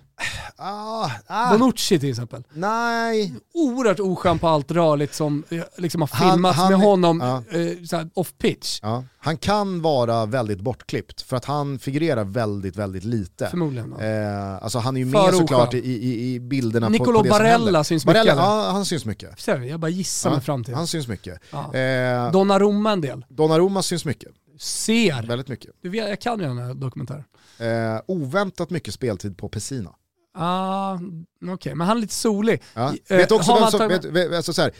Ah, 0.56 1.10
ah, 1.26 1.50
Bonucci 1.52 1.98
till 1.98 2.10
exempel. 2.10 2.42
Nej, 2.52 3.34
Oerhört 3.54 4.00
oskön 4.00 4.38
på 4.38 4.48
allt 4.48 4.70
rörligt 4.70 5.14
som 5.14 5.44
eh, 5.48 5.60
liksom 5.76 6.00
har 6.00 6.08
Han- 6.12 6.30
filmats 6.32 6.56
han- 6.58 6.72
med 6.72 6.80
honom 6.80 7.20
ja. 7.20 7.58
eh, 7.58 7.84
så 7.84 7.96
här 7.96 8.10
off 8.14 8.32
pitch. 8.38 8.78
ja. 8.82 9.04
han 9.18 9.36
kan 9.36 9.82
vara 9.82 10.26
väldigt 10.26 10.60
bortklippt 10.60 11.22
för 11.22 11.36
att 11.36 11.44
han 11.44 11.78
figurerar 11.78 12.24
väldigt, 12.24 12.76
väldigt 12.76 13.04
lite. 13.04 13.46
Förmodligen. 13.48 13.94
Ja. 13.98 14.04
Eh, 14.04 14.62
alltså 14.62 14.78
han 14.78 14.96
är 14.96 15.00
ju 15.00 15.12
För 15.12 15.24
med 15.24 15.34
såklart 15.34 15.74
i, 15.74 15.78
oskön. 15.80 15.90
i, 15.90 16.34
i 16.34 16.40
bilderna 16.40 16.88
Nicolo 16.88 17.18
på, 17.18 17.24
på 17.24 17.30
Barella 17.30 17.84
syns 17.84 18.06
mycket, 18.06 18.24
Barella, 18.24 18.42
ja, 18.42 18.70
han 18.72 18.84
syns 18.84 19.04
mycket. 19.04 19.40
Ser 19.40 19.58
du? 19.58 19.66
Jag 19.66 19.80
bara 19.80 19.88
gissar 19.88 20.30
Ja, 20.30 20.34
mig 20.36 20.44
fram 20.44 20.64
till. 20.64 20.74
han 20.74 20.86
syns 20.86 21.08
mycket. 21.08 21.40
Ja. 21.50 21.74
Eh, 21.74 22.32
Donnarumma 22.32 22.92
en 22.92 23.00
del. 23.00 23.24
Donnarumma 23.28 23.82
syns 23.82 24.04
mycket, 24.04 24.28
Ser. 24.58 25.26
väldigt 25.26 25.48
mycket. 25.48 25.70
Du 25.82 25.88
vet, 25.88 26.08
jag 26.08 26.20
kan 26.20 26.38
ju 26.40 26.44
den 26.46 26.58
här 26.58 26.74
dokumentären. 26.74 27.24
Eh, 27.58 28.00
oväntat 28.06 28.70
mycket 28.70 28.94
speltid 28.94 29.38
på 29.38 29.48
Pessina. 29.48 29.90
Ah, 30.36 30.98
Okej, 31.50 31.74
men 31.74 31.86
han 31.86 31.96
är 31.96 32.00
lite 32.00 32.14
solig. 32.14 32.62
Ja. 32.74 32.94
Eh, 33.08 33.16
vet 33.16 33.32
också 33.32 33.50
har 33.50 33.56
vem 33.56 33.62
man 33.62 33.70
som, 33.70 33.80
tagit- 33.80 34.04
vet, 34.04 34.12
vet, 34.12 34.32
alltså 34.36 34.52
så 34.52 34.62
här, 34.62 34.72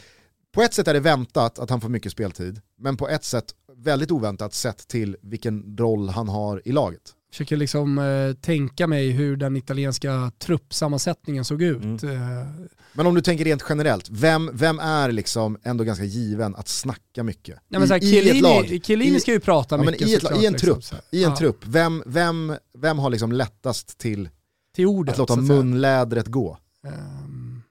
på 0.51 0.61
ett 0.61 0.73
sätt 0.73 0.87
är 0.87 0.93
det 0.93 0.99
väntat 0.99 1.59
att 1.59 1.69
han 1.69 1.81
får 1.81 1.89
mycket 1.89 2.11
speltid, 2.11 2.61
men 2.79 2.97
på 2.97 3.09
ett 3.09 3.23
sätt 3.23 3.45
väldigt 3.77 4.11
oväntat 4.11 4.53
sett 4.53 4.87
till 4.87 5.17
vilken 5.21 5.77
roll 5.77 6.09
han 6.09 6.29
har 6.29 6.61
i 6.65 6.71
laget. 6.71 7.01
Försöker 7.31 7.57
liksom 7.57 7.97
eh, 7.97 8.33
tänka 8.41 8.87
mig 8.87 9.09
hur 9.11 9.37
den 9.37 9.57
italienska 9.57 10.31
truppsammansättningen 10.39 11.45
såg 11.45 11.61
ut. 11.61 12.03
Mm. 12.03 12.15
Eh, 12.39 12.47
Men 12.93 13.07
om 13.07 13.15
du 13.15 13.21
tänker 13.21 13.45
rent 13.45 13.63
generellt, 13.69 14.09
vem, 14.09 14.49
vem 14.53 14.79
är 14.79 15.11
liksom 15.11 15.57
ändå 15.63 15.83
ganska 15.83 16.05
given 16.05 16.55
att 16.55 16.67
snacka 16.67 17.23
mycket? 17.23 17.59
nej, 17.67 17.79
men 17.79 17.87
så 17.87 17.93
här, 17.93 18.03
I, 18.03 18.07
i 18.15 18.29
ett 18.29 18.41
lag. 18.41 18.51
Chiellini, 18.63 18.81
Chiellini 18.83 19.17
I- 19.17 19.19
ska 19.19 19.31
ju 19.31 19.39
prata 19.39 19.75
ja, 19.75 19.77
men 19.83 19.91
mycket 19.91 20.07
i, 20.07 20.13
ett, 20.15 20.21
såklart, 20.21 20.41
I 20.41 20.45
en 20.45 20.53
liksom, 20.53 20.73
trupp, 20.81 21.01
i 21.11 21.23
en 21.23 21.29
Ja, 21.29 21.37
trupp 21.37 21.57
vem, 21.65 22.03
vem, 22.05 22.55
vem 22.77 22.99
har 22.99 23.09
liksom 23.09 23.31
lättast 23.31 23.97
till 23.97 24.29
Till 24.77 24.85
ordet. 24.87 25.11
att 25.13 25.17
låta 25.17 25.33
så 25.33 25.39
att 25.39 25.47
säga. 25.47 25.57
munlädret 25.59 26.27
gå? 26.27 26.57
Ehm, 26.87 27.61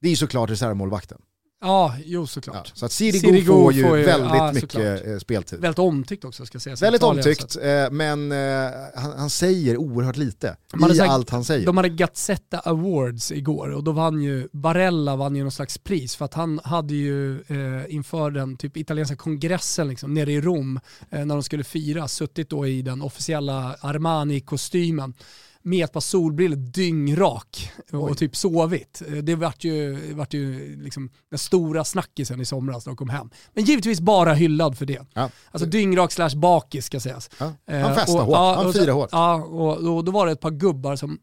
Det 0.00 0.08
är 0.08 0.10
ju 0.10 0.16
såklart 0.16 0.50
reservmålvakten. 0.50 1.18
Ja, 1.64 1.96
jo 2.04 2.20
Ja, 2.20 2.26
såklart. 2.26 2.72
så 2.74 2.86
att 2.86 2.92
Sirigu 2.92 3.18
Sirigu 3.18 3.46
får 3.46 3.72
ju 3.72 3.82
får 3.82 3.98
ju- 3.98 4.04
väldigt 4.04 4.30
ja, 4.34 4.52
mycket 4.52 4.70
såklart. 4.72 5.06
eh, 5.06 5.18
speltid. 5.18 5.60
Väldigt 5.60 5.78
omtyckt 5.78 6.24
också 6.24 6.46
ska 6.46 6.60
sägas. 6.60 6.82
i 6.82 6.84
Väldigt 6.84 7.00
Italien, 7.00 7.18
omtyckt, 7.26 7.50
så 7.50 7.60
eh, 7.60 7.90
men 7.90 8.32
eh, 8.32 8.70
han, 8.94 9.12
han 9.18 9.30
säger 9.30 9.76
oerhört 9.76 10.16
lite 10.16 10.56
Man 10.74 10.82
har 10.82 10.90
i 10.90 10.96
sagt- 10.98 11.10
allt 11.10 11.30
han 11.30 11.44
säger. 11.44 11.66
De 11.66 11.76
hade 11.76 11.88
Gazzetta 11.88 12.58
Awards 12.58 13.32
igår 13.32 13.68
och 13.70 13.84
då 13.84 13.92
vann 13.92 14.22
ju 14.22 14.48
Barella 14.52 15.16
vann 15.16 15.36
ju 15.36 15.42
någon 15.42 15.52
slags 15.52 15.78
pris 15.78 16.16
för 16.16 16.24
att 16.24 16.34
han 16.34 16.60
hade 16.64 16.94
ju 16.94 17.40
eh, 17.40 17.94
inför 17.94 18.30
den 18.30 18.56
typ 18.56 18.76
italienska 18.76 19.16
kongressen 19.16 19.88
liksom, 19.88 20.14
nere 20.14 20.32
i 20.32 20.40
Rom 20.40 20.80
eh, 21.10 21.24
när 21.24 21.34
de 21.34 21.42
skulle 21.42 21.64
fira 21.64 22.08
suttit 22.08 22.50
då 22.50 22.66
i 22.66 22.82
den 22.82 23.02
officiella 23.02 23.76
Armani-kostymen 23.80 25.14
med 25.62 25.84
ett 25.84 25.92
par 25.92 26.00
solbrillor 26.00 26.56
dyngrak 26.56 27.70
och, 27.92 28.02
Oj. 28.10 28.16
typ 28.16 28.36
sovit. 28.36 29.02
Eh, 29.08 29.12
Det 29.14 29.34
vart 29.34 29.64
ju, 29.64 29.98
vart 30.14 30.34
ju 30.34 30.76
liksom 30.82 31.10
den 31.30 31.38
stora 31.38 31.84
snackisen 31.84 32.40
i 32.40 32.44
somras 32.44 32.86
när 32.86 32.90
de 32.90 32.96
kom 32.96 33.08
hem. 33.08 33.30
Men 33.54 33.64
givetvis 33.64 34.00
bara 34.00 34.34
hyllad 34.34 34.78
för 34.78 34.86
det. 34.86 35.06
Ja. 35.14 35.30
Alltså 35.50 35.68
dyngrak 35.68 36.12
slash 36.12 36.36
bakis 36.36 36.84
ska 36.86 37.00
sägas. 37.00 37.30
Ja. 37.38 37.52
Eh, 37.66 37.80
Han 37.80 37.94
festar 37.94 38.14
och- 38.20 38.26
hårt, 38.26 38.34
ja, 38.34 38.54
han 38.62 38.72
firar 38.72 38.92
hårt. 38.92 39.08
Ja, 39.12 39.34
och, 39.34 39.96
och 39.96 40.04
då 40.04 40.12
var 40.12 40.26
det 40.26 40.32
ett 40.32 40.40
par 40.40 40.50
gubbar 40.50 40.96
som 40.96 41.18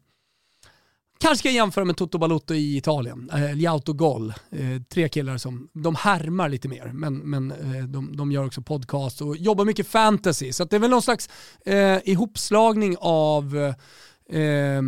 kanske 1.20 1.38
ska 1.38 1.50
jämföra 1.50 1.84
med 1.84 1.96
Toto 1.96 2.18
Balotto 2.18 2.54
i 2.54 2.76
Italien. 2.76 3.30
Eh, 3.34 3.54
Liauto 3.54 3.92
Gol, 3.92 4.28
eh, 4.50 4.82
tre 4.92 5.08
killar 5.08 5.36
som 5.36 5.68
de 5.72 5.94
härmar 5.94 6.48
lite 6.48 6.68
mer, 6.68 6.90
men, 6.94 7.16
men 7.18 7.50
eh, 7.52 7.84
de, 7.84 8.16
de 8.16 8.32
gör 8.32 8.46
också 8.46 8.62
podcast 8.62 9.20
och 9.20 9.36
jobbar 9.36 9.64
mycket 9.64 9.86
fantasy. 9.86 10.52
Så 10.52 10.64
det 10.64 10.76
är 10.76 10.80
väl 10.80 10.90
någon 10.90 11.02
slags 11.02 11.28
eh, 11.66 11.98
ihopslagning 12.04 12.96
av 13.00 13.74
eh, 14.32 14.82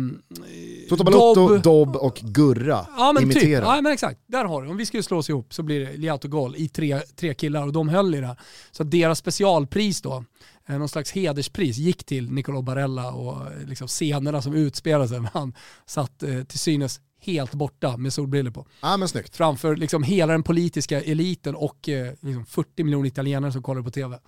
Toto 0.89 1.03
Balotto, 1.03 1.47
Dobb- 1.47 1.61
Dobb 1.63 1.95
och 1.95 2.15
Gurra 2.23 2.87
Ja 2.97 3.11
men 3.13 3.23
typ, 3.29 3.31
imiterar. 3.43 3.75
ja, 3.75 3.81
men 3.81 3.91
exakt. 3.93 4.19
Där 4.27 4.45
har 4.45 4.61
du. 4.63 4.69
Om 4.69 4.77
vi 4.77 4.85
skulle 4.85 5.03
slås 5.03 5.29
ihop 5.29 5.53
så 5.53 5.63
blir 5.63 5.79
det 5.79 5.97
Liauto 5.97 6.27
Gol 6.27 6.55
i 6.55 6.69
tre, 6.69 6.99
tre 7.15 7.33
killar 7.33 7.63
och 7.67 7.73
de 7.73 7.89
höll 7.89 8.15
i 8.15 8.21
det. 8.21 8.35
Så 8.71 8.83
deras 8.83 9.19
specialpris 9.19 10.01
då, 10.01 10.25
eh, 10.67 10.77
någon 10.77 10.89
slags 10.89 11.11
hederspris, 11.11 11.77
gick 11.77 12.03
till 12.03 12.31
Nicolo 12.31 12.61
Barella 12.61 13.11
och 13.11 13.51
eh, 13.51 13.67
liksom 13.67 13.87
scenerna 13.87 14.41
som 14.41 14.53
utspelade 14.53 15.07
sig 15.07 15.19
när 15.21 15.29
han 15.33 15.53
satt 15.85 16.23
eh, 16.23 16.43
till 16.43 16.59
synes 16.59 16.99
helt 17.21 17.51
borta 17.53 17.97
med 17.97 18.13
solbrillor 18.13 18.51
på. 18.51 18.65
Ja 18.81 18.97
men 18.97 19.07
snyggt. 19.07 19.35
Framför 19.35 19.75
liksom 19.75 20.03
hela 20.03 20.33
den 20.33 20.43
politiska 20.43 21.01
eliten 21.01 21.55
och 21.55 21.89
eh, 21.89 22.13
liksom 22.21 22.45
40 22.45 22.83
miljoner 22.83 23.07
italienare 23.07 23.51
som 23.51 23.63
kollar 23.63 23.81
på 23.81 23.91
tv. 23.91 24.19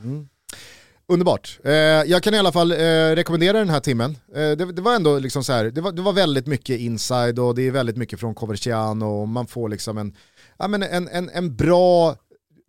Underbart. 1.08 1.60
Eh, 1.64 1.74
jag 1.74 2.24
kan 2.24 2.34
i 2.34 2.38
alla 2.38 2.51
fall 2.51 2.72
eh, 2.72 3.16
rekommendera 3.16 3.60
den 3.60 3.70
här 3.70 3.80
timmen. 3.80 4.18
Eh, 4.36 4.51
det, 4.51 4.72
det, 4.72 4.82
var 4.82 4.95
ändå 4.95 5.20
liksom 5.20 5.43
så 5.43 5.53
här, 5.53 5.66
det 5.66 5.82
var, 5.82 5.91
det 5.91 6.01
var 6.01 6.14
väldigt 6.14 6.47
mycket 6.47 6.80
inside 6.80 7.39
och 7.39 7.56
det 7.56 7.68
är 7.68 7.72
väldigt 7.72 7.97
mycket 7.97 8.20
från 8.20 8.36
Coverciano 8.36 9.06
och 9.06 9.28
man 9.28 9.47
får 9.47 9.70
liksom 9.70 9.97
en, 9.97 10.16
ja, 10.58 10.68
men 10.68 10.84
en, 10.84 11.08
en, 11.08 11.30
en 11.30 11.56
bra 11.56 12.16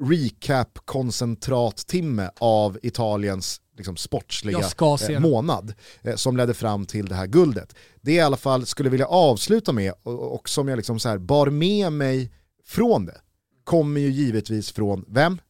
recap-koncentrat-timme 0.03 2.31
av 2.39 2.79
Italiens 2.83 3.61
liksom, 3.77 3.97
sportsliga 3.97 4.65
eh, 5.09 5.21
månad 5.21 5.75
eh, 6.03 6.15
som 6.15 6.37
ledde 6.37 6.55
fram 6.55 6.87
till 6.87 7.07
det 7.07 7.15
här 7.15 7.27
guldet. 7.27 7.75
Det 8.01 8.13
jag 8.13 8.23
i 8.23 8.27
alla 8.27 8.37
fall 8.37 8.67
skulle 8.67 8.91
vilja 8.91 9.07
avsluta 9.07 9.73
med 9.73 9.93
och, 10.03 10.35
och 10.35 10.49
som 10.49 10.69
jag 10.69 10.77
liksom 10.77 11.01
så 11.01 11.09
här 11.09 11.19
bar 11.19 11.51
med 11.51 11.93
mig 11.93 12.33
från 12.65 13.07
det 13.07 13.21
kommer 13.65 14.01
ju 14.01 14.11
givetvis 14.11 14.73
från 14.73 15.05
vem? 15.09 15.41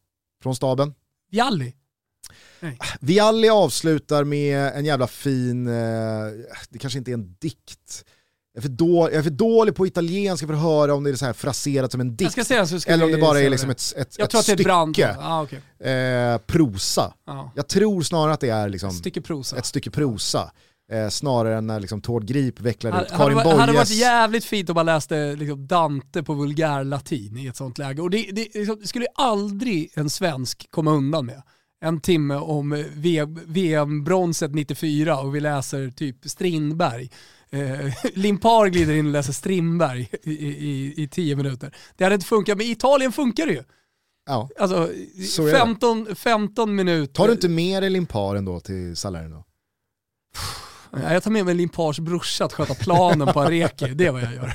Från 0.42 0.56
staben? 0.56 0.94
Vialli. 1.30 1.74
Nej. 2.66 2.78
Vialli 3.00 3.48
avslutar 3.48 4.24
med 4.24 4.58
en 4.58 4.84
jävla 4.84 5.06
fin, 5.06 5.66
eh, 5.66 5.72
det 6.68 6.78
kanske 6.78 6.98
inte 6.98 7.10
är 7.10 7.14
en 7.14 7.36
dikt, 7.38 8.04
jag 8.56 8.64
är, 8.64 8.68
för 8.68 8.68
dålig, 8.68 9.14
jag 9.14 9.18
är 9.18 9.22
för 9.22 9.30
dålig 9.30 9.74
på 9.74 9.86
italienska 9.86 10.46
för 10.46 10.54
att 10.54 10.60
höra 10.60 10.94
om 10.94 11.04
det 11.04 11.10
är 11.10 11.14
så 11.14 11.26
här 11.26 11.32
fraserat 11.32 11.92
som 11.92 12.00
en 12.00 12.16
dikt. 12.16 12.50
eller 12.86 13.04
om 13.04 13.12
det 13.12 13.18
bara 13.18 13.40
är 13.40 13.50
liksom 13.50 13.70
ett, 13.70 13.92
ett, 13.96 14.14
jag 14.18 14.24
ett 14.24 14.30
tror 14.30 14.40
att 14.40 14.46
det 14.46 14.52
är 14.52 14.84
stycke 14.86 15.16
ah, 15.20 15.42
okay. 15.42 15.92
eh, 15.92 16.38
prosa. 16.38 17.14
Ah. 17.26 17.44
Jag 17.54 17.68
tror 17.68 18.02
snarare 18.02 18.32
att 18.32 18.40
det 18.40 18.48
är 18.48 18.68
liksom 18.68 18.88
ett 18.88 18.96
stycke 18.96 19.20
prosa. 19.20 19.56
Ett 19.56 19.66
stycke 19.66 19.90
prosa. 19.90 20.50
Eh, 20.92 21.08
snarare 21.08 21.56
än 21.56 21.66
när 21.66 21.80
liksom 21.80 22.00
Tord 22.00 22.24
Grip 22.24 22.60
vecklar 22.60 23.02
ut 23.02 23.08
Karin 23.08 23.34
Boyes... 23.34 23.48
Det 23.48 23.60
hade 23.60 23.72
varit 23.72 23.90
jävligt 23.90 24.44
fint 24.44 24.70
om 24.70 24.74
man 24.74 24.86
läste 24.86 25.36
liksom 25.36 25.66
Dante 25.66 26.22
på 26.22 26.34
vulgär 26.34 26.84
latin 26.84 27.38
i 27.38 27.46
ett 27.46 27.56
sånt 27.56 27.78
läge. 27.78 28.02
Och 28.02 28.10
det, 28.10 28.28
det, 28.32 28.54
liksom, 28.54 28.78
det 28.80 28.88
skulle 28.88 29.06
aldrig 29.14 29.90
en 29.94 30.10
svensk 30.10 30.70
komma 30.70 30.90
undan 30.90 31.26
med 31.26 31.42
en 31.80 32.00
timme 32.00 32.34
om 32.34 32.84
VM-bronset 33.46 34.54
94 34.54 35.20
och 35.20 35.34
vi 35.34 35.40
läser 35.40 35.90
typ 35.90 36.16
Strindberg. 36.24 37.10
Eh, 37.50 37.94
Limpar 38.14 38.66
glider 38.66 38.94
in 38.94 39.06
och 39.06 39.12
läser 39.12 39.32
Strindberg 39.32 40.08
i, 40.22 40.32
i, 40.32 40.94
i 41.02 41.08
tio 41.08 41.36
minuter. 41.36 41.74
Det 41.96 42.04
hade 42.04 42.14
inte 42.14 42.26
funkat, 42.26 42.58
men 42.58 42.66
i 42.66 42.70
Italien 42.70 43.12
funkar 43.12 43.46
det 43.46 43.52
ju. 43.52 43.62
Ja, 44.26 44.48
alltså, 44.58 44.90
15, 45.52 46.16
15 46.16 46.74
minuter. 46.74 47.14
Tar 47.14 47.26
du 47.26 47.32
inte 47.32 47.48
med 47.48 47.82
dig 47.82 47.90
Limpar 47.90 48.36
ändå 48.36 48.60
till 48.60 48.96
Salerno? 48.96 49.44
Jag 51.02 51.22
tar 51.22 51.30
med 51.30 51.44
mig 51.44 51.54
Limpars 51.54 51.98
brorsa 51.98 52.44
att 52.44 52.52
sköta 52.52 52.74
planen 52.74 53.32
på 53.32 53.40
Areki, 53.40 53.88
det 53.94 54.06
är 54.06 54.12
vad 54.12 54.22
jag 54.22 54.34
gör. 54.34 54.54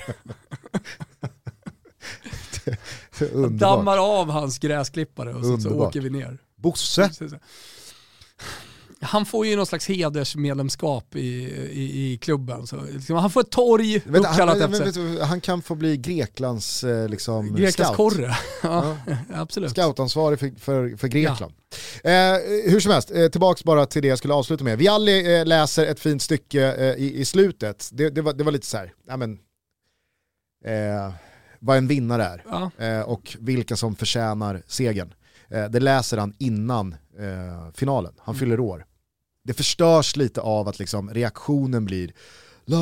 Dammar 3.50 3.98
av 3.98 4.30
hans 4.30 4.60
gräsklippare 4.60 5.34
och 5.34 5.46
så, 5.46 5.58
så 5.58 5.70
åker 5.70 6.02
vi 6.02 6.10
ner. 6.10 6.38
Bosse. 6.62 7.10
Han 9.04 9.26
får 9.26 9.48
ju 9.48 9.56
någon 9.56 9.66
slags 9.66 9.88
hedersmedlemskap 9.88 11.16
i, 11.16 11.20
i, 11.20 12.14
i 12.14 12.18
klubben. 12.18 12.68
Så, 12.68 12.82
liksom, 12.92 13.16
han 13.16 13.30
får 13.32 13.42
ett 13.42 13.50
torg 13.50 13.98
uppkallat 13.98 14.58
efter 14.58 15.24
Han 15.24 15.42
kan 15.42 15.62
få 15.62 15.76
bli 15.76 15.98
Greklands 15.98 16.84
eh, 16.84 17.10
liksom, 17.10 17.56
Greklands 17.56 17.98
korre. 17.98 18.38
ja, 18.64 18.98
ja. 19.08 19.18
absolut. 19.34 19.72
Scoutansvarig 19.72 20.40
för, 20.40 20.52
för, 20.60 20.98
för 20.98 21.08
Grekland. 21.08 21.54
Ja. 22.04 22.10
Eh, 22.10 22.38
hur 22.72 22.80
som 22.80 22.92
helst, 22.92 23.12
eh, 23.12 23.28
tillbaks 23.28 23.64
bara 23.64 23.86
till 23.86 24.02
det 24.02 24.08
jag 24.08 24.18
skulle 24.18 24.34
avsluta 24.34 24.64
med. 24.64 24.78
Vialli 24.78 25.40
eh, 25.40 25.46
läser 25.46 25.86
ett 25.86 26.00
fint 26.00 26.22
stycke 26.22 26.74
eh, 26.74 27.04
i, 27.04 27.20
i 27.20 27.26
slutet. 27.26 27.90
Det, 27.92 28.10
det, 28.10 28.22
var, 28.22 28.34
det 28.34 28.44
var 28.44 28.52
lite 28.52 28.68
så 28.68 28.78
här, 28.78 28.94
ja 29.08 29.18
men, 29.18 29.32
eh, 30.66 31.14
vad 31.60 31.78
en 31.78 31.88
vinnare 31.88 32.24
är 32.24 32.44
ja. 32.78 33.04
och 33.04 33.38
vilka 33.40 33.76
som 33.76 33.96
förtjänar 33.96 34.64
segern. 34.68 35.14
Det 35.52 35.80
läser 35.80 36.18
han 36.18 36.34
innan 36.38 36.96
finalen, 37.74 38.14
han 38.18 38.36
mm. 38.36 38.40
fyller 38.40 38.60
år 38.60 38.86
det 39.44 39.54
förstörs 39.54 40.16
lite 40.16 40.42
av 40.42 40.68
att 40.68 40.80
liksom 40.80 41.10
reaktionen 41.10 41.86
blir 41.86 42.12
La, 42.66 42.78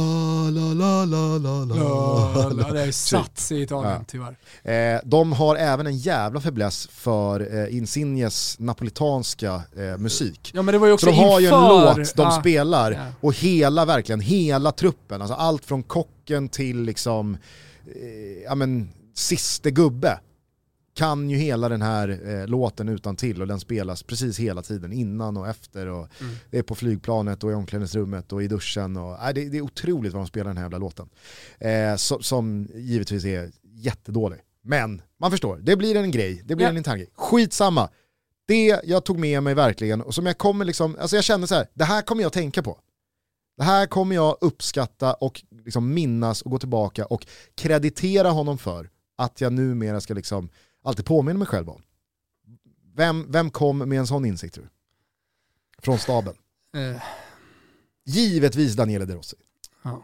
la, 0.49 0.73
la, 0.73 1.05
la, 1.05 1.37
la, 1.37 1.65
la, 1.65 2.43
la. 2.43 2.73
Det 2.73 2.81
är 2.81 2.91
satt 2.91 3.39
sig 3.39 3.59
i 3.59 3.63
Italien 3.63 4.05
tyvärr. 4.07 4.37
Eh, 4.63 4.99
de 5.05 5.31
har 5.31 5.55
även 5.55 5.87
en 5.87 5.97
jävla 5.97 6.41
fäbless 6.41 6.87
för 6.87 7.55
eh, 7.55 7.77
Insignes 7.77 8.59
napolitanska 8.59 9.61
eh, 9.77 9.97
musik. 9.97 10.51
Ja, 10.53 10.61
men 10.61 10.73
det 10.73 10.79
var 10.79 10.87
ju 10.87 10.93
också 10.93 11.05
Så 11.05 11.11
de 11.11 11.17
har 11.17 11.41
inför... 11.41 11.41
ju 11.41 11.47
en 11.47 11.97
låt 11.97 12.15
de 12.15 12.27
ah, 12.27 12.39
spelar 12.39 12.91
ja. 12.91 13.05
och 13.21 13.33
hela, 13.33 13.85
verkligen 13.85 14.21
hela 14.21 14.71
truppen, 14.71 15.21
alltså 15.21 15.35
allt 15.35 15.65
från 15.65 15.83
kocken 15.83 16.49
till 16.49 16.81
liksom, 16.81 17.37
eh, 17.85 18.43
ja 18.45 18.55
men, 18.55 18.89
siste 19.15 19.71
gubbe 19.71 20.19
kan 20.99 21.29
ju 21.29 21.37
hela 21.37 21.69
den 21.69 21.81
här 21.81 22.19
eh, 22.25 22.47
låten 22.47 22.89
utan 22.89 23.15
till 23.15 23.41
och 23.41 23.47
den 23.47 23.59
spelas 23.59 24.03
precis 24.03 24.39
hela 24.39 24.61
tiden, 24.61 24.93
innan 24.93 25.37
och 25.37 25.47
efter. 25.47 25.87
Och 25.87 26.07
mm. 26.21 26.35
Det 26.51 26.57
är 26.57 26.63
på 26.63 26.75
flygplanet 26.75 27.43
och 27.43 27.51
i 27.51 27.53
omklädningsrummet 27.53 28.33
och 28.33 28.43
i 28.43 28.47
duschen. 28.47 28.97
Och, 28.97 29.27
äh, 29.27 29.33
det, 29.33 29.49
det, 29.49 29.57
är 29.57 29.61
otroligt 29.61 30.13
vad 30.13 30.21
de 30.21 30.27
spelar 30.27 30.47
den 30.47 30.57
här 30.57 30.63
jävla 30.63 30.77
låten. 30.77 31.09
Eh, 31.59 31.95
so, 31.95 32.21
som 32.21 32.67
givetvis 32.73 33.25
är 33.25 33.51
jättedålig. 33.63 34.39
Men 34.63 35.01
man 35.19 35.31
förstår, 35.31 35.57
det 35.57 35.75
blir 35.75 35.95
en 35.95 36.11
grej, 36.11 36.41
det 36.45 36.55
blir 36.55 36.65
ja. 36.65 36.69
en 36.69 36.77
intern 36.77 36.97
grej. 36.97 37.09
Skitsamma. 37.15 37.89
Det 38.47 38.81
jag 38.83 39.03
tog 39.03 39.19
med 39.19 39.43
mig 39.43 39.53
verkligen 39.53 40.01
och 40.01 40.15
som 40.15 40.25
jag 40.25 40.37
kommer 40.37 40.65
liksom, 40.65 40.97
alltså 40.99 41.15
jag 41.15 41.23
kände 41.23 41.47
så 41.47 41.55
här, 41.55 41.67
det 41.73 41.83
här 41.83 42.01
kommer 42.01 42.23
jag 42.23 42.33
tänka 42.33 42.63
på. 42.63 42.79
Det 43.57 43.63
här 43.63 43.85
kommer 43.85 44.15
jag 44.15 44.37
uppskatta 44.41 45.13
och 45.13 45.41
liksom 45.65 45.93
minnas 45.93 46.41
och 46.41 46.51
gå 46.51 46.59
tillbaka 46.59 47.05
och 47.05 47.25
kreditera 47.55 48.29
honom 48.29 48.57
för 48.57 48.89
att 49.17 49.41
jag 49.41 49.53
numera 49.53 50.01
ska 50.01 50.13
liksom 50.13 50.49
alltid 50.89 51.05
påminner 51.05 51.37
mig 51.37 51.47
själv 51.47 51.69
om. 51.69 51.81
Vem, 52.95 53.31
vem 53.31 53.49
kom 53.49 53.77
med 53.77 53.99
en 53.99 54.07
sån 54.07 54.25
insikt 54.25 54.53
tror 54.53 54.63
du? 54.63 54.69
Från 55.81 55.99
staben. 55.99 56.33
Uh. 56.77 57.01
Givetvis 58.05 58.73
Daniele 58.73 59.05
De 59.05 59.13
Rossi. 59.13 59.35
Uh. 59.85 59.97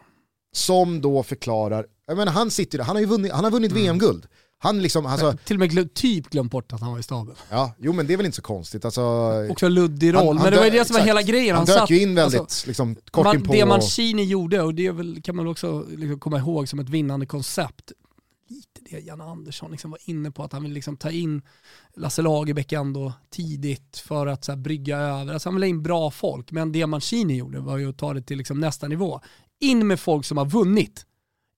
Som 0.52 1.00
då 1.00 1.22
förklarar, 1.22 1.86
jag 2.06 2.16
menar, 2.16 2.32
han 2.32 2.50
sitter 2.50 2.78
han 2.78 2.96
har 2.96 3.00
ju 3.00 3.06
vunnit, 3.06 3.32
han 3.32 3.44
har 3.44 3.50
vunnit 3.50 3.70
mm. 3.70 3.82
VM-guld. 3.82 4.26
Han 4.58 4.82
liksom, 4.82 5.06
alltså, 5.06 5.36
till 5.44 5.56
och 5.56 5.60
med 5.60 5.70
glöm, 5.70 5.88
typ 5.88 6.30
glömt 6.30 6.52
bort 6.52 6.72
att 6.72 6.80
han 6.80 6.92
var 6.92 6.98
i 6.98 7.02
staben. 7.02 7.34
Ja, 7.50 7.74
jo 7.78 7.92
men 7.92 8.06
det 8.06 8.12
är 8.12 8.16
väl 8.16 8.26
inte 8.26 8.36
så 8.36 8.42
konstigt. 8.42 8.84
Alltså, 8.84 9.02
Också 9.50 9.68
luddig 9.68 10.14
roll, 10.14 10.26
han, 10.26 10.36
han 10.36 10.44
men 10.44 10.52
det 10.52 10.58
var 10.58 10.64
ju 10.64 10.70
det 10.70 10.84
som 10.84 10.94
var 10.94 11.00
hela 11.00 11.22
grejen. 11.22 11.56
Han, 11.56 11.66
han 11.68 11.78
dök 11.78 11.90
ju 11.90 12.02
in 12.02 12.14
väldigt 12.14 12.40
alltså, 12.40 12.66
liksom, 12.66 12.96
kort 13.10 13.24
man, 13.24 13.36
in 13.36 13.42
på. 13.42 13.52
Det 13.52 13.66
Mancini 13.66 14.24
gjorde, 14.24 14.62
och 14.62 14.74
det 14.74 14.90
väl, 14.90 15.22
kan 15.22 15.36
man 15.36 15.46
också 15.46 15.86
liksom 15.88 16.20
komma 16.20 16.38
ihåg 16.38 16.68
som 16.68 16.78
ett 16.78 16.88
vinnande 16.88 17.26
koncept, 17.26 17.92
det 18.90 19.00
Jan 19.00 19.20
Andersson 19.20 19.70
liksom 19.70 19.90
var 19.90 20.00
inne 20.04 20.30
på, 20.30 20.44
att 20.44 20.52
han 20.52 20.62
vill 20.62 20.72
liksom 20.72 20.96
ta 20.96 21.10
in 21.10 21.42
Lasse 21.94 22.22
Lagerbäck 22.22 22.72
ändå 22.72 23.12
tidigt 23.30 23.96
för 23.98 24.26
att 24.26 24.44
så 24.44 24.52
här, 24.52 24.56
brygga 24.56 24.98
över. 24.98 25.32
Alltså 25.32 25.48
han 25.48 25.54
vill 25.54 25.62
ha 25.62 25.68
in 25.68 25.82
bra 25.82 26.10
folk, 26.10 26.52
men 26.52 26.72
det 26.72 26.86
Mancini 26.86 27.36
gjorde 27.36 27.60
var 27.60 27.76
ju 27.76 27.88
att 27.88 27.98
ta 27.98 28.14
det 28.14 28.22
till 28.22 28.38
liksom 28.38 28.60
nästa 28.60 28.88
nivå. 28.88 29.20
In 29.60 29.86
med 29.86 30.00
folk 30.00 30.24
som 30.24 30.38
har 30.38 30.46
vunnit 30.46 31.06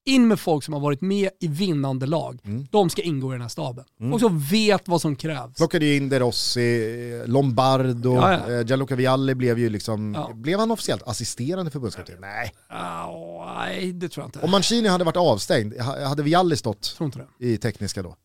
in 0.09 0.29
med 0.29 0.41
folk 0.41 0.65
som 0.65 0.75
har 0.75 0.81
varit 0.81 1.01
med 1.01 1.31
i 1.41 1.49
vinnande 1.49 2.07
lag. 2.07 2.41
Mm. 2.45 2.67
De 2.71 2.91
ska 2.91 3.03
ingå 3.03 3.33
i 3.33 3.35
den 3.35 3.43
här 3.43 3.49
staben. 3.49 3.85
Mm. 4.01 4.13
Och 4.13 4.21
så 4.21 4.29
vet 4.29 4.89
vad 4.89 5.01
som 5.01 5.17
krävs. 5.17 5.57
Plockade 5.57 5.95
in 5.97 6.09
De 6.09 6.19
Rossi, 6.19 7.23
Lombardo, 7.27 8.15
ja, 8.15 8.33
ja. 8.33 8.53
Eh, 8.53 8.67
Gianluca 8.67 8.97
Vialli 8.97 9.35
blev 9.35 9.59
ju 9.59 9.69
liksom, 9.69 10.15
ja. 10.15 10.31
blev 10.35 10.59
han 10.59 10.71
officiellt 10.71 11.03
assisterande 11.07 11.71
förbundskapten? 11.71 12.17
Nej. 12.21 12.53
Oh, 12.71 13.55
nej, 13.57 13.93
det 13.93 14.09
tror 14.09 14.23
jag 14.23 14.29
inte. 14.29 14.39
Om 14.39 14.51
Mancini 14.51 14.89
hade 14.89 15.05
varit 15.05 15.17
avstängd, 15.17 15.81
hade 15.81 16.23
Vialli 16.23 16.57
stått 16.57 16.99
i 17.39 17.57
tekniska 17.57 18.03
då? 18.03 18.17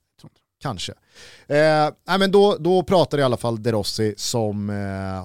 Kanske. 0.64 0.92
Eh, 1.48 1.90
nej 2.08 2.20
men 2.20 2.32
då, 2.32 2.58
då 2.60 2.84
pratar 2.84 3.18
i 3.18 3.24
alla 3.24 3.38
fall 3.38 3.64
De 3.64 3.72
Rossi 3.72 4.14
som 4.18 4.70
eh, 4.70 4.76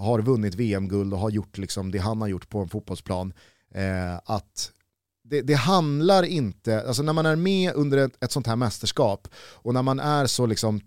har 0.01 0.21
vunnit 0.23 0.55
VM-guld 0.55 1.13
och 1.15 1.19
har 1.19 1.31
gjort 1.31 1.59
liksom 1.59 1.91
det 1.91 1.99
han 1.99 2.21
har 2.21 2.29
gjort 2.29 2.49
på 2.49 2.59
en 2.59 2.69
fotbollsplan. 2.69 3.33
Eh, 3.75 4.17
att 4.25 4.73
det, 5.31 5.43
det, 5.43 5.55
handlar 5.55 6.23
inte, 6.23 6.83
alltså 6.87 7.03
när 7.03 7.13
man 7.13 7.27
är 7.27 7.37
med 7.37 7.75
under 7.75 7.99
ett, 7.99 8.25
ett 8.25 8.33
sånt 8.33 8.47
här 8.47 8.57
mästerskap 8.57 9.29
och 9.35 9.75
när 9.75 9.83
man 9.83 10.01
är 10.01 10.27
så 10.27 10.47
liksom 10.47 10.81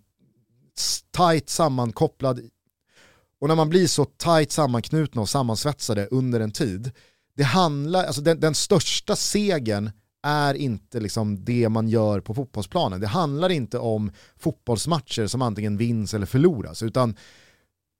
tajt 1.11 1.49
sammankopplad 1.49 2.41
och 3.39 3.47
när 3.47 3.55
man 3.55 3.69
blir 3.69 3.87
så 3.87 4.05
tajt 4.05 4.51
sammanknutna 4.51 5.21
och 5.21 5.29
sammansvetsade 5.29 6.07
under 6.11 6.39
en 6.39 6.51
tid, 6.51 6.91
det 7.35 7.43
handlar, 7.43 8.03
alltså 8.03 8.21
den, 8.21 8.39
den 8.39 8.55
största 8.55 9.15
segern 9.15 9.91
är 10.23 10.53
inte 10.53 10.99
liksom 10.99 11.45
det 11.45 11.69
man 11.69 11.87
gör 11.87 12.19
på 12.19 12.33
fotbollsplanen. 12.33 13.01
Det 13.01 13.07
handlar 13.07 13.49
inte 13.49 13.77
om 13.77 14.11
fotbollsmatcher 14.37 15.27
som 15.27 15.41
antingen 15.41 15.77
vinns 15.77 16.13
eller 16.13 16.25
förloras, 16.25 16.83
utan 16.83 17.15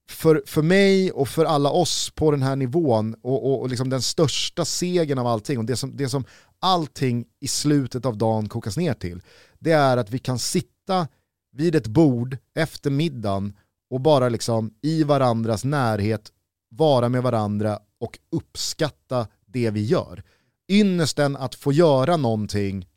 för, 0.10 0.44
för 0.46 0.62
mig 0.62 1.12
och 1.12 1.28
för 1.28 1.46
alla 1.46 1.70
oss 1.70 2.12
på 2.16 2.32
den 2.32 2.42
här 2.42 2.56
nivån 2.56 3.16
och, 3.22 3.46
och, 3.46 3.62
och 3.62 3.70
liksom 3.70 3.90
den 3.90 4.02
största 4.02 4.66
segern 4.66 5.18
av 5.18 5.28
allting 5.28 5.58
och 5.58 5.66
det 5.66 5.76
som, 5.76 5.98
det 5.98 6.10
som 6.10 6.26
allting 6.60 7.26
i 7.40 7.48
slutet 7.48 8.06
av 8.06 8.18
dagen 8.18 8.50
kokas 8.50 8.78
ner 8.78 8.94
till, 8.94 9.22
det 9.60 9.72
är 9.72 9.98
att 9.98 10.12
vi 10.12 10.20
kan 10.20 10.40
sitta 10.40 11.08
vid 11.52 11.76
ett 11.76 11.88
bord 11.88 12.38
efter 12.56 12.90
middagen 12.90 13.54
och 13.90 14.02
bara 14.02 14.30
liksom 14.30 14.74
i 14.82 15.04
varandras 15.04 15.64
närhet 15.64 16.32
vara 16.70 17.10
med 17.10 17.24
varandra 17.24 17.80
och 18.00 18.20
uppskatta 18.32 19.28
det 19.46 19.70
vi 19.70 19.86
gör. 19.86 20.24
Ynnesten 20.70 21.38
att 21.38 21.56
få 21.56 21.72
göra 21.74 22.18
någonting 22.18 22.88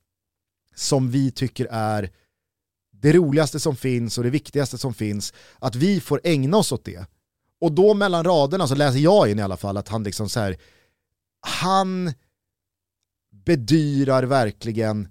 som 0.74 1.10
vi 1.10 1.30
tycker 1.30 1.66
är 1.70 2.10
det 3.04 3.12
roligaste 3.12 3.60
som 3.60 3.76
finns 3.76 4.18
och 4.18 4.24
det 4.24 4.30
viktigaste 4.30 4.78
som 4.78 4.94
finns, 4.94 5.32
att 5.58 5.76
vi 5.76 6.00
får 6.00 6.20
ägna 6.24 6.56
oss 6.56 6.72
åt 6.72 6.84
det 6.84 7.06
Och 7.60 7.72
då 7.72 7.94
mellan 7.94 8.24
raderna 8.24 8.68
så 8.68 8.74
läser 8.74 8.98
jag 8.98 9.30
in 9.30 9.38
i 9.38 9.42
alla 9.42 9.56
fall 9.56 9.76
att 9.76 9.88
han 9.88 10.02
liksom 10.02 10.28
så 10.28 10.40
här, 10.40 10.56
han 11.40 12.12
bedyrar 13.46 14.22
verkligen 14.22 15.08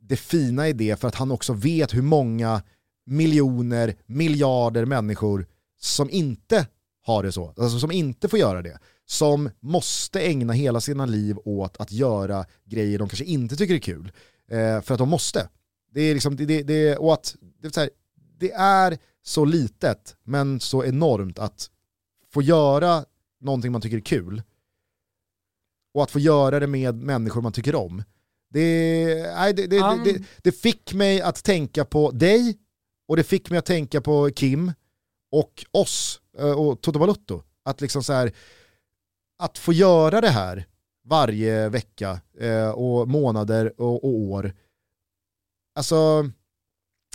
det 0.00 0.16
fina 0.16 0.68
i 0.68 0.72
det 0.72 1.00
för 1.00 1.08
att 1.08 1.14
han 1.14 1.32
också 1.32 1.52
vet 1.52 1.94
hur 1.94 2.02
många 2.02 2.62
miljoner, 3.06 3.96
miljarder 4.06 4.84
människor 4.84 5.46
som 5.80 6.10
inte 6.10 6.66
har 7.02 7.22
det 7.22 7.32
så, 7.32 7.54
alltså 7.56 7.78
som 7.78 7.90
inte 7.90 8.28
får 8.28 8.38
göra 8.38 8.62
det. 8.62 8.78
Som 9.06 9.50
måste 9.60 10.20
ägna 10.20 10.52
hela 10.52 10.80
sina 10.80 11.06
liv 11.06 11.36
åt 11.44 11.76
att 11.80 11.92
göra 11.92 12.44
grejer 12.64 12.98
de 12.98 13.08
kanske 13.08 13.24
inte 13.24 13.56
tycker 13.56 13.74
är 13.74 13.78
kul. 13.78 14.12
Eh, 14.48 14.80
för 14.80 14.94
att 14.94 14.98
de 14.98 15.08
måste. 15.08 15.48
Det 15.94 16.00
är 16.02 16.14
liksom, 16.14 16.36
det, 16.36 16.46
det, 16.46 16.62
det, 16.62 16.96
och 16.96 17.12
att, 17.12 17.36
det, 17.60 17.66
är 17.66 17.72
så 17.72 17.80
här, 17.80 17.90
det 18.38 18.52
är 18.52 18.98
så 19.22 19.44
litet 19.44 20.16
men 20.22 20.60
så 20.60 20.84
enormt 20.84 21.38
att 21.38 21.70
få 22.32 22.42
göra 22.42 23.04
någonting 23.40 23.72
man 23.72 23.80
tycker 23.80 23.96
är 23.96 24.00
kul 24.00 24.42
och 25.94 26.02
att 26.02 26.10
få 26.10 26.18
göra 26.18 26.60
det 26.60 26.66
med 26.66 26.94
människor 26.94 27.40
man 27.42 27.52
tycker 27.52 27.74
om. 27.74 28.02
Det, 28.50 29.32
nej, 29.36 29.54
det, 29.54 29.66
det, 29.66 29.78
Han- 29.78 30.04
det, 30.04 30.22
det 30.42 30.52
fick 30.52 30.94
mig 30.94 31.20
att 31.20 31.44
tänka 31.44 31.84
på 31.84 32.10
dig 32.10 32.58
och 33.08 33.16
det 33.16 33.24
fick 33.24 33.50
mig 33.50 33.58
att 33.58 33.66
tänka 33.66 34.00
på 34.00 34.30
Kim 34.30 34.72
och 35.30 35.64
oss 35.70 36.20
eh, 36.38 36.60
och 36.60 36.80
Toto 36.80 36.98
Balotto. 36.98 37.42
Att 37.64 37.80
liksom 37.80 38.02
så 38.02 38.12
här, 38.12 38.32
att 39.38 39.58
få 39.58 39.72
göra 39.72 40.20
det 40.20 40.28
här 40.28 40.66
varje 41.04 41.68
vecka 41.68 42.20
eh, 42.40 42.68
och 42.70 43.08
månader 43.08 43.80
och, 43.80 44.04
och 44.04 44.14
år. 44.14 44.54
Alltså, 45.74 46.30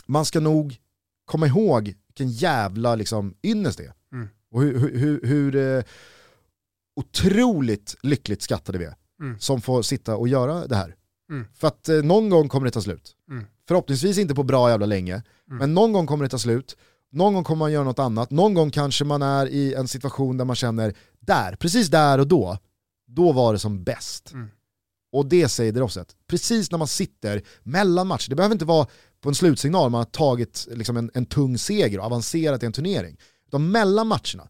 man 0.06 0.24
ska 0.24 0.40
nog 0.40 0.76
komma 1.24 1.46
ihåg 1.46 1.94
vilken 2.06 2.30
jävla 2.30 2.94
liksom, 2.94 3.34
ynnest 3.42 3.78
det 3.78 3.84
är. 3.84 3.92
Mm. 4.12 4.28
Och 4.50 4.62
hur, 4.62 4.78
hur, 4.78 4.98
hur, 4.98 5.20
hur 5.24 5.56
eh, 5.56 5.82
otroligt 6.96 7.96
lyckligt 8.02 8.42
skattade 8.42 8.78
vi 8.78 8.84
är 8.84 8.94
Mm. 9.20 9.38
som 9.38 9.60
får 9.60 9.82
sitta 9.82 10.16
och 10.16 10.28
göra 10.28 10.66
det 10.66 10.76
här. 10.76 10.94
Mm. 11.30 11.46
För 11.54 11.68
att 11.68 11.88
eh, 11.88 11.96
någon 12.02 12.30
gång 12.30 12.48
kommer 12.48 12.64
det 12.64 12.70
ta 12.70 12.80
slut. 12.80 13.16
Mm. 13.30 13.44
Förhoppningsvis 13.68 14.18
inte 14.18 14.34
på 14.34 14.42
bra 14.42 14.70
jävla 14.70 14.86
länge, 14.86 15.22
men 15.46 15.74
någon 15.74 15.92
gång 15.92 16.06
kommer 16.06 16.24
det 16.24 16.28
ta 16.28 16.38
slut. 16.38 16.76
Någon 17.12 17.34
gång 17.34 17.44
kommer 17.44 17.58
man 17.58 17.72
göra 17.72 17.84
något 17.84 17.98
annat, 17.98 18.30
någon 18.30 18.54
gång 18.54 18.70
kanske 18.70 19.04
man 19.04 19.22
är 19.22 19.46
i 19.46 19.74
en 19.74 19.88
situation 19.88 20.36
där 20.36 20.44
man 20.44 20.56
känner, 20.56 20.94
där, 21.20 21.56
precis 21.56 21.88
där 21.88 22.18
och 22.18 22.26
då, 22.26 22.58
då 23.06 23.32
var 23.32 23.52
det 23.52 23.58
som 23.58 23.84
bäst. 23.84 24.32
Och 25.12 25.26
det 25.26 25.48
säger 25.48 25.72
Drosset. 25.72 26.16
Precis 26.26 26.70
när 26.70 26.78
man 26.78 26.88
sitter 26.88 27.42
mellan 27.62 28.06
matcher, 28.06 28.30
det 28.30 28.36
behöver 28.36 28.54
inte 28.54 28.64
vara 28.64 28.86
på 29.20 29.28
en 29.28 29.34
slutsignal 29.34 29.90
man 29.90 29.98
har 29.98 30.04
tagit 30.04 30.68
liksom 30.70 30.96
en, 30.96 31.10
en 31.14 31.26
tung 31.26 31.58
seger 31.58 31.98
och 31.98 32.04
avancerat 32.04 32.62
i 32.62 32.66
en 32.66 32.72
turnering. 32.72 33.16
Utan 33.46 33.70
mellan 33.70 34.06
matcherna, 34.06 34.48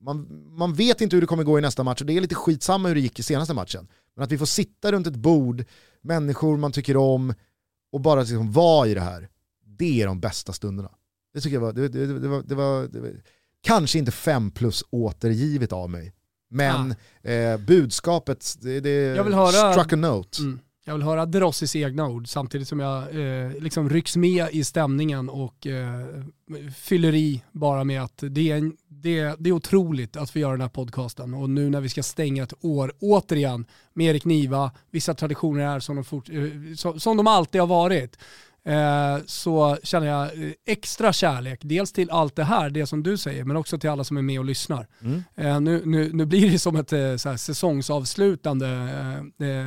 man, 0.00 0.44
man 0.56 0.74
vet 0.74 1.00
inte 1.00 1.16
hur 1.16 1.20
det 1.20 1.26
kommer 1.26 1.44
gå 1.44 1.58
i 1.58 1.62
nästa 1.62 1.82
match 1.82 2.00
och 2.00 2.06
det 2.06 2.16
är 2.16 2.20
lite 2.20 2.34
skitsamma 2.34 2.88
hur 2.88 2.94
det 2.94 3.00
gick 3.00 3.18
i 3.18 3.22
senaste 3.22 3.54
matchen. 3.54 3.88
Men 4.14 4.24
att 4.24 4.32
vi 4.32 4.38
får 4.38 4.46
sitta 4.46 4.92
runt 4.92 5.06
ett 5.06 5.16
bord, 5.16 5.64
människor 6.02 6.56
man 6.56 6.72
tycker 6.72 6.96
om 6.96 7.34
och 7.92 8.00
bara 8.00 8.20
liksom 8.20 8.52
vara 8.52 8.88
i 8.88 8.94
det 8.94 9.00
här, 9.00 9.28
det 9.64 10.02
är 10.02 10.06
de 10.06 10.20
bästa 10.20 10.52
stunderna. 10.52 10.90
Det 11.34 11.40
tycker 11.40 11.56
jag 11.56 11.60
var, 11.60 11.72
det, 11.72 11.88
det, 11.88 12.06
det, 12.06 12.28
var, 12.28 12.42
det, 12.42 12.54
var, 12.54 12.88
det 12.88 13.00
var 13.00 13.10
kanske 13.62 13.98
inte 13.98 14.12
fem 14.12 14.50
plus 14.50 14.84
återgivet 14.90 15.72
av 15.72 15.90
mig, 15.90 16.12
men 16.48 16.94
eh, 17.22 17.56
budskapet, 17.66 18.54
det, 18.60 18.80
det 18.80 18.90
Jag 18.90 19.24
vill 19.24 19.34
höra- 19.34 19.72
struck 19.72 19.92
a 19.92 19.96
note. 19.96 20.42
Mm. 20.42 20.60
Jag 20.84 20.94
vill 20.94 21.02
höra 21.02 21.26
Derossis 21.26 21.76
egna 21.76 22.08
ord 22.08 22.28
samtidigt 22.28 22.68
som 22.68 22.80
jag 22.80 23.02
eh, 23.02 23.52
liksom 23.60 23.90
rycks 23.90 24.16
med 24.16 24.46
i 24.52 24.64
stämningen 24.64 25.28
och 25.28 25.66
eh, 25.66 26.00
fyller 26.76 27.14
i 27.14 27.42
bara 27.52 27.84
med 27.84 28.02
att 28.02 28.22
det 28.30 28.50
är, 28.50 28.56
en, 28.56 28.76
det, 28.88 29.34
det 29.38 29.50
är 29.50 29.52
otroligt 29.52 30.16
att 30.16 30.30
få 30.30 30.38
göra 30.38 30.52
den 30.52 30.60
här 30.60 30.68
podcasten 30.68 31.34
och 31.34 31.50
nu 31.50 31.70
när 31.70 31.80
vi 31.80 31.88
ska 31.88 32.02
stänga 32.02 32.42
ett 32.42 32.52
år 32.60 32.92
återigen 33.00 33.66
med 33.94 34.06
Erik 34.06 34.24
Niva, 34.24 34.70
vissa 34.90 35.14
traditioner 35.14 35.60
är 35.76 35.80
som 35.80 35.96
de, 35.96 36.04
fort, 36.04 36.28
eh, 36.28 36.74
som, 36.76 37.00
som 37.00 37.16
de 37.16 37.26
alltid 37.26 37.60
har 37.60 37.68
varit. 37.68 38.18
Eh, 38.68 39.18
så 39.26 39.78
känner 39.82 40.06
jag 40.06 40.22
eh, 40.22 40.52
extra 40.66 41.12
kärlek, 41.12 41.60
dels 41.62 41.92
till 41.92 42.10
allt 42.10 42.36
det 42.36 42.44
här, 42.44 42.70
det 42.70 42.86
som 42.86 43.02
du 43.02 43.16
säger, 43.16 43.44
men 43.44 43.56
också 43.56 43.78
till 43.78 43.90
alla 43.90 44.04
som 44.04 44.16
är 44.16 44.22
med 44.22 44.38
och 44.38 44.44
lyssnar. 44.44 44.86
Mm. 45.02 45.24
Eh, 45.36 45.60
nu, 45.60 45.82
nu, 45.84 46.10
nu 46.12 46.26
blir 46.26 46.50
det 46.50 46.58
som 46.58 46.76
ett 46.76 46.88
så 46.90 47.28
här, 47.28 47.36
säsongsavslutande 47.36 48.66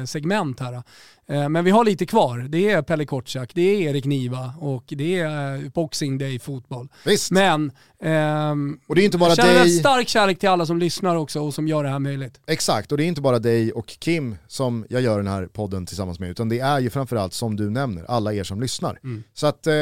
segment 0.05 0.59
här. 0.59 0.83
Eh, 1.31 1.49
men 1.49 1.65
vi 1.65 1.71
har 1.71 1.85
lite 1.85 2.05
kvar. 2.05 2.45
Det 2.49 2.69
är 2.69 2.81
Pelle 2.81 3.05
Kotschack, 3.05 3.51
det 3.53 3.61
är 3.61 3.89
Erik 3.89 4.05
Niva 4.05 4.53
och 4.59 4.83
det 4.87 5.19
är 5.19 5.55
eh, 5.55 5.69
Boxing 5.69 6.17
Day 6.17 6.39
fotboll. 6.39 6.87
Visst, 7.05 7.31
Men 7.31 7.71
ehm, 8.03 8.79
och 8.87 8.95
det 8.95 9.01
är 9.01 9.05
inte 9.05 9.17
bara 9.17 9.29
jag 9.29 9.37
känner 9.37 9.55
en 9.55 9.61
dig, 9.61 9.79
stark 9.79 10.07
kärlek 10.07 10.39
till 10.39 10.49
alla 10.49 10.65
som 10.65 10.79
lyssnar 10.79 11.15
också 11.15 11.39
och 11.39 11.53
som 11.53 11.67
gör 11.67 11.83
det 11.83 11.89
här 11.89 11.99
möjligt. 11.99 12.39
exakt, 12.47 12.91
och 12.91 12.97
det 12.97 13.03
är 13.03 13.07
inte 13.07 13.21
bara 13.21 13.39
dig 13.39 13.71
och 13.71 13.87
Kim 13.87 14.35
som 14.47 14.85
jag 14.89 15.01
gör 15.01 15.17
den 15.17 15.27
här 15.27 15.45
podden 15.45 15.85
tillsammans 15.85 16.19
med, 16.19 16.29
utan 16.29 16.49
det 16.49 16.59
är 16.59 16.79
ju 16.79 16.89
framförallt 16.89 17.33
som 17.33 17.55
du 17.55 17.69
nämner, 17.69 18.05
alla 18.07 18.33
er 18.33 18.43
som 18.43 18.61
lyssnar. 18.61 18.99
Mm. 19.03 19.23
Så 19.33 19.47
att 19.47 19.67
eh, 19.67 19.73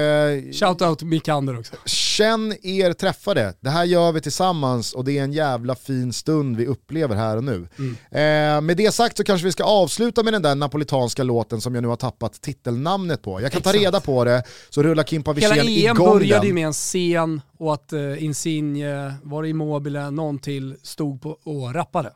Shoutout 0.54 1.04
Mikander 1.04 1.60
också. 1.60 1.76
Känn 2.20 2.56
er 2.62 2.94
träffade. 2.94 3.54
Det 3.60 3.70
här 3.70 3.84
gör 3.84 4.12
vi 4.12 4.22
tillsammans 4.22 4.94
och 4.94 5.06
det 5.06 5.18
är 5.18 5.24
en 5.24 5.34
jävla 5.34 5.76
fin 5.76 6.14
stund 6.14 6.58
vi 6.58 6.66
upplever 6.66 7.16
här 7.16 7.38
och 7.38 7.44
nu. 7.44 7.68
Mm. 7.78 7.96
Eh, 8.12 8.62
med 8.62 8.78
det 8.78 8.92
sagt 8.92 9.18
så 9.18 9.24
kanske 9.24 9.46
vi 9.46 9.52
ska 9.52 9.64
avsluta 9.64 10.24
med 10.24 10.34
den 10.34 10.42
där 10.42 10.56
napolitanska 10.56 11.24
låten 11.24 11.62
som 11.62 11.76
jag 11.76 11.82
nu 11.82 11.88
har 11.88 11.96
tappat 11.96 12.42
titelnamnet 12.42 13.22
på. 13.22 13.42
Jag 13.42 13.52
kan 13.52 13.62
ta 13.62 13.70
Exakt. 13.70 13.84
reda 13.84 14.00
på 14.00 14.24
det 14.24 14.44
så 14.70 14.84
rullar 14.84 15.04
Kimpa 15.04 15.34
Hela 15.34 15.56
Wirsén 15.56 15.68
EM 15.68 15.96
igång 15.96 16.20
började 16.20 16.48
ju 16.48 16.54
med 16.54 16.66
en 16.66 16.74
scen 16.74 17.42
och 17.58 17.74
att 17.74 17.94
uh, 17.94 18.24
Insigne, 18.24 19.14
var 19.24 19.44
det 19.44 19.50
Immobile, 19.50 20.12
någon 20.12 20.40
till 20.40 20.76
stod 20.84 21.22
på 21.22 21.38
och 21.44 21.74
rappade. 21.74 22.12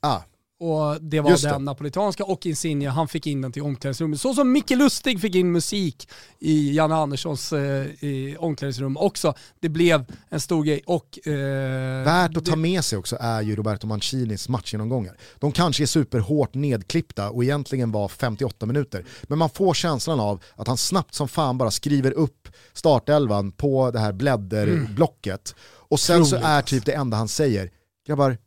Ah, 0.00 0.20
Och 0.58 1.02
det 1.02 1.20
var 1.20 1.30
Just 1.30 1.44
det. 1.44 1.50
den 1.50 1.64
napolitanska 1.64 2.24
och 2.24 2.46
Insigne, 2.46 2.88
han 2.88 3.08
fick 3.08 3.26
in 3.26 3.40
den 3.42 3.52
till 3.52 3.62
omklädningsrummet. 3.62 4.20
Så 4.20 4.34
som 4.34 4.52
Micke 4.52 4.70
Lustig 4.70 5.20
fick 5.20 5.34
in 5.34 5.52
musik 5.52 6.08
i 6.38 6.74
Janne 6.74 6.94
Anderssons 6.94 7.52
eh, 7.52 8.04
i 8.04 8.36
omklädningsrum 8.38 8.96
också. 8.96 9.34
Det 9.60 9.68
blev 9.68 10.04
en 10.28 10.40
stor 10.40 10.64
grej 10.64 10.82
och... 10.86 11.26
Eh, 11.28 12.04
Värt 12.04 12.36
att 12.36 12.44
ta 12.44 12.56
med 12.56 12.84
sig 12.84 12.98
också 12.98 13.16
är 13.20 13.42
ju 13.42 13.56
Roberto 13.56 13.86
Mancinis 13.86 14.48
matchgenomgångar. 14.48 15.16
De 15.38 15.52
kanske 15.52 15.84
är 15.84 15.86
superhårt 15.86 16.54
nedklippta 16.54 17.30
och 17.30 17.44
egentligen 17.44 17.92
var 17.92 18.08
58 18.08 18.66
minuter. 18.66 19.04
Men 19.22 19.38
man 19.38 19.50
får 19.50 19.74
känslan 19.74 20.20
av 20.20 20.42
att 20.54 20.68
han 20.68 20.76
snabbt 20.76 21.14
som 21.14 21.28
fan 21.28 21.58
bara 21.58 21.70
skriver 21.70 22.12
upp 22.12 22.48
startelvan 22.72 23.52
på 23.52 23.90
det 23.90 23.98
här 23.98 24.12
blädderblocket. 24.12 25.54
Och 25.88 26.00
sen 26.00 26.26
så 26.26 26.36
Otroligt, 26.36 26.46
är 26.46 26.62
typ 26.62 26.84
det 26.84 26.92
enda 26.92 27.16
han 27.16 27.28
säger, 27.28 27.70
grabbar, 28.06 28.38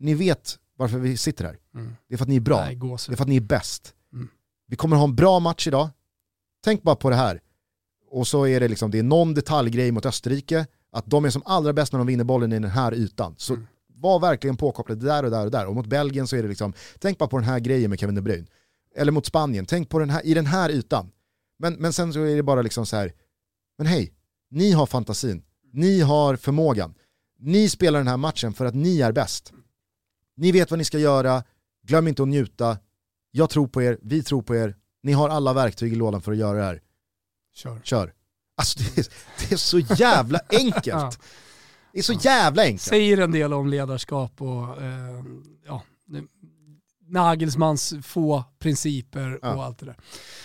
ni 0.00 0.14
vet 0.14 0.58
varför 0.78 0.98
vi 0.98 1.16
sitter 1.16 1.44
här. 1.44 1.58
Mm. 1.74 1.96
Det 2.08 2.14
är 2.14 2.18
för 2.18 2.24
att 2.24 2.28
ni 2.28 2.36
är 2.36 2.40
bra. 2.40 2.60
Nej. 2.64 2.76
Det 2.76 3.12
är 3.12 3.16
för 3.16 3.22
att 3.24 3.28
ni 3.28 3.36
är 3.36 3.40
bäst. 3.40 3.94
Mm. 4.12 4.28
Vi 4.66 4.76
kommer 4.76 4.96
ha 4.96 5.04
en 5.04 5.14
bra 5.16 5.40
match 5.40 5.66
idag. 5.66 5.88
Tänk 6.64 6.82
bara 6.82 6.96
på 6.96 7.10
det 7.10 7.16
här. 7.16 7.40
Och 8.10 8.26
så 8.26 8.46
är 8.46 8.60
det 8.60 8.68
liksom, 8.68 8.90
det 8.90 8.98
är 8.98 9.02
någon 9.02 9.34
detaljgrej 9.34 9.92
mot 9.92 10.06
Österrike, 10.06 10.66
att 10.92 11.06
de 11.06 11.24
är 11.24 11.30
som 11.30 11.42
allra 11.44 11.72
bäst 11.72 11.92
när 11.92 11.98
de 11.98 12.06
vinner 12.06 12.24
bollen 12.24 12.52
i 12.52 12.58
den 12.58 12.70
här 12.70 12.94
ytan. 12.94 13.34
Så 13.38 13.54
Mm. 13.54 13.66
var 13.94 14.20
verkligen 14.20 14.56
påkopplade 14.56 15.06
där 15.06 15.24
och 15.24 15.30
där 15.30 15.44
och 15.44 15.50
där. 15.50 15.66
Och 15.66 15.74
mot 15.74 15.86
Belgien 15.86 16.26
så 16.26 16.36
är 16.36 16.42
det 16.42 16.48
liksom, 16.48 16.72
tänk 16.98 17.18
bara 17.18 17.28
på 17.28 17.36
den 17.38 17.46
här 17.48 17.58
grejen 17.60 17.90
med 17.90 17.98
Kevin 18.00 18.14
De 18.14 18.20
Bruyne. 18.20 18.46
Eller 18.96 19.12
mot 19.12 19.26
Spanien, 19.26 19.66
tänk 19.66 19.88
på 19.88 19.98
den 19.98 20.10
här, 20.10 20.26
i 20.26 20.34
den 20.34 20.46
här 20.46 20.70
ytan. 20.70 21.10
Men, 21.58 21.74
men 21.74 21.92
sen 21.92 22.12
så 22.12 22.20
är 22.22 22.36
det 22.36 22.42
bara 22.42 22.62
liksom 22.62 22.86
så 22.86 22.96
här, 22.96 23.12
men 23.78 23.86
hej, 23.86 24.12
ni 24.50 24.72
har 24.72 24.86
fantasin, 24.86 25.42
ni 25.72 26.00
har 26.00 26.36
förmågan. 26.36 26.94
Ni 27.38 27.68
spelar 27.68 27.98
den 27.98 28.08
här 28.08 28.16
matchen 28.16 28.52
för 28.54 28.64
att 28.64 28.74
ni 28.74 29.00
är 29.00 29.12
bäst. 29.12 29.52
Ni 30.38 30.52
vet 30.52 30.70
vad 30.70 30.78
ni 30.78 30.84
ska 30.84 30.98
göra, 30.98 31.44
glöm 31.86 32.08
inte 32.08 32.22
att 32.22 32.28
njuta. 32.28 32.78
Jag 33.30 33.50
tror 33.50 33.66
på 33.66 33.82
er, 33.82 33.98
vi 34.02 34.22
tror 34.22 34.42
på 34.42 34.56
er. 34.56 34.76
Ni 35.02 35.12
har 35.12 35.28
alla 35.28 35.52
verktyg 35.52 35.92
i 35.92 35.96
lådan 35.96 36.22
för 36.22 36.32
att 36.32 36.38
göra 36.38 36.58
det 36.58 36.64
här. 36.64 36.80
Kör. 37.54 37.80
Kör. 37.84 38.12
Alltså 38.56 38.78
det 38.78 38.98
är, 38.98 39.06
det 39.38 39.54
är 39.54 39.56
så 39.56 39.78
jävla 39.78 40.40
enkelt. 40.50 40.86
Ja. 40.86 41.12
Det 41.92 41.98
är 41.98 42.02
så 42.02 42.12
jävla 42.12 42.62
enkelt. 42.62 42.82
Säger 42.82 43.18
en 43.18 43.32
del 43.32 43.52
om 43.52 43.68
ledarskap 43.68 44.42
och 44.42 44.82
eh, 44.82 45.24
ja, 45.66 45.82
Nagelsmans 47.06 47.94
få 48.02 48.44
principer 48.62 49.32
och 49.34 49.38
Ja. 49.42 49.64
allt 49.64 49.78
det 49.78 49.86
där. 49.86 49.96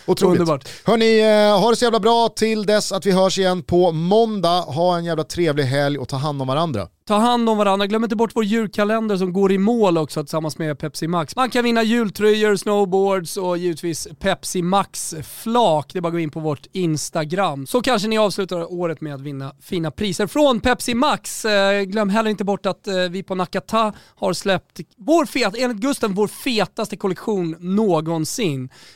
Otroligt. 0.05 0.39
Underbart. 0.39 0.69
Hörni, 0.85 1.19
eh, 1.21 1.59
ha 1.61 1.69
det 1.69 1.75
så 1.75 1.85
jävla 1.85 1.99
bra 1.99 2.29
till 2.29 2.65
dess 2.65 2.91
att 2.91 3.05
vi 3.05 3.11
hörs 3.11 3.37
igen 3.39 3.63
på 3.63 3.91
måndag. 3.91 4.61
Ha 4.61 4.97
en 4.97 5.05
jävla 5.05 5.23
trevlig 5.23 5.63
helg 5.63 5.97
och 5.97 6.09
ta 6.09 6.17
hand 6.17 6.41
om 6.41 6.47
varandra. 6.47 6.87
Ta 7.07 7.15
hand 7.17 7.49
om 7.49 7.57
varandra, 7.57 7.87
glöm 7.87 8.03
inte 8.03 8.15
bort 8.15 8.31
vår 8.35 8.43
julkalender 8.43 9.17
som 9.17 9.33
går 9.33 9.51
i 9.51 9.57
mål 9.57 9.97
också 9.97 10.23
tillsammans 10.23 10.57
med 10.57 10.79
Pepsi 10.79 11.07
Max. 11.07 11.35
Man 11.35 11.49
kan 11.49 11.63
vinna 11.63 11.83
jultröjor, 11.83 12.55
snowboards 12.55 13.37
och 13.37 13.57
givetvis 13.57 14.07
Pepsi 14.19 14.61
Max 14.61 15.15
flak. 15.23 15.89
Det 15.93 15.99
är 15.99 16.01
bara 16.01 16.07
att 16.07 16.13
gå 16.13 16.19
in 16.19 16.29
på 16.29 16.39
vårt 16.39 16.67
Instagram. 16.71 17.67
Så 17.67 17.81
kanske 17.81 18.07
ni 18.07 18.17
avslutar 18.17 18.73
året 18.73 19.01
med 19.01 19.15
att 19.15 19.21
vinna 19.21 19.55
fina 19.61 19.91
priser 19.91 20.27
från 20.27 20.59
Pepsi 20.59 20.93
Max. 20.93 21.45
Eh, 21.45 21.81
glöm 21.81 22.09
heller 22.09 22.29
inte 22.29 22.43
bort 22.43 22.65
att 22.65 22.87
eh, 22.87 22.95
vi 22.95 23.23
på 23.23 23.35
Nakata 23.35 23.93
har 24.15 24.33
släppt 24.33 24.79
vår 24.97 25.25
fet, 25.25 25.53
enligt 25.57 25.77
Gusten, 25.77 26.13
vår 26.13 26.27
fetaste 26.27 26.97
kollektion 26.97 27.55
någonsin. 27.59 28.02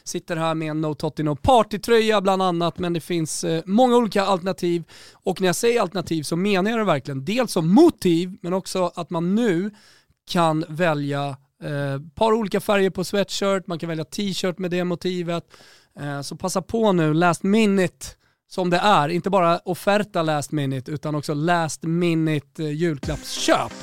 Sitter 0.04 0.36
här 0.36 0.56
med 0.56 0.70
en 0.70 0.82
No 0.82 0.94
Totino 0.94 1.36
Party-tröja 1.36 2.22
bland 2.22 2.42
annat, 2.42 2.80
men 2.80 2.94
det 2.94 3.00
finns 3.00 3.44
eh, 3.44 3.64
många 3.66 3.96
olika 3.98 4.24
alternativ. 4.24 4.84
Och 5.14 5.42
när 5.42 5.48
jag 5.48 5.56
säger 5.56 5.82
alternativ 5.82 6.24
så 6.24 6.36
menar 6.36 6.72
jag 6.72 6.80
det 6.80 6.86
verkligen. 6.86 7.26
Dels 7.26 7.52
som 7.52 7.74
motiv, 7.74 8.38
men 8.42 8.54
också 8.54 8.92
att 8.96 9.10
man 9.10 9.36
nu 9.36 9.72
kan 10.30 10.66
välja 10.70 11.38
ett 11.64 12.16
par 12.16 12.34
olika 12.34 12.60
färger 12.60 12.90
på 12.90 13.04
sweatshirt, 13.04 13.68
man 13.68 13.80
kan 13.80 13.90
välja 13.90 14.06
t-shirt 14.06 14.58
med 14.58 14.72
det 14.72 14.84
motivet. 14.84 15.44
Eh, 16.00 16.22
så 16.22 16.36
passa 16.36 16.62
på 16.62 16.92
nu, 16.92 17.14
last 17.14 17.44
minute 17.44 18.06
som 18.50 18.70
det 18.70 18.78
är, 18.78 19.10
inte 19.10 19.30
bara 19.30 19.60
offerta 19.60 20.22
last 20.22 20.52
minute 20.52 20.92
utan 20.92 21.16
också 21.16 21.34
last 21.34 21.84
minute 21.84 22.64
eh, 22.64 22.72
julklappsköp. 22.72 23.74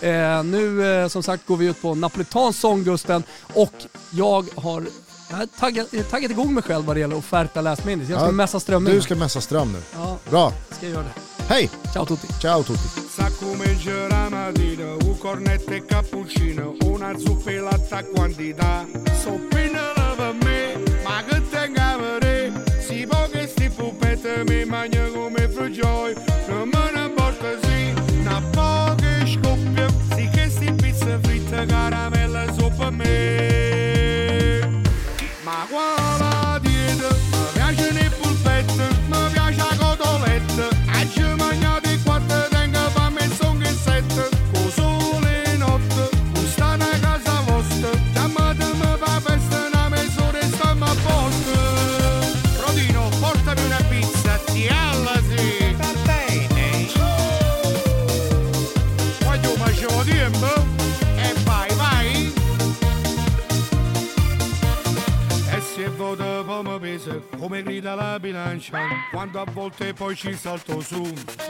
Eh, 0.00 0.42
nu 0.44 0.92
eh, 1.02 1.08
som 1.08 1.22
sagt 1.22 1.46
går 1.46 1.56
vi 1.56 1.66
ut 1.66 1.82
på 1.82 1.94
napolitansk 1.94 2.60
sånggusten 2.60 3.22
och 3.54 3.72
jag 4.10 4.44
har 4.56 4.82
jag 5.30 5.36
har 5.36 5.46
taggat, 5.46 6.10
taggat 6.10 6.30
igång 6.30 6.54
mig 6.54 6.62
själv 6.62 6.84
vad 6.84 6.96
det 6.96 7.00
gäller 7.00 7.16
offerta 7.16 7.60
last 7.60 7.84
minute. 7.84 8.12
Jag 8.12 8.20
ska 8.20 8.28
Ja, 8.28 8.32
mässa 8.32 8.60
strömming. 8.60 8.94
Du 8.94 9.00
ska 9.00 9.14
mässa 9.14 9.40
ström 9.40 9.72
nu. 9.72 9.78
Ja, 9.94 10.18
Bra. 10.30 10.52
ska 10.70 10.86
jag 10.86 10.92
göra 10.92 11.02
det. 11.04 11.44
Hej! 11.48 11.70
Ciao 11.92 12.06
tutti. 12.06 12.26
Ciao 12.40 12.62
tutti. 12.62 12.88
Sa 13.16 13.28
come 13.40 13.64
la 14.08 14.30
mattina, 14.30 14.94
un 14.94 15.18
cornetto 15.18 15.72
e 15.72 15.80
cappuccino, 15.86 16.74
una 16.84 17.18
zuppa 17.18 17.50
e 17.50 17.60
latte 17.60 17.94
a 17.94 18.02
quantità. 18.14 18.86
Soppina 19.22 19.80
per 20.16 20.34
me, 20.44 20.74
ma 21.04 21.22
che 21.28 21.42
tenga 21.50 21.96
per 21.98 22.20
si 22.80 23.06
può 23.06 23.28
che 23.32 23.46
sti 23.46 23.70
puppette 23.70 24.44
mi 24.48 24.64
mangia 24.64 25.06
come 25.14 25.48
frugioi, 25.48 26.14
come 67.50 67.64
grida 67.64 67.96
la 67.96 68.16
bilancia, 68.20 68.78
quando 69.10 69.40
a 69.40 69.44
volte 69.52 69.92
poi 69.92 70.14
ci 70.14 70.32
salto 70.34 70.80
su. 70.80 71.02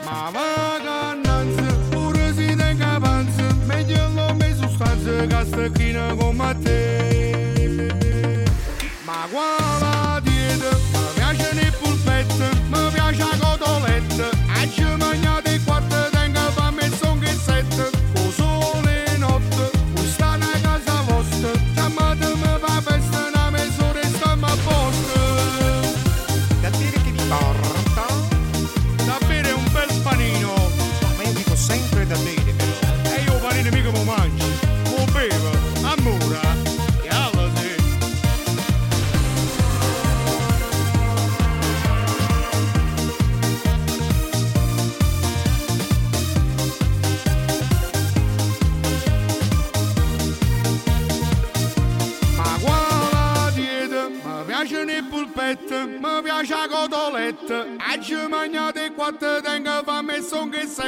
Ma 0.02 0.30
vacanza, 0.32 1.76
pure 1.90 2.32
si 2.32 2.56
tenga 2.56 2.98
panza, 2.98 3.54
meglio 3.66 4.08
non 4.08 4.34
mi 4.38 4.50
sostanza 4.54 5.26
che 5.26 5.44
stecchina 5.44 6.14
come 6.14 6.58
te. 6.62 8.44
Ma 9.04 9.26
quale 9.30 10.22
dieta, 10.22 10.70
mi 10.74 11.12
piace 11.16 11.52
nei 11.52 11.70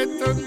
e 0.01 0.42